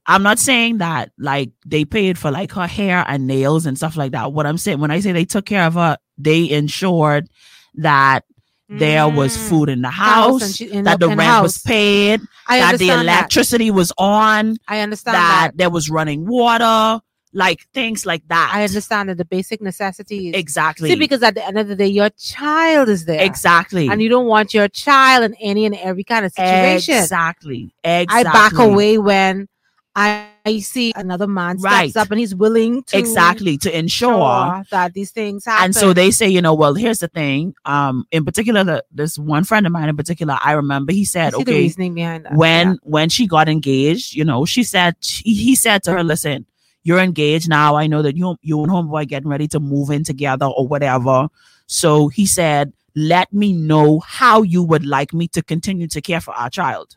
I'm 0.07 0.23
not 0.23 0.39
saying 0.39 0.79
that 0.79 1.13
like 1.19 1.51
they 1.67 1.85
paid 1.85 2.17
for 2.19 2.31
like 2.31 2.53
her 2.53 2.67
hair 2.67 3.05
and 3.07 3.27
nails 3.27 3.67
and 3.67 3.77
stuff 3.77 3.97
like 3.97 4.13
that. 4.13 4.33
What 4.33 4.47
I'm 4.47 4.57
saying 4.59 4.81
when 4.81 4.91
I 4.91 5.01
say 5.01 5.13
they 5.13 5.25
took 5.27 5.45
care 5.45 5.65
of 5.67 5.75
her, 5.75 5.99
they 6.17 6.49
ensured 6.51 7.29
that 7.77 8.25
there 8.69 9.09
was 9.09 9.37
Mm. 9.37 9.49
food 9.49 9.69
in 9.69 9.83
the 9.83 9.91
House 9.91 10.33
and 10.33 10.43
house, 10.43 10.57
she- 10.57 10.71
in 10.71 10.85
that 10.85 11.01
the- 11.01 11.09
rent 11.09 11.43
was 11.43 11.59
paid, 11.59 12.21
that 12.21 12.29
the 12.49 12.63
understand 12.63 13.09
that. 13.09 13.13
electricity 13.19 13.71
was 13.71 13.93
on, 13.99 14.57
I 14.69 14.81
understand 14.81 15.15
that 15.17 15.49
that. 15.53 15.59
there 15.59 15.71
was 15.71 15.91
running 15.91 16.27
water, 16.27 17.01
like 17.33 17.67
things 17.75 18.07
like 18.07 18.23
that. 18.29 18.51
I 18.55 18.63
understand 18.65 19.09
that 19.09 19.19
the 19.19 19.25
basic 19.25 19.61
necessities. 19.61 20.35
Exactly. 20.37 20.89
See, 20.91 20.97
because 20.97 21.23
at 21.25 21.35
the 21.35 21.45
end 21.45 21.59
of 21.59 21.67
the 21.69 21.75
day, 21.77 21.87
your 21.89 22.11
child 22.11 22.89
is 22.89 23.07
there. 23.07 23.21
exactly. 23.23 23.89
And 23.89 24.01
you 24.01 24.09
don't 24.09 24.27
want 24.27 24.55
your 24.55 24.69
child 24.69 25.25
in 25.25 25.35
any 25.41 25.65
and 25.67 25.75
every 25.75 26.05
kind 26.05 26.25
of 26.25 26.33
situation. 26.33 26.95
Exactly. 26.97 27.73
Exactly. 27.83 28.19
I 28.21 28.33
back 28.33 28.53
away 28.55 28.99
when 28.99 29.49
I, 30.01 30.27
I 30.47 30.59
see 30.61 30.93
another 30.97 31.27
man 31.27 31.59
steps 31.59 31.73
Right. 31.73 31.97
up 31.97 32.11
and 32.11 32.19
he's 32.19 32.35
willing 32.35 32.83
to 32.85 32.99
Exactly. 32.99 33.59
To 33.59 33.79
ensure. 33.79 34.65
that 34.71 34.95
these 34.95 35.11
things 35.11 35.45
happen. 35.45 35.65
And 35.67 35.75
so 35.75 35.93
they 35.93 36.11
say, 36.11 36.29
you 36.29 36.41
know, 36.41 36.55
well, 36.55 36.75
here's 36.75 37.01
the 37.01 37.09
thing. 37.09 37.55
Um, 37.67 38.07
in 38.11 38.25
particular, 38.25 38.65
the, 38.65 38.85
this 38.91 39.19
one 39.19 39.45
friend 39.45 39.67
of 39.67 39.73
mine 39.73 39.89
in 39.91 39.97
particular, 39.97 40.39
I 40.43 40.53
remember 40.53 40.93
he 40.93 41.05
said, 41.05 41.35
okay, 41.35 41.45
the 41.45 41.53
reasoning 41.53 41.95
behind 41.95 42.25
that. 42.25 42.35
when 42.35 42.69
Yeah. 42.69 42.75
when 42.85 43.09
she 43.11 43.27
got 43.27 43.49
engaged, 43.49 44.15
you 44.15 44.25
know, 44.25 44.45
she 44.47 44.63
said 44.65 44.95
he, 45.03 45.35
he 45.35 45.55
said 45.55 45.83
to 45.85 45.93
her, 45.93 46.03
"Listen, 46.03 46.47
you're 46.83 46.99
engaged 47.01 47.49
now. 47.51 47.77
I 47.77 47.87
know 47.87 48.01
that 48.03 48.17
you 48.17 48.37
you 48.41 48.63
and 48.63 48.73
homeboy 48.73 49.07
getting 49.09 49.29
ready 49.29 49.49
to 49.49 49.61
move 49.61 49.91
in 49.91 50.03
together 50.05 50.47
or 50.47 50.67
whatever." 50.67 51.29
So 51.67 52.09
he 52.09 52.25
said, 52.25 52.73
"Let 52.97 53.33
me 53.33 53.53
know 53.53 54.01
how 54.01 54.43
you 54.43 54.63
would 54.63 54.87
like 54.87 55.13
me 55.13 55.29
to 55.29 55.43
continue 55.43 55.89
to 55.89 56.01
care 56.01 56.21
for 56.23 56.33
our 56.35 56.49
child." 56.49 56.97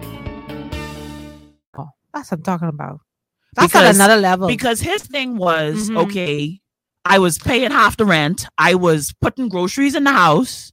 That's 2.13 2.31
what 2.31 2.39
I'm 2.39 2.43
talking 2.43 2.67
about. 2.67 2.99
That's 3.55 3.67
Because- 3.67 3.89
at 3.89 3.95
another 3.95 4.17
level. 4.21 4.47
Because 4.47 4.79
his 4.81 5.01
thing 5.03 5.37
was, 5.37 5.89
Mhm. 5.89 5.97
okay, 6.05 6.59
I 7.05 7.19
was 7.19 7.37
paying 7.37 7.71
half 7.71 7.97
the 7.97 8.05
rent. 8.05 8.45
I 8.57 8.75
was 8.75 9.13
putting 9.21 9.49
groceries 9.49 9.95
in 9.95 10.03
the 10.03 10.11
house. 10.13 10.71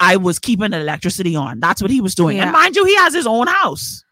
I 0.00 0.16
was 0.16 0.38
keeping 0.38 0.70
the 0.72 0.80
electricity 0.80 1.36
on. 1.36 1.60
That's 1.60 1.80
what 1.80 1.90
he 1.90 2.00
was 2.00 2.14
doing. 2.14 2.36
Yeah. 2.36 2.44
And 2.44 2.52
mind 2.52 2.76
you, 2.76 2.84
he 2.84 2.96
has 2.96 3.14
his 3.14 3.26
own 3.26 3.46
house. 3.46 4.02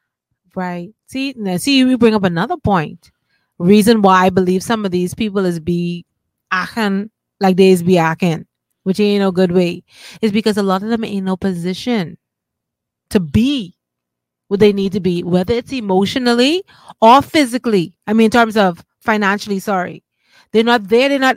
Right. 0.54 0.90
See, 1.06 1.34
now 1.36 1.56
see, 1.56 1.78
you 1.78 1.98
bring 1.98 2.14
up 2.14 2.22
another 2.24 2.56
point. 2.56 3.10
Reason 3.58 4.02
why 4.02 4.26
I 4.26 4.30
believe 4.30 4.62
some 4.62 4.84
of 4.84 4.90
these 4.92 5.14
people 5.14 5.44
is 5.44 5.60
be 5.60 6.04
acting 6.50 7.10
like 7.40 7.56
they 7.56 7.70
is 7.70 7.82
be 7.82 7.98
acting, 7.98 8.46
which 8.84 9.00
ain't 9.00 9.20
no 9.20 9.30
good 9.32 9.52
way, 9.52 9.82
is 10.22 10.32
because 10.32 10.56
a 10.56 10.62
lot 10.62 10.82
of 10.82 10.88
them 10.88 11.04
ain't 11.04 11.24
no 11.26 11.36
position 11.36 12.16
to 13.10 13.20
be 13.20 13.74
what 14.48 14.60
they 14.60 14.72
need 14.72 14.92
to 14.92 15.00
be, 15.00 15.22
whether 15.22 15.54
it's 15.54 15.72
emotionally 15.72 16.64
or 17.00 17.22
physically. 17.22 17.96
I 18.06 18.12
mean, 18.12 18.26
in 18.26 18.30
terms 18.30 18.56
of 18.56 18.84
financially, 19.00 19.58
sorry. 19.58 20.02
They're 20.52 20.64
not 20.64 20.88
there, 20.88 21.08
they're 21.08 21.18
not 21.18 21.36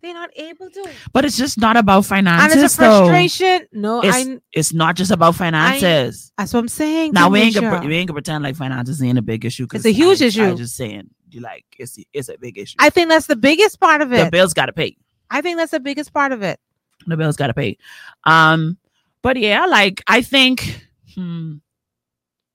they're 0.00 0.14
not 0.14 0.30
able 0.36 0.70
to. 0.70 0.90
But 1.12 1.24
it's 1.24 1.36
just 1.36 1.58
not 1.58 1.76
about 1.76 2.06
finances. 2.06 2.52
And 2.52 2.64
it's 2.64 2.74
a 2.76 2.80
though. 2.80 3.06
frustration. 3.06 3.66
No, 3.72 4.00
It's, 4.00 4.16
I 4.16 4.40
it's 4.52 4.72
not 4.72 4.94
just 4.94 5.10
about 5.10 5.34
finances. 5.34 6.32
that's 6.38 6.52
what 6.52 6.60
I'm 6.60 6.68
saying. 6.68 7.12
now 7.12 7.28
we 7.30 7.40
ain't 7.40 7.54
gonna 7.54 7.84
we 7.84 7.96
ain't 7.96 8.08
gonna 8.08 8.14
pretend 8.14 8.44
like 8.44 8.56
finances 8.56 9.02
ain't 9.02 9.18
a 9.18 9.22
big 9.22 9.44
issue. 9.44 9.66
It's 9.72 9.84
a 9.84 9.92
huge 9.92 10.22
I, 10.22 10.26
issue. 10.26 10.44
I'm 10.44 10.56
just 10.56 10.76
saying, 10.76 11.08
you 11.30 11.40
like 11.40 11.64
it's 11.78 11.98
it's 12.12 12.28
a 12.28 12.38
big 12.38 12.58
issue. 12.58 12.76
I 12.78 12.90
think 12.90 13.08
that's 13.08 13.26
the 13.26 13.36
biggest 13.36 13.80
part 13.80 14.02
of 14.02 14.12
it. 14.12 14.24
the 14.24 14.30
bills 14.30 14.54
got 14.54 14.66
to 14.66 14.72
pay. 14.72 14.96
I 15.30 15.40
think 15.40 15.58
that's 15.58 15.72
the 15.72 15.80
biggest 15.80 16.12
part 16.12 16.32
of 16.32 16.42
it. 16.42 16.60
The 17.06 17.16
bills 17.16 17.36
gotta 17.36 17.54
pay. 17.54 17.78
Um, 18.24 18.76
but 19.22 19.36
yeah, 19.36 19.66
like 19.66 20.02
I 20.06 20.22
think 20.22 20.86
hmm, 21.14 21.56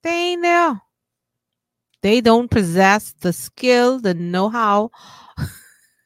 They 0.04 0.10
ain't 0.32 0.42
there. 0.42 0.80
They 2.02 2.20
don't 2.20 2.50
possess 2.50 3.14
the 3.20 3.32
skill, 3.32 3.98
the 3.98 4.12
know-how. 4.14 4.90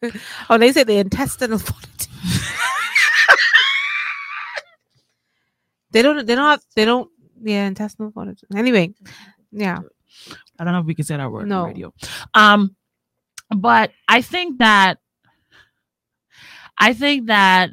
oh, 0.50 0.56
they 0.58 0.72
say 0.72 0.84
the 0.84 0.98
intestinal 0.98 1.58
fortitude. 1.58 2.08
they 5.90 6.02
don't. 6.02 6.24
They 6.24 6.34
don't 6.36 6.50
have. 6.50 6.62
They 6.76 6.84
don't. 6.84 7.10
Yeah, 7.42 7.66
intestinal 7.66 8.12
fortitude. 8.12 8.48
Anyway, 8.56 8.94
yeah. 9.50 9.80
I 10.58 10.64
don't 10.64 10.72
know 10.72 10.80
if 10.80 10.86
we 10.86 10.94
can 10.94 11.04
say 11.04 11.16
that 11.16 11.30
word 11.30 11.48
No. 11.48 11.62
on 11.62 11.68
radio. 11.68 11.92
Um, 12.34 12.76
but 13.56 13.90
I 14.08 14.22
think 14.22 14.58
that 14.58 14.98
I 16.78 16.92
think 16.94 17.26
that 17.26 17.70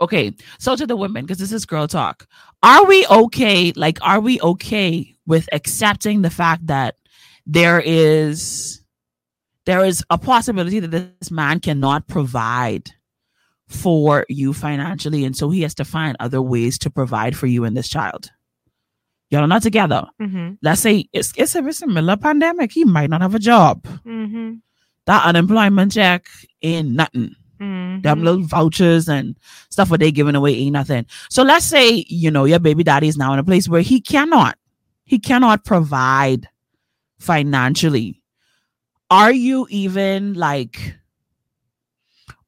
okay. 0.00 0.32
So 0.58 0.76
to 0.76 0.86
the 0.86 0.96
women, 0.96 1.24
because 1.24 1.38
this 1.38 1.52
is 1.52 1.66
girl 1.66 1.88
talk, 1.88 2.26
are 2.64 2.86
we 2.86 3.06
okay? 3.06 3.72
Like, 3.76 3.98
are 4.02 4.20
we 4.20 4.40
okay 4.40 5.14
with 5.26 5.48
accepting 5.52 6.22
the 6.22 6.30
fact 6.30 6.66
that 6.66 6.96
there 7.46 7.80
is 7.84 8.82
there 9.66 9.84
is 9.84 10.04
a 10.10 10.18
possibility 10.18 10.80
that 10.80 10.90
this 10.90 11.30
man 11.30 11.60
cannot 11.60 12.06
provide 12.08 12.90
for 13.66 14.26
you 14.28 14.52
financially, 14.52 15.24
and 15.24 15.36
so 15.36 15.50
he 15.50 15.62
has 15.62 15.74
to 15.76 15.84
find 15.84 16.16
other 16.20 16.42
ways 16.42 16.78
to 16.78 16.90
provide 16.90 17.36
for 17.36 17.46
you 17.46 17.64
and 17.64 17.76
this 17.76 17.88
child. 17.88 18.30
Y'all 19.30 19.42
are 19.42 19.46
not 19.48 19.62
together 19.62 20.06
Mm-hmm. 20.20 20.54
let's 20.62 20.80
say 20.80 21.08
it's 21.12 21.32
it's 21.36 21.54
a, 21.56 21.66
it's 21.66 21.82
a 21.82 21.86
middle 21.86 22.16
pandemic. 22.16 22.72
He 22.72 22.84
might 22.84 23.10
not 23.10 23.22
have 23.22 23.34
a 23.34 23.38
job. 23.38 23.82
Mm-hmm. 24.06 24.54
That 25.06 25.24
unemployment 25.26 25.92
check 25.92 26.26
ain't 26.62 26.90
nothing. 26.90 27.34
Mm-hmm. 27.60 28.02
Them 28.02 28.24
little 28.24 28.42
vouchers 28.42 29.08
and 29.08 29.36
stuff 29.70 29.90
what 29.90 30.00
they 30.00 30.10
giving 30.12 30.34
away 30.34 30.54
ain't 30.54 30.72
nothing. 30.72 31.06
So 31.30 31.42
let's 31.42 31.64
say 31.64 32.04
you 32.08 32.30
know 32.30 32.44
your 32.44 32.58
baby 32.58 32.82
daddy 32.82 33.08
is 33.08 33.16
now 33.16 33.32
in 33.32 33.38
a 33.38 33.44
place 33.44 33.68
where 33.68 33.80
he 33.82 34.00
cannot, 34.00 34.58
he 35.04 35.18
cannot 35.18 35.64
provide 35.64 36.48
financially. 37.18 38.20
Are 39.10 39.32
you 39.32 39.66
even 39.70 40.34
like? 40.34 40.96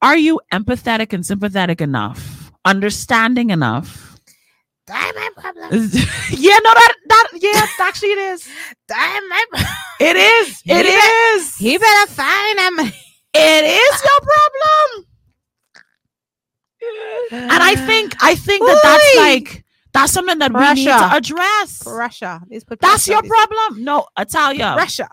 Are 0.03 0.17
you 0.17 0.41
empathetic 0.53 1.13
and 1.13 1.25
sympathetic 1.25 1.81
enough, 1.81 2.53
understanding 2.65 3.51
enough? 3.51 4.19
That 4.87 5.13
my 5.17 5.43
problem. 5.43 5.71
yeah, 6.31 6.59
no, 6.63 6.75
that 6.75 6.95
that 7.09 7.29
yeah, 7.41 7.67
actually 7.87 8.11
it 8.11 8.19
is. 8.19 8.49
That 8.89 9.21
my 9.29 9.45
problem. 9.51 9.77
It 10.01 10.17
is. 10.17 10.61
He 10.61 10.73
It 10.73 10.83
be- 10.85 10.89
is. 10.91 11.57
He 11.57 11.79
better 11.79 12.13
find 12.13 12.59
him. 12.81 12.93
It 13.37 13.65
is 13.65 14.03
your 14.05 14.21
problem. 14.21 15.07
And 17.33 17.63
I 17.63 17.75
think 17.75 18.15
I 18.23 18.35
think 18.35 18.67
that 18.67 18.81
that's 18.83 19.17
like 19.17 19.65
that's 19.93 20.13
something 20.13 20.39
that 20.39 20.53
we 20.53 20.75
need 20.75 20.87
to 20.87 21.15
address. 21.17 21.83
Pressure. 21.83 22.41
That's 22.81 23.09
your 23.09 23.23
problem. 23.23 23.85
No, 23.85 24.07
Italia. 24.19 24.73
Pressure. 24.75 25.09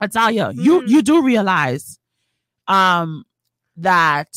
Italia, 0.00 0.52
you 0.54 0.80
Mhm. 0.80 0.88
you 0.88 1.02
do 1.02 1.22
realize 1.22 1.98
um 2.68 3.24
that 3.76 4.28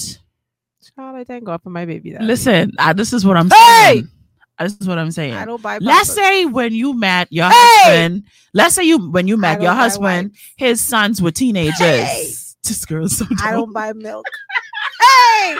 Child, 0.98 1.16
I 1.16 1.24
thank 1.24 1.44
God 1.44 1.62
for 1.62 1.70
my 1.70 1.86
baby. 1.86 2.12
Daddy. 2.12 2.26
listen, 2.26 2.72
uh, 2.80 2.92
this 2.94 3.14
is 3.14 3.24
what 3.26 3.38
I'm 3.38 3.50
Hey! 3.50 3.94
saying. 3.94 4.10
Uh, 4.58 4.64
This 4.64 4.78
is 4.82 4.88
what 4.88 4.98
I'm 4.98 5.12
saying. 5.12 5.34
I 5.36 5.46
don't 5.46 5.62
buy. 5.62 5.78
Let's 5.80 6.12
say 6.12 6.46
when 6.46 6.74
you 6.74 6.94
met 6.94 7.28
your 7.32 7.50
Hey! 7.50 7.56
husband, 7.56 8.24
let's 8.54 8.76
say 8.76 8.84
you 8.84 9.10
when 9.12 9.28
you 9.28 9.38
met 9.38 9.62
your 9.62 9.74
husband, 9.74 10.36
his 10.58 10.82
sons 10.82 11.22
were 11.22 11.32
teenagers. 11.32 11.78
Hey! 11.80 12.34
This 12.64 12.86
girl's 12.86 13.18
so 13.18 13.26
I 13.44 13.52
don't 13.52 13.74
buy 13.74 13.92
milk. 13.94 14.26
hey, 15.00 15.58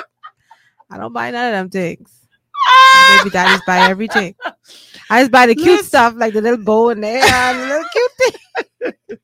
I 0.90 0.98
don't 0.98 1.14
buy 1.14 1.32
none 1.32 1.48
of 1.48 1.54
them 1.54 1.70
things. 1.70 2.10
My 2.94 3.18
baby 3.18 3.30
daddies 3.32 3.62
buy 3.66 3.90
everything. 3.90 4.36
I 5.10 5.22
just 5.22 5.32
buy 5.32 5.48
the 5.48 5.56
cute 5.56 5.68
Listen. 5.68 5.86
stuff 5.86 6.14
like 6.16 6.34
the 6.34 6.42
little 6.42 6.64
bow 6.64 6.90
in 6.90 7.02
there 7.02 7.24
and 7.24 7.60
the 7.60 7.66
little 7.68 7.86
cute 7.92 8.12
thing. 9.10 9.18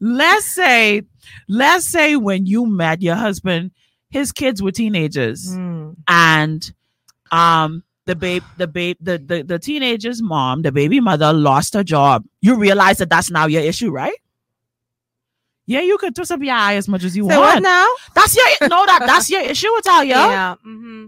let's 0.00 0.46
say 0.46 1.02
let's 1.48 1.86
say 1.86 2.16
when 2.16 2.46
you 2.46 2.66
met 2.66 3.02
your 3.02 3.14
husband 3.16 3.70
his 4.10 4.32
kids 4.32 4.62
were 4.62 4.70
teenagers 4.72 5.50
Mm. 5.56 5.96
and 6.08 6.72
um 7.32 7.82
the 8.06 8.14
babe 8.14 8.42
the 8.58 8.66
babe 8.66 8.96
the, 9.00 9.18
the 9.18 9.42
the 9.42 9.58
teenager's 9.58 10.20
mom 10.22 10.62
the 10.62 10.72
baby 10.72 11.00
mother 11.00 11.32
lost 11.32 11.74
her 11.74 11.84
job 11.84 12.24
you 12.40 12.56
realize 12.56 12.98
that 12.98 13.08
that's 13.10 13.30
now 13.30 13.46
your 13.46 13.62
issue 13.62 13.90
right 13.90 14.16
yeah 15.66 15.80
you 15.80 15.96
could 15.98 16.14
twist 16.14 16.30
up 16.32 16.40
your 16.42 16.54
eye 16.54 16.74
as 16.76 16.88
much 16.88 17.04
as 17.04 17.16
you 17.16 17.28
Say 17.28 17.36
what 17.38 17.62
now? 17.62 17.86
that's 18.14 18.36
your 18.36 18.68
no 18.68 18.84
that 18.86 19.02
that's 19.06 19.30
your 19.30 19.40
issue 19.42 19.68
Italia. 19.78 20.14
Yeah. 20.14 20.54
hmm 20.62 21.06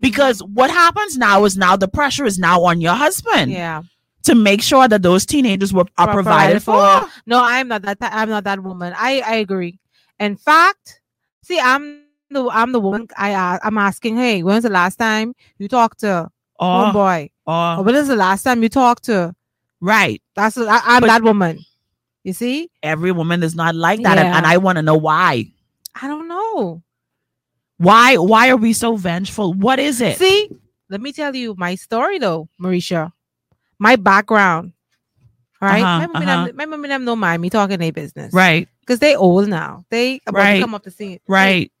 because 0.00 0.40
what 0.44 0.70
happens 0.70 1.16
now 1.18 1.44
is 1.44 1.56
now 1.56 1.76
the 1.76 1.88
pressure 1.88 2.24
is 2.24 2.38
now 2.38 2.62
on 2.64 2.80
your 2.80 2.94
husband 2.94 3.50
Yeah. 3.50 3.82
to 4.24 4.34
make 4.34 4.62
sure 4.62 4.86
that 4.86 5.02
those 5.02 5.26
teenagers 5.26 5.72
were 5.72 5.86
are 5.96 6.06
Pro- 6.06 6.14
provided, 6.14 6.62
for. 6.62 7.08
No, 7.26 7.42
I'm 7.42 7.66
not 7.68 7.82
that. 7.82 7.98
I'm 8.00 8.28
not 8.28 8.44
that 8.44 8.62
woman. 8.62 8.92
I 8.96 9.20
I 9.26 9.34
agree. 9.36 9.80
In 10.20 10.36
fact, 10.36 11.00
see, 11.42 11.58
I'm 11.58 12.02
the 12.30 12.48
I'm 12.52 12.70
the 12.72 12.78
woman. 12.80 13.08
I 13.16 13.34
uh, 13.34 13.58
I'm 13.64 13.76
asking. 13.78 14.16
Hey, 14.16 14.42
when's 14.44 14.62
the 14.64 14.70
last 14.70 14.96
time 14.96 15.34
you 15.58 15.66
talked 15.66 16.00
to 16.00 16.28
or, 16.60 16.92
boy? 16.92 17.30
Or 17.46 17.78
or 17.78 17.82
when 17.82 17.94
is 17.96 18.06
the 18.08 18.16
last 18.16 18.42
time 18.44 18.62
you 18.62 18.68
talked 18.68 19.04
to? 19.04 19.34
right 19.80 20.20
That's 20.34 20.58
I, 20.58 20.80
I'm 20.84 21.00
But- 21.00 21.06
that 21.08 21.22
woman. 21.22 21.58
You 22.28 22.34
see? 22.36 22.68
every 22.82 23.10
woman 23.10 23.42
is 23.42 23.54
not 23.56 23.74
like 23.74 24.02
that 24.04 24.18
and, 24.18 24.28
Yeah. 24.28 24.36
and 24.36 24.44
i 24.46 24.58
want 24.58 24.76
to 24.76 24.82
know 24.82 24.96
why 24.96 25.48
I 26.00 26.06
don't 26.06 26.28
know. 26.28 26.82
why 27.78 28.16
why 28.18 28.50
are 28.50 28.56
we 28.60 28.72
so 28.76 28.96
vengeful 28.96 29.54
what 29.54 29.78
is 29.80 30.00
it 30.00 30.18
See, 30.18 30.50
let 30.90 31.00
me 31.00 31.12
tell 31.12 31.34
you 31.34 31.54
my 31.56 31.74
story 31.74 32.18
though, 32.18 32.48
Mericha. 32.60 33.12
My 33.78 33.96
background. 33.96 34.72
All 35.62 35.68
right? 35.68 35.82
Uh-huh, 35.82 36.08
my 36.12 36.20
uh-huh. 36.20 36.46
them, 36.46 36.56
my 36.56 36.66
mommy 36.66 36.88
them 36.88 37.04
don't 37.04 37.18
mind 37.18 37.40
me 37.40 37.48
talking 37.50 37.78
their 37.78 37.92
business. 37.92 38.32
right 38.34 38.68
Because 38.80 38.98
they 39.00 39.16
old 39.16 39.48
now. 39.48 39.84
They 39.90 40.20
about 40.26 40.38
Right. 40.44 40.54
to 40.56 40.60
come 40.60 40.74
up 40.74 40.82
the 40.84 40.90
scene. 40.90 41.20
right 41.28 41.72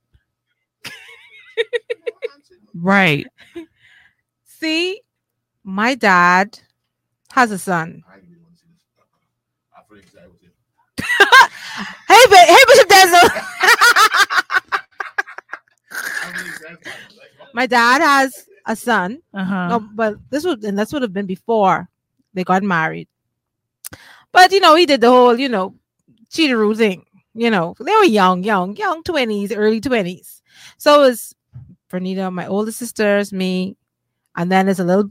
right 2.74 3.26
See, 4.44 5.02
my 5.62 5.94
dad 5.94 6.58
has 7.30 7.50
a 7.52 7.58
son. 7.58 8.02
Hey, 12.08 12.24
ba- 12.30 12.36
hey, 12.36 12.62
Bishop 12.66 12.88
Denzel. 12.88 13.28
my 17.54 17.66
dad 17.66 18.00
has 18.02 18.48
a 18.66 18.76
son. 18.76 19.18
uh-huh 19.34 19.68
No, 19.68 19.80
but 19.94 20.16
this 20.30 20.44
would 20.44 20.64
and 20.64 20.78
this 20.78 20.92
would 20.92 21.02
have 21.02 21.12
been 21.12 21.26
before 21.26 21.88
they 22.34 22.44
got 22.44 22.62
married. 22.62 23.08
But 24.32 24.52
you 24.52 24.60
know, 24.60 24.74
he 24.76 24.86
did 24.86 25.00
the 25.00 25.08
whole, 25.08 25.38
you 25.38 25.48
know, 25.48 25.74
cheateroo 26.30 26.76
thing. 26.76 27.04
You 27.34 27.50
know, 27.50 27.74
they 27.78 27.92
were 27.92 28.04
young, 28.04 28.42
young, 28.42 28.76
young 28.76 29.02
twenties, 29.02 29.52
early 29.52 29.80
twenties. 29.80 30.42
So 30.76 31.02
it 31.02 31.06
was 31.08 31.34
Bernita, 31.90 32.32
my 32.32 32.46
older 32.46 32.72
sisters, 32.72 33.32
me, 33.32 33.76
and 34.36 34.50
then 34.52 34.66
there's 34.66 34.80
a 34.80 34.84
little 34.84 35.10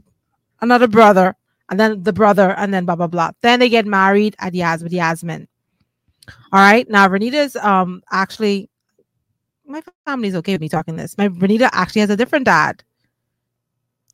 another 0.60 0.86
brother, 0.86 1.34
and 1.70 1.80
then 1.80 2.02
the 2.02 2.12
brother, 2.12 2.50
and 2.56 2.72
then 2.72 2.84
blah 2.84 2.96
blah 2.96 3.06
blah. 3.08 3.30
Then 3.40 3.58
they 3.60 3.68
get 3.68 3.86
married 3.86 4.36
at 4.38 4.54
Yas 4.54 4.82
with 4.82 4.92
Yasmin. 4.92 5.48
All 6.52 6.60
right. 6.60 6.88
Now 6.88 7.08
Renita's 7.08 7.56
um 7.56 8.02
actually 8.10 8.70
my 9.64 9.82
family's 10.06 10.34
okay 10.36 10.52
with 10.52 10.60
me 10.60 10.68
talking 10.68 10.96
this. 10.96 11.16
My 11.18 11.28
Renita 11.28 11.68
actually 11.72 12.00
has 12.00 12.10
a 12.10 12.16
different 12.16 12.46
dad. 12.46 12.82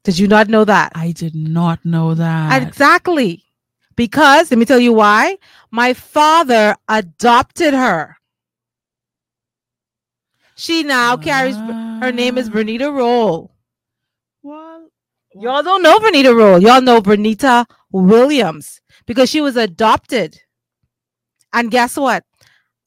Did 0.03 0.19
you 0.19 0.29
not 0.29 0.49
know 0.49 0.65
that? 0.65 0.93
i 0.95 1.13
did 1.13 1.35
not 1.35 1.85
know 1.85 2.15
that 2.15 2.63
Exactly. 2.63 3.45
Because 3.97 4.51
let 4.51 4.59
me 4.59 4.65
tell 4.65 4.81
you 4.81 4.93
why. 4.93 5.39
My 5.71 5.95
father 5.95 6.77
adopted 6.89 7.73
her. 7.73 8.17
She 10.57 10.83
now 10.83 11.17
carries 11.17 11.57
her 11.57 12.13
name 12.13 12.39
is. 12.39 12.51
Bernita 12.51 12.93
Roll. 12.93 13.53
well 14.43 14.89
Y'all 15.37 15.65
don't 15.65 15.83
know 15.83 15.99
Bernita 15.99 16.35
Roll. 16.35 16.63
Y'all 16.63 16.81
know 16.81 17.01
Bernita 17.01 17.67
Williams 17.91 18.81
because 19.07 19.29
she 19.29 19.41
was 19.41 19.57
adopted. 19.57 20.41
And 21.55 21.71
guess 21.71 21.97
what? 21.97 22.25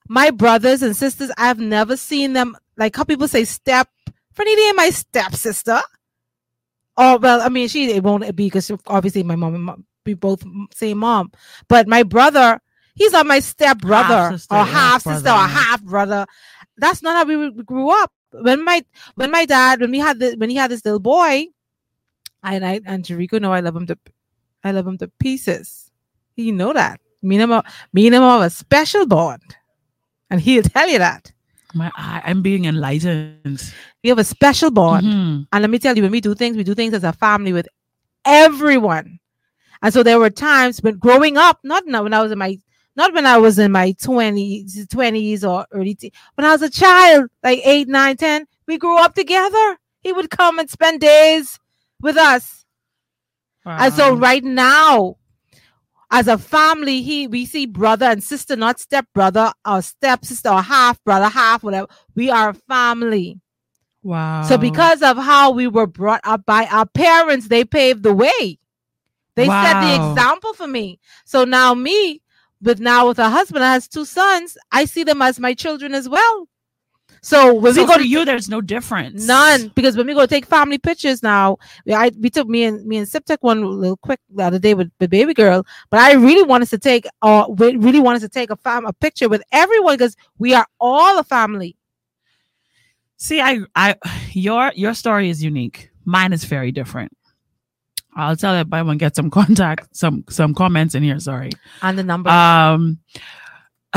My 0.10 0.30
brothers 0.30 0.84
and 0.84 0.96
sisters, 0.96 1.32
I've 1.38 1.60
never 1.60 1.98
seen 1.98 2.34
them 2.34 2.56
like 2.78 2.96
how 2.96 3.04
people 3.04 3.28
say 3.28 3.46
step. 3.46 3.90
Bernita 4.36 4.68
ain't 4.68 4.78
my 4.78 4.90
stepsister. 4.90 5.82
Oh 6.98 7.18
well, 7.18 7.42
I 7.42 7.50
mean, 7.50 7.68
she 7.68 7.92
it 7.92 8.04
won't 8.04 8.24
be 8.36 8.48
because 8.48 8.72
obviously 8.88 9.24
my 9.24 9.36
mom 9.36 9.56
and 9.56 9.64
mom, 9.64 9.86
we 10.06 10.14
both 10.14 10.44
same 10.74 11.00
mom. 11.00 11.32
But 11.68 11.88
my 11.88 12.04
brother, 12.04 12.60
he's 12.96 13.14
not 13.14 13.26
my 13.26 13.40
step 13.40 13.80
brother 13.80 14.38
or 14.52 14.64
half 14.64 15.04
sister 15.04 15.30
or 15.30 15.34
half 15.34 15.84
brother. 15.84 16.26
That's 16.78 17.02
not 17.02 17.16
how 17.16 17.26
we 17.26 17.50
we 17.50 17.64
grew 17.64 17.90
up. 17.90 18.12
When 18.32 18.64
my 18.64 18.84
when 19.16 19.32
my 19.32 19.46
dad 19.46 19.80
when 19.82 19.92
we 19.92 20.00
had 20.00 20.20
the 20.20 20.36
when 20.38 20.50
he 20.50 20.56
had 20.56 20.72
this 20.72 20.84
little 20.86 21.00
boy, 21.00 21.46
and 22.44 22.66
I 22.66 22.82
and 22.86 23.04
Jericho 23.06 23.40
know 23.40 23.54
I 23.54 23.62
love 23.62 23.76
him 23.76 23.88
to 23.88 23.98
I 24.64 24.72
love 24.72 24.88
him 24.88 24.98
to 25.00 25.08
pieces. 25.20 25.92
You 26.36 26.52
know 26.52 26.74
that. 26.74 27.00
Me 27.22 27.36
and 27.40 27.52
him 27.52 27.62
me 27.94 28.08
and 28.08 28.16
him 28.16 28.22
have 28.22 28.42
a 28.42 28.50
special 28.50 29.06
bond. 29.06 29.42
And 30.30 30.42
he'll 30.42 30.64
tell 30.64 30.88
you 30.90 31.00
that. 31.00 31.32
my 31.74 31.92
I, 31.96 32.22
i'm 32.26 32.42
being 32.42 32.66
enlightened 32.66 33.74
We 34.04 34.10
have 34.10 34.20
a 34.20 34.24
special 34.24 34.72
bond. 34.72 35.06
Mhm. 35.06 35.48
And 35.52 35.62
let 35.62 35.70
me 35.70 35.80
tell 35.80 35.96
you, 35.96 36.04
when 36.04 36.12
we 36.12 36.22
do 36.22 36.34
things, 36.36 36.56
we 36.58 36.64
do 36.64 36.76
things 36.76 36.94
as 36.94 37.04
a 37.04 37.14
family 37.14 37.54
with 37.54 37.68
everyone. 38.26 39.20
And 39.82 39.94
so 39.94 40.02
there 40.04 40.20
were 40.20 40.30
times 40.30 40.82
when 40.82 40.98
growing 40.98 41.38
up, 41.38 41.60
not 41.64 41.86
now 41.86 42.04
when 42.04 42.14
I 42.14 42.22
was 42.22 42.32
in 42.32 42.38
my 42.40 42.58
not 42.96 43.14
when 43.14 43.28
I 43.28 43.38
was 43.38 43.60
in 43.60 43.72
my 43.72 43.92
20s, 43.94 44.88
20s 44.88 45.44
or 45.48 45.68
early 45.72 45.94
teens, 45.94 46.14
when 46.34 46.46
I 46.46 46.52
was 46.52 46.64
a 46.64 46.70
child, 46.70 47.30
like 47.44 47.60
eight, 47.64 47.88
nine, 47.88 48.18
ten, 48.18 48.48
we 48.68 48.78
grew 48.80 48.98
up 48.98 49.14
together. 49.14 49.78
He 50.02 50.12
would 50.14 50.32
come 50.32 50.58
and 50.58 50.68
spend 50.68 51.02
days 51.02 51.60
with 52.02 52.18
us. 52.18 52.66
And 53.66 53.94
so 53.94 54.16
right 54.16 54.44
now, 54.44 55.17
as 56.10 56.28
a 56.28 56.38
family, 56.38 57.02
he 57.02 57.28
we 57.28 57.46
see 57.46 57.66
brother 57.66 58.06
and 58.06 58.24
sister, 58.24 58.56
not 58.56 58.80
step 58.80 59.06
brother 59.14 59.52
or 59.66 59.82
step 59.82 60.24
sister 60.26 60.50
or 60.50 60.62
half 60.62 61.04
brother, 61.04 61.28
half 61.28 61.64
whatever. 61.64 61.88
We 62.16 62.30
are 62.30 62.50
a 62.50 62.54
family. 62.54 63.40
wow. 64.04 64.44
So 64.44 64.58
because 64.58 65.02
of 65.02 65.18
how 65.18 65.52
we 65.52 65.68
were 65.68 65.88
brought 65.88 66.22
up 66.24 66.46
by 66.46 66.66
our 66.68 66.86
parents, 66.86 67.48
they 67.50 67.66
paved 67.66 68.04
the 68.04 68.14
way. 68.14 68.60
They 69.36 69.46
set 69.48 69.82
the 69.82 69.96
example 70.12 70.54
for 70.54 70.68
me. 70.68 71.00
So 71.26 71.44
now 71.44 71.74
me, 71.74 72.22
but 72.62 72.80
now 72.80 73.08
with 73.08 73.20
a 73.20 73.30
husband 73.30 73.64
has 73.64 73.88
two 73.88 74.06
sons, 74.06 74.58
I 74.72 74.86
see 74.86 75.04
them 75.04 75.22
as 75.22 75.40
my 75.40 75.54
children 75.54 75.94
as 75.94 76.10
well. 76.10 76.48
So 77.28 77.54
when 77.54 77.74
so 77.74 77.82
we 77.82 77.88
go 77.88 77.98
to 77.98 78.08
you, 78.08 78.24
there's 78.24 78.48
no 78.48 78.62
difference. 78.62 79.28
None, 79.28 79.74
because 79.76 79.98
when 79.98 80.08
we 80.08 80.14
go 80.14 80.26
take 80.26 80.46
family 80.46 80.78
pictures 80.78 81.22
now, 81.22 81.58
we, 81.86 81.94
I 81.94 82.10
we 82.18 82.30
took 82.30 82.48
me 82.48 82.64
and 82.64 82.86
me 82.86 82.96
and 82.96 83.06
Sip 83.06 83.26
took 83.26 83.44
one 83.44 83.66
little 83.82 83.98
quick 83.98 84.22
the 84.30 84.44
other 84.44 84.60
day 84.60 84.74
with 84.74 84.90
the 85.00 85.10
baby 85.10 85.34
girl, 85.34 85.66
but 85.90 86.00
I 86.00 86.14
really 86.14 86.44
wanted 86.44 86.70
to 86.70 86.78
take 86.78 87.06
uh 87.22 87.46
we 87.50 87.76
really 87.76 88.00
wanted 88.00 88.22
to 88.22 88.30
take 88.30 88.50
a 88.50 88.56
fam 88.56 88.86
a 88.86 88.94
picture 88.94 89.28
with 89.28 89.44
everyone 89.52 89.96
because 89.96 90.16
we 90.38 90.54
are 90.54 90.66
all 90.80 91.20
a 91.20 91.24
family. 91.26 91.76
See, 93.18 93.42
I, 93.42 93.60
I, 93.76 93.96
your, 94.32 94.72
your 94.76 94.94
story 94.94 95.30
is 95.30 95.44
unique. 95.44 95.90
Mine 96.06 96.32
is 96.32 96.46
very 96.46 96.72
different. 96.72 97.12
I'll 98.16 98.38
tell 98.38 98.56
everyone 98.56 98.98
get 98.98 99.18
some 99.18 99.30
contact, 99.30 99.94
some, 99.94 100.24
some 100.30 100.54
comments 100.54 100.96
in 100.96 101.04
here. 101.04 101.20
Sorry. 101.20 101.50
And 101.82 102.00
the 102.00 102.04
number. 102.04 102.30
Um, 102.30 103.00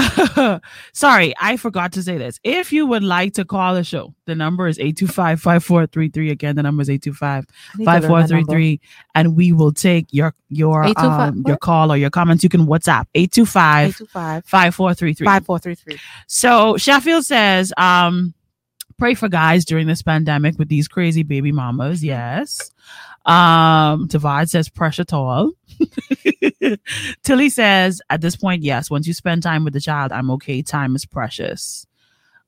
sorry, 0.92 1.34
I 1.40 1.56
forgot 1.56 1.92
to 1.92 2.02
say 2.02 2.18
this. 2.18 2.38
If 2.44 2.72
you 2.72 2.86
would 2.86 3.02
like 3.02 3.34
to 3.34 3.44
call 3.44 3.74
the 3.74 3.84
show, 3.84 4.14
the 4.26 4.34
number 4.34 4.66
is 4.68 4.78
825 4.78 5.40
5433. 5.40 6.30
Again, 6.30 6.56
the 6.56 6.62
number 6.62 6.82
is 6.82 6.90
825 6.90 7.46
I 7.74 7.78
need 7.78 7.84
to 7.84 7.90
learn 7.90 8.00
that 8.02 8.08
number. 8.08 8.22
5433. 8.22 8.80
And 9.14 9.36
we 9.36 9.52
will 9.52 9.72
take 9.72 10.06
your, 10.10 10.34
your, 10.48 10.84
um, 10.98 11.42
your 11.46 11.56
call 11.56 11.92
or 11.92 11.96
your 11.96 12.10
comments. 12.10 12.42
You 12.44 12.50
can 12.50 12.66
WhatsApp 12.66 13.06
825 13.14 13.88
825 13.88 14.44
5433. 14.44 15.24
5433. 15.24 16.00
So 16.26 16.76
Sheffield 16.76 17.24
says, 17.24 17.72
um, 17.76 18.34
pray 18.98 19.14
for 19.14 19.28
guys 19.28 19.64
during 19.64 19.86
this 19.86 20.02
pandemic 20.02 20.58
with 20.58 20.68
these 20.68 20.86
crazy 20.86 21.22
baby 21.22 21.52
mamas. 21.52 22.04
Yes. 22.04 22.70
Um, 23.26 24.08
Tavad 24.08 24.48
says 24.48 24.68
pressure 24.68 25.04
tall. 25.04 25.52
Tilly 27.22 27.50
says, 27.50 28.00
at 28.10 28.20
this 28.20 28.36
point, 28.36 28.62
yes, 28.62 28.90
once 28.90 29.06
you 29.06 29.14
spend 29.14 29.42
time 29.42 29.64
with 29.64 29.72
the 29.72 29.80
child, 29.80 30.12
I'm 30.12 30.30
okay. 30.32 30.62
Time 30.62 30.96
is 30.96 31.04
precious. 31.04 31.86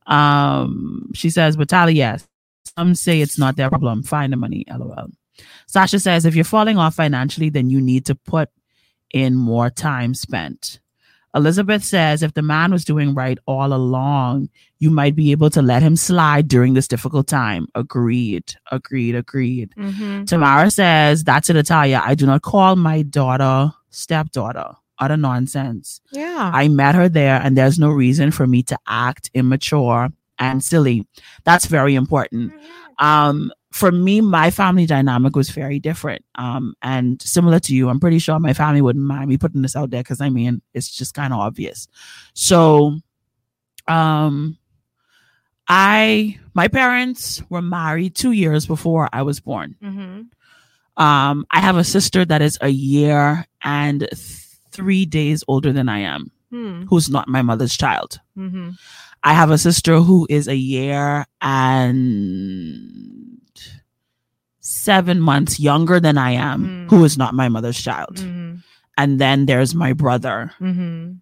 Um, 0.07 1.11
she 1.15 1.31
says, 1.31 1.57
but 1.57 1.69
Tally, 1.69 1.95
yes. 1.95 2.27
Some 2.77 2.95
say 2.95 3.21
it's 3.21 3.39
not 3.39 3.57
their 3.57 3.69
problem. 3.69 4.03
Find 4.03 4.33
the 4.33 4.37
money. 4.37 4.65
LOL. 4.69 5.09
Sasha 5.67 5.99
says, 5.99 6.25
if 6.25 6.35
you're 6.35 6.45
falling 6.45 6.79
off 6.79 6.95
financially, 6.95 7.51
then 7.51 7.71
you 7.71 7.81
need 7.81 8.07
to 8.07 8.15
put 8.15 8.49
in 9.13 9.35
more 9.35 9.71
time 9.71 10.15
spent. 10.15 10.81
Elizabeth 11.35 11.85
says 11.85 12.23
if 12.23 12.35
the 12.35 12.43
man 12.43 12.73
was 12.73 12.85
doing 12.85 13.15
right 13.15 13.39
all 13.47 13.73
along, 13.73 14.49
you 14.79 14.91
might 14.91 15.15
be 15.15 15.33
able 15.33 15.51
to 15.51 15.63
let 15.63 15.83
him 15.83 15.97
slide 15.97 16.49
during 16.49 16.75
this 16.75 16.89
difficult 16.89 17.27
time. 17.27 17.67
Agreed. 17.75 18.55
Agreed. 18.71 19.15
Agreed. 19.15 19.73
Mm-hmm. 19.77 20.25
Tamara 20.25 20.71
says, 20.71 21.25
that's 21.25 21.49
it, 21.49 21.55
Natalia. 21.55 22.03
I 22.05 22.15
do 22.15 22.27
not 22.27 22.43
call 22.43 22.77
my 22.77 23.03
daughter 23.03 23.73
stepdaughter. 23.91 24.73
Utter 24.99 25.17
nonsense. 25.17 26.01
Yeah. 26.13 26.51
I 26.55 26.69
met 26.69 26.95
her 26.95 27.09
there, 27.09 27.41
and 27.43 27.57
there's 27.57 27.79
no 27.79 27.91
reason 27.91 28.31
for 28.31 28.47
me 28.47 28.63
to 28.65 28.79
act 28.87 29.31
immature 29.35 30.11
and 30.39 30.63
silly. 30.63 31.07
That's 31.45 31.67
very 31.67 31.95
important. 31.97 32.53
Um, 32.99 33.51
for 33.73 33.91
me, 33.91 34.21
my 34.21 34.51
family 34.51 34.87
dynamic 34.87 35.35
was 35.35 35.51
very 35.51 35.79
different. 35.81 36.25
Um, 36.37 36.75
and 36.83 37.21
similar 37.23 37.59
to 37.61 37.75
you, 37.75 37.89
I'm 37.89 37.99
pretty 38.01 38.19
sure 38.19 38.39
my 38.39 38.53
family 38.53 38.83
wouldn't 38.83 39.05
mind 39.05 39.29
me 39.29 39.39
putting 39.39 39.63
this 39.63 39.75
out 39.77 39.91
there 39.91 40.03
because 40.03 40.21
I 40.21 40.29
mean, 40.29 40.61
it's 40.75 40.91
just 40.91 41.15
kind 41.15 41.33
of 41.33 41.41
obvious. 41.41 41.89
So, 42.35 42.99
um, 43.89 44.59
I, 45.69 46.39
my 46.55 46.69
parents 46.69 47.43
were 47.49 47.63
married 47.63 48.15
two 48.15 48.33
years 48.33 48.67
before 48.67 49.09
I 49.13 49.23
was 49.23 49.41
born. 49.41 49.77
mm-hmm. 49.83 50.23
Um, 51.03 51.47
I 51.51 51.61
have 51.61 51.79
a 51.79 51.85
sister 51.85 52.23
that 52.27 52.43
is 52.43 52.59
a 52.61 52.69
year 52.69 53.47
and 53.65 54.01
th- 54.01 54.47
three 54.71 55.07
days 55.07 55.43
older 55.49 55.73
than 55.73 55.89
I 55.89 56.01
am, 56.01 56.31
Hmm. 56.51 56.83
who's 56.85 57.09
not 57.09 57.29
my 57.29 57.41
mother's 57.41 57.75
child. 57.77 58.21
Mm-hmm. 58.37 58.71
I 59.25 59.33
have 59.33 59.51
a 59.51 59.57
sister 59.57 60.01
who 60.01 60.27
is 60.29 60.49
a 60.49 60.57
year 60.57 61.25
and 61.41 63.32
seven 64.73 65.21
months 65.21 65.61
younger 65.61 66.01
than 66.01 66.17
I 66.17 66.33
am, 66.33 66.65
Mm. 66.65 66.91
who 66.91 67.05
is 67.05 67.19
not 67.21 67.35
my 67.35 67.49
mother's 67.49 67.81
child. 67.81 68.17
Mm-hmm. 68.17 68.65
And 68.97 69.21
then 69.21 69.47
there's 69.47 69.75
my 69.75 69.93
brother, 69.93 70.53
Mm-hmm. 70.61 71.21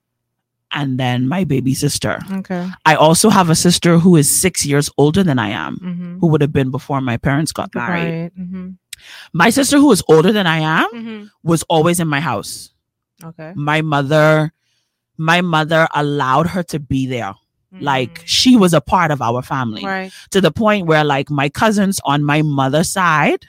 and 0.72 0.98
then 1.02 1.26
my 1.26 1.42
baby 1.44 1.74
sister. 1.74 2.18
Okay. 2.42 2.62
I 2.86 2.94
also 2.94 3.28
have 3.30 3.50
a 3.50 3.54
sister 3.58 3.98
who 3.98 4.14
is 4.16 4.30
six 4.30 4.64
years 4.64 4.88
older 4.96 5.22
than 5.26 5.38
I 5.38 5.50
am, 5.50 5.76
Mm-hmm. 5.82 6.18
who 6.20 6.26
would 6.30 6.40
have 6.46 6.52
been 6.54 6.70
before 6.70 7.00
my 7.00 7.16
parents 7.18 7.50
got 7.52 7.74
married. 7.74 8.30
Right. 8.30 8.32
Mm-hmm. 8.38 8.68
My 9.32 9.50
sister, 9.50 9.78
who 9.78 9.90
is 9.90 10.02
older 10.08 10.30
than 10.30 10.46
I 10.46 10.58
am, 10.60 10.88
Mm-hmm. 10.94 11.20
was 11.42 11.62
always 11.66 11.98
in 11.98 12.06
my 12.08 12.20
house. 12.20 12.70
Okay. 13.24 13.52
My 13.56 13.82
mother, 13.82 14.52
my 15.18 15.40
mother 15.42 15.88
allowed 15.94 16.46
her 16.54 16.62
to 16.74 16.78
be 16.78 17.06
there. 17.06 17.34
Like 17.78 18.20
Mhm. 18.20 18.22
she 18.26 18.56
was 18.56 18.74
a 18.74 18.80
part 18.80 19.10
of 19.10 19.22
our 19.22 19.42
family. 19.42 19.84
right. 19.84 20.12
to 20.30 20.40
the 20.40 20.50
point 20.50 20.86
where 20.86 21.04
like 21.04 21.30
my 21.30 21.48
cousins 21.48 22.00
on 22.04 22.24
my 22.24 22.42
mother's 22.42 22.90
side 22.90 23.46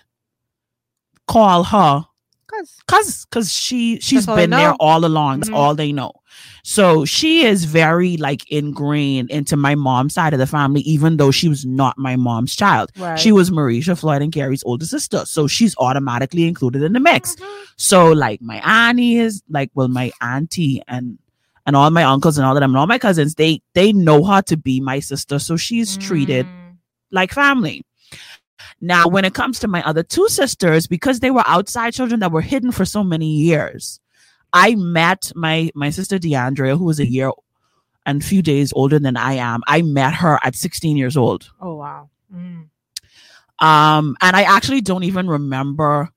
call 1.28 1.64
her 1.64 2.06
Cause 2.86 3.26
cause 3.32 3.54
she 3.54 3.98
she's 4.02 4.26
been 4.26 4.50
there 4.50 4.74
all 4.74 5.06
along. 5.06 5.40
That's 5.40 5.50
Mhm. 5.50 5.56
all 5.56 5.74
they 5.74 5.94
know. 5.94 6.12
So 6.64 7.06
she 7.06 7.46
is 7.46 7.64
very 7.64 8.18
like 8.18 8.44
ingrained 8.52 9.32
into 9.32 9.56
my 9.56 9.74
mom's 9.76 10.16
side 10.16 10.34
of 10.34 10.40
the 10.40 10.46
family, 10.46 10.82
even 10.82 11.16
though 11.16 11.32
she 11.32 11.48
was 11.48 11.66
not 11.66 11.98
my 11.98 12.18
mom's 12.18 12.54
child. 12.54 12.92
right. 12.98 13.18
She 13.18 13.32
was 13.32 13.50
Mericha 13.52 13.98
Floyd 13.98 14.22
and 14.22 14.34
Carrie's 14.34 14.64
older 14.66 14.86
sister. 14.86 15.24
So 15.26 15.48
she's 15.48 15.76
automatically 15.78 16.46
included 16.46 16.84
in 16.84 16.92
the 16.92 17.00
mix. 17.00 17.38
Mhm. 17.38 17.46
So 17.78 18.12
like 18.12 18.42
my 18.42 18.58
auntie 18.58 19.16
is 19.18 19.42
like 19.50 19.72
well 19.74 19.88
my 19.88 20.12
auntie 20.20 20.82
and 20.90 21.20
and 21.66 21.76
all 21.76 21.90
my 21.92 22.04
uncles 22.04 22.38
and 22.38 22.46
all 22.46 22.56
of 22.56 22.62
them 22.62 22.72
and 22.72 22.78
all 22.78 22.88
my 22.88 23.00
cousins, 23.00 23.36
they 23.36 23.62
they 23.76 23.94
know 23.94 24.24
her 24.26 24.42
to 24.44 24.58
be 24.58 24.80
my 24.82 25.00
sister. 25.00 25.40
So 25.40 25.58
she's 25.58 25.98
treated 25.98 26.46
Mm. 26.46 26.78
like 27.12 27.32
family. 27.32 27.86
Now, 28.80 29.08
when 29.08 29.26
it 29.26 29.34
comes 29.34 29.60
to 29.60 29.68
my 29.68 29.84
other 29.84 30.04
two 30.04 30.28
sisters, 30.30 30.88
because 30.88 31.20
they 31.20 31.32
were 31.32 31.44
outside 31.46 31.94
children 31.94 32.20
that 32.22 32.32
were 32.32 32.42
hidden 32.42 32.72
for 32.72 32.86
so 32.86 33.04
many 33.04 33.30
years, 33.32 34.00
I 34.54 34.76
met 34.76 35.32
my 35.36 35.70
my 35.76 35.90
sister 35.92 36.18
DeAndrea, 36.18 36.78
who 36.78 36.86
was 36.86 37.00
a 37.00 37.10
year 37.10 37.32
and 38.06 38.24
few 38.24 38.42
days 38.42 38.74
older 38.76 38.98
than 39.00 39.16
I 39.18 39.34
am. 39.34 39.62
I 39.68 39.84
met 39.84 40.14
her 40.16 40.40
at 40.44 40.56
16 40.56 40.98
years 40.98 41.16
old. 41.16 41.50
Oh 41.62 41.76
wow. 41.76 42.10
Mm. 42.34 42.68
Um, 43.60 44.18
and 44.22 44.36
I 44.36 44.42
actually 44.44 44.82
don't 44.82 45.04
even 45.04 45.28
remember 45.28 46.10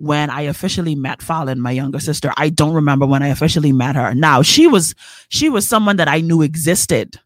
when 0.00 0.30
I 0.30 0.42
officially 0.42 0.94
met 0.94 1.20
Fallon, 1.22 1.60
my 1.60 1.70
younger 1.72 2.00
sister. 2.00 2.32
I 2.36 2.48
don't 2.48 2.72
remember 2.74 3.04
when 3.06 3.22
I 3.22 3.28
officially 3.28 3.70
met 3.72 3.96
her. 3.96 4.14
Now 4.14 4.40
she 4.42 4.66
was 4.66 4.94
she 5.28 5.48
was 5.48 5.68
someone 5.68 5.96
that 5.96 6.08
I 6.08 6.20
knew 6.20 6.42
existed 6.42 7.16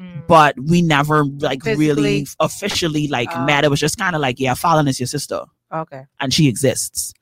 Mm. 0.00 0.26
but 0.26 0.54
we 0.58 0.80
never 0.80 1.24
like 1.26 1.62
really 1.66 2.26
officially 2.40 3.06
like 3.08 3.28
Oh. 3.34 3.44
met. 3.44 3.64
It 3.64 3.70
was 3.70 3.80
just 3.80 3.98
kind 3.98 4.16
of 4.16 4.22
like, 4.22 4.40
yeah, 4.40 4.54
Fallon 4.54 4.88
is 4.88 4.98
your 4.98 5.06
sister 5.06 5.42
Okay. 5.70 6.04
and 6.18 6.32
she 6.32 6.48
exists. 6.48 7.12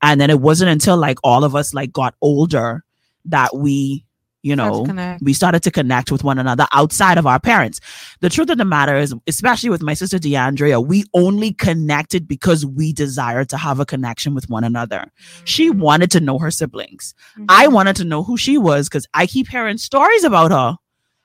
And 0.00 0.18
then 0.18 0.30
it 0.30 0.40
wasn't 0.40 0.70
until 0.70 0.96
like 0.96 1.18
all 1.22 1.44
of 1.44 1.54
us 1.54 1.74
like 1.74 1.92
got 1.92 2.14
older 2.22 2.84
that 3.26 3.54
we, 3.54 4.06
you 4.42 4.56
know, 4.56 4.84
we 5.22 5.32
started 5.32 5.62
to 5.62 5.70
connect 5.70 6.10
with 6.10 6.24
one 6.24 6.38
another 6.38 6.66
outside 6.72 7.16
of 7.16 7.26
our 7.26 7.38
parents. 7.38 7.80
The 8.20 8.28
truth 8.28 8.50
of 8.50 8.58
the 8.58 8.64
matter 8.64 8.96
is, 8.96 9.14
especially 9.28 9.70
with 9.70 9.82
my 9.82 9.94
sister 9.94 10.18
DeAndrea, 10.18 10.84
we 10.84 11.04
only 11.14 11.52
connected 11.52 12.26
because 12.26 12.66
we 12.66 12.92
desired 12.92 13.48
to 13.50 13.56
have 13.56 13.78
a 13.80 13.86
connection 13.86 14.34
with 14.34 14.50
one 14.50 14.64
another. 14.64 15.10
She 15.44 15.70
wanted 15.70 16.10
to 16.12 16.20
know 16.20 16.38
her 16.40 16.50
siblings. 16.50 17.14
I 17.48 17.66
Mhm. 17.66 17.72
wanted 17.72 17.96
to 17.96 18.04
know 18.04 18.22
who 18.24 18.36
she 18.36 18.58
was 18.58 18.88
because 18.88 19.06
I 19.14 19.26
keep 19.26 19.48
hearing 19.48 19.78
stories 19.78 20.24
about 20.24 20.50
her. 20.50 20.76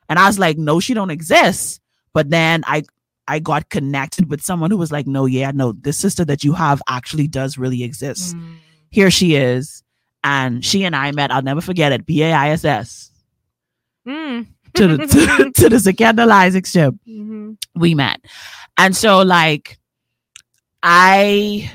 And 0.10 0.20
I 0.20 0.28
was 0.28 0.38
like, 0.40 0.58
no, 0.58 0.80
she 0.80 0.94
don't 0.94 1.10
exist. 1.12 1.82
But 2.14 2.30
then 2.30 2.64
I 2.68 2.84
I 3.30 3.40
got 3.40 3.68
connected 3.70 4.30
with 4.30 4.42
someone 4.42 4.72
who 4.72 4.78
was 4.78 4.90
like, 4.90 5.06
no, 5.06 5.26
yeah, 5.26 5.52
no, 5.54 5.74
this 5.74 5.98
sister 5.98 6.24
that 6.24 6.46
you 6.46 6.54
have 6.54 6.82
actually 6.88 7.28
does 7.28 7.58
really 7.58 7.84
exist. 7.84 8.38
Mm. 8.38 8.56
Here 8.90 9.12
she 9.12 9.36
is. 9.36 9.84
And 10.24 10.64
she 10.66 10.84
and 10.84 10.96
I 10.96 11.12
met, 11.12 11.32
I'll 11.32 11.42
never 11.42 11.62
forget 11.62 11.92
it, 11.92 12.06
BAISS 12.06 13.12
Mm. 14.08 14.48
to 14.76 14.88
the 14.88 14.98
to, 15.08 15.52
to 15.62 15.70
the 15.70 15.76
Secondal 15.78 16.32
Isaac 16.32 16.66
ship 16.66 16.96
Mhm. 17.08 17.58
we 17.76 17.94
met. 17.94 18.22
And 18.78 18.96
so 18.96 19.22
like 19.22 19.78
I 20.84 21.70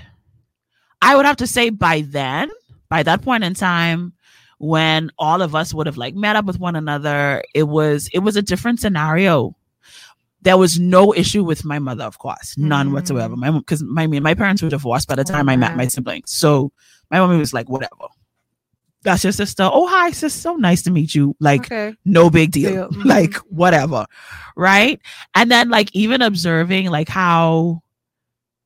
I 1.00 1.16
would 1.16 1.26
have 1.26 1.36
to 1.36 1.46
say 1.46 1.70
by 1.70 2.02
then, 2.02 2.50
by 2.88 3.02
that 3.02 3.22
point 3.22 3.44
in 3.44 3.54
time 3.54 4.12
when 4.58 5.10
all 5.18 5.42
of 5.42 5.54
us 5.54 5.74
would 5.74 5.86
have 5.86 5.96
like 5.96 6.14
met 6.14 6.36
up 6.36 6.44
with 6.44 6.58
one 6.58 6.76
another, 6.76 7.42
it 7.54 7.64
was 7.64 8.08
it 8.12 8.20
was 8.20 8.36
a 8.36 8.42
different 8.42 8.80
scenario. 8.80 9.56
There 10.42 10.56
was 10.56 10.78
no 10.78 11.14
issue 11.14 11.44
with 11.44 11.64
my 11.64 11.78
mother, 11.78 12.04
of 12.04 12.18
course, 12.18 12.56
none 12.56 12.88
Mm. 12.90 12.92
whatsoever. 12.92 13.36
My 13.36 13.50
because 13.50 13.82
my 13.82 14.06
me- 14.06 14.20
my 14.20 14.34
parents 14.34 14.62
were 14.62 14.70
divorced 14.70 15.08
by 15.08 15.16
the 15.16 15.24
time 15.24 15.48
I 15.48 15.56
met 15.56 15.76
my 15.76 15.86
siblings, 15.86 16.30
so 16.30 16.72
my 17.10 17.18
mommy 17.18 17.36
was 17.38 17.52
like, 17.52 17.68
whatever. 17.68 18.06
That's 19.04 19.24
your 19.24 19.32
sister. 19.32 19.68
Oh 19.70 19.86
hi, 19.88 20.10
sis. 20.12 20.32
So 20.34 20.54
nice 20.56 20.82
to 20.82 20.90
meet 20.90 21.14
you. 21.14 21.34
Like 21.40 21.62
okay. 21.62 21.94
no 22.04 22.30
big 22.30 22.52
deal. 22.52 22.88
Mhm. 22.92 23.04
like 23.04 23.34
whatever 23.50 24.06
right 24.56 25.00
and 25.34 25.50
then 25.50 25.70
like 25.70 25.88
even 25.94 26.20
observing 26.20 26.90
like 26.90 27.08
how 27.08 27.80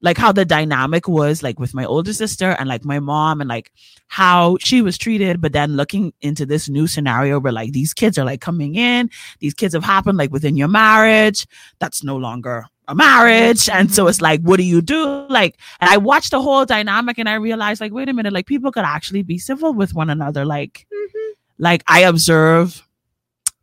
like 0.02 0.18
how 0.18 0.32
the 0.32 0.44
dynamic 0.44 1.06
was 1.08 1.42
like 1.42 1.58
with 1.60 1.74
my 1.74 1.84
older 1.84 2.12
sister 2.12 2.50
and 2.58 2.68
like 2.68 2.84
my 2.84 2.98
mom 2.98 3.40
and 3.40 3.48
like 3.48 3.72
how 4.08 4.56
she 4.60 4.82
was 4.82 4.98
treated 4.98 5.40
but 5.40 5.52
then 5.52 5.76
looking 5.76 6.12
into 6.20 6.44
this 6.44 6.68
new 6.68 6.86
scenario 6.86 7.38
where 7.40 7.52
like 7.52 7.72
these 7.72 7.94
kids 7.94 8.18
are 8.18 8.24
like 8.24 8.40
coming 8.40 8.74
in 8.74 9.08
these 9.40 9.54
kids 9.54 9.74
have 9.74 9.84
happened 9.84 10.18
like 10.18 10.32
within 10.32 10.56
your 10.56 10.68
marriage 10.68 11.46
that's 11.78 12.02
no 12.04 12.16
longer 12.16 12.66
a 12.88 12.94
marriage 12.94 13.68
and 13.68 13.92
so 13.92 14.02
mm-hmm. 14.02 14.10
it's 14.10 14.20
like 14.20 14.40
what 14.42 14.58
do 14.58 14.62
you 14.62 14.80
do 14.80 15.26
like 15.28 15.58
and 15.80 15.90
i 15.90 15.96
watched 15.96 16.30
the 16.30 16.40
whole 16.40 16.64
dynamic 16.64 17.18
and 17.18 17.28
i 17.28 17.34
realized 17.34 17.80
like 17.80 17.92
wait 17.92 18.08
a 18.08 18.12
minute 18.12 18.32
like 18.32 18.46
people 18.46 18.70
could 18.70 18.84
actually 18.84 19.22
be 19.22 19.38
civil 19.38 19.74
with 19.74 19.94
one 19.94 20.08
another 20.08 20.44
like 20.44 20.86
mm-hmm. 20.92 21.32
like 21.58 21.82
i 21.88 22.00
observe 22.00 22.86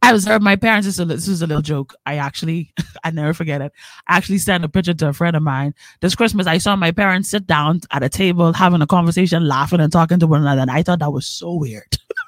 I 0.04 0.12
observe 0.12 0.42
my 0.42 0.58
parents. 0.58 0.86
This 0.86 0.96
is, 0.96 1.00
a, 1.00 1.06
this 1.06 1.28
is 1.30 1.42
a 1.42 1.48
little 1.48 1.62
joke. 1.62 1.96
I 2.06 2.18
actually, 2.18 2.74
I 3.06 3.12
never 3.12 3.34
forget 3.34 3.62
it. 3.62 3.72
I 4.06 4.18
actually 4.18 4.40
sent 4.40 4.66
a 4.66 4.68
picture 4.68 4.94
to 4.94 5.08
a 5.08 5.14
friend 5.14 5.34
of 5.34 5.44
mine. 5.44 5.74
This 6.02 6.14
Christmas, 6.14 6.46
I 6.46 6.58
saw 6.58 6.76
my 6.76 6.92
parents 6.92 7.30
sit 7.30 7.48
down 7.48 7.80
at 7.90 8.04
a 8.04 8.10
table, 8.10 8.52
having 8.52 8.82
a 8.82 8.86
conversation, 8.86 9.48
laughing 9.48 9.80
and 9.80 9.94
talking 9.94 10.20
to 10.20 10.28
one 10.28 10.42
another. 10.42 10.60
And 10.60 10.70
I 10.70 10.84
thought 10.84 11.00
that 11.00 11.14
was 11.14 11.26
so 11.26 11.54
weird. 11.54 11.98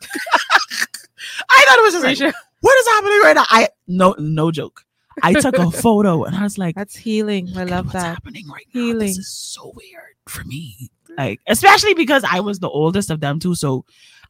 I 1.49 1.65
thought 1.67 1.79
it 1.79 1.83
was 1.83 1.93
just 1.95 2.21
like, 2.21 2.33
what 2.61 2.79
is 2.79 2.87
happening 2.87 3.19
right 3.23 3.35
now? 3.35 3.45
I 3.49 3.67
no, 3.87 4.15
no 4.19 4.51
joke. 4.51 4.84
I 5.23 5.33
took 5.33 5.57
a 5.57 5.71
photo 5.85 6.23
and 6.25 6.35
I 6.35 6.43
was 6.43 6.57
like, 6.57 6.75
That's 6.75 6.95
healing. 6.95 7.47
I 7.49 7.51
"Look 7.51 7.61
at 7.61 7.69
love 7.69 7.85
what's 7.85 7.93
that. 7.93 8.05
happening 8.15 8.47
right 8.47 8.67
now. 8.73 8.81
Healing. 8.81 8.99
This 9.07 9.17
is 9.17 9.29
so 9.31 9.71
weird 9.75 10.15
for 10.27 10.43
me. 10.45 10.89
Like, 11.17 11.39
especially 11.47 11.93
because 11.93 12.23
I 12.29 12.39
was 12.41 12.59
the 12.59 12.69
oldest 12.69 13.09
of 13.09 13.19
them 13.21 13.39
too. 13.39 13.55
So 13.55 13.85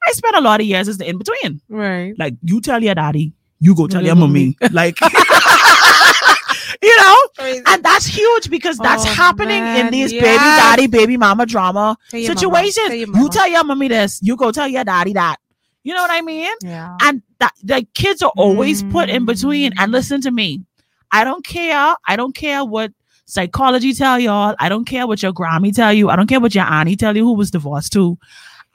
I 0.07 0.11
spent 0.11 0.35
a 0.35 0.41
lot 0.41 0.59
of 0.61 0.67
years 0.67 0.87
as 0.87 0.97
the 0.99 1.09
in 1.09 1.17
between. 1.17 1.61
Right. 1.69 2.13
Like, 2.19 2.35
you 2.43 2.61
tell 2.61 2.83
your 2.83 2.93
daddy, 2.95 3.33
you 3.59 3.73
go 3.75 3.87
tell 3.87 4.03
Your 4.05 4.15
mommy. 4.15 4.55
Like, 4.71 4.99
you 6.81 6.97
know? 6.97 7.17
And 7.67 7.83
that's 7.83 8.05
huge 8.05 8.49
because 8.49 8.77
that's 8.77 9.05
Oh, 9.05 9.09
happening 9.09 9.57
in 9.57 9.63
man, 9.63 9.91
these 9.91 10.11
baby 10.11 10.21
daddy, 10.23 10.87
baby 10.87 11.17
mama 11.17 11.45
drama 11.45 11.97
Tell 12.09 12.19
your 12.19 12.29
mama, 12.35 12.39
situations. 12.39 12.87
tell 12.87 13.21
You 13.23 13.29
tell 13.29 13.47
your 13.47 13.63
mommy 13.63 13.87
this, 13.87 14.19
you 14.21 14.35
go 14.35 14.51
tell 14.51 14.67
your 14.67 14.83
daddy 14.83 15.13
that. 15.13 15.37
You 15.83 15.93
know 15.93 16.01
what 16.01 16.11
I 16.11 16.21
mean? 16.21 16.51
Yeah. 16.63 16.97
and 17.01 17.21
that 17.39 17.53
the 17.63 17.85
kids 17.93 18.21
are 18.23 18.31
always 18.37 18.81
put 18.83 19.09
in 19.09 19.25
between 19.25 19.73
and 19.77 19.89
Mm. 19.91 19.93
listen 19.93 20.21
to 20.21 20.31
me 20.31 20.61
i 21.19 21.23
don't 21.23 21.45
care. 21.45 21.95
I 22.07 22.15
don't 22.15 22.35
care 22.35 22.63
what 22.65 22.91
psychology 23.25 23.93
tell 23.93 24.19
y'all. 24.19 24.55
I 24.59 24.69
don't 24.69 24.85
care 24.85 25.07
what 25.07 25.23
your 25.23 25.33
grammy 25.33 25.73
tell 25.73 25.93
you. 25.93 26.09
I 26.09 26.15
don't 26.15 26.27
care 26.27 26.39
what 26.39 26.53
your 26.53 26.65
auntie 26.65 26.95
tell 26.95 27.15
you 27.17 27.23
who 27.25 27.33
was 27.33 27.49
divorced 27.51 27.91
too 27.93 28.17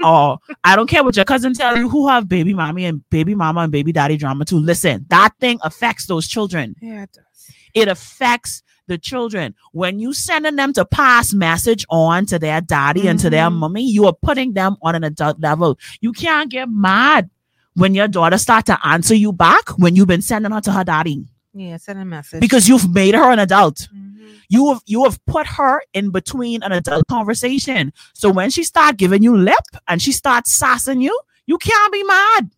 or 0.05 0.39
i 0.65 0.75
don't 0.77 0.89
care 0.89 1.05
what 1.05 1.15
your 1.15 1.27
cousin 1.27 1.53
tell 1.53 1.77
you 1.77 1.87
who 1.95 2.09
have 2.09 2.27
baby 2.27 2.55
mommy 2.55 2.87
and 2.87 3.03
baby 3.11 3.35
mama 3.35 3.61
and 3.61 3.73
baby 3.73 3.93
daddy 3.93 4.17
drama 4.17 4.45
too. 4.47 4.59
Listen 4.59 5.05
that 5.11 5.33
thing 5.41 5.59
affects 5.63 6.07
those 6.07 6.27
children. 6.27 6.75
Yeah, 6.81 7.03
it 7.03 7.13
does. 7.13 7.55
it 7.75 7.89
affects 7.89 8.63
the 8.87 8.97
children. 8.99 9.55
When 9.73 10.01
you 10.01 10.13
sending 10.15 10.57
them 10.57 10.73
to 10.73 10.85
pass 10.85 11.33
message 11.35 11.85
on 11.91 12.27
to 12.27 12.39
their 12.41 12.61
daddy 12.61 13.07
and 13.07 13.21
to 13.21 13.31
their 13.31 13.49
Mhm. 13.51 13.57
mommy 13.63 13.85
you 13.97 14.07
are 14.07 14.17
putting 14.29 14.55
them 14.55 14.77
on 14.83 14.95
an 14.95 15.05
adult 15.05 15.39
level. 15.41 15.79
You 16.01 16.13
can't 16.13 16.51
get 16.51 16.69
mad 16.71 17.29
when 17.75 17.95
your 17.95 18.09
daughter 18.09 18.39
start 18.39 18.65
to 18.67 18.79
answer 18.85 19.15
you 19.15 19.33
back 19.33 19.65
when 19.79 19.95
you've 19.97 20.09
been 20.09 20.23
sending 20.23 20.51
her 20.51 20.61
to 20.63 20.73
her 20.73 20.83
daddy 20.85 21.25
Yeah, 21.53 21.77
send 21.79 21.99
a 22.01 22.05
message. 22.05 22.41
because 22.41 22.69
you've 22.69 22.89
made 22.95 23.15
her 23.15 23.31
an 23.31 23.39
adult. 23.39 23.89
Mhm. 23.95 24.09
you 24.49 24.69
have 24.73 24.83
you 24.87 25.05
have 25.05 25.25
put 25.27 25.47
her 25.47 25.81
in 25.93 26.11
between 26.11 26.63
an 26.63 26.73
adult 26.73 27.05
conversation. 27.09 27.93
So 28.15 28.31
when 28.31 28.51
she 28.51 28.63
start 28.65 28.97
giving 28.97 29.23
you 29.23 29.37
lip 29.37 29.65
and 29.89 30.01
she 30.03 30.13
starts 30.13 30.55
sassing 30.57 31.01
you 31.01 31.19
you 31.47 31.59
can't 31.59 31.93
be 31.93 32.03
mad. 32.05 32.51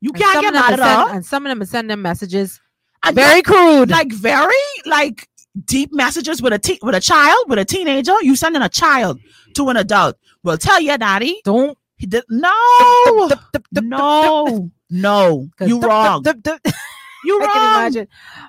You 0.00 0.10
And 0.12 0.20
can't 0.22 0.40
get 0.42 0.52
mad 0.54 0.72
at 0.74 0.78
send- 0.78 1.08
her 1.10 1.14
And 1.16 1.24
some 1.26 1.46
of 1.46 1.50
them 1.50 1.62
are 1.62 1.66
sending 1.66 1.88
them 1.88 2.02
messages. 2.02 2.60
And 3.02 3.14
very 3.14 3.40
crude. 3.42 3.90
like 3.90 4.12
very 4.12 4.54
like 4.84 5.28
deep 5.64 5.90
messages 5.92 6.42
with 6.42 6.52
a 6.52 6.58
te- 6.58 6.78
with 6.82 6.94
a 6.94 7.00
child 7.00 7.44
with 7.48 7.58
a 7.58 7.64
teenager. 7.64 8.14
You 8.22 8.36
sending 8.36 8.62
a 8.62 8.68
child 8.68 9.18
to 9.54 9.68
an 9.70 9.76
adult. 9.78 10.16
Well 10.42 10.58
tell 10.58 10.80
your 10.80 10.98
daddy. 10.98 11.40
Don't. 11.44 11.76
he 11.96 12.06
did 12.06 12.24
no. 12.28 12.52
No. 13.72 14.70
No. 14.90 15.48
You 15.60 15.80
wrong 15.80 16.22
you 17.24 17.40
I 17.42 17.46
can 17.46 17.80
imagine. 17.80 18.08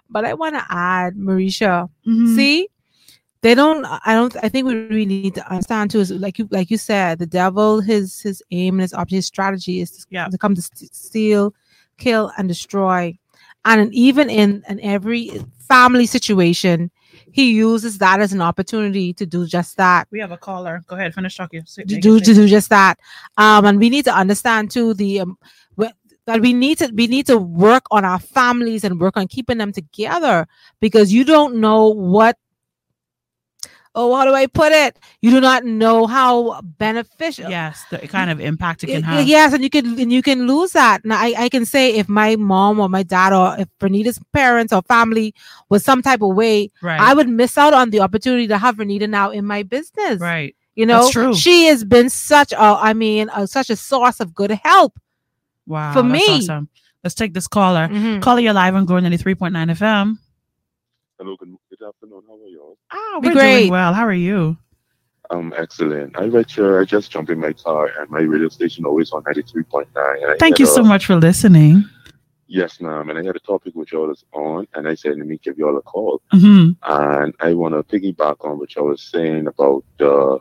But 0.09 0.25
I 0.25 0.33
want 0.33 0.55
to 0.55 0.65
add, 0.69 1.15
Mericha. 1.15 1.89
Mhm. 2.07 2.35
See, 2.35 2.67
they 3.41 3.55
don't. 3.55 3.85
I 3.85 4.13
don't. 4.13 4.35
I 4.43 4.49
think 4.49 4.67
we 4.67 4.75
really 4.75 5.05
need 5.05 5.35
to 5.35 5.49
understand 5.49 5.91
too. 5.91 5.99
Is 5.99 6.11
like 6.11 6.39
you, 6.39 6.47
like 6.51 6.69
you 6.71 6.77
said, 6.77 7.19
the 7.19 7.25
devil, 7.27 7.81
his 7.81 8.19
his 8.19 8.41
aim 8.51 8.75
and 8.75 8.81
his 8.81 8.93
object, 8.93 9.11
his 9.17 9.25
strategy 9.27 9.81
is 9.81 9.91
to, 9.91 10.05
Yeah. 10.09 10.27
to 10.27 10.37
come 10.37 10.55
to 10.55 10.61
st- 10.61 10.93
steal, 10.93 11.53
kill, 11.97 12.31
and 12.37 12.47
destroy. 12.47 13.17
And 13.65 13.93
even 13.93 14.29
in 14.29 14.63
in 14.69 14.79
every 14.81 15.31
family 15.67 16.05
situation, 16.05 16.89
he 17.31 17.51
uses 17.51 17.97
that 17.99 18.19
as 18.21 18.31
an 18.33 18.41
opportunity 18.41 19.13
to 19.13 19.25
do 19.25 19.45
just 19.45 19.77
that. 19.77 20.07
we 20.11 20.19
have 20.19 20.31
a 20.31 20.37
caller 20.37 20.81
go 20.87 20.95
ahead 20.95 21.13
finish 21.13 21.35
talking 21.35 21.61
to 21.63 21.83
do 21.85 22.19
to 22.19 22.33
do 22.33 22.47
just 22.47 22.69
that. 22.69 22.97
Um, 23.37 23.65
and 23.65 23.77
we 23.79 23.89
need 23.89 24.05
to 24.05 24.13
understand 24.13 24.71
too 24.71 24.93
the 24.93 25.21
um, 25.21 25.37
that 26.27 26.41
we 26.41 26.53
need 26.53 26.77
to 26.77 26.91
we 26.93 27.07
need 27.07 27.25
to 27.25 27.37
work 27.37 27.83
on 27.89 28.05
our 28.05 28.19
families 28.19 28.83
and 28.83 28.99
work 28.99 29.17
on 29.17 29.27
keeping 29.27 29.57
them 29.57 29.71
together 29.71 30.45
because 30.79 31.11
you 31.11 31.23
don't 31.23 31.55
know 31.55 31.87
what. 31.87 32.37
Oh, 33.95 34.15
how 34.15 34.25
do 34.25 34.33
I 34.35 34.45
put 34.45 34.71
it? 34.71 34.99
You 35.21 35.31
do 35.31 35.41
not 35.41 35.65
know 35.65 36.05
how 36.05 36.61
beneficial. 36.61 37.49
yes 37.49 37.83
the 37.89 37.97
kind 38.07 38.29
of 38.29 38.39
impact 38.39 38.83
it 38.83 38.87
can 38.87 39.01
have 39.01 39.25
Yes, 39.25 39.53
and 39.53 39.63
you 39.63 39.71
can 39.71 39.99
and 39.99 40.13
you 40.13 40.21
can 40.21 40.45
lose 40.45 40.73
that. 40.73 41.03
Now 41.03 41.17
I, 41.17 41.33
I 41.45 41.49
can 41.49 41.65
say 41.65 41.95
if 41.95 42.07
my 42.07 42.35
mom 42.35 42.79
or 42.79 42.89
my 42.89 43.01
dad 43.01 43.33
or 43.33 43.55
if 43.57 43.67
Renita's 43.79 44.19
parents 44.33 44.71
or 44.71 44.83
family 44.83 45.33
was 45.69 45.83
some 45.83 46.03
type 46.03 46.21
of 46.21 46.35
way, 46.35 46.69
right 46.83 47.01
I 47.01 47.15
would 47.15 47.27
miss 47.27 47.57
out 47.57 47.73
on 47.73 47.89
the 47.89 48.01
opportunity 48.01 48.45
to 48.47 48.57
have 48.59 48.75
Renita 48.75 49.09
now 49.09 49.31
in 49.31 49.45
my 49.45 49.63
business. 49.63 50.19
right 50.19 50.55
You 50.75 50.85
know, 50.85 51.09
she 51.33 51.65
has 51.65 51.83
been 51.83 52.11
such 52.11 52.51
a, 52.51 52.61
I 52.61 52.93
mean, 52.93 53.31
a, 53.33 53.47
such 53.47 53.71
a 53.71 53.75
source 53.75 54.19
of 54.19 54.35
good 54.35 54.51
help. 54.51 54.99
Wow 55.67 55.93
For 55.93 56.01
that's 56.01 56.13
me. 56.13 56.35
awesome. 56.37 56.69
let's 57.03 57.15
take 57.15 57.33
this 57.33 57.47
caller 57.47 57.87
Mhm. 57.87 58.21
caller 58.21 58.39
you're 58.41 58.53
live 58.53 58.75
on 58.75 58.85
Glory 58.85 59.01
93.9 59.03 59.51
fm 59.77 60.17
Hello, 61.19 61.35
good, 61.35 61.49
good 61.71 61.87
afternoon. 61.87 62.21
How 62.27 62.35
are 62.35 62.47
you? 62.47 62.77
ah 62.91 63.19
Be 63.19 63.27
we're 63.29 63.33
great. 63.33 63.59
doing 63.59 63.71
well 63.71 63.93
how 63.93 64.05
are 64.05 64.13
you 64.13 64.57
I'm 65.29 65.51
excellent. 65.57 66.17
I 66.17 66.27
read 66.27 66.55
your, 66.55 66.79
I 66.81 66.85
just 66.85 67.11
jumped 67.11 67.29
in 67.29 67.39
my 67.41 67.51
car 67.51 67.91
and 67.99 68.09
my 68.09 68.21
radio 68.21 68.47
station 68.47 68.85
always 68.85 69.11
on 69.11 69.23
93.9. 69.23 70.39
thank 70.39 70.53
had 70.55 70.59
you 70.59 70.65
a- 70.65 70.69
so 70.79 70.83
much 70.83 71.05
for 71.05 71.15
listening 71.17 71.83
Yes, 72.49 72.79
ma'am. 72.79 73.09
And 73.09 73.19
I 73.19 73.23
had 73.25 73.35
a 73.35 73.39
topic 73.39 73.75
which 73.75 73.93
I 73.93 73.97
was 73.97 74.23
on 74.31 74.67
and 74.73 74.87
I 74.87 74.95
said, 74.95 75.17
let 75.17 75.27
me 75.27 75.37
give 75.43 75.57
you 75.57 75.67
all 75.67 75.75
a 75.77 75.81
call. 75.81 76.21
hmm 76.31 76.69
And 76.83 77.33
I 77.41 77.53
want 77.53 77.73
to 77.75 77.83
piggyback 77.83 78.37
on 78.47 78.57
what 78.57 78.69
I 78.77 78.79
was 78.79 79.01
saying 79.01 79.47
about 79.47 79.83
the 79.99 80.39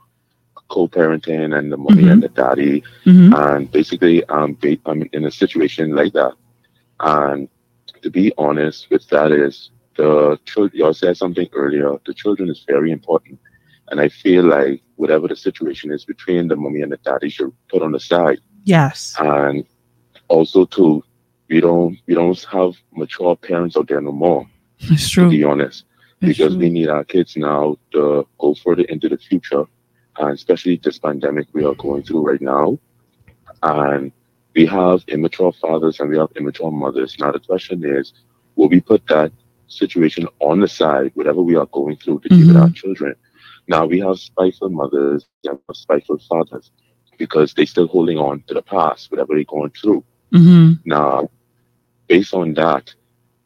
co-parenting 0.68 1.56
and 1.56 1.72
the 1.72 1.76
mommy 1.76 2.04
Mhm. 2.04 2.12
and 2.12 2.22
the 2.22 2.28
daddy. 2.28 2.82
hmm 3.04 3.32
And 3.34 3.70
basically, 3.70 4.22
I'm, 4.28 4.54
ba- 4.54 4.78
I'm 4.86 5.08
in 5.12 5.24
a 5.24 5.30
situation 5.30 5.94
like 5.94 6.12
that. 6.14 6.32
And 7.00 7.48
to 8.02 8.10
be 8.10 8.32
honest 8.38 8.90
with 8.90 9.06
that 9.08 9.32
is 9.32 9.70
the 9.96 10.38
children, 10.44 10.78
y'all 10.78 10.94
said 10.94 11.16
something 11.16 11.48
earlier, 11.52 11.90
the 12.06 12.14
children 12.14 12.48
is 12.50 12.64
very 12.66 12.90
important. 12.90 13.38
And 13.90 14.00
I 14.00 14.08
feel 14.08 14.44
like 14.44 14.82
whatever 14.96 15.28
the 15.28 15.36
situation 15.36 15.90
is 15.92 16.04
between 16.04 16.48
the 16.48 16.56
mommy 16.56 16.82
and 16.82 16.92
the 16.92 16.98
daddy 16.98 17.28
should 17.28 17.52
put 17.70 17.82
on 17.82 17.92
the 17.92 18.00
side. 18.00 18.40
yes 18.64 19.14
And 19.18 19.64
also 20.28 20.64
too, 20.66 21.02
we 21.48 21.60
don't, 21.60 21.96
we 22.06 22.14
don't 22.14 22.38
have 22.50 22.72
mature 22.94 23.36
parents 23.36 23.76
out 23.76 23.88
there 23.88 24.00
no 24.00 24.12
more, 24.12 24.46
it's 24.80 25.10
to 25.12 25.28
be 25.28 25.44
honest 25.44 25.84
because 26.20 26.52
true. 26.52 26.58
we 26.58 26.70
need 26.70 26.88
our 26.88 27.04
kids 27.04 27.36
now 27.36 27.76
to 27.92 28.26
go 28.38 28.54
further 28.54 28.82
into 28.84 29.08
the 29.08 29.16
future, 29.16 29.64
and 30.18 30.30
especially 30.32 30.76
this 30.82 30.98
pandemic 30.98 31.46
we 31.52 31.64
are 31.64 31.74
going 31.74 32.02
through 32.02 32.26
right 32.26 32.40
now. 32.40 32.78
And 33.62 34.12
we 34.54 34.66
have 34.66 35.04
immature 35.08 35.52
fathers 35.52 36.00
and 36.00 36.10
we 36.10 36.18
have 36.18 36.30
immature 36.36 36.70
mothers. 36.70 37.16
Now 37.18 37.32
the 37.32 37.40
question 37.40 37.84
is, 37.84 38.12
will 38.56 38.68
we 38.68 38.80
put 38.80 39.06
that 39.08 39.32
situation 39.68 40.26
on 40.40 40.60
the 40.60 40.68
side, 40.68 41.10
whatever 41.14 41.42
we 41.42 41.56
are 41.56 41.66
going 41.66 41.96
through, 41.96 42.20
to 42.20 42.28
give 42.28 42.50
it 42.50 42.56
our 42.56 42.70
children? 42.70 43.14
Now 43.68 43.86
we 43.86 44.00
have 44.00 44.18
spiteful 44.18 44.70
mothers, 44.70 45.26
we 45.42 45.50
have 45.50 45.58
spiteful 45.72 46.18
fathers, 46.18 46.70
because 47.18 47.54
they're 47.54 47.66
still 47.66 47.88
holding 47.88 48.18
on 48.18 48.42
to 48.46 48.54
the 48.54 48.62
past, 48.62 49.10
whatever 49.10 49.34
they're 49.34 49.44
going 49.44 49.70
through. 49.70 50.04
hmm 50.32 50.72
Now, 50.84 51.30
based 52.08 52.34
on 52.34 52.54
that, 52.54 52.94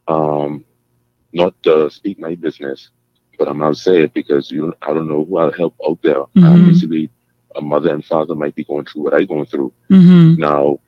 um, 0.07 0.63
not 1.33 1.61
to 1.63 1.89
speak 1.89 2.19
my 2.19 2.35
business, 2.35 2.89
but 3.41 3.49
I'm 3.49 3.57
not 3.57 3.75
saying 3.75 4.03
it 4.03 4.13
because 4.13 4.51
you 4.51 4.71
I 4.83 4.93
don't 4.93 5.07
know 5.07 5.25
who 5.25 5.37
I'll 5.37 5.51
help 5.51 5.73
out 5.83 5.99
there. 6.03 6.25
Mhm. 6.35 6.45
And 6.45 6.65
basically, 6.67 7.09
a 7.55 7.61
mother 7.61 7.91
and 7.91 8.05
father 8.05 8.35
might 8.35 8.53
be 8.53 8.63
going 8.63 8.85
through 8.85 9.01
what 9.01 9.15
I'm 9.15 9.25
going 9.25 9.47
through. 9.47 9.73
Mm-hmm. 9.89 10.39
Now, 10.39 10.79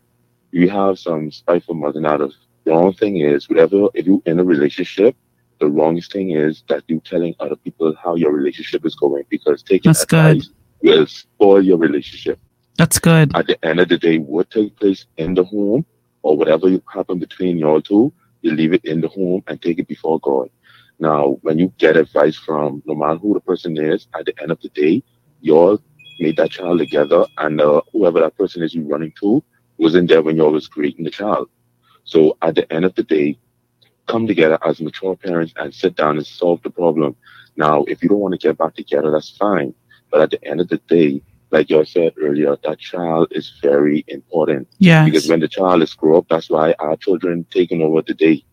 you 0.51 0.69
have 0.69 0.99
some 0.99 1.31
spiteful 1.31 1.73
mother 1.73 1.99
now. 1.99 2.17
The 2.17 2.31
wrong 2.67 2.93
thing 2.93 3.17
is, 3.17 3.49
whatever, 3.49 3.87
if 3.95 4.05
you're 4.05 4.21
in 4.27 4.39
a 4.39 4.43
relationship, 4.43 5.15
the 5.59 5.67
wrongest 5.67 6.11
thing 6.13 6.29
is 6.29 6.63
that 6.69 6.83
you're 6.87 6.99
telling 6.99 7.33
other 7.39 7.55
people 7.55 7.95
how 8.03 8.13
your 8.13 8.31
relationship 8.31 8.85
is 8.85 8.93
going 8.93 9.23
because 9.29 9.63
taking 9.63 9.89
That's 9.89 10.05
good. 10.05 10.43
will 10.83 11.07
spoil 11.07 11.59
your 11.59 11.79
relationship. 11.79 12.37
That's 12.77 12.99
good. 12.99 13.35
At 13.35 13.47
the 13.47 13.57
end 13.65 13.79
of 13.79 13.89
the 13.89 13.97
day, 13.97 14.19
what 14.19 14.51
takes 14.51 14.75
place 14.75 15.07
in 15.17 15.33
the 15.33 15.43
home 15.43 15.87
or 16.21 16.37
whatever 16.37 16.69
you 16.69 16.83
happen 16.93 17.17
between 17.17 17.57
y'all 17.57 17.81
two, 17.81 18.13
you 18.43 18.51
leave 18.51 18.73
it 18.73 18.85
in 18.85 19.01
the 19.01 19.07
home 19.07 19.41
and 19.47 19.59
take 19.59 19.79
it 19.79 19.87
before 19.87 20.19
God. 20.19 20.51
Now, 21.03 21.37
when 21.41 21.59
you 21.59 21.73
get 21.79 21.97
advice 21.97 22.37
from 22.37 22.81
no 22.85 22.95
matter 22.95 23.17
who 23.19 23.33
the 23.33 23.41
person 23.41 23.77
is, 23.77 24.07
at 24.17 24.25
the 24.25 24.33
end 24.41 24.51
of 24.51 24.61
the 24.61 24.69
day, 24.69 25.03
y'all 25.41 25.77
made 26.21 26.37
that 26.37 26.51
child 26.51 26.79
together, 26.79 27.25
and 27.39 27.59
uh, 27.59 27.81
whoever 27.91 28.21
that 28.21 28.37
person 28.37 28.63
is 28.63 28.73
you're 28.73 28.85
running 28.85 29.11
to 29.19 29.43
wasn't 29.77 30.07
there 30.07 30.21
when 30.21 30.37
y'all 30.37 30.51
was 30.53 30.67
creating 30.69 31.03
the 31.03 31.11
child. 31.11 31.49
So 32.05 32.37
at 32.41 32.55
the 32.55 32.71
end 32.71 32.85
of 32.85 32.95
the 32.95 33.03
day, 33.03 33.37
come 34.07 34.27
together 34.27 34.57
as 34.65 34.79
mature 34.79 35.17
parents 35.17 35.53
and 35.57 35.73
sit 35.75 35.95
down 35.97 36.15
and 36.15 36.25
solve 36.25 36.61
the 36.63 36.69
problem. 36.69 37.17
Now, 37.57 37.83
if 37.83 38.01
you 38.01 38.07
don't 38.07 38.19
want 38.19 38.33
to 38.39 38.47
get 38.47 38.57
back 38.57 38.75
together, 38.75 39.11
that's 39.11 39.35
fine. 39.35 39.73
But 40.09 40.21
at 40.21 40.31
the 40.31 40.45
end 40.47 40.61
of 40.61 40.69
the 40.69 40.77
day, 40.87 41.21
like 41.51 41.69
you 41.69 41.83
said 41.83 42.13
earlier, 42.21 42.55
that 42.63 42.79
child 42.79 43.27
is 43.31 43.51
very 43.61 44.05
important 44.07 44.69
Yeah. 44.79 45.03
because 45.05 45.27
when 45.27 45.41
the 45.41 45.49
child 45.49 45.83
is 45.83 45.93
grow 45.93 46.19
up, 46.19 46.27
that's 46.29 46.49
why 46.49 46.73
our 46.79 46.95
children 46.95 47.45
taking 47.51 47.81
over 47.81 48.01
the 48.01 48.13
day. 48.13 48.45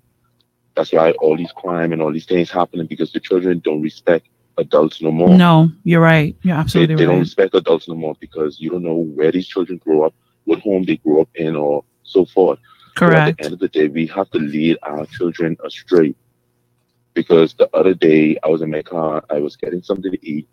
That's 0.75 0.93
why 0.93 1.13
all 1.13 1.37
these 1.37 1.53
crime 1.53 1.93
and 1.93 2.01
all 2.01 2.13
these 2.13 2.27
things 2.27 2.51
happening 2.51 2.87
because 2.87 3.13
the 3.13 3.21
children 3.21 3.61
don't 3.65 3.83
respect 3.83 4.29
adults 4.59 5.03
no 5.03 5.11
more. 5.11 5.31
No, 5.31 5.71
you're 5.85 6.01
right. 6.01 6.37
You're 6.43 6.55
They, 6.55 6.61
absolutely 6.61 6.95
they 6.97 7.05
don't 7.07 7.21
respect 7.21 7.55
adults 7.55 7.89
no 7.89 7.95
more 7.95 8.15
because 8.21 8.61
you 8.61 8.71
don't 8.71 8.83
know 8.83 8.95
where 8.95 9.33
these 9.33 9.47
children 9.47 9.79
grow 9.79 10.05
up, 10.05 10.15
what 10.45 10.61
home 10.61 10.85
they 10.85 10.97
grow 10.97 11.23
up 11.23 11.29
in, 11.35 11.57
or 11.57 11.85
so 12.03 12.25
forth. 12.25 12.59
So 12.97 13.07
at 13.07 13.37
the 13.37 13.45
end 13.45 13.55
of 13.55 13.61
the 13.61 13.69
day, 13.69 13.89
we 13.89 14.07
have 14.09 14.31
to 14.31 14.39
lead 14.39 14.79
our 14.83 15.07
children 15.07 15.57
astray. 15.65 16.15
Because 17.15 17.55
the 17.55 17.69
other 17.75 17.95
day, 17.95 18.39
I 18.43 18.49
was 18.49 18.63
in 18.63 18.71
my 18.71 18.83
car, 18.83 19.25
I 19.31 19.39
was 19.41 19.57
getting 19.57 19.83
something 19.83 20.13
to 20.13 20.27
eat, 20.27 20.49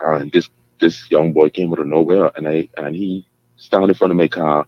and 0.00 0.30
this 0.30 0.48
this 0.78 1.10
young 1.10 1.32
boy 1.32 1.50
came 1.50 1.72
out 1.72 1.80
of 1.80 1.86
nowhere, 1.86 2.30
and 2.36 2.46
I 2.46 2.68
and 2.76 2.94
he 2.94 3.26
stand 3.56 3.88
in 3.88 3.94
front 3.94 4.12
of 4.12 4.16
my 4.16 4.28
car, 4.28 4.66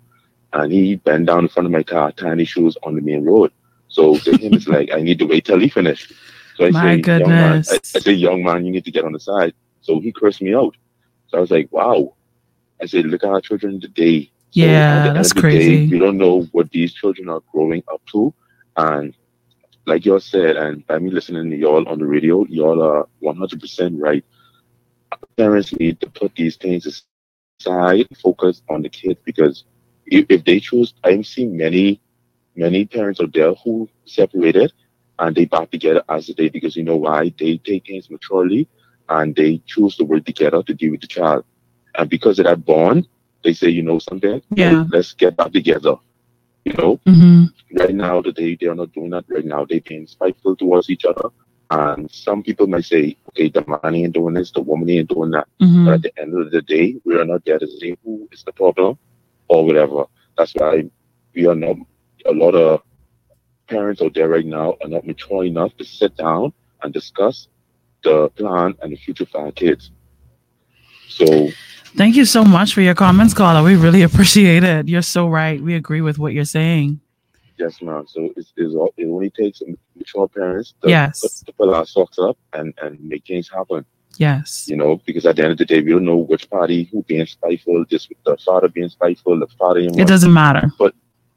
and 0.53 0.73
he 0.73 0.97
bent 0.97 1.27
down 1.27 1.41
in 1.41 1.49
front 1.49 1.67
of 1.67 1.73
my 1.73 1.83
car, 1.83 2.11
tying 2.13 2.39
his 2.39 2.49
shoes 2.49 2.77
on 2.83 2.95
the 2.95 3.01
main 3.03 3.25
road. 3.25 3.53
So 3.89 4.17
to 4.19 4.37
him, 4.37 4.55
it's 4.55 4.69
like 4.69 4.91
I 4.93 5.01
need 5.01 5.19
to 5.19 5.27
wait 5.27 5.45
till 5.45 5.59
he 5.59 5.69
finished. 5.69 6.13
So 6.57 6.67
I 6.67 6.71
My 6.71 6.83
say, 6.97 7.19
young 7.19 7.29
man, 7.31 7.43
I, 7.43 7.57
goodness. 7.57 7.97
I 7.97 7.99
say, 8.01 8.13
young 8.13 8.43
man, 8.43 8.65
you 8.67 8.73
need 8.73 8.85
to 8.85 8.91
get 8.91 9.05
on 9.05 9.13
the 9.13 9.21
side. 9.21 9.55
So 9.81 10.01
he 10.01 10.13
cursed 10.13 10.43
me 10.43 10.55
out. 10.55 10.77
So 11.29 11.39
I 11.39 11.41
was 11.41 11.51
like, 11.51 11.69
wow. 11.73 12.15
I 12.81 12.87
said, 12.87 13.07
look 13.07 13.25
at 13.25 13.31
our 13.31 13.41
children 13.41 13.81
today. 13.81 14.25
So 14.25 14.31
Yeah, 14.53 15.13
that's 15.13 15.33
the 15.33 15.41
day, 15.41 15.41
crazy. 15.41 15.85
you 15.87 15.99
don't 15.99 16.17
know 16.17 16.43
what 16.53 16.71
these 16.71 16.93
children 16.93 17.29
are 17.29 17.43
growing 17.53 17.83
up 17.93 18.03
to. 18.13 18.33
And 18.77 19.15
like 19.87 20.05
y'all 20.05 20.21
said, 20.21 20.57
and 20.57 20.87
by 20.87 20.99
me 20.99 21.11
listening 21.11 21.51
to 21.51 21.57
y'all 21.57 21.89
on 21.89 21.99
the 21.99 22.07
radio, 22.07 22.45
y'all 22.49 22.83
are 22.83 23.09
100% 23.23 24.01
right. 24.01 24.25
Parents 25.37 25.73
need 25.79 26.01
to 26.01 26.11
put 26.11 26.35
these 26.35 26.57
things 26.57 27.03
aside, 27.61 28.07
focus 28.23 28.63
on 28.69 28.83
the 28.83 28.89
kids 28.89 29.19
because 29.25 29.65
if, 30.07 30.27
if 30.29 30.45
they 30.45 30.61
choose, 30.61 30.95
I've 31.05 31.27
seen 31.27 31.57
many, 31.57 32.01
many 32.59 32.85
parents 32.87 33.21
out 33.21 33.33
there 33.35 33.55
who 33.55 33.89
separated 34.07 34.73
and 35.19 35.37
they 35.37 35.47
back 35.47 35.71
together 35.71 36.03
as 36.09 36.29
a 36.29 36.35
day 36.35 36.49
because 36.49 36.77
you 36.77 36.85
know 36.85 36.97
why? 36.97 37.33
They 37.39 37.59
take 37.59 37.87
things 37.87 38.11
maturely 38.11 38.69
and 39.09 39.35
they 39.37 39.63
choose 39.67 39.97
to 39.97 40.05
work 40.05 40.25
together 40.27 40.63
to 40.63 40.75
deal 40.75 40.93
with 40.93 41.03
the 41.03 41.09
child. 41.09 41.45
And 41.97 42.11
because 42.11 42.39
of 42.39 42.47
that 42.47 42.65
bond, 42.65 43.09
they 43.45 43.55
say, 43.55 43.69
you 43.71 43.83
know 43.83 43.99
something, 43.99 44.43
Yeah. 44.57 44.87
let's 44.91 45.15
get 45.15 45.37
back 45.37 45.53
together. 45.53 45.97
You 46.65 46.75
know, 46.75 47.01
hmm 47.07 47.45
right 47.79 47.95
now 47.95 48.23
they, 48.23 48.57
they 48.61 48.67
are 48.67 48.75
not 48.75 48.93
doing 48.93 49.11
that 49.11 49.25
right 49.29 49.45
now. 49.45 49.65
They're 49.65 49.81
being 49.81 50.07
spiteful 50.07 50.57
towards 50.57 50.91
each 50.91 51.05
other. 51.05 51.31
And 51.71 52.11
some 52.11 52.43
people 52.43 52.67
might 52.67 52.85
say, 52.87 53.17
okay, 53.31 53.49
the 53.51 53.65
man 53.67 53.95
ain't 53.95 54.15
doing 54.15 54.35
this, 54.35 54.53
the 54.53 54.61
woman 54.63 54.91
ain't 54.91 55.09
doing 55.11 55.31
that. 55.33 55.49
hmm 55.61 55.85
But 55.85 55.95
at 55.95 56.03
the 56.03 56.13
end 56.21 56.39
of 56.41 56.51
the 56.51 56.63
day, 56.63 56.97
we 57.05 57.17
are 57.17 57.25
not 57.27 57.45
there 57.45 57.59
to 57.59 57.69
say 57.81 57.97
who 58.05 58.29
is 58.33 58.45
the 58.45 58.53
problem 58.53 58.99
or 59.49 59.67
whatever. 59.67 60.07
That's 60.37 60.53
why 60.55 60.85
we 61.35 61.47
are 61.47 61.55
not, 61.57 61.77
a 62.27 62.33
lot 62.33 62.55
of 62.55 62.83
parents 63.69 64.01
out 64.03 64.15
there 64.15 64.29
right 64.29 64.47
now 64.47 64.77
are 64.83 64.89
not 64.89 65.07
mature 65.07 65.45
enough 65.45 65.77
to 65.77 65.85
sit 65.85 66.17
down 66.17 66.53
and 66.83 66.93
discuss 66.93 67.49
the 68.05 68.29
plan 68.31 68.75
and 68.83 68.93
the 68.93 68.97
future 68.97 69.27
for 69.27 69.41
our 69.47 69.53
kids. 69.53 69.91
So 71.09 71.49
Thank 71.97 72.17
you 72.17 72.25
so 72.27 72.45
much 72.45 72.75
for 72.75 72.81
your 72.83 72.95
comments, 72.95 73.35
caller. 73.35 73.63
We 73.63 73.77
really 73.77 74.03
appreciate 74.09 74.63
it. 74.63 74.89
You're 74.89 75.03
so 75.03 75.29
right. 75.29 75.61
We 75.61 75.75
agree 75.75 76.01
with 76.01 76.19
what 76.19 76.33
you're 76.33 76.45
saying. 76.45 77.01
Yes, 77.59 77.83
ma'am. 77.83 78.05
So 78.07 78.31
it's, 78.37 78.53
it's 78.57 78.75
all, 78.75 78.95
it 78.97 79.07
only 79.07 79.31
takes 79.31 79.63
mature 79.97 80.29
parents 80.29 80.75
to, 80.83 80.89
Yes. 80.89 81.21
put, 81.21 81.47
to 81.47 81.53
pull 81.55 81.75
our 81.75 81.87
socks 81.87 82.19
up 82.19 82.39
and, 82.53 82.73
and 82.83 83.01
make 83.01 83.27
things 83.27 83.49
happen. 83.49 83.85
Yes. 84.17 84.69
You 84.69 84.77
know, 84.77 85.01
because 85.07 85.27
at 85.27 85.37
the 85.37 85.43
end 85.43 85.53
of 85.53 85.59
the 85.59 85.65
day, 85.65 85.81
we 85.81 85.91
don't 85.91 86.05
know 86.05 86.17
which 86.17 86.49
party 86.51 86.85
who 86.93 87.03
being 87.05 87.27
spiteful, 87.27 87.85
just 87.87 88.13
the 88.25 88.37
father 88.45 88.69
being 88.69 88.89
spiteful, 88.89 89.39
the 89.39 89.47
father 89.59 89.81
It 89.81 90.07
doesn't 90.07 90.33
matter. 90.33 90.71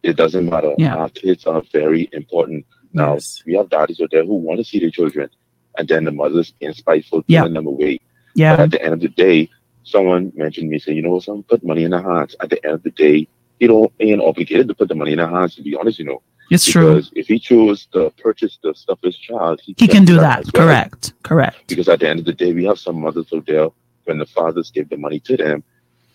It 0.03 0.15
doesn't 0.15 0.49
matter. 0.49 0.73
Yeah. 0.77 0.95
Our 0.95 1.09
kids 1.09 1.45
are 1.45 1.61
very 1.71 2.09
important. 2.11 2.65
Now 2.93 3.13
Yes. 3.13 3.43
we 3.45 3.53
have 3.55 3.69
daddies 3.69 4.01
out 4.01 4.09
there 4.11 4.25
who 4.25 4.35
want 4.35 4.59
to 4.59 4.63
see 4.65 4.79
their 4.79 4.89
children, 4.89 5.29
and 5.77 5.87
then 5.87 6.03
the 6.05 6.11
mothers 6.11 6.51
being 6.59 6.73
spiteful, 6.73 7.23
Yeah. 7.27 7.41
pulling 7.41 7.53
them 7.53 7.67
away. 7.67 7.99
Yeah. 8.35 8.55
But 8.55 8.63
at 8.63 8.71
the 8.71 8.83
end 8.83 8.93
of 8.95 8.99
the 9.01 9.09
day, 9.09 9.49
someone 9.83 10.31
mentioned 10.35 10.69
me 10.69 10.79
saying, 10.79 10.97
you 10.97 11.03
know, 11.03 11.19
someone 11.19 11.43
put 11.43 11.63
money 11.63 11.83
in 11.83 11.91
their 11.91 12.01
hands. 12.01 12.35
At 12.39 12.49
the 12.49 12.63
end 12.65 12.75
of 12.75 12.83
the 12.83 12.91
day, 12.91 13.27
you 13.59 13.67
know, 13.67 13.91
ain't 13.99 14.21
obligated 14.21 14.67
to 14.69 14.73
put 14.73 14.87
the 14.89 14.95
money 14.95 15.11
in 15.11 15.17
their 15.17 15.29
hands. 15.29 15.55
To 15.55 15.61
be 15.61 15.75
honest, 15.75 15.99
you 15.99 16.05
know, 16.05 16.21
It's 16.49 16.65
true. 16.65 16.95
because 16.95 17.11
if 17.15 17.27
he 17.27 17.37
chose 17.39 17.85
to 17.93 18.11
purchase 18.17 18.57
the 18.63 18.73
stuff 18.73 18.99
for 19.01 19.07
his 19.07 19.17
child, 19.17 19.61
He 19.65 19.87
can 19.87 20.03
do 20.05 20.15
that. 20.15 20.39
as 20.39 20.51
well. 20.53 20.65
Correct. 20.65 21.13
Correct. 21.23 21.57
Because 21.67 21.87
at 21.87 21.99
the 21.99 22.09
end 22.09 22.19
of 22.19 22.25
the 22.25 22.33
day, 22.33 22.53
we 22.53 22.65
have 22.65 22.79
some 22.79 22.99
mothers 22.99 23.31
out 23.33 23.45
there 23.45 23.69
when 24.05 24.17
the 24.17 24.25
fathers 24.25 24.71
give 24.71 24.89
the 24.89 24.97
money 24.97 25.19
to 25.21 25.37
them, 25.37 25.63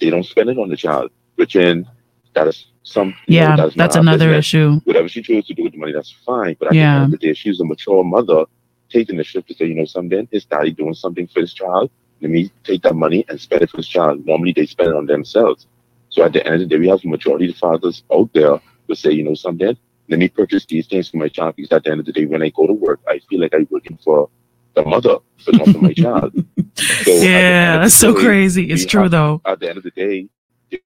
they 0.00 0.10
don't 0.10 0.26
spend 0.26 0.50
it 0.50 0.58
on 0.58 0.68
the 0.68 0.76
child, 0.76 1.10
which 1.36 1.54
in 1.56 1.86
that 2.34 2.48
is 2.48 2.66
some 2.94 3.08
you 3.26 3.40
know, 3.40 3.46
Yeah. 3.56 3.68
That's 3.74 3.96
another 3.96 4.28
business. 4.28 4.46
issue. 4.46 4.80
Whatever 4.84 5.08
she 5.08 5.20
chose 5.22 5.44
to 5.48 5.54
do 5.54 5.64
with 5.64 5.72
the 5.72 5.78
money, 5.78 5.92
that's 5.92 6.12
fine. 6.24 6.56
But 6.58 6.68
at 6.68 6.74
Yeah. 6.74 6.98
the 6.98 7.04
end 7.04 7.14
of 7.14 7.20
the 7.20 7.26
day, 7.26 7.34
she's 7.34 7.58
a 7.60 7.64
mature 7.64 8.02
mother 8.04 8.44
taking 8.90 9.16
the 9.16 9.24
shift 9.24 9.48
to 9.48 9.54
say, 9.54 9.66
you 9.66 9.74
know, 9.74 9.84
something, 9.84 10.28
his 10.30 10.44
daddy 10.44 10.70
doing 10.70 10.94
something 10.94 11.26
for 11.26 11.40
his 11.40 11.52
child, 11.52 11.90
let 12.22 12.30
me 12.30 12.50
take 12.62 12.82
that 12.82 12.94
money 12.94 13.24
and 13.28 13.40
spend 13.40 13.62
it 13.62 13.70
for 13.70 13.78
his 13.78 13.88
child. 13.88 14.24
Normally 14.24 14.52
they 14.52 14.66
spend 14.66 14.90
it 14.90 14.94
on 14.96 15.06
themselves. 15.06 15.66
So 16.10 16.22
at 16.22 16.32
the 16.32 16.46
end 16.46 16.54
of 16.54 16.60
the 16.60 16.66
day, 16.66 16.78
we 16.78 16.88
have 16.88 17.04
a 17.04 17.08
majority 17.08 17.50
of 17.50 17.56
fathers 17.56 18.04
out 18.14 18.30
there 18.32 18.60
who 18.86 18.94
say, 18.94 19.10
you 19.10 19.24
know, 19.24 19.34
something, 19.34 19.76
let 20.08 20.18
me 20.20 20.28
purchase 20.28 20.64
these 20.66 20.86
things 20.86 21.08
for 21.10 21.16
my 21.16 21.28
child 21.28 21.56
because 21.56 21.72
at 21.72 21.82
the 21.82 21.90
end 21.90 21.98
of 22.00 22.06
the 22.06 22.12
day, 22.12 22.24
when 22.26 22.40
I 22.42 22.50
go 22.50 22.66
to 22.68 22.72
work, 22.72 23.00
I 23.08 23.18
feel 23.28 23.40
like 23.40 23.52
I'm 23.54 23.66
working 23.70 23.98
for 24.04 24.30
the 24.74 24.84
mother, 24.84 25.16
but 25.44 25.54
not 25.56 25.68
for 25.70 25.78
my 25.80 25.92
child. 25.92 26.32
So 26.76 27.10
at 27.12 27.20
the 27.20 27.24
yeah. 27.24 27.78
That's 27.78 27.94
the 28.00 28.12
so 28.12 28.14
crazy. 28.14 28.70
It's 28.70 28.84
true 28.84 29.02
have- 29.02 29.10
though. 29.10 29.40
At 29.46 29.58
the 29.60 29.68
end 29.70 29.78
of 29.78 29.82
the 29.84 29.90
day, 29.92 30.28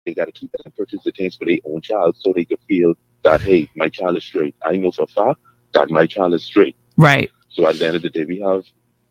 they, 0.09 0.15
got 0.15 0.27
to 0.27 0.33
keep 0.33 0.51
and 0.65 0.75
purchase 0.77 1.03
the 1.05 1.13
things 1.13 1.37
for 1.37 1.45
their 1.45 1.59
own 1.65 1.81
child 1.81 2.17
so 2.19 2.33
they 2.33 2.45
can 2.45 2.59
feel 2.69 2.95
that, 3.23 3.41
hey, 3.41 3.69
my 3.77 3.89
child 3.89 4.17
is 4.17 4.25
straight. 4.25 4.55
I 4.63 4.77
know 4.77 4.91
for 4.91 5.03
a 5.03 5.07
fact 5.07 5.41
that 5.73 5.91
my 5.91 6.07
child 6.07 6.35
is 6.35 6.45
straight. 6.45 6.77
Right. 6.97 7.31
So 7.49 7.67
at 7.67 7.79
the 7.79 7.87
end 7.87 7.97
of 7.97 8.03
the 8.03 8.11
day, 8.11 8.25
we 8.25 8.41
have, 8.41 8.65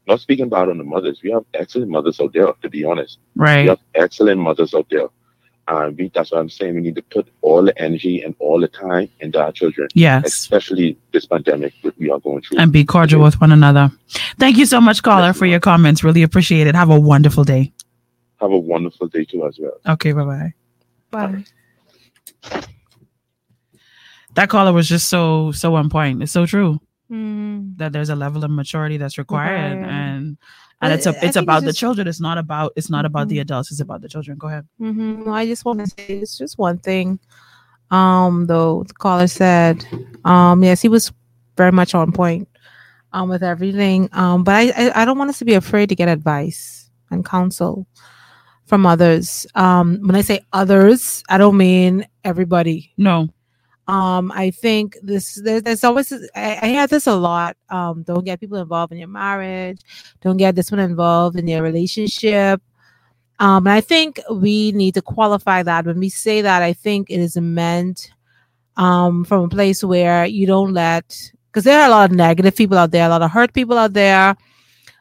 not 0.07 0.21
speaking 0.21 0.47
bad 0.49 0.69
on 0.69 0.77
the 0.77 0.83
mothers, 0.85 1.21
we 1.21 1.31
have 1.31 1.43
excellent 1.53 1.91
mothers 1.91 2.19
out 2.21 2.31
there, 2.33 2.51
to 2.61 2.69
be 2.69 2.85
honest. 2.85 3.19
Right. 3.35 3.63
We 3.63 3.69
have 3.69 3.79
excellent 3.95 4.39
mothers 4.39 4.73
out 4.73 4.87
there. 4.89 5.07
And 5.69 5.97
we, 5.97 6.09
that's 6.15 6.31
what 6.31 6.39
I'm 6.39 6.49
saying. 6.49 6.75
We 6.75 6.81
need 6.81 6.95
to 6.95 7.01
put 7.01 7.27
all 7.41 7.61
the 7.61 7.77
energy 7.77 8.21
and 8.21 8.33
all 8.39 8.61
the 8.61 8.69
time 8.69 9.09
into 9.19 9.37
our 9.41 9.51
children, 9.51 9.89
Yes. 9.95 10.25
especially 10.27 10.97
this 11.11 11.25
pandemic 11.25 11.73
that 11.83 11.97
we 11.99 12.09
are 12.09 12.19
going 12.19 12.41
through. 12.41 12.59
And 12.59 12.71
be 12.71 12.85
cordial 12.85 13.21
with 13.21 13.41
one 13.41 13.51
another. 13.51 13.91
Thank 14.39 14.55
you 14.55 14.65
so 14.65 14.79
much, 14.79 15.03
caller, 15.03 15.33
for 15.33 15.45
your 15.45 15.59
comments. 15.59 16.05
Really 16.05 16.23
appreciate 16.23 16.67
it. 16.67 16.75
Have 16.75 16.89
a 16.89 16.97
wonderful 16.99 17.43
day. 17.43 17.73
have 18.39 18.51
a 18.51 18.57
wonderful 18.57 19.07
day 19.07 19.25
too 19.25 19.45
as 19.45 19.59
well. 19.59 19.77
Okay. 19.85 20.13
Bye 20.13 20.23
bye. 20.23 20.66
Bye. 21.11 21.43
That 24.35 24.49
caller 24.49 24.73
was 24.73 24.87
just 24.87 25.09
so 25.09 25.51
so 25.51 25.75
on 25.75 25.89
point. 25.89 26.21
It's 26.21 26.31
so 26.31 26.45
true 26.45 26.79
Mm. 27.11 27.77
that 27.77 27.93
there's 27.93 28.09
a 28.09 28.15
level 28.15 28.43
of 28.43 28.51
maturity 28.51 28.97
that's 28.97 29.17
required, 29.17 29.77
and 29.87 30.37
and 30.81 30.93
it's 30.93 31.05
a, 31.05 31.11
it's 31.11 31.23
it's 31.23 31.35
about 31.37 31.61
the 31.61 31.67
just- 31.67 31.79
children. 31.79 32.07
It's 32.07 32.19
not 32.19 32.37
about 32.37 32.73
it's 32.75 32.89
not 32.89 33.05
about 33.05 33.29
the 33.29 33.37
Mhm. 33.37 33.41
adults. 33.41 33.71
It's 33.71 33.79
about 33.79 34.01
the 34.01 34.09
children. 34.09 34.37
Go 34.37 34.47
ahead. 34.47 34.67
hmm 34.77 35.29
I 35.29 35.45
just 35.45 35.63
want 35.65 35.79
to 35.79 35.87
say 35.87 36.19
it's 36.19 36.37
just 36.37 36.57
one 36.57 36.77
thing. 36.77 37.19
Um, 37.89 38.45
though 38.47 38.83
the 38.85 38.93
caller 38.93 39.27
said, 39.27 39.85
um, 40.25 40.61
yes, 40.63 40.81
he 40.81 40.89
was 40.89 41.13
very 41.55 41.71
much 41.71 41.95
on 41.95 42.11
point, 42.11 42.49
um, 43.13 43.29
with 43.29 43.41
everything. 43.41 44.09
Um, 44.11 44.43
but 44.43 44.53
I, 44.55 44.63
I, 44.75 45.01
I 45.01 45.05
don't 45.05 45.17
want 45.17 45.29
us 45.29 45.39
to 45.39 45.45
be 45.45 45.53
afraid 45.53 45.87
to 45.89 45.95
get 45.95 46.09
advice 46.09 46.91
and 47.09 47.23
counsel 47.25 47.87
from 48.67 48.85
others. 48.85 49.47
Um, 49.55 49.99
when 50.03 50.15
I 50.15 50.21
say 50.21 50.41
others, 50.53 51.23
I 51.29 51.37
don't 51.37 51.57
mean 51.57 52.05
everybody. 52.23 52.93
No. 52.97 53.29
Um, 53.87 54.33
I 54.35 54.51
think 54.51 54.97
this 55.01 55.35
there, 55.41 55.61
there's 55.61 55.85
always 55.85 56.11
I, 56.35 56.59
I 56.61 56.67
hear 56.67 56.87
this 56.87 57.07
a 57.07 57.15
lot. 57.15 57.55
Um, 57.69 58.03
don't 58.03 58.25
get 58.25 58.41
people 58.41 58.57
involved 58.57 58.91
in 58.91 58.99
your 58.99 59.07
marriage. 59.07 59.79
Don't 60.21 60.37
get 60.37 60.55
this 60.55 60.69
one 60.71 60.81
involved 60.81 61.39
in 61.39 61.47
your 61.47 61.63
relationship. 61.63 62.61
Um, 63.39 63.65
and 63.65 63.73
I 63.73 63.81
think 63.81 64.19
we 64.29 64.73
need 64.73 64.95
to 64.95 65.01
qualify 65.01 65.63
that 65.63 65.85
when 65.85 65.99
we 65.99 66.09
say 66.09 66.41
that. 66.41 66.61
I 66.61 66.73
think 66.73 67.09
it 67.09 67.19
is 67.19 67.37
meant 67.37 68.11
um 68.75 69.23
from 69.23 69.45
a 69.45 69.49
place 69.49 69.83
where 69.83 70.25
you 70.25 70.45
don't 70.45 70.73
let 70.73 71.17
because 71.47 71.63
there 71.63 71.79
are 71.79 71.87
a 71.87 71.89
lot 71.89 72.11
of 72.11 72.15
negative 72.15 72.55
people 72.55 72.77
out 72.77 72.91
there, 72.91 73.05
a 73.05 73.09
lot 73.09 73.21
of 73.21 73.31
hurt 73.31 73.53
people 73.53 73.77
out 73.77 73.93
there, 73.93 74.35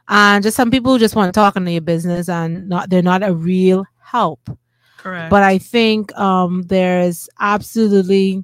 and 0.09 0.43
just 0.43 0.57
some 0.57 0.71
people 0.71 0.93
who 0.93 0.99
just 0.99 1.15
want 1.15 1.33
to 1.33 1.37
talk 1.37 1.55
into 1.55 1.71
your 1.71 1.81
business 1.81 2.29
and 2.29 2.69
not 2.69 2.89
they're 2.89 3.01
not 3.01 3.23
a 3.23 3.33
real 3.33 3.85
help. 3.99 4.49
Correct. 4.97 5.29
But 5.29 5.43
I 5.43 5.57
think 5.57 6.17
um, 6.17 6.63
there's 6.63 7.29
absolutely 7.39 8.43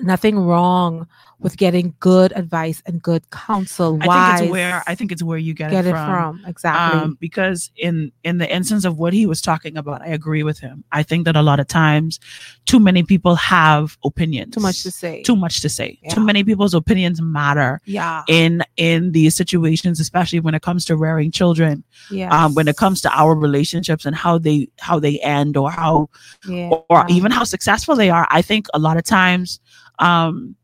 nothing 0.00 0.38
wrong 0.38 1.06
with 1.40 1.56
getting 1.56 1.94
good 2.00 2.32
advice 2.34 2.82
and 2.86 3.00
good 3.00 3.30
counsel. 3.30 3.98
I 4.02 4.06
Why 4.06 4.36
think 4.36 4.42
it's 4.42 4.50
where 4.50 4.82
I 4.86 4.94
think 4.94 5.12
it's 5.12 5.22
where 5.22 5.38
you 5.38 5.54
get, 5.54 5.70
get 5.70 5.86
it 5.86 5.90
it 5.90 5.92
from. 5.92 6.38
from? 6.40 6.44
Exactly. 6.46 7.00
Um, 7.00 7.18
because 7.20 7.70
in 7.76 8.12
in 8.24 8.38
the 8.38 8.52
instance 8.52 8.84
of 8.84 8.98
what 8.98 9.12
he 9.12 9.26
was 9.26 9.40
talking 9.40 9.76
about, 9.76 10.02
I 10.02 10.08
agree 10.08 10.42
with 10.42 10.58
him. 10.58 10.84
I 10.90 11.02
think 11.02 11.24
that 11.26 11.36
a 11.36 11.42
lot 11.42 11.60
of 11.60 11.68
times, 11.68 12.18
too 12.66 12.80
many 12.80 13.02
people 13.02 13.36
have 13.36 13.96
opinions. 14.04 14.54
Too 14.54 14.60
much 14.60 14.82
to 14.82 14.90
say. 14.90 15.22
Too 15.22 15.36
much 15.36 15.60
to 15.60 15.68
say. 15.68 15.98
Too 16.10 16.24
many 16.24 16.42
people's 16.42 16.74
opinions 16.74 17.22
matter 17.22 17.80
yeah. 17.84 18.24
in 18.28 18.62
in 18.76 19.12
these 19.12 19.36
situations, 19.36 20.00
especially 20.00 20.40
when 20.40 20.54
it 20.54 20.62
comes 20.62 20.84
to 20.86 20.96
rearing 20.96 21.30
children. 21.30 21.84
Yeah. 22.10 22.30
Um, 22.36 22.54
when 22.54 22.66
it 22.66 22.76
comes 22.76 23.00
to 23.02 23.10
our 23.12 23.34
relationships 23.34 24.04
and 24.04 24.16
how 24.16 24.38
they 24.38 24.68
how 24.80 24.98
they 24.98 25.18
end 25.20 25.56
or 25.56 25.70
how 25.70 26.10
yeah. 26.48 26.70
or 26.88 27.04
even 27.08 27.30
how 27.30 27.44
successful 27.44 27.94
they 27.94 28.10
are. 28.10 28.26
I 28.30 28.42
think 28.42 28.66
a 28.74 28.78
lot 28.78 28.96
of 28.96 29.04
times, 29.04 29.60
um, 30.00 30.56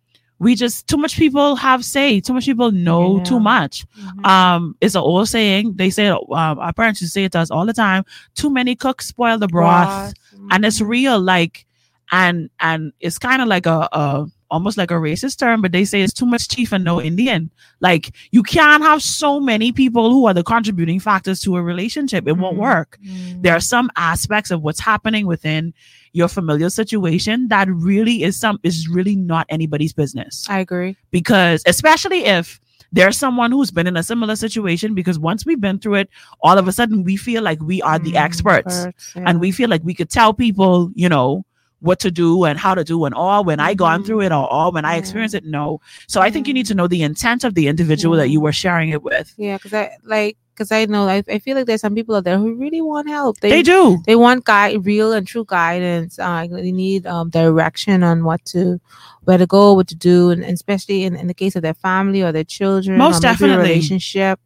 we 0.45 0.55
just 0.55 0.87
too 0.87 0.97
much 0.97 1.17
people 1.17 1.57
have 1.57 1.85
say. 1.85 2.21
Too 2.21 2.33
much 2.35 2.45
people 2.47 2.71
know 2.71 3.17
Yeah. 3.19 3.25
too 3.25 3.41
much. 3.41 3.85
Mhm. 3.99 4.27
Um, 4.27 4.77
it's 4.81 4.95
an 4.95 5.01
old 5.01 5.29
saying. 5.29 5.75
They 5.77 5.91
say 5.91 6.09
um, 6.09 6.21
our 6.31 6.73
parents 6.73 7.01
used 7.01 7.13
to 7.15 7.19
say 7.19 7.25
it 7.25 7.33
to 7.33 7.41
us 7.41 7.51
all 7.51 7.67
the 7.67 7.73
time. 7.73 8.05
Too 8.35 8.51
many 8.51 8.77
cooks 8.77 9.07
spoil 9.07 9.39
the 9.39 9.49
broth, 9.49 10.13
and 10.51 10.65
it's 10.65 10.81
Mhm. 10.81 10.89
real. 10.89 11.21
Like, 11.21 11.67
and 12.13 12.51
and 12.61 12.93
it's 13.01 13.19
kind 13.19 13.41
of 13.43 13.49
like 13.49 13.67
a, 13.67 13.89
a 13.93 14.27
almost 14.51 14.77
like 14.79 14.93
a 14.93 14.95
racist 14.95 15.39
term, 15.39 15.61
but 15.63 15.73
they 15.73 15.85
say 15.85 16.03
it's 16.03 16.13
too 16.13 16.27
much 16.27 16.47
chief 16.49 16.71
and 16.73 16.85
no 16.85 17.01
Indian. 17.01 17.51
Like, 17.81 18.15
you 18.31 18.43
can't 18.45 18.85
have 18.85 19.03
so 19.03 19.41
many 19.41 19.73
people 19.73 20.13
who 20.13 20.27
are 20.27 20.35
the 20.35 20.45
contributing 20.45 21.01
factors 21.01 21.41
to 21.41 21.57
a 21.57 21.63
relationship. 21.63 22.29
It 22.29 22.37
won't 22.37 22.57
Mhm. 22.57 22.61
work 22.61 22.99
Mhm. 23.05 23.43
there 23.43 23.55
are 23.57 23.61
some 23.75 23.91
aspects 23.97 24.51
of 24.53 24.63
what's 24.63 24.79
happening 24.81 25.27
within 25.27 25.75
your 26.15 26.29
familial 26.29 26.71
situation 26.71 27.49
that 27.49 27.69
really 27.69 28.23
is 28.23 28.37
some 28.39 28.59
is 28.63 28.89
really 28.89 29.17
not 29.17 29.47
anybody's 29.51 29.93
business. 29.93 30.47
I 30.49 30.61
agree. 30.61 30.97
because 31.11 31.63
especially 31.67 32.25
if 32.25 32.61
there's 32.93 33.17
someone 33.19 33.51
who's 33.51 33.73
been 33.73 33.89
in 33.89 33.97
a 33.97 34.03
similar 34.05 34.37
situation 34.37 34.95
because 34.95 35.19
once 35.19 35.45
we've 35.45 35.61
been 35.61 35.79
through 35.81 35.95
it 35.97 36.09
all 36.43 36.57
of 36.59 36.69
a 36.69 36.73
sudden 36.73 37.03
we 37.03 37.17
feel 37.17 37.43
like 37.43 37.61
we 37.61 37.83
are 37.83 37.99
the 37.99 38.13
Mm, 38.13 38.21
experts. 38.27 38.77
experts, 38.77 39.13
yeah. 39.17 39.25
and 39.27 39.41
we 39.41 39.51
feel 39.51 39.69
like 39.69 39.83
we 39.85 39.95
could 39.95 40.09
tell 40.09 40.33
people 40.33 40.91
you 40.95 41.09
know 41.09 41.45
what 41.81 41.99
to 42.01 42.11
do 42.11 42.45
and 42.45 42.59
how 42.59 42.75
to 42.75 42.85
do 42.85 43.05
and 43.05 43.15
all 43.15 43.43
when 43.45 43.59
I 43.61 43.75
gone 43.75 44.03
Mhm. 44.03 44.07
through 44.07 44.21
it 44.23 44.33
or 44.33 44.47
all 44.49 44.71
when 44.73 44.85
I 44.87 44.95
experienced 44.97 45.35
it 45.35 45.45
no. 45.45 45.81
So 46.07 46.21
I 46.23 46.31
think 46.31 46.47
you 46.49 46.55
need 46.55 46.67
to 46.67 46.75
know 46.75 46.87
the 46.87 47.03
intent 47.03 47.43
of 47.45 47.55
the 47.55 47.67
individual 47.67 48.17
that 48.17 48.29
you 48.31 48.41
were 48.41 48.53
sharing 48.53 48.89
it 48.91 49.03
with. 49.03 49.35
Yeah, 49.37 49.57
because 49.59 49.75
I 49.75 49.91
like 50.05 50.39
because 50.55 50.71
I 50.73 50.85
know 50.87 51.09
I, 51.09 51.23
I 51.29 51.39
feel 51.39 51.57
like 51.57 51.67
there's 51.67 51.81
some 51.81 51.95
people 51.95 52.15
out 52.15 52.25
there 52.25 52.39
who 52.39 52.55
really 52.55 52.81
want 52.81 53.09
help. 53.09 53.41
they 53.41 53.63
do 53.63 53.99
they 54.07 54.17
want 54.17 54.45
guide 54.45 54.85
real 54.87 55.13
and 55.13 55.27
true 55.27 55.45
guidance 55.45 56.19
uh 56.19 56.47
they 56.51 56.73
need 56.73 57.07
um 57.07 57.31
direction 57.31 58.03
on 58.03 58.25
what 58.25 58.45
to 58.47 58.81
where 59.25 59.39
to 59.39 59.47
go 59.47 59.73
what 59.75 59.89
to 59.89 59.95
do 59.95 60.31
and, 60.31 60.43
and 60.45 60.55
especially 60.55 61.03
in, 61.05 61.17
in 61.17 61.27
the 61.27 61.35
case 61.35 61.57
of 61.57 61.63
their 61.63 61.75
family 61.75 62.23
or 62.23 62.31
their 62.33 62.45
children 62.45 62.99
Most 62.99 63.23
definitely. 63.23 63.57
relationship 63.69 64.39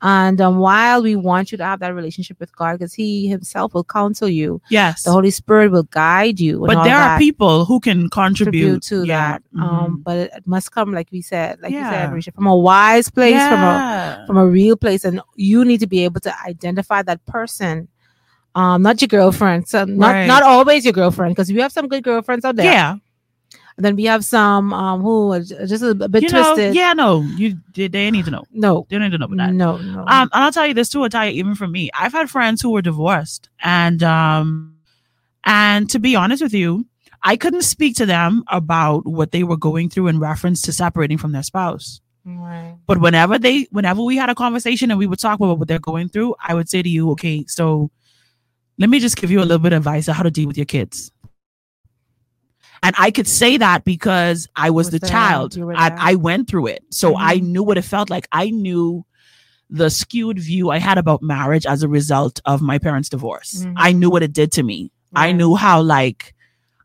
and 0.00 0.40
um, 0.40 0.58
while 0.58 1.02
we 1.02 1.16
want 1.16 1.50
you 1.50 1.58
to 1.58 1.64
have 1.64 1.80
that 1.80 1.94
relationship 1.94 2.38
with 2.38 2.54
god 2.56 2.78
because 2.78 2.94
he 2.94 3.26
himself 3.28 3.74
will 3.74 3.82
counsel 3.84 4.28
you. 4.28 4.60
Yes. 4.70 5.02
The 5.02 5.10
holy 5.10 5.30
spirit 5.30 5.72
will 5.72 5.82
guide 5.84 6.38
you 6.40 6.60
but 6.66 6.84
there 6.84 6.96
are 6.96 7.18
people 7.18 7.64
who 7.64 7.80
can 7.80 8.08
contribute, 8.08 8.80
contribute 8.80 8.82
to 8.84 9.04
Yeah. 9.06 9.38
that. 9.38 9.42
Um 9.60 9.98
Mhm. 9.98 10.04
but 10.04 10.16
it 10.38 10.46
must 10.46 10.70
come 10.72 10.92
like 10.92 11.08
we 11.10 11.20
said 11.22 11.58
like 11.62 11.72
you 11.72 11.84
said 11.84 12.34
from 12.34 12.46
a 12.46 12.56
wise 12.56 13.10
place 13.10 13.42
from 13.48 13.62
a 13.64 13.74
from 14.26 14.36
a 14.36 14.46
real 14.46 14.76
place. 14.76 15.04
And 15.04 15.20
you 15.34 15.64
need 15.64 15.80
to 15.80 15.86
be 15.86 16.04
able 16.04 16.20
to 16.20 16.32
identify 16.46 17.02
that 17.02 17.24
person. 17.26 17.88
Um 18.54 18.82
not 18.82 19.00
your 19.02 19.08
girlfriend. 19.08 19.68
So 19.68 19.84
not 19.84 20.12
Right. 20.12 20.26
not 20.26 20.42
always 20.42 20.84
your 20.84 20.92
girlfriend 20.94 21.34
because 21.34 21.52
we 21.52 21.60
have 21.60 21.72
some 21.72 21.88
good 21.88 22.02
girlfriends 22.04 22.44
out 22.44 22.56
there. 22.56 22.66
Yeah, 22.72 22.96
and 23.78 23.84
then 23.84 23.94
we 23.96 24.04
have 24.04 24.24
some 24.24 24.74
um 24.74 25.00
who 25.00 25.32
are 25.32 25.40
just 25.40 25.82
a, 25.82 25.90
a 25.90 26.08
bit 26.08 26.24
you 26.24 26.28
know, 26.28 26.42
twisted 26.42 26.74
yeah, 26.74 26.92
no, 26.92 27.22
you 27.22 27.56
they, 27.74 27.88
they 27.88 28.10
need 28.10 28.24
to 28.24 28.30
know. 28.30 28.44
no 28.50 28.86
They 28.90 28.98
need 28.98 29.12
to 29.12 29.18
know 29.18 29.26
about 29.26 29.38
that. 29.38 29.54
no 29.54 29.78
no 29.78 30.00
Um, 30.00 30.28
and 30.34 30.44
I'll 30.44 30.52
tell 30.52 30.66
you 30.66 30.74
this 30.74 30.88
too, 30.90 31.04
Italia, 31.04 31.32
even 31.32 31.54
for 31.54 31.68
me, 31.68 31.88
I've 31.94 32.12
had 32.12 32.28
friends 32.28 32.60
who 32.60 32.70
were 32.70 32.82
divorced, 32.82 33.48
and 33.62 34.02
um, 34.02 34.76
and 35.44 35.88
to 35.90 35.98
be 35.98 36.16
honest 36.16 36.42
with 36.42 36.52
you, 36.52 36.86
I 37.22 37.36
couldn't 37.36 37.62
speak 37.62 37.96
to 37.96 38.06
them 38.06 38.44
about 38.48 39.06
what 39.06 39.30
they 39.30 39.44
were 39.44 39.56
going 39.56 39.88
through 39.90 40.08
in 40.08 40.18
reference 40.18 40.60
to 40.62 40.72
separating 40.72 41.18
from 41.18 41.32
their 41.32 41.44
spouse. 41.44 42.00
right 42.24 42.76
But 42.86 43.00
whenever 43.00 43.38
they, 43.38 43.68
whenever 43.70 44.02
we 44.02 44.16
had 44.16 44.28
a 44.28 44.34
conversation 44.34 44.90
and 44.90 44.98
we 44.98 45.06
would 45.06 45.18
talk 45.20 45.38
about 45.40 45.58
what 45.58 45.68
they're 45.68 45.78
going 45.78 46.08
through, 46.08 46.34
I 46.42 46.54
would 46.54 46.68
say 46.68 46.82
to 46.82 46.88
you, 46.88 47.10
okay, 47.12 47.44
so 47.46 47.90
let 48.78 48.90
me 48.90 49.00
just 49.00 49.16
give 49.16 49.30
you 49.30 49.38
a 49.40 49.46
little 49.48 49.58
bit 49.58 49.72
of 49.72 49.78
advice 49.78 50.08
on 50.08 50.14
how 50.14 50.22
to 50.22 50.30
deal 50.30 50.46
with 50.46 50.56
your 50.56 50.66
kids. 50.66 51.10
And 52.88 52.96
I 52.98 53.10
could 53.10 53.28
say 53.28 53.58
that 53.58 53.84
because 53.84 54.48
I 54.56 54.70
was 54.70 54.86
Was 54.86 54.92
the 54.92 54.98
there, 55.00 55.10
child. 55.10 55.58
I. 55.76 56.12
I 56.12 56.14
went 56.14 56.48
through 56.48 56.68
it. 56.68 56.84
So 56.88 57.14
I 57.18 57.36
Mhm. 57.36 57.42
knew 57.52 57.62
what 57.62 57.76
it 57.76 57.82
felt 57.82 58.08
like. 58.08 58.26
I 58.32 58.48
knew 58.48 59.04
the 59.68 59.90
skewed 59.90 60.38
view 60.38 60.70
I 60.70 60.78
had 60.78 60.96
about 60.96 61.22
marriage 61.22 61.66
as 61.66 61.82
a 61.82 61.88
result 61.88 62.40
of 62.46 62.62
my 62.62 62.78
parents' 62.78 63.10
divorce. 63.10 63.52
Mhm. 63.66 63.74
I 63.76 63.92
knew 63.92 64.08
what 64.08 64.22
it 64.22 64.32
did 64.32 64.52
to 64.52 64.62
me. 64.62 64.90
I 65.14 65.32
knew 65.32 65.54
how, 65.54 65.82
like, 65.82 66.34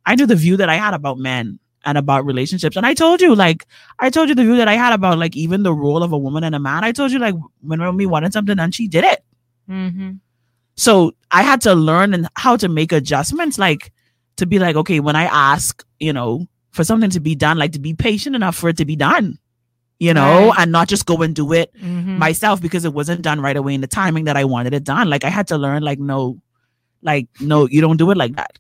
I 0.05 0.15
knew 0.15 0.25
the 0.25 0.35
view 0.35 0.57
that 0.57 0.67
I 0.67 0.75
had 0.75 0.93
about 0.93 1.17
men 1.19 1.59
and 1.85 1.97
about 1.97 2.25
relationships. 2.25 2.75
And 2.75 2.85
I 2.85 2.93
told 2.93 3.21
you, 3.21 3.33
like, 3.33 3.65
I 3.99 4.09
told 4.09 4.27
you 4.27 4.35
the 4.35 4.43
view 4.43 4.57
that 4.57 4.67
I 4.67 4.73
had 4.75 4.91
about, 4.91 5.17
like, 5.19 5.37
even 5.37 5.63
the 5.63 5.73
role 5.73 6.03
of 6.03 6.11
a 6.11 6.17
woman 6.17 6.43
and 6.43 6.53
a 6.55 6.59
man. 6.59 6.83
I 6.83 6.91
told 6.91 7.11
you, 7.13 7.19
like, 7.19 7.35
when 7.61 7.95
we 7.95 8.05
wanted 8.05 8.33
something 8.33 8.59
and 8.59 8.75
she 8.75 8.89
did 8.89 9.05
it. 9.05 9.23
mm-hmm. 9.69 10.11
So 10.75 11.13
I 11.31 11.43
had 11.43 11.61
to 11.61 11.73
learn 11.75 12.13
and 12.13 12.27
how 12.35 12.57
to 12.57 12.67
make 12.67 12.91
adjustments, 12.91 13.57
like 13.57 13.93
to 14.37 14.45
be 14.45 14.59
like, 14.59 14.75
okay, 14.75 14.99
when 14.99 15.15
I 15.15 15.23
ask, 15.25 15.85
you 15.99 16.13
know, 16.13 16.47
for 16.71 16.83
something 16.83 17.09
to 17.11 17.19
be 17.19 17.35
done, 17.35 17.57
like 17.57 17.73
to 17.73 17.79
be 17.79 17.93
patient 17.93 18.35
enough 18.35 18.55
for 18.55 18.69
it 18.69 18.77
to 18.77 18.85
be 18.85 18.95
done, 18.95 19.37
you 19.99 20.13
know, 20.13 20.47
Right. 20.49 20.59
and 20.59 20.71
not 20.71 20.87
just 20.87 21.05
go 21.05 21.21
and 21.21 21.35
do 21.35 21.53
it 21.53 21.71
Mm-hmm. 21.75 22.17
myself 22.17 22.61
because 22.61 22.83
it 22.85 22.93
wasn't 22.93 23.21
done 23.21 23.39
right 23.41 23.55
away 23.55 23.73
in 23.75 23.81
the 23.81 23.87
timing 23.87 24.25
that 24.25 24.35
I 24.37 24.45
wanted 24.45 24.73
it 24.73 24.83
done. 24.83 25.09
Like 25.09 25.23
I 25.23 25.29
had 25.29 25.47
to 25.47 25.57
learn, 25.57 25.83
like, 25.83 25.99
no, 25.99 26.39
like, 27.03 27.27
no, 27.39 27.67
you 27.67 27.81
don't 27.81 27.97
do 27.97 28.09
it 28.11 28.17
like 28.17 28.35
that. 28.35 28.51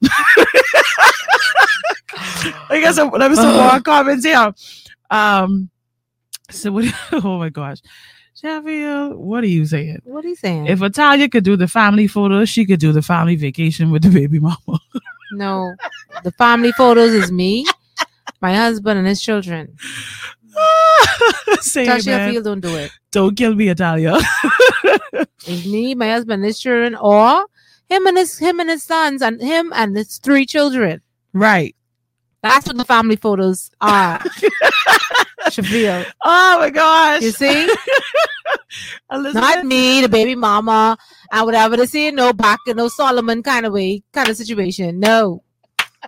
I 2.69 2.79
guess 2.79 2.95
some, 2.95 3.09
let 3.09 3.29
me 3.31 3.35
some 3.35 3.55
more 3.55 3.79
comments 3.81 4.25
here. 4.25 4.53
Um, 5.09 5.69
so 6.49 6.71
what? 6.71 6.85
Oh 7.13 7.37
my 7.39 7.49
gosh, 7.49 7.79
Sheffield, 8.35 9.15
what 9.15 9.43
are 9.43 9.47
you 9.47 9.65
saying? 9.65 9.99
what 10.03 10.25
are 10.25 10.27
you 10.27 10.35
saying 10.35 10.67
If 10.67 10.81
Italia 10.81 11.29
could 11.29 11.43
do 11.43 11.55
the 11.55 11.67
family 11.67 12.07
photos, 12.07 12.49
she 12.49 12.65
could 12.65 12.79
do 12.79 12.91
the 12.91 13.01
family 13.01 13.35
vacation 13.35 13.91
with 13.91 14.03
the 14.03 14.09
baby 14.09 14.39
mama. 14.39 14.57
no 15.33 15.75
the 16.23 16.31
family 16.31 16.71
photos 16.73 17.11
is 17.11 17.31
me 17.31 17.65
my 18.41 18.55
husband 18.55 18.97
and 18.97 19.07
his 19.07 19.21
children 19.21 19.75
Say 21.61 21.83
it, 21.83 21.87
man. 21.87 22.01
Sheffield 22.01 22.43
don't 22.45 22.59
do 22.59 22.75
it 22.75 22.91
Don't 23.11 23.35
kill 23.35 23.55
me, 23.55 23.69
Italia. 23.69 24.19
It's 25.45 25.65
me, 25.65 25.93
my 25.95 26.09
husband, 26.09 26.43
his 26.43 26.59
children, 26.59 26.95
or 26.95 27.45
him 27.89 28.07
and 28.07 28.17
his 28.17 28.37
him 28.37 28.59
and 28.59 28.69
his 28.69 28.83
sons, 28.83 29.21
and 29.21 29.41
him 29.41 29.73
and 29.75 29.95
his 29.95 30.17
three 30.17 30.45
children. 30.45 31.01
right. 31.33 31.75
That's 32.43 32.67
what 32.67 32.77
the 32.77 32.83
family 32.85 33.15
photos 33.15 33.71
are. 33.81 34.19
Shafiel. 35.47 36.05
Oh 36.23 36.57
my 36.59 36.69
gosh. 36.69 37.21
You 37.21 37.31
see? 37.31 37.73
Not 39.11 39.65
me, 39.65 40.01
the 40.01 40.09
baby 40.09 40.35
mama, 40.35 40.97
and 41.31 41.45
whatever 41.45 41.77
they 41.77 41.85
say, 41.85 42.11
no 42.11 42.33
back 42.33 42.59
and 42.67 42.75
no 42.77 42.87
Solomon 42.89 43.43
kind 43.43 43.65
of 43.65 43.71
way, 43.73 44.03
kind 44.11 44.27
of 44.29 44.35
situation. 44.35 44.99
No. 44.99 45.43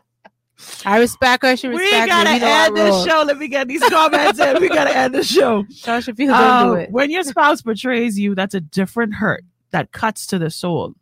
I 0.86 0.99
respect 0.99 1.44
her, 1.44 1.56
she 1.56 1.68
we 1.70 1.78
respects 1.78 2.07
gotta 2.07 2.30
me. 2.32 2.40
We 2.40 2.45
end 2.45 2.76
this 2.78 3.06
show. 3.06 3.24
Let 3.26 3.38
me 3.38 3.48
get 3.48 3.68
these 3.68 3.84
comments 3.88 4.40
in. 4.40 4.60
We 4.62 4.68
gotta 4.70 4.95
end 4.95 5.14
the 5.16 5.24
show. 5.24 5.64
Tell 5.84 5.99
Shafiel 6.02 6.28
don't 6.28 6.28
do 6.28 6.34
Uh, 6.34 6.74
it. 6.82 6.91
when 6.91 7.12
your 7.12 7.24
spouse 7.24 7.62
betrays 7.62 8.18
you, 8.20 8.36
that's 8.36 8.56
a 8.56 8.62
different 8.62 9.14
hurt 9.16 9.44
that 9.72 9.91
cuts 9.91 10.26
to 10.28 10.40
the 10.40 10.49
soul. 10.49 10.94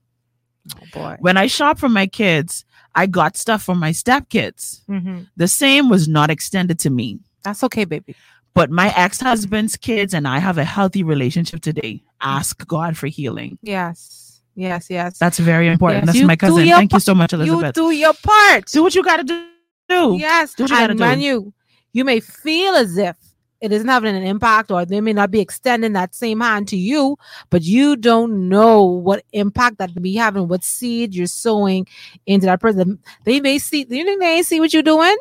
Oh 0.75 0.85
boy. 0.93 1.17
When 1.19 1.37
I 1.37 1.47
shop 1.47 1.79
for 1.79 1.89
my 1.89 2.07
kids, 2.07 2.65
I 2.95 3.05
got 3.07 3.37
stuff 3.37 3.63
for 3.63 3.75
my 3.75 3.91
stepkids. 3.91 4.81
Mhm. 4.89 5.27
The 5.35 5.47
same 5.47 5.89
was 5.89 6.07
not 6.07 6.29
extended 6.29 6.79
to 6.79 6.89
me. 6.89 7.19
That's 7.43 7.63
okay, 7.63 7.85
baby. 7.85 8.15
But 8.53 8.69
my 8.69 8.93
ex 8.95 9.19
husband's 9.19 9.75
kids 9.77 10.13
and 10.13 10.27
I 10.27 10.37
have 10.39 10.57
a 10.59 10.63
healthy 10.63 11.01
relationship 11.03 11.61
today. 11.61 12.03
Ask 12.21 12.65
God 12.67 12.95
for 12.97 13.07
healing. 13.07 13.57
Yes. 13.63 14.41
Yes, 14.55 14.87
yes. 14.89 15.17
That's 15.17 15.39
very 15.39 15.67
important. 15.67 16.01
Yes, 16.01 16.05
That's 16.07 16.19
you 16.19 16.27
my 16.27 16.35
cousin. 16.35 16.67
Thank 16.67 16.93
you 16.93 16.99
so 16.99 17.15
much, 17.15 17.33
Elizabeth. 17.33 17.75
you 17.75 17.83
do 17.83 17.91
your 17.91 18.13
part. 18.13 18.67
Do 18.67 18.83
what 18.83 18.93
you 18.93 19.03
got 19.03 19.17
to 19.17 19.23
do. 19.23 20.17
Yes, 20.17 20.53
Do 20.53 20.63
what 20.63 20.69
you 20.69 20.77
gotta 20.77 20.91
and 21.03 21.19
do. 21.19 21.25
you 21.25 21.53
you 21.91 22.05
may 22.05 22.19
feel 22.19 22.73
as 22.75 22.97
if 22.97 23.15
it 23.63 23.71
isn't 23.71 23.87
having 23.87 24.13
an 24.13 24.23
impact, 24.23 24.71
or 24.71 24.83
they 24.85 24.99
may 24.99 25.13
not 25.13 25.31
be 25.31 25.39
extending 25.39 25.93
that 25.93 26.13
same 26.13 26.41
hand 26.41 26.67
to 26.67 26.75
you, 26.75 27.17
but 27.49 27.63
you 27.63 27.95
don't 27.95 28.49
know 28.49 28.83
what 28.83 29.23
impact 29.31 29.77
that 29.77 29.99
be 30.01 30.15
having, 30.15 30.49
what 30.49 30.65
seed 30.65 31.15
you're 31.15 31.27
sowing 31.27 31.87
into 32.25 32.45
that 32.45 32.59
person. 32.59 32.99
They 33.23 33.39
may 33.39 33.59
see. 33.59 33.85
Do 33.85 33.95
you 33.95 34.03
think 34.03 34.19
they 34.19 34.43
see 34.43 34.59
what 34.59 34.73
you're 34.73 34.83
doing? 34.83 35.15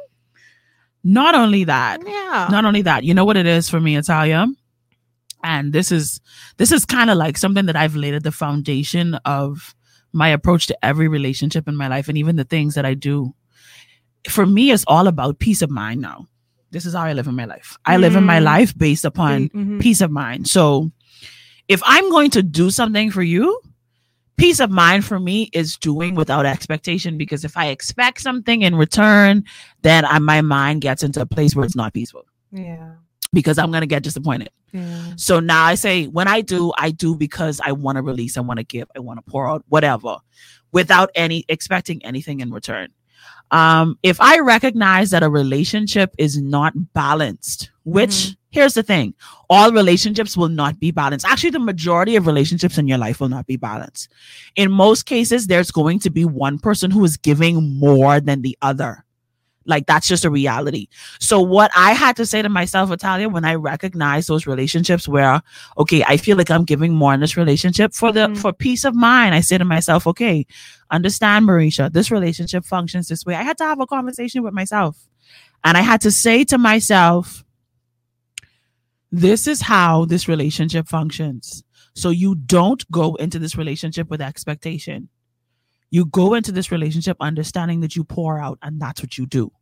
Not 1.04 1.36
only 1.36 1.62
that, 1.64 2.00
Yeah. 2.04 2.48
not 2.50 2.64
only 2.64 2.82
that, 2.82 3.04
you 3.04 3.14
know 3.14 3.24
what 3.24 3.36
it 3.36 3.46
is 3.46 3.68
for 3.68 3.80
me, 3.80 3.96
Italia? 3.96 4.48
And 5.44 5.72
this 5.72 5.92
is 5.92 6.20
this 6.56 6.72
is 6.72 6.84
kind 6.84 7.10
of 7.10 7.16
like 7.16 7.38
something 7.38 7.66
that 7.66 7.76
I've 7.76 7.94
laid 7.96 8.14
at 8.14 8.24
the 8.24 8.32
foundation 8.32 9.14
of 9.24 9.74
my 10.12 10.28
approach 10.28 10.66
to 10.66 10.84
every 10.84 11.06
relationship 11.06 11.68
in 11.68 11.76
my 11.76 11.86
life 11.86 12.08
and 12.08 12.18
even 12.18 12.34
the 12.36 12.44
things 12.44 12.74
that 12.74 12.84
I 12.84 12.94
do. 12.94 13.34
For 14.28 14.46
me, 14.46 14.72
it's 14.72 14.84
all 14.88 15.06
about 15.06 15.38
peace 15.38 15.62
of 15.62 15.70
mind 15.70 16.00
now. 16.00 16.26
This 16.72 16.86
is 16.86 16.94
how 16.94 17.02
I 17.02 17.12
live 17.12 17.28
in 17.28 17.36
my 17.36 17.44
life. 17.44 17.76
I 17.84 17.98
live 17.98 18.16
in 18.16 18.24
my 18.24 18.40
Mm. 18.40 18.44
life 18.44 18.76
based 18.76 19.04
upon 19.04 19.48
Mhm. 19.50 19.80
peace 19.80 20.00
of 20.00 20.10
mind. 20.10 20.48
So 20.48 20.90
if 21.68 21.80
I'm 21.84 22.10
going 22.10 22.30
to 22.30 22.42
do 22.42 22.70
something 22.70 23.10
for 23.10 23.22
you, 23.22 23.60
peace 24.38 24.58
of 24.58 24.70
mind 24.70 25.04
for 25.04 25.20
me 25.20 25.50
is 25.52 25.76
doing 25.76 26.14
without 26.14 26.46
expectation 26.46 27.18
because 27.18 27.44
if 27.44 27.56
I 27.56 27.66
expect 27.66 28.20
something 28.22 28.62
in 28.62 28.74
return, 28.74 29.44
then 29.82 30.04
I, 30.06 30.18
my 30.18 30.40
mind 30.40 30.80
gets 30.80 31.02
into 31.02 31.20
a 31.20 31.26
place 31.26 31.54
where 31.54 31.64
it's 31.66 31.76
not 31.76 31.92
peaceful 31.92 32.24
Yeah. 32.50 32.92
because 33.32 33.58
I'm 33.58 33.70
going 33.70 33.82
to 33.82 33.86
get 33.86 34.02
disappointed. 34.02 34.48
Yeah. 34.72 35.12
So 35.16 35.38
now 35.40 35.64
I 35.64 35.74
say, 35.74 36.06
when 36.06 36.26
I 36.26 36.40
do, 36.40 36.72
I 36.78 36.90
do 36.90 37.14
because 37.14 37.60
I 37.62 37.72
want 37.72 37.96
to 37.96 38.02
release, 38.02 38.38
I 38.38 38.40
want 38.40 38.56
to 38.58 38.64
give, 38.64 38.88
I 38.96 39.00
want 39.00 39.18
to 39.24 39.30
pour 39.30 39.46
out, 39.48 39.62
whatever, 39.68 40.16
without 40.72 41.10
any 41.14 41.44
expecting 41.50 42.02
anything 42.02 42.40
in 42.40 42.50
return. 42.50 42.88
Um, 43.52 43.98
if 44.02 44.18
I 44.20 44.38
recognize 44.40 45.10
that 45.10 45.22
a 45.22 45.28
relationship 45.28 46.14
is 46.18 46.40
not 46.40 46.72
balanced, 46.94 47.70
which 47.84 48.34
here's 48.50 48.74
the 48.74 48.82
thing, 48.82 49.14
all 49.50 49.72
relationships 49.72 50.36
will 50.36 50.48
not 50.48 50.80
be 50.80 50.90
balanced. 50.90 51.26
Actually, 51.26 51.50
the 51.50 51.58
majority 51.58 52.16
of 52.16 52.26
relationships 52.26 52.78
in 52.78 52.88
your 52.88 52.98
life 52.98 53.20
will 53.20 53.28
not 53.28 53.46
be 53.46 53.56
balanced. 53.56 54.08
In 54.56 54.72
most 54.72 55.04
cases, 55.04 55.46
there's 55.46 55.70
going 55.70 55.98
to 56.00 56.10
be 56.10 56.24
one 56.24 56.58
person 56.58 56.90
who 56.90 57.04
is 57.04 57.18
giving 57.18 57.78
more 57.78 58.20
than 58.20 58.40
the 58.40 58.56
other. 58.62 59.04
Like 59.66 59.86
that's 59.86 60.08
just 60.08 60.24
a 60.24 60.30
reality. 60.30 60.88
So 61.20 61.40
what 61.40 61.70
I 61.76 61.92
had 61.92 62.16
to 62.16 62.26
say 62.26 62.42
to 62.42 62.48
myself, 62.48 62.90
Italia, 62.90 63.28
when 63.28 63.44
I 63.44 63.54
recognize 63.54 64.26
those 64.26 64.46
relationships 64.46 65.06
where, 65.06 65.40
okay, 65.78 66.02
I 66.04 66.16
feel 66.16 66.36
like 66.36 66.50
I'm 66.50 66.64
giving 66.64 66.92
more 66.94 67.14
in 67.14 67.20
this 67.20 67.36
relationship 67.36 67.94
for 67.94 68.12
the 68.12 68.28
Mhm. 68.28 68.38
for 68.38 68.52
peace 68.52 68.84
of 68.84 68.94
mind. 68.94 69.34
I 69.34 69.40
say 69.40 69.58
to 69.58 69.64
myself, 69.64 70.06
okay, 70.06 70.46
understand, 70.90 71.46
Mericha, 71.46 71.92
this 71.92 72.10
relationship 72.10 72.64
functions 72.64 73.08
this 73.08 73.24
way. 73.24 73.34
I 73.34 73.42
had 73.42 73.58
to 73.58 73.64
have 73.64 73.80
a 73.80 73.86
conversation 73.86 74.42
with 74.42 74.54
myself. 74.54 74.96
And 75.64 75.76
I 75.76 75.80
had 75.80 76.00
to 76.02 76.10
say 76.10 76.44
to 76.44 76.58
myself, 76.58 77.44
this 79.10 79.46
is 79.46 79.60
how 79.60 80.06
this 80.06 80.26
relationship 80.26 80.88
functions. 80.88 81.62
So 81.94 82.10
you 82.10 82.34
don't 82.34 82.90
go 82.90 83.14
into 83.16 83.38
this 83.38 83.56
relationship 83.56 84.08
with 84.08 84.22
expectation. 84.22 85.08
You 85.92 86.06
go 86.06 86.34
into 86.34 86.50
this 86.50 86.72
relationship 86.72 87.16
understanding 87.20 87.80
that 87.82 87.94
you 87.94 88.02
pour 88.02 88.40
out, 88.40 88.58
and 88.62 88.80
that's 88.80 89.00
what 89.00 89.16
you 89.16 89.26
do. 89.26 89.52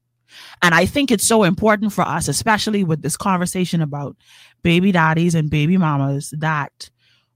And 0.63 0.75
I 0.75 0.87
think 0.87 1.11
it's 1.11 1.27
so 1.27 1.43
important 1.43 1.93
for 1.93 2.03
us, 2.03 2.29
especially 2.29 2.85
with 2.85 3.03
this 3.03 3.17
conversation 3.17 3.83
about 3.83 4.17
baby 4.63 4.93
daddies 4.93 5.35
and 5.35 5.51
baby 5.51 5.77
mamas, 5.77 6.33
that 6.39 6.89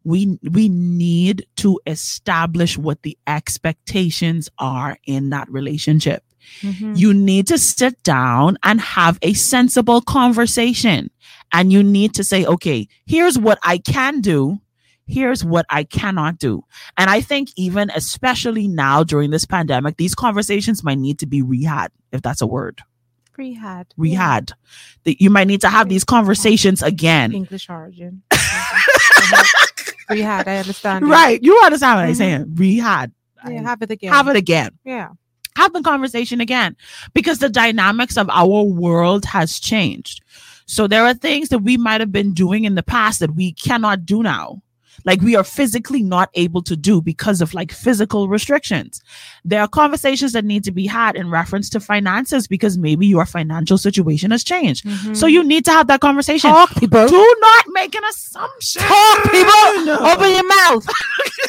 we 0.05 0.39
we 0.51 0.69
need 0.69 1.45
to 1.57 1.81
establish 1.87 2.79
what 2.79 3.03
the 3.03 3.19
expectations 3.27 4.49
are 4.59 4.97
in 5.07 5.31
that 5.31 5.51
relationship. 5.51 6.23
Mhm. 6.62 6.97
You 6.97 7.15
need 7.15 7.47
to 7.49 7.59
sit 7.59 8.03
down 8.03 8.59
and 8.62 8.81
have 8.81 9.19
a 9.23 9.33
sensible 9.33 10.01
conversation. 10.03 11.11
And 11.53 11.73
you 11.73 11.83
need 11.83 12.15
to 12.15 12.25
say, 12.25 12.45
okay, 12.45 12.87
here's 13.07 13.39
what 13.39 13.59
I 13.62 13.79
can 13.79 14.21
do. 14.21 14.61
Here's 15.07 15.45
what 15.45 15.67
I 15.69 15.85
cannot 15.85 16.39
do. 16.39 16.65
And 16.97 17.11
I 17.11 17.21
think 17.21 17.51
even 17.57 17.91
especially 17.95 18.69
now 18.69 19.05
during 19.05 19.31
this 19.31 19.45
pandemic, 19.45 19.97
these 19.99 20.15
conversations 20.15 20.83
might 20.83 20.99
need 20.99 21.19
to 21.19 21.27
be 21.27 21.43
rehad, 21.43 21.89
if 22.13 22.23
that's 22.23 22.41
a 22.41 22.47
word. 22.47 22.81
Rehad. 23.39 23.87
Rehad. 23.99 24.53
That 25.05 25.21
you 25.21 25.29
might 25.29 25.47
need 25.49 25.61
to 25.63 25.69
have 25.69 25.89
these 25.89 26.05
conversations 26.05 26.83
again. 26.83 27.33
English 27.33 27.69
origin. 27.69 28.23
Rehad. 30.11 30.47
I 30.47 30.59
understand. 30.59 31.05
it. 31.05 31.09
Right. 31.09 31.43
You 31.43 31.61
understand 31.65 31.99
what 31.99 32.05
I'm 32.07 32.13
Mhm. 32.13 32.17
saying? 32.17 32.45
Rehad. 32.55 33.13
Yeah, 33.49 33.63
have 33.63 33.83
it 33.83 33.91
again. 33.91 34.13
Have 34.13 34.29
it 34.29 34.37
again. 34.37 34.71
Yeah. 34.85 35.09
have 35.57 35.73
the 35.73 35.83
conversation 35.83 36.41
again 36.41 36.75
because 37.13 37.39
the 37.39 37.49
dynamics 37.49 38.17
of 38.17 38.29
our 38.31 38.63
world 38.65 39.25
has 39.27 39.61
changed. 39.61 40.21
So 40.67 40.89
there 40.89 41.05
are 41.05 41.15
things 41.15 41.51
that 41.51 41.61
we 41.61 41.77
might 41.77 42.01
have 42.01 42.11
been 42.11 42.33
doing 42.33 42.65
in 42.65 42.75
the 42.75 42.83
past 42.83 43.21
that 43.21 43.37
we 43.37 43.53
cannot 43.53 44.05
do 44.05 44.21
now. 44.25 44.63
Like 45.05 45.21
we 45.21 45.37
are 45.37 45.45
physically 45.45 46.03
not 46.03 46.31
able 46.35 46.63
to 46.63 46.77
do 46.77 47.01
because 47.03 47.41
of 47.41 47.53
like 47.55 47.73
physical 47.73 48.29
restrictions. 48.29 49.01
There 49.45 49.61
are 49.61 49.69
conversations 49.69 50.33
that 50.33 50.45
need 50.45 50.65
to 50.65 50.73
be 50.73 50.87
had 50.87 51.15
in 51.17 51.31
reference 51.31 51.69
to 51.71 51.81
finances 51.81 52.47
because 52.47 52.79
maybe 52.79 53.07
your 53.07 53.27
financial 53.27 53.77
situation 53.79 54.31
has 54.31 54.43
changed. 54.45 54.85
Mhm. 54.87 55.17
So 55.17 55.27
you 55.27 55.45
need 55.45 55.65
to 55.67 55.71
have 55.73 55.87
that 55.89 56.01
conversation. 56.01 56.51
talk, 56.51 56.71
people. 56.77 57.07
Do 57.07 57.37
not 57.41 57.65
make 57.73 57.95
an 57.95 58.05
assumption. 58.05 58.83
Talk, 58.83 59.23
people. 59.31 59.93
Open 60.07 60.31
your 60.31 60.47
mouth 60.49 60.87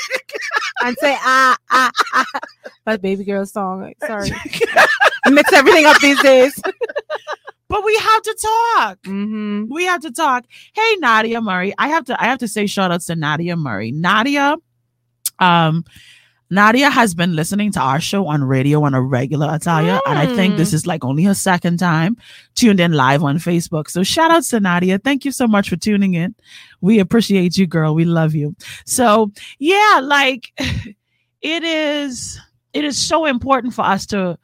and 0.84 0.96
say 1.00 1.16
ah 1.20 1.58
ah 1.72 1.92
ah. 2.14 2.26
That 2.86 3.02
baby 3.02 3.24
girl 3.24 3.46
song. 3.46 3.94
Sorry, 4.06 4.30
mix 5.30 5.52
everything 5.54 5.86
up 5.86 6.00
these 6.00 6.22
days. 6.22 6.54
But 7.68 7.84
we 7.84 7.96
have 7.98 8.22
to 8.22 8.38
talk. 8.42 9.02
Mm-hmm. 9.04 9.74
we 9.74 9.86
have 9.86 10.02
to 10.02 10.12
talk. 10.12 10.46
Hey, 10.74 10.96
Nadia 11.00 11.42
Murray. 11.42 11.74
I 11.78 11.88
have 11.90 12.06
to 12.06 12.22
I 12.22 12.26
have 12.26 12.40
to 12.40 12.48
say 12.48 12.68
shout 12.68 12.92
outs 12.92 13.06
to 13.06 13.16
Nadia 13.16 13.56
Murray. 13.56 13.92
Nadia, 13.92 14.56
um, 15.40 15.84
Nadia 16.52 16.92
has 16.92 17.16
been 17.16 17.36
listening 17.36 17.72
to 17.72 17.80
our 17.80 18.00
show 18.00 18.28
on 18.28 18.44
radio 18.44 18.84
on 18.84 18.94
a 18.94 19.02
regular 19.02 19.54
Italia, 19.54 20.00
and 20.06 20.20
I 20.20 20.28
think 20.36 20.58
this 20.58 20.74
is 20.74 20.86
like 20.86 21.04
only 21.04 21.24
her 21.24 21.34
second 21.34 21.78
time 21.78 22.18
tuned 22.54 22.80
in 22.80 22.92
live 22.92 23.24
on 23.24 23.38
Facebook. 23.38 23.90
So 23.90 24.04
shout 24.04 24.30
outs 24.30 24.50
to 24.50 24.60
Nadia. 24.60 25.00
Thank 25.00 25.26
you 25.26 25.32
so 25.32 25.48
much 25.48 25.70
for 25.70 25.76
tuning 25.76 26.14
in. 26.14 26.36
We 26.82 27.00
appreciate 27.00 27.58
you, 27.58 27.66
girl. 27.66 27.96
We 27.96 28.06
love 28.06 28.36
you. 28.36 28.56
So 28.86 29.32
yeah, 29.58 30.02
like 30.04 30.52
it 31.42 31.64
is 31.64 32.40
it 32.74 32.86
is 32.86 32.98
so 32.98 33.26
important 33.26 33.74
for 33.74 33.84
us 33.84 34.06
to 34.08 34.38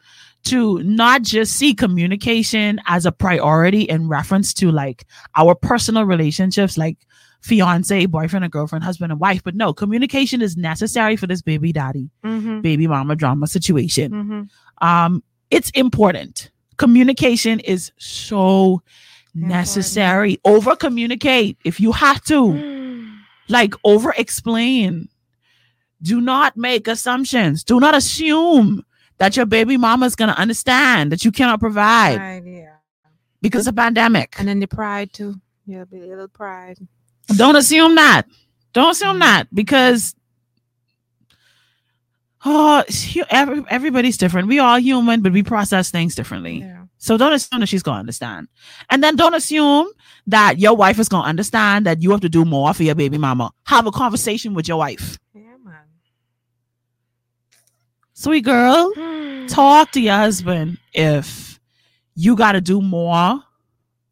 to 0.44 0.82
not 0.84 1.22
just 1.22 1.56
see 1.56 1.74
communication 1.74 2.80
as 2.88 3.06
a 3.06 3.12
priority 3.12 3.82
in 3.84 4.08
reference 4.08 4.54
to 4.56 4.72
like 4.72 5.06
our 5.36 5.54
personal 5.56 6.04
relationships 6.06 6.78
like 6.78 6.98
fiance 7.42 8.06
boyfriend 8.08 8.44
and 8.44 8.52
girlfriend 8.52 8.84
husband 8.84 9.12
and 9.12 9.20
wife 9.22 9.44
but 9.44 9.56
no 9.56 9.74
communication 9.74 10.42
is 10.42 10.56
necessary 10.58 11.16
for 11.16 11.28
this 11.28 11.42
baby 11.42 11.72
daddy 11.72 12.10
Mm-hmm. 12.24 12.62
baby 12.62 12.88
mama 12.88 13.16
drama 13.16 13.48
situation. 13.48 14.12
Mm-hmm. 14.12 14.88
um 14.88 15.24
it's 15.50 15.70
important. 15.72 16.50
Communication 16.78 17.60
is 17.60 17.92
so 17.98 18.82
necessary. 19.36 20.40
Over 20.46 20.76
communicate 20.76 21.58
if 21.66 21.80
you 21.80 21.92
have 21.92 22.24
to. 22.26 22.78
Like 23.50 23.74
over 23.84 24.14
explain 24.18 25.10
do 26.02 26.22
not 26.22 26.56
make 26.56 26.88
assumptions. 26.88 27.64
Do 27.66 27.80
not 27.82 27.94
assume 27.94 28.84
that 29.22 29.38
your 29.38 29.46
baby 29.46 29.78
mama 29.78 30.06
is 30.08 30.16
going 30.16 30.30
to 30.34 30.38
understand 30.38 31.12
that 31.12 31.24
you 31.24 31.32
cannot 31.32 31.60
provide 31.60 32.18
Right, 32.18 32.44
yeah. 32.44 32.76
because 33.42 33.68
of 33.68 33.76
pandemic 33.76 34.36
And 34.40 34.48
then 34.48 34.60
the 34.60 34.68
pride 34.68 35.14
too. 35.14 35.36
Yeah, 35.68 35.86
be 35.86 36.00
a 36.02 36.08
little 36.08 36.28
pride. 36.28 36.78
don't 37.38 37.56
assume 37.56 37.94
that 37.96 38.24
don't 38.74 38.92
assume 38.92 39.18
mm. 39.18 39.26
that 39.28 39.44
because 39.54 40.16
oh 42.44 42.84
every, 43.30 43.64
everybody's 43.70 44.18
different 44.18 44.48
we 44.48 44.58
all 44.60 44.80
human 44.80 45.22
but 45.22 45.32
we 45.32 45.44
process 45.44 45.92
things 45.92 46.16
differently 46.16 46.60
Yeah. 46.60 46.86
so 46.98 47.16
don't 47.18 47.34
assume 47.34 47.60
that 47.62 47.68
she's 47.70 47.84
going 47.84 47.96
to 47.98 48.00
understand 48.00 48.48
and 48.90 49.04
then 49.04 49.16
don't 49.16 49.36
assume 49.36 49.88
that 50.28 50.58
your 50.60 50.76
wife 50.76 50.98
is 51.00 51.08
going 51.10 51.24
to 51.24 51.30
understand 51.30 51.86
that 51.86 52.02
you 52.02 52.10
have 52.12 52.22
to 52.22 52.30
do 52.30 52.44
more 52.44 52.74
for 52.74 52.84
your 52.84 52.96
baby 52.96 53.18
mama 53.20 53.52
have 53.66 53.86
a 53.86 53.92
conversation 53.92 54.54
with 54.56 54.68
your 54.68 54.78
wife. 54.78 55.18
Sweet 58.22 58.42
girl 58.46 58.92
talk 59.48 59.92
to 59.92 60.00
your 60.00 60.16
husband 60.16 60.78
if 60.94 61.60
you 62.16 62.36
got 62.36 62.54
to 62.54 62.62
do 62.62 62.82
more. 62.82 63.42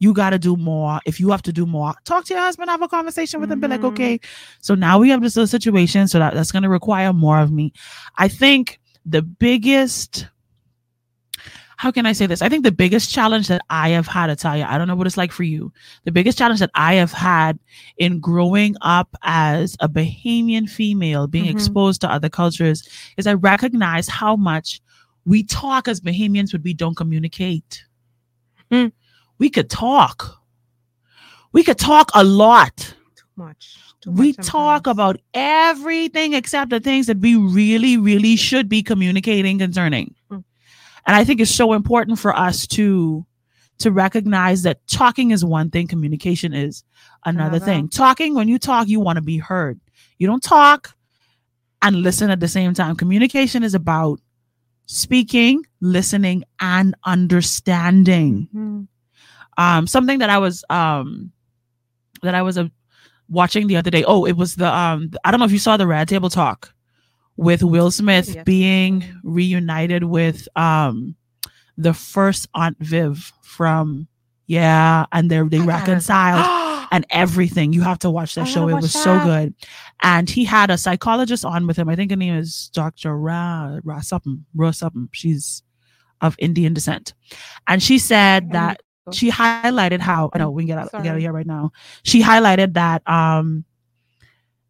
You 0.01 0.13
got 0.13 0.29
to 0.29 0.39
do 0.39 0.55
more. 0.55 1.01
If 1.05 1.19
you 1.19 1.29
have 1.31 1.41
to 1.43 1.51
do 1.53 1.65
more 1.65 1.93
talk 2.05 2.23
to 2.25 2.33
your 2.33 2.41
husband 2.43 2.69
have 2.69 2.81
a 2.81 2.87
conversation 2.87 3.41
with 3.41 3.51
him 3.51 3.59
be 3.59 3.67
like 3.67 3.81
Mhm. 3.81 3.91
okay 3.91 4.19
so 4.61 4.73
now 4.73 4.97
we 4.99 5.09
have 5.09 5.21
this 5.21 5.35
little 5.35 5.47
situation 5.47 6.07
so 6.07 6.19
that 6.19 6.33
that's 6.33 6.51
going 6.53 6.63
to 6.63 6.69
require 6.69 7.11
more 7.13 7.39
of 7.39 7.51
me. 7.51 7.73
I 8.17 8.27
think 8.29 8.79
the 9.05 9.21
biggest 9.21 10.27
how 11.79 11.89
can 11.95 12.05
i 12.05 12.11
say 12.13 12.25
this 12.25 12.41
i 12.41 12.49
think 12.49 12.63
the 12.63 12.71
biggest 12.83 13.11
challenge 13.17 13.47
that 13.47 13.61
i 13.69 13.89
have 13.89 14.05
had 14.07 14.29
Italia, 14.29 14.67
i 14.69 14.77
don't 14.77 14.87
know 14.89 14.95
what 14.95 15.07
it's 15.07 15.17
like 15.23 15.31
for 15.31 15.43
you 15.43 15.71
the 16.03 16.11
biggest 16.11 16.37
challenge 16.37 16.59
that 16.59 16.71
i 16.75 16.93
have 16.95 17.11
had 17.13 17.57
in 17.97 18.19
growing 18.19 18.75
up 18.81 19.09
as 19.23 19.75
a 19.79 19.87
bahamian 19.87 20.69
female 20.69 21.25
being 21.27 21.45
Mhm. 21.45 21.51
exposed 21.55 22.01
to 22.01 22.11
other 22.11 22.29
cultures 22.29 22.87
is 23.17 23.27
i 23.27 23.33
recognize 23.33 24.07
how 24.07 24.35
much 24.35 24.81
we 25.25 25.43
talk 25.43 25.87
as 25.87 26.01
Bahamians, 26.01 26.51
but 26.53 26.63
we 26.63 26.73
don't 26.73 26.95
communicate. 26.95 27.83
Hmm. 28.71 28.87
We 29.37 29.49
could 29.49 29.69
talk. 29.69 30.41
We 31.51 31.61
could 31.63 31.77
talk 31.77 32.09
a 32.15 32.23
lot. 32.23 32.75
Too 33.15 33.25
much. 33.35 33.77
Too 34.01 34.11
We 34.11 34.33
much 34.37 34.47
talk 34.47 34.87
about 34.87 35.17
everything 35.35 36.33
except 36.33 36.71
the 36.71 36.79
things 36.79 37.05
that 37.07 37.19
we 37.19 37.35
really, 37.35 37.95
really 37.97 38.35
should 38.37 38.67
be 38.69 38.81
communicating 38.81 39.59
concerning. 39.59 40.15
And 41.05 41.15
I 41.15 41.23
think 41.23 41.39
it's 41.41 41.53
so 41.53 41.73
important 41.73 42.19
for 42.19 42.35
us 42.35 42.67
to 42.67 43.25
to 43.79 43.91
recognize 43.91 44.63
that 44.63 44.85
talking 44.87 45.31
is 45.31 45.43
one 45.45 45.69
thing, 45.69 45.87
communication 45.87 46.53
is 46.53 46.83
another 47.25 47.55
Another. 47.57 47.65
thing. 47.65 47.87
Talking, 47.87 48.35
when 48.35 48.49
you 48.49 48.59
talk, 48.59 48.89
you 48.89 48.99
want 48.99 49.15
to 49.15 49.21
be 49.21 49.37
heard. 49.37 49.79
You 50.17 50.27
don't 50.27 50.43
talk 50.43 50.93
and 51.81 51.95
listen 51.95 52.29
at 52.29 52.41
the 52.41 52.47
same 52.49 52.73
time. 52.73 52.97
Communication 52.97 53.63
is 53.63 53.73
about 53.73 54.19
speaking, 54.85 55.63
listening, 55.79 56.43
and 56.59 56.93
understanding 57.05 58.49
Mhm. 58.53 58.87
um 59.57 59.87
something 59.87 60.19
that 60.19 60.29
i 60.29 60.37
was 60.37 60.63
um 60.69 61.31
that 62.21 62.35
i 62.35 62.41
was 62.41 62.57
uh, 62.57 62.67
watching 63.29 63.67
the 63.67 63.75
other 63.77 63.89
day 63.91 64.03
oh 64.05 64.25
it 64.25 64.35
was 64.35 64.55
the 64.55 64.67
um 64.73 65.09
i 65.23 65.31
don't 65.31 65.39
know 65.39 65.45
if 65.45 65.51
you 65.51 65.59
saw 65.59 65.77
the 65.77 65.87
red 65.87 66.07
table 66.07 66.29
talk 66.29 66.73
with 67.43 67.63
will 67.63 67.91
smith 67.91 68.33
Yes. 68.35 68.43
being 68.45 69.03
reunited 69.23 70.03
with 70.03 70.47
um 70.55 71.15
the 71.77 71.93
first 71.93 72.47
aunt 72.53 72.77
viv 72.79 73.31
from 73.41 74.07
yeah 74.47 75.05
and 75.11 75.29
they 75.31 75.41
they 75.43 75.59
reconciled 75.59 76.45
and 76.91 77.05
everything. 77.11 77.71
You 77.71 77.81
have 77.83 77.99
to 77.99 78.09
watch 78.09 78.33
that 78.33 78.41
I 78.41 78.45
show. 78.45 78.67
it 78.67 78.73
was 78.73 78.91
so 78.91 79.19
good. 79.23 79.53
And 80.01 80.27
he 80.27 80.43
had 80.43 80.71
a 80.71 80.77
psychologist 80.77 81.45
on 81.45 81.67
with 81.67 81.77
him. 81.77 81.87
I 81.87 81.95
think 81.95 82.09
her 82.11 82.17
name 82.17 82.33
is 82.33 82.69
dr 82.73 83.15
ra 83.15 83.77
ra 83.83 83.99
something 84.01 84.45
ra 84.55 84.71
something. 84.71 85.07
She's 85.11 85.61
of 86.21 86.35
indian 86.39 86.73
descent. 86.73 87.13
And 87.67 87.81
she 87.81 87.99
said 87.99 88.51
that 88.51 88.81
she 89.13 89.29
highlighted 89.31 89.99
how 90.01 90.29
no 90.35 90.49
we 90.51 90.63
can 90.63 90.67
get 90.67 90.77
out, 90.79 90.91
get 90.91 91.05
out 91.11 91.15
of 91.15 91.21
here 91.21 91.31
right 91.31 91.45
now. 91.47 91.71
She 92.03 92.21
highlighted 92.23 92.73
that 92.73 93.07
um 93.07 93.65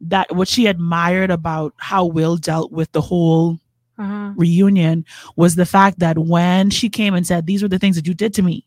that 0.02 0.34
what 0.36 0.48
she 0.48 0.68
admired 0.68 1.30
about 1.32 1.74
how 1.78 2.06
will 2.06 2.38
dealt 2.38 2.72
with 2.72 2.92
the 2.92 3.02
whole 3.02 3.60
Uh-huh. 3.98 4.32
reunion 4.38 5.04
was 5.36 5.56
the 5.56 5.66
fact 5.66 6.00
that 6.00 6.18
when 6.18 6.70
she 6.70 6.88
came 6.90 7.14
and 7.14 7.28
said 7.28 7.46
these 7.46 7.62
were 7.62 7.68
the 7.68 7.80
things 7.80 7.98
that 7.98 8.08
you 8.08 8.14
did 8.14 8.34
to 8.34 8.42
me 8.42 8.66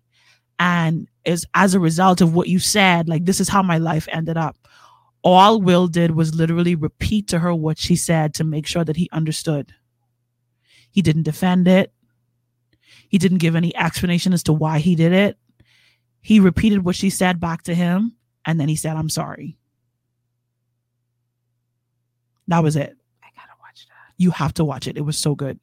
and 0.58 1.08
is 1.24 1.46
as 1.54 1.72
a 1.74 1.80
result 1.80 2.20
of 2.20 2.34
what 2.34 2.48
you 2.48 2.58
said 2.58 3.08
like 3.08 3.24
this 3.24 3.40
is 3.40 3.48
how 3.48 3.62
my 3.62 3.78
life 3.78 4.06
ended 4.12 4.36
up 4.36 4.56
all 5.24 5.58
will 5.60 5.88
did 5.88 6.10
was 6.10 6.34
literally 6.34 6.74
repeat 6.74 7.28
to 7.28 7.38
her 7.38 7.54
what 7.54 7.78
she 7.78 7.96
said 7.96 8.34
to 8.34 8.44
make 8.44 8.66
sure 8.66 8.84
that 8.84 8.96
he 8.96 9.08
understood. 9.12 9.72
He 10.90 11.00
didn't 11.00 11.22
defend 11.22 11.66
it. 11.68 11.92
He 13.08 13.16
didn't 13.18 13.38
give 13.38 13.54
any 13.56 13.74
explanation 13.76 14.32
as 14.32 14.42
to 14.44 14.52
why 14.52 14.80
he 14.80 14.94
did 14.96 15.12
it. 15.12 15.38
He 16.20 16.40
repeated 16.40 16.84
what 16.84 16.96
she 16.96 17.08
said 17.08 17.38
back 17.40 17.62
to 17.62 17.74
him 17.74 18.16
and 18.44 18.58
then 18.60 18.68
he 18.68 18.76
said 18.76 18.96
i'm 18.96 19.08
sorry 19.08 19.56
that 22.48 22.62
was 22.62 22.76
it 22.76 22.96
I 23.22 23.28
gotta 23.36 23.52
watch 23.60 23.86
that. 23.86 24.12
you 24.16 24.30
have 24.30 24.54
to 24.54 24.64
watch 24.64 24.86
it 24.86 24.96
it 24.96 25.02
was 25.02 25.18
so 25.18 25.34
good 25.34 25.58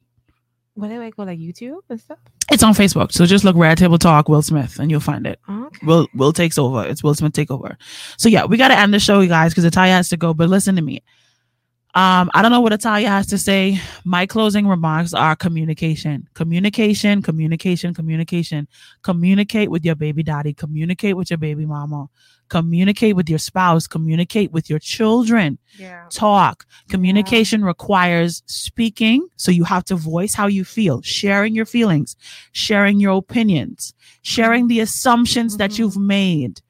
Where 0.74 0.88
do 0.88 1.02
I 1.02 1.10
go? 1.10 1.24
Like 1.24 1.38
YouTube 1.38 1.80
and 1.90 2.00
stuff? 2.00 2.18
It's 2.50 2.62
on 2.62 2.74
Facebook. 2.74 3.12
So 3.12 3.26
just 3.26 3.44
look 3.44 3.54
Red 3.56 3.76
Table 3.76 3.98
Talk 3.98 4.28
Will 4.28 4.40
Smith 4.42 4.78
and 4.78 4.90
you'll 4.90 5.00
find 5.00 5.26
it. 5.26 5.38
Okay. 5.48 5.86
Will 5.86 6.06
Will 6.14 6.32
takes 6.32 6.58
over. 6.58 6.86
It's 6.86 7.02
Will 7.02 7.14
Smith 7.14 7.32
takeover. 7.32 7.76
So 8.16 8.28
yeah, 8.28 8.44
we 8.46 8.56
gotta 8.56 8.78
end 8.78 8.94
the 8.94 8.98
show, 9.00 9.20
you 9.20 9.28
guys, 9.28 9.52
because 9.52 9.64
Italia 9.64 9.92
has 9.94 10.08
to 10.08 10.16
go. 10.16 10.32
But 10.32 10.48
listen 10.48 10.76
to 10.76 10.82
me. 10.82 11.02
Um, 11.92 12.30
I 12.34 12.42
don't 12.42 12.52
know 12.52 12.60
what 12.60 12.72
Italia 12.72 13.08
has 13.08 13.26
to 13.28 13.38
say. 13.38 13.80
My 14.04 14.24
closing 14.24 14.64
remarks 14.68 15.12
are 15.12 15.34
communication, 15.34 16.28
communication, 16.34 17.20
communication, 17.20 17.94
communication. 17.94 18.68
Communicate 19.02 19.72
with 19.72 19.84
your 19.84 19.96
baby 19.96 20.22
daddy, 20.22 20.54
communicate 20.54 21.16
with 21.16 21.30
your 21.30 21.38
baby 21.38 21.66
mama, 21.66 22.06
communicate 22.48 23.16
with 23.16 23.28
your 23.28 23.40
spouse, 23.40 23.88
communicate 23.88 24.52
with 24.52 24.70
your 24.70 24.78
children 24.78 25.58
Yeah. 25.80 26.04
talk. 26.12 26.64
Communication 26.88 27.64
requires 27.64 28.44
speaking. 28.46 29.26
So 29.36 29.50
you 29.50 29.64
have 29.64 29.84
to 29.86 29.96
voice 29.96 30.32
how 30.34 30.46
you 30.46 30.64
feel, 30.64 31.02
sharing 31.02 31.56
your 31.56 31.66
feelings, 31.66 32.14
sharing 32.52 33.00
your 33.00 33.16
opinions, 33.18 33.94
sharing 34.22 34.68
the 34.68 34.78
assumptions 34.78 35.56
that 35.56 35.70
Mhm. 35.72 35.78
you've 35.78 35.96
made, 35.96 36.60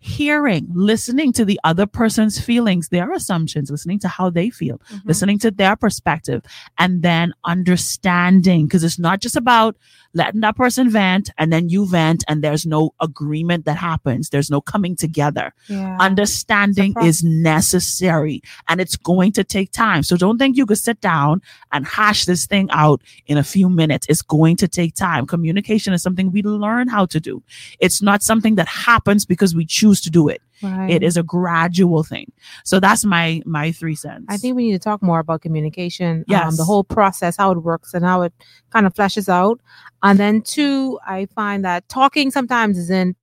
hearing, 0.00 0.68
listening 0.72 1.32
to 1.32 1.44
the 1.44 1.58
other 1.64 1.86
person's 1.86 2.38
feelings, 2.40 2.88
their 2.88 3.12
assumptions, 3.12 3.70
listening 3.70 3.98
to 3.98 4.08
how 4.08 4.30
they 4.30 4.48
feel, 4.48 4.80
Mhm. 4.90 5.04
listening 5.06 5.38
to 5.40 5.50
their 5.50 5.74
perspective, 5.76 6.42
and 6.78 7.02
then 7.02 7.32
understanding. 7.44 8.66
Because 8.66 8.84
it's 8.84 8.98
not 8.98 9.20
just 9.20 9.36
about 9.36 9.76
letting 10.14 10.40
that 10.40 10.56
person 10.56 10.90
vent 10.90 11.30
and 11.38 11.52
then 11.52 11.68
you 11.68 11.86
vent 11.86 12.24
and 12.28 12.42
there's 12.42 12.64
no 12.66 12.92
agreement 13.00 13.64
that 13.66 13.76
happens. 13.76 14.30
There's 14.30 14.50
no 14.50 14.60
coming 14.60 14.96
together 14.96 15.52
Yeah. 15.68 15.96
understanding 16.00 16.94
is 17.02 17.22
necessary 17.22 18.40
and 18.68 18.80
it's 18.80 18.96
going 18.96 19.32
to 19.32 19.44
take 19.44 19.70
time. 19.72 20.02
So 20.02 20.16
don't 20.16 20.38
think 20.38 20.56
you 20.56 20.66
could 20.66 20.78
sit 20.78 21.00
down 21.00 21.42
and 21.72 21.86
hash 21.86 22.24
this 22.24 22.46
thing 22.46 22.68
out 22.72 23.02
in 23.26 23.36
a 23.38 23.44
few 23.44 23.68
minutes. 23.68 24.06
It's 24.08 24.22
going 24.22 24.56
to 24.56 24.68
take 24.68 24.94
time. 24.94 25.26
Communication 25.26 25.92
is 25.92 26.02
something 26.02 26.30
we 26.32 26.42
learn 26.42 26.88
how 26.88 27.06
to 27.06 27.20
do. 27.20 27.42
It's 27.78 28.00
not 28.02 28.22
something 28.22 28.54
that 28.56 28.68
happens 28.68 29.24
because 29.26 29.54
we 29.54 29.64
choose 29.66 30.00
to 30.02 30.10
do 30.10 30.28
it. 30.28 30.40
Right. 30.62 30.90
It 30.90 31.02
is 31.02 31.16
a 31.16 31.22
gradual 31.22 32.02
thing. 32.02 32.32
So 32.64 32.80
that's 32.80 33.04
my 33.04 33.42
my 33.46 33.72
three 33.72 33.94
cents. 33.94 34.26
I 34.28 34.36
think 34.36 34.56
we 34.56 34.66
need 34.66 34.72
to 34.72 34.78
talk 34.78 35.02
more 35.02 35.20
about 35.20 35.40
communication. 35.42 36.24
Um, 36.48 36.56
the 36.56 36.64
whole 36.64 36.84
process, 36.84 37.36
how 37.36 37.52
it 37.52 37.58
works, 37.58 37.94
and 37.94 38.04
how 38.04 38.22
it 38.22 38.32
kind 38.70 38.86
of 38.86 38.94
fleshes 38.94 39.28
out. 39.28 39.60
And 40.02 40.18
then 40.18 40.42
two, 40.42 40.98
I 41.06 41.26
find 41.34 41.64
that 41.64 41.88
talking 41.88 42.30
sometimes 42.30 42.78
isn't, 42.78 43.16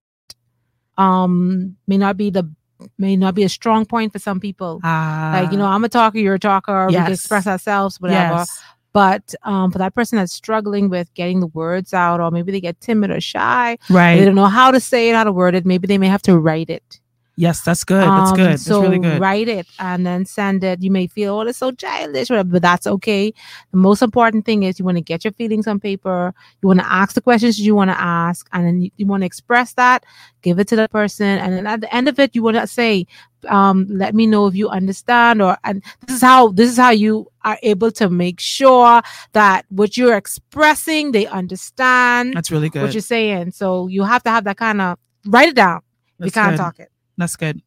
um, 0.97 1.75
may 1.87 1.97
not 1.97 2.17
be 2.17 2.29
the 2.29 2.49
may 2.97 3.15
not 3.15 3.35
be 3.35 3.43
a 3.43 3.49
strong 3.49 3.85
point 3.85 4.11
for 4.13 4.19
some 4.19 4.39
people. 4.39 4.79
like 4.83 5.51
you 5.51 5.57
know, 5.57 5.65
I'm 5.65 5.83
a 5.83 5.89
talker, 5.89 6.17
you're 6.19 6.35
a 6.35 6.39
talker. 6.39 6.87
We 6.87 6.93
can 6.93 7.03
Ah. 7.03 7.11
express 7.13 7.47
ourselves, 7.47 7.99
whatever. 7.99 8.35
yes. 8.35 8.61
But 8.93 9.35
um, 9.43 9.71
for 9.71 9.77
that 9.79 9.93
person 9.93 10.17
that's 10.17 10.31
struggling 10.31 10.89
with 10.89 11.13
getting 11.15 11.41
the 11.41 11.47
words 11.47 11.93
out, 11.93 12.21
or 12.21 12.31
maybe 12.31 12.53
they 12.53 12.61
get 12.61 12.79
timid 12.79 13.11
or 13.11 13.19
shy, 13.19 13.77
right. 13.89 14.15
they 14.17 14.23
don't 14.25 14.35
know 14.35 14.45
how 14.45 14.71
to 14.71 14.79
say 14.79 15.09
it, 15.09 15.15
how 15.15 15.25
to 15.25 15.33
word 15.33 15.53
it. 15.53 15.65
Maybe 15.65 15.85
they 15.85 15.97
may 15.97 16.07
have 16.07 16.21
to 16.23 16.37
write 16.39 16.69
it. 16.69 17.01
Yes, 17.37 17.59
that's 17.61 17.83
good. 17.83 18.01
That's 18.01 18.29
Um, 18.31 18.35
good. 18.37 18.51
That's 18.51 18.63
So 18.63 18.81
really 18.81 18.97
good. 18.97 19.19
write 19.19 19.49
it 19.49 19.67
and 19.77 20.05
then 20.05 20.25
send 20.25 20.63
it. 20.63 20.81
You 20.81 20.89
may 20.89 21.07
feel, 21.07 21.35
oh, 21.35 21.41
it's 21.41 21.57
so 21.57 21.71
childish, 21.71 22.29
whatever, 22.29 22.47
but 22.49 22.61
that's 22.61 22.87
okay. 22.87 23.33
The 23.71 23.77
most 23.77 24.01
important 24.01 24.45
thing 24.45 24.63
is 24.63 24.79
you 24.79 24.85
want 24.85 24.97
to 24.97 25.01
get 25.01 25.25
your 25.25 25.33
feelings 25.33 25.67
on 25.67 25.81
paper. 25.81 26.33
You 26.61 26.67
want 26.67 26.79
to 26.79 26.89
ask 26.89 27.13
the 27.13 27.19
questions 27.21 27.59
you 27.59 27.75
want 27.75 27.91
to 27.91 27.99
ask, 27.99 28.47
and 28.53 28.65
then 28.65 28.81
you, 28.83 28.89
you 28.95 29.05
want 29.05 29.21
to 29.23 29.25
express 29.25 29.73
that. 29.73 30.05
Give 30.43 30.59
it 30.59 30.67
to 30.69 30.77
the 30.77 30.87
person, 30.87 31.27
and 31.27 31.51
then 31.53 31.67
at 31.67 31.81
the 31.81 31.93
end 31.93 32.07
of 32.07 32.19
it, 32.19 32.35
you 32.35 32.41
want 32.41 32.55
to 32.55 32.67
say, 32.67 33.05
um, 33.49 33.85
"Let 33.89 34.15
me 34.15 34.27
know 34.27 34.47
if 34.47 34.55
you 34.55 34.69
understand." 34.69 35.41
Or 35.41 35.57
and 35.65 35.83
this 36.07 36.15
is 36.17 36.21
how 36.21 36.49
this 36.53 36.69
is 36.69 36.77
how 36.77 36.91
you 36.91 37.27
are 37.43 37.59
able 37.63 37.91
to 37.91 38.09
make 38.09 38.39
sure 38.39 39.01
that 39.33 39.65
what 39.69 39.97
you're 39.97 40.15
expressing 40.15 41.11
they 41.11 41.25
understand 41.27 42.33
That's 42.33 42.49
really 42.49 42.69
good. 42.69 42.83
what 42.83 42.93
you're 42.93 43.01
saying. 43.01 43.51
So 43.51 43.87
you 43.87 44.03
have 44.03 44.23
to 44.23 44.29
have 44.29 44.45
that 44.45 44.55
kind 44.57 44.79
of 44.79 44.97
write 45.27 45.49
it 45.49 45.55
down. 45.55 45.81
you 46.19 46.31
can't 46.31 46.51
good. 46.51 46.57
talk 46.63 46.79
it. 46.79 46.89
That's 47.17 47.35
good. 47.37 47.61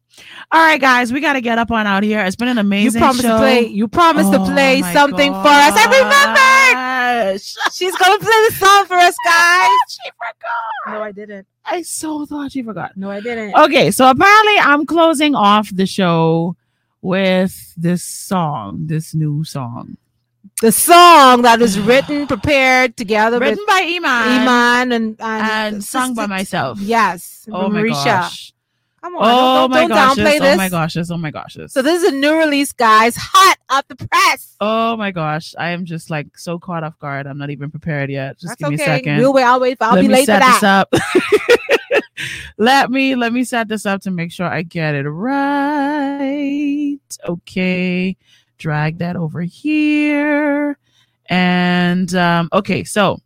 All 0.51 0.61
right, 0.63 0.79
guys, 0.79 1.11
we 1.11 1.21
got 1.21 1.33
to 1.33 1.41
get 1.41 1.57
up 1.57 1.71
on 1.71 1.87
out 1.87 2.03
here. 2.03 2.19
It's 2.19 2.35
been 2.35 2.47
an 2.49 2.57
You 2.57 2.61
amazing 2.61 2.99
promised 3.01 3.21
show. 3.23 3.29
to 3.33 3.37
play. 3.37 3.65
You 3.67 3.87
promised 3.87 4.31
to 4.31 4.39
Oh 4.39 4.45
play 4.45 4.81
my 4.81 4.93
something 4.93 5.31
for 5.31 5.37
us. 5.37 5.73
I 5.75 5.85
remembered. 5.85 7.33
gosh. 7.33 7.55
She's 7.75 7.95
gonna 7.97 8.19
play 8.19 8.45
the 8.49 8.55
song 8.55 8.85
for 8.85 8.95
us, 8.95 9.15
guys. 9.25 9.69
she 9.89 10.09
forgot. 10.11 10.93
No, 10.99 11.01
I 11.03 11.11
didn't. 11.11 11.47
I 11.65 11.81
so 11.81 12.25
thought 12.25 12.51
she 12.51 12.61
forgot. 12.63 12.95
No, 12.95 13.09
I 13.09 13.21
didn't. 13.21 13.55
Okay, 13.55 13.91
so 13.91 14.09
apparently 14.09 14.57
I'm 14.59 14.85
closing 14.85 15.33
off 15.35 15.69
the 15.73 15.85
show 15.85 16.55
with 17.01 17.73
this 17.77 18.03
song, 18.03 18.85
this 18.87 19.15
new 19.15 19.43
song. 19.43 19.97
The 20.61 20.71
song 20.71 21.43
that 21.43 21.61
is 21.61 21.79
written, 21.79 22.27
prepared 22.27 22.97
together 22.97 23.39
Written 23.39 23.63
by 23.65 23.81
Iman, 23.95 24.41
Iman 24.41 24.91
and 24.91 25.15
and, 25.21 25.73
and 25.75 25.83
sung 25.83 26.13
by 26.13 26.25
myself. 26.27 26.79
Yes, 26.79 27.47
Oh 27.51 27.69
my 27.69 27.81
Mericha. 27.81 28.03
gosh. 28.05 28.53
Come 29.01 29.15
on, 29.15 29.21
Oh 29.23 29.61
don't, 29.61 29.71
my 29.71 29.79
don't, 29.81 29.89
gosh. 29.89 30.17
Oh 30.17 30.23
my 30.57 30.69
gosh. 30.69 30.97
Oh 30.97 31.17
my 31.17 31.31
gosh. 31.31 31.57
So 31.67 31.81
this 31.81 32.03
is 32.03 32.11
a 32.11 32.15
new 32.15 32.37
release, 32.37 32.73
guys. 32.73 33.15
Hot 33.17 33.57
off 33.69 33.87
the 33.87 33.95
press. 33.95 34.55
Oh 34.59 34.97
my 34.97 35.11
gosh. 35.11 35.55
I 35.57 35.69
am 35.69 35.85
just 35.85 36.09
like 36.09 36.37
so 36.37 36.59
caught 36.59 36.83
off 36.83 36.99
guard. 36.99 37.25
I'm 37.27 37.37
not 37.37 37.49
even 37.49 37.71
prepared 37.71 38.09
yet. 38.09 38.37
Just 38.37 38.59
That's 38.59 38.59
give 38.59 38.69
me 38.69 38.75
okay. 38.75 38.83
a 38.83 38.97
second. 38.97 39.17
We'll 39.17 39.33
wait. 39.33 39.43
I'll 39.43 39.59
wait. 39.59 39.77
I'll 39.79 39.95
let 39.95 40.01
be 40.01 40.07
me 40.07 40.15
late 40.15 40.21
for 40.21 40.33
set 40.33 40.39
that. 40.39 40.89
this 40.91 41.03
up. 41.03 42.03
let 42.57 42.91
me 42.91 43.15
let 43.15 43.31
me 43.31 43.43
set 43.43 43.67
this 43.69 43.85
up 43.85 44.01
to 44.01 44.11
make 44.11 44.31
sure 44.31 44.47
I 44.47 44.63
get 44.63 44.95
it 44.95 45.09
right. 45.09 46.99
Okay. 47.27 48.17
Drag 48.57 48.97
that 48.97 49.15
over 49.15 49.41
here. 49.41 50.77
And 51.27 52.13
um, 52.15 52.49
okay, 52.51 52.83
so 52.83 53.19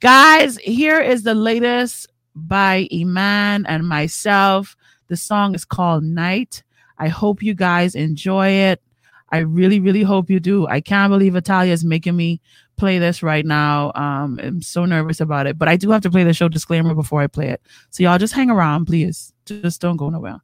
guys, 0.00 0.56
here 0.58 1.00
is 1.00 1.22
the 1.22 1.34
latest 1.34 2.08
by 2.34 2.88
Iman 2.92 3.66
and 3.66 3.86
myself. 3.86 4.76
The 5.08 5.16
song 5.16 5.54
is 5.54 5.64
called 5.64 6.04
Night. 6.04 6.62
I 6.98 7.08
hope 7.08 7.42
you 7.42 7.54
guys 7.54 7.94
enjoy 7.94 8.48
it. 8.48 8.82
I 9.30 9.38
really, 9.38 9.80
really 9.80 10.02
hope 10.02 10.30
you 10.30 10.40
do. 10.40 10.66
I 10.68 10.80
can't 10.80 11.10
believe 11.10 11.34
Italia 11.34 11.72
is 11.72 11.84
making 11.84 12.16
me 12.16 12.40
play 12.76 12.98
this 12.98 13.22
right 13.22 13.44
now. 13.44 13.92
Um, 13.94 14.38
I'm 14.42 14.62
so 14.62 14.84
nervous 14.84 15.20
about 15.20 15.46
it, 15.46 15.58
but 15.58 15.68
I 15.68 15.76
do 15.76 15.90
have 15.90 16.02
to 16.02 16.10
play 16.10 16.24
the 16.24 16.32
show 16.32 16.48
disclaimer 16.48 16.94
before 16.94 17.22
I 17.22 17.26
play 17.26 17.48
it. 17.48 17.60
So 17.90 18.02
y'all 18.02 18.18
just 18.18 18.34
hang 18.34 18.50
around, 18.50 18.86
please. 18.86 19.32
Just 19.44 19.80
don't 19.80 19.96
go 19.96 20.10
nowhere. 20.10 20.40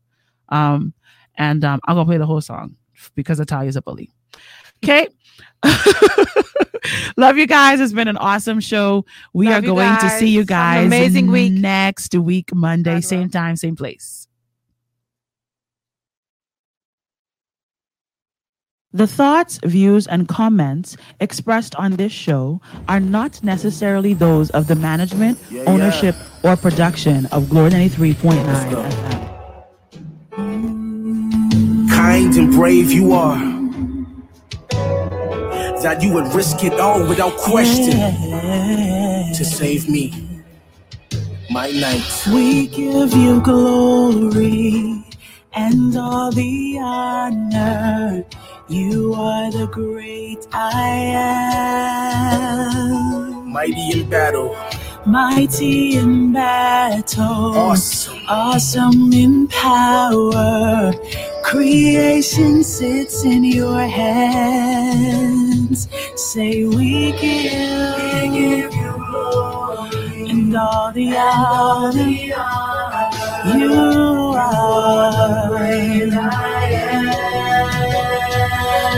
Um, 0.48 0.94
and 1.36 1.64
um, 1.64 1.80
I'm 1.86 1.96
gonna 1.96 2.06
play 2.06 2.18
the 2.18 2.26
whole 2.26 2.40
song 2.40 2.76
because 3.14 3.40
Italia's 3.40 3.76
a 3.76 3.82
bully. 3.82 4.10
Okay. 4.82 5.08
Love 7.16 7.38
you 7.38 7.46
guys. 7.46 7.80
It's 7.80 7.92
been 7.92 8.08
an 8.08 8.16
awesome 8.16 8.60
show. 8.60 9.04
We 9.32 9.46
Love 9.46 9.62
are 9.62 9.66
going 9.66 9.96
to 9.98 10.10
see 10.10 10.28
you 10.28 10.44
guys. 10.44 10.78
Guys 10.78 10.86
amazing 10.86 11.30
week. 11.30 11.52
next 11.52 12.14
week, 12.14 12.52
Monday, 12.54 12.94
God 12.94 13.04
same 13.04 13.30
time, 13.30 13.56
same 13.56 13.76
place. 13.76 14.21
The 18.94 19.06
thoughts, 19.06 19.58
views, 19.64 20.06
and 20.06 20.28
comments 20.28 20.96
expressed 21.18 21.74
on 21.76 21.92
this 21.96 22.12
show 22.12 22.60
are 22.88 23.00
not 23.00 23.42
necessarily 23.42 24.12
those 24.12 24.50
of 24.50 24.66
the 24.66 24.74
management, 24.76 25.38
Yeah, 25.50 25.62
ownership, 25.66 26.14
or 26.42 26.56
production 26.56 27.24
of 27.32 27.48
Glory 27.48 27.70
93.9. 27.70 28.44
FM. 28.44 29.12
kind 31.88 32.34
and 32.36 32.52
brave 32.52 32.90
you 32.92 33.12
are. 33.12 33.38
That 35.82 36.02
you 36.02 36.12
would 36.12 36.32
risk 36.34 36.62
it 36.62 36.78
all 36.78 37.00
without 37.08 37.36
question 37.38 37.96
to 39.34 39.44
save 39.44 39.88
me. 39.88 40.12
My 41.50 41.70
night. 41.70 42.04
We 42.32 42.66
give 42.68 43.12
you 43.14 43.40
glory 43.40 45.04
and 45.54 45.96
all 45.96 46.30
the 46.30 46.78
honor. 46.80 48.24
You 48.68 49.12
are 49.14 49.50
the 49.52 49.66
great 49.66 50.46
I 50.52 50.88
am. 53.42 53.52
Mighty 53.52 54.00
in 54.00 54.08
battle. 54.08 54.56
Mighty 55.04 55.96
in 55.98 56.32
battle, 56.32 57.56
Awesome. 57.58 58.18
awesome 58.28 59.12
in 59.12 59.48
power. 59.48 60.92
Creation 61.42 62.62
sits 62.64 63.24
in 63.24 63.44
your 63.44 63.80
hands. 63.82 65.88
Say 66.16 66.64
we 66.64 67.12
give, 67.12 67.96
we 67.98 68.38
give 68.38 68.74
you 68.74 68.92
glory 69.10 70.30
and 70.30 70.56
all 70.56 70.92
the 70.92 71.14
honor. 71.16 72.08
You 73.44 73.74
are 74.38 75.48
great. 75.48 76.12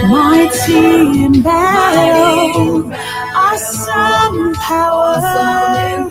Mighty 0.09 1.25
in 1.25 1.43
battle, 1.43 2.93
awesome 3.35 4.55
power. 4.55 6.09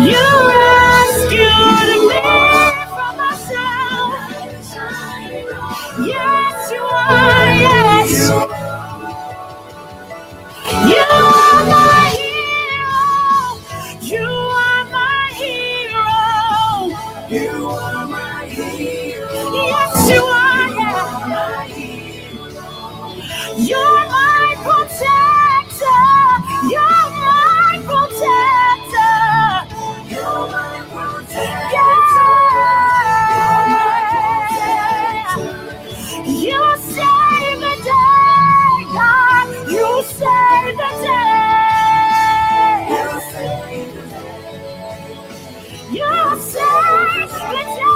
You 0.00 0.69
save 46.38 47.28
the 47.28 47.89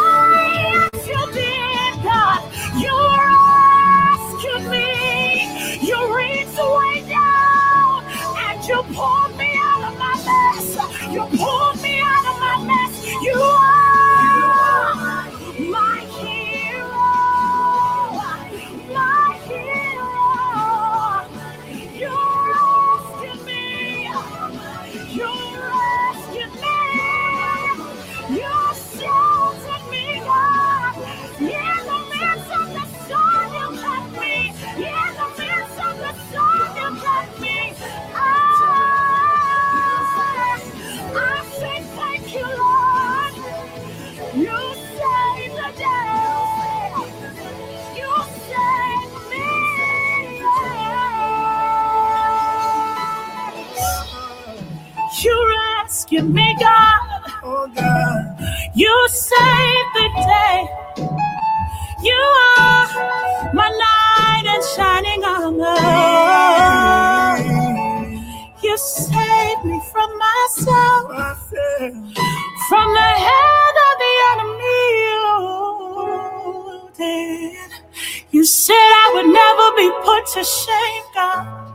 to 80.35 80.43
shame, 80.43 81.05
God. 81.15 81.73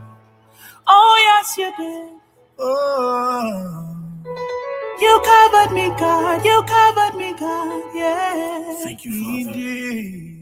Oh, 0.86 1.16
yes, 1.18 1.56
you 1.56 1.72
did. 1.78 2.10
Oh. 2.58 3.96
You 5.00 5.22
covered 5.24 5.74
me, 5.74 5.88
God. 5.98 6.44
You 6.44 6.62
covered 6.66 7.16
me, 7.16 7.32
God. 7.38 7.94
Yeah. 7.94 8.74
Thank 8.84 9.06
you, 9.06 9.12
Father. 9.24 9.58
Indeed. 9.58 10.36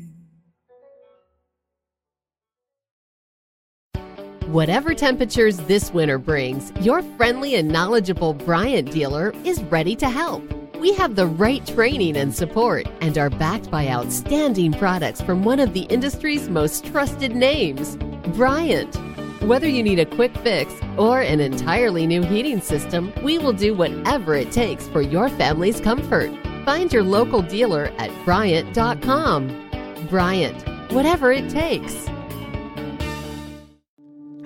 Whatever 4.48 4.94
temperatures 4.94 5.58
this 5.58 5.92
winter 5.92 6.18
brings, 6.18 6.72
your 6.80 7.02
friendly 7.02 7.54
and 7.54 7.68
knowledgeable 7.68 8.34
Bryant 8.34 8.90
dealer 8.90 9.32
is 9.44 9.62
ready 9.64 9.94
to 9.94 10.08
help. 10.08 10.57
We 10.78 10.92
have 10.92 11.16
the 11.16 11.26
right 11.26 11.66
training 11.66 12.16
and 12.16 12.32
support 12.32 12.86
and 13.00 13.18
are 13.18 13.30
backed 13.30 13.68
by 13.68 13.88
outstanding 13.88 14.72
products 14.72 15.20
from 15.20 15.42
one 15.42 15.58
of 15.58 15.72
the 15.72 15.82
industry's 15.82 16.48
most 16.48 16.86
trusted 16.86 17.34
names, 17.34 17.96
Bryant. 18.36 18.94
Whether 19.42 19.66
you 19.66 19.82
need 19.82 19.98
a 19.98 20.06
quick 20.06 20.36
fix 20.38 20.72
or 20.96 21.20
an 21.20 21.40
entirely 21.40 22.06
new 22.06 22.22
heating 22.22 22.60
system, 22.60 23.12
we 23.24 23.38
will 23.38 23.52
do 23.52 23.74
whatever 23.74 24.36
it 24.36 24.52
takes 24.52 24.86
for 24.86 25.02
your 25.02 25.28
family's 25.30 25.80
comfort. 25.80 26.30
Find 26.64 26.92
your 26.92 27.02
local 27.02 27.42
dealer 27.42 27.90
at 27.98 28.12
Bryant.com. 28.24 30.06
Bryant, 30.08 30.92
whatever 30.92 31.32
it 31.32 31.50
takes. 31.50 32.06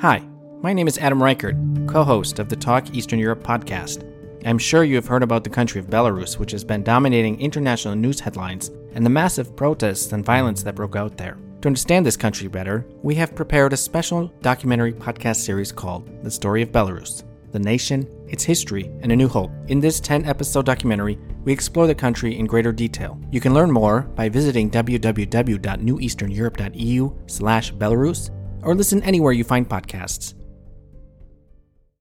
Hi, 0.00 0.22
my 0.62 0.72
name 0.72 0.88
is 0.88 0.96
Adam 0.96 1.22
Reichardt, 1.22 1.56
co 1.86 2.04
host 2.04 2.38
of 2.38 2.48
the 2.48 2.56
Talk 2.56 2.94
Eastern 2.94 3.18
Europe 3.18 3.42
podcast. 3.42 4.11
I'm 4.44 4.58
sure 4.58 4.82
you 4.82 4.96
have 4.96 5.06
heard 5.06 5.22
about 5.22 5.44
the 5.44 5.50
country 5.50 5.78
of 5.78 5.86
Belarus, 5.86 6.36
which 6.38 6.50
has 6.50 6.64
been 6.64 6.82
dominating 6.82 7.40
international 7.40 7.94
news 7.94 8.18
headlines, 8.18 8.72
and 8.92 9.06
the 9.06 9.10
massive 9.10 9.54
protests 9.54 10.10
and 10.12 10.24
violence 10.24 10.64
that 10.64 10.74
broke 10.74 10.96
out 10.96 11.16
there. 11.16 11.38
To 11.60 11.68
understand 11.68 12.04
this 12.04 12.16
country 12.16 12.48
better, 12.48 12.84
we 13.02 13.14
have 13.14 13.36
prepared 13.36 13.72
a 13.72 13.76
special 13.76 14.26
documentary 14.40 14.92
podcast 14.92 15.36
series 15.36 15.70
called 15.70 16.08
The 16.24 16.30
Story 16.30 16.62
of 16.62 16.72
Belarus 16.72 17.22
The 17.52 17.60
Nation, 17.60 18.08
Its 18.26 18.42
History, 18.42 18.90
and 19.00 19.12
a 19.12 19.16
New 19.16 19.28
Hope. 19.28 19.52
In 19.68 19.78
this 19.78 20.00
10 20.00 20.24
episode 20.24 20.66
documentary, 20.66 21.20
we 21.44 21.52
explore 21.52 21.86
the 21.86 21.94
country 21.94 22.36
in 22.36 22.46
greater 22.46 22.72
detail. 22.72 23.20
You 23.30 23.40
can 23.40 23.54
learn 23.54 23.70
more 23.70 24.00
by 24.02 24.28
visiting 24.28 24.72
www.neweasterneurope.eu 24.72 27.16
slash 27.26 27.72
Belarus 27.74 28.30
or 28.62 28.74
listen 28.74 29.04
anywhere 29.04 29.32
you 29.32 29.44
find 29.44 29.68
podcasts. 29.68 30.34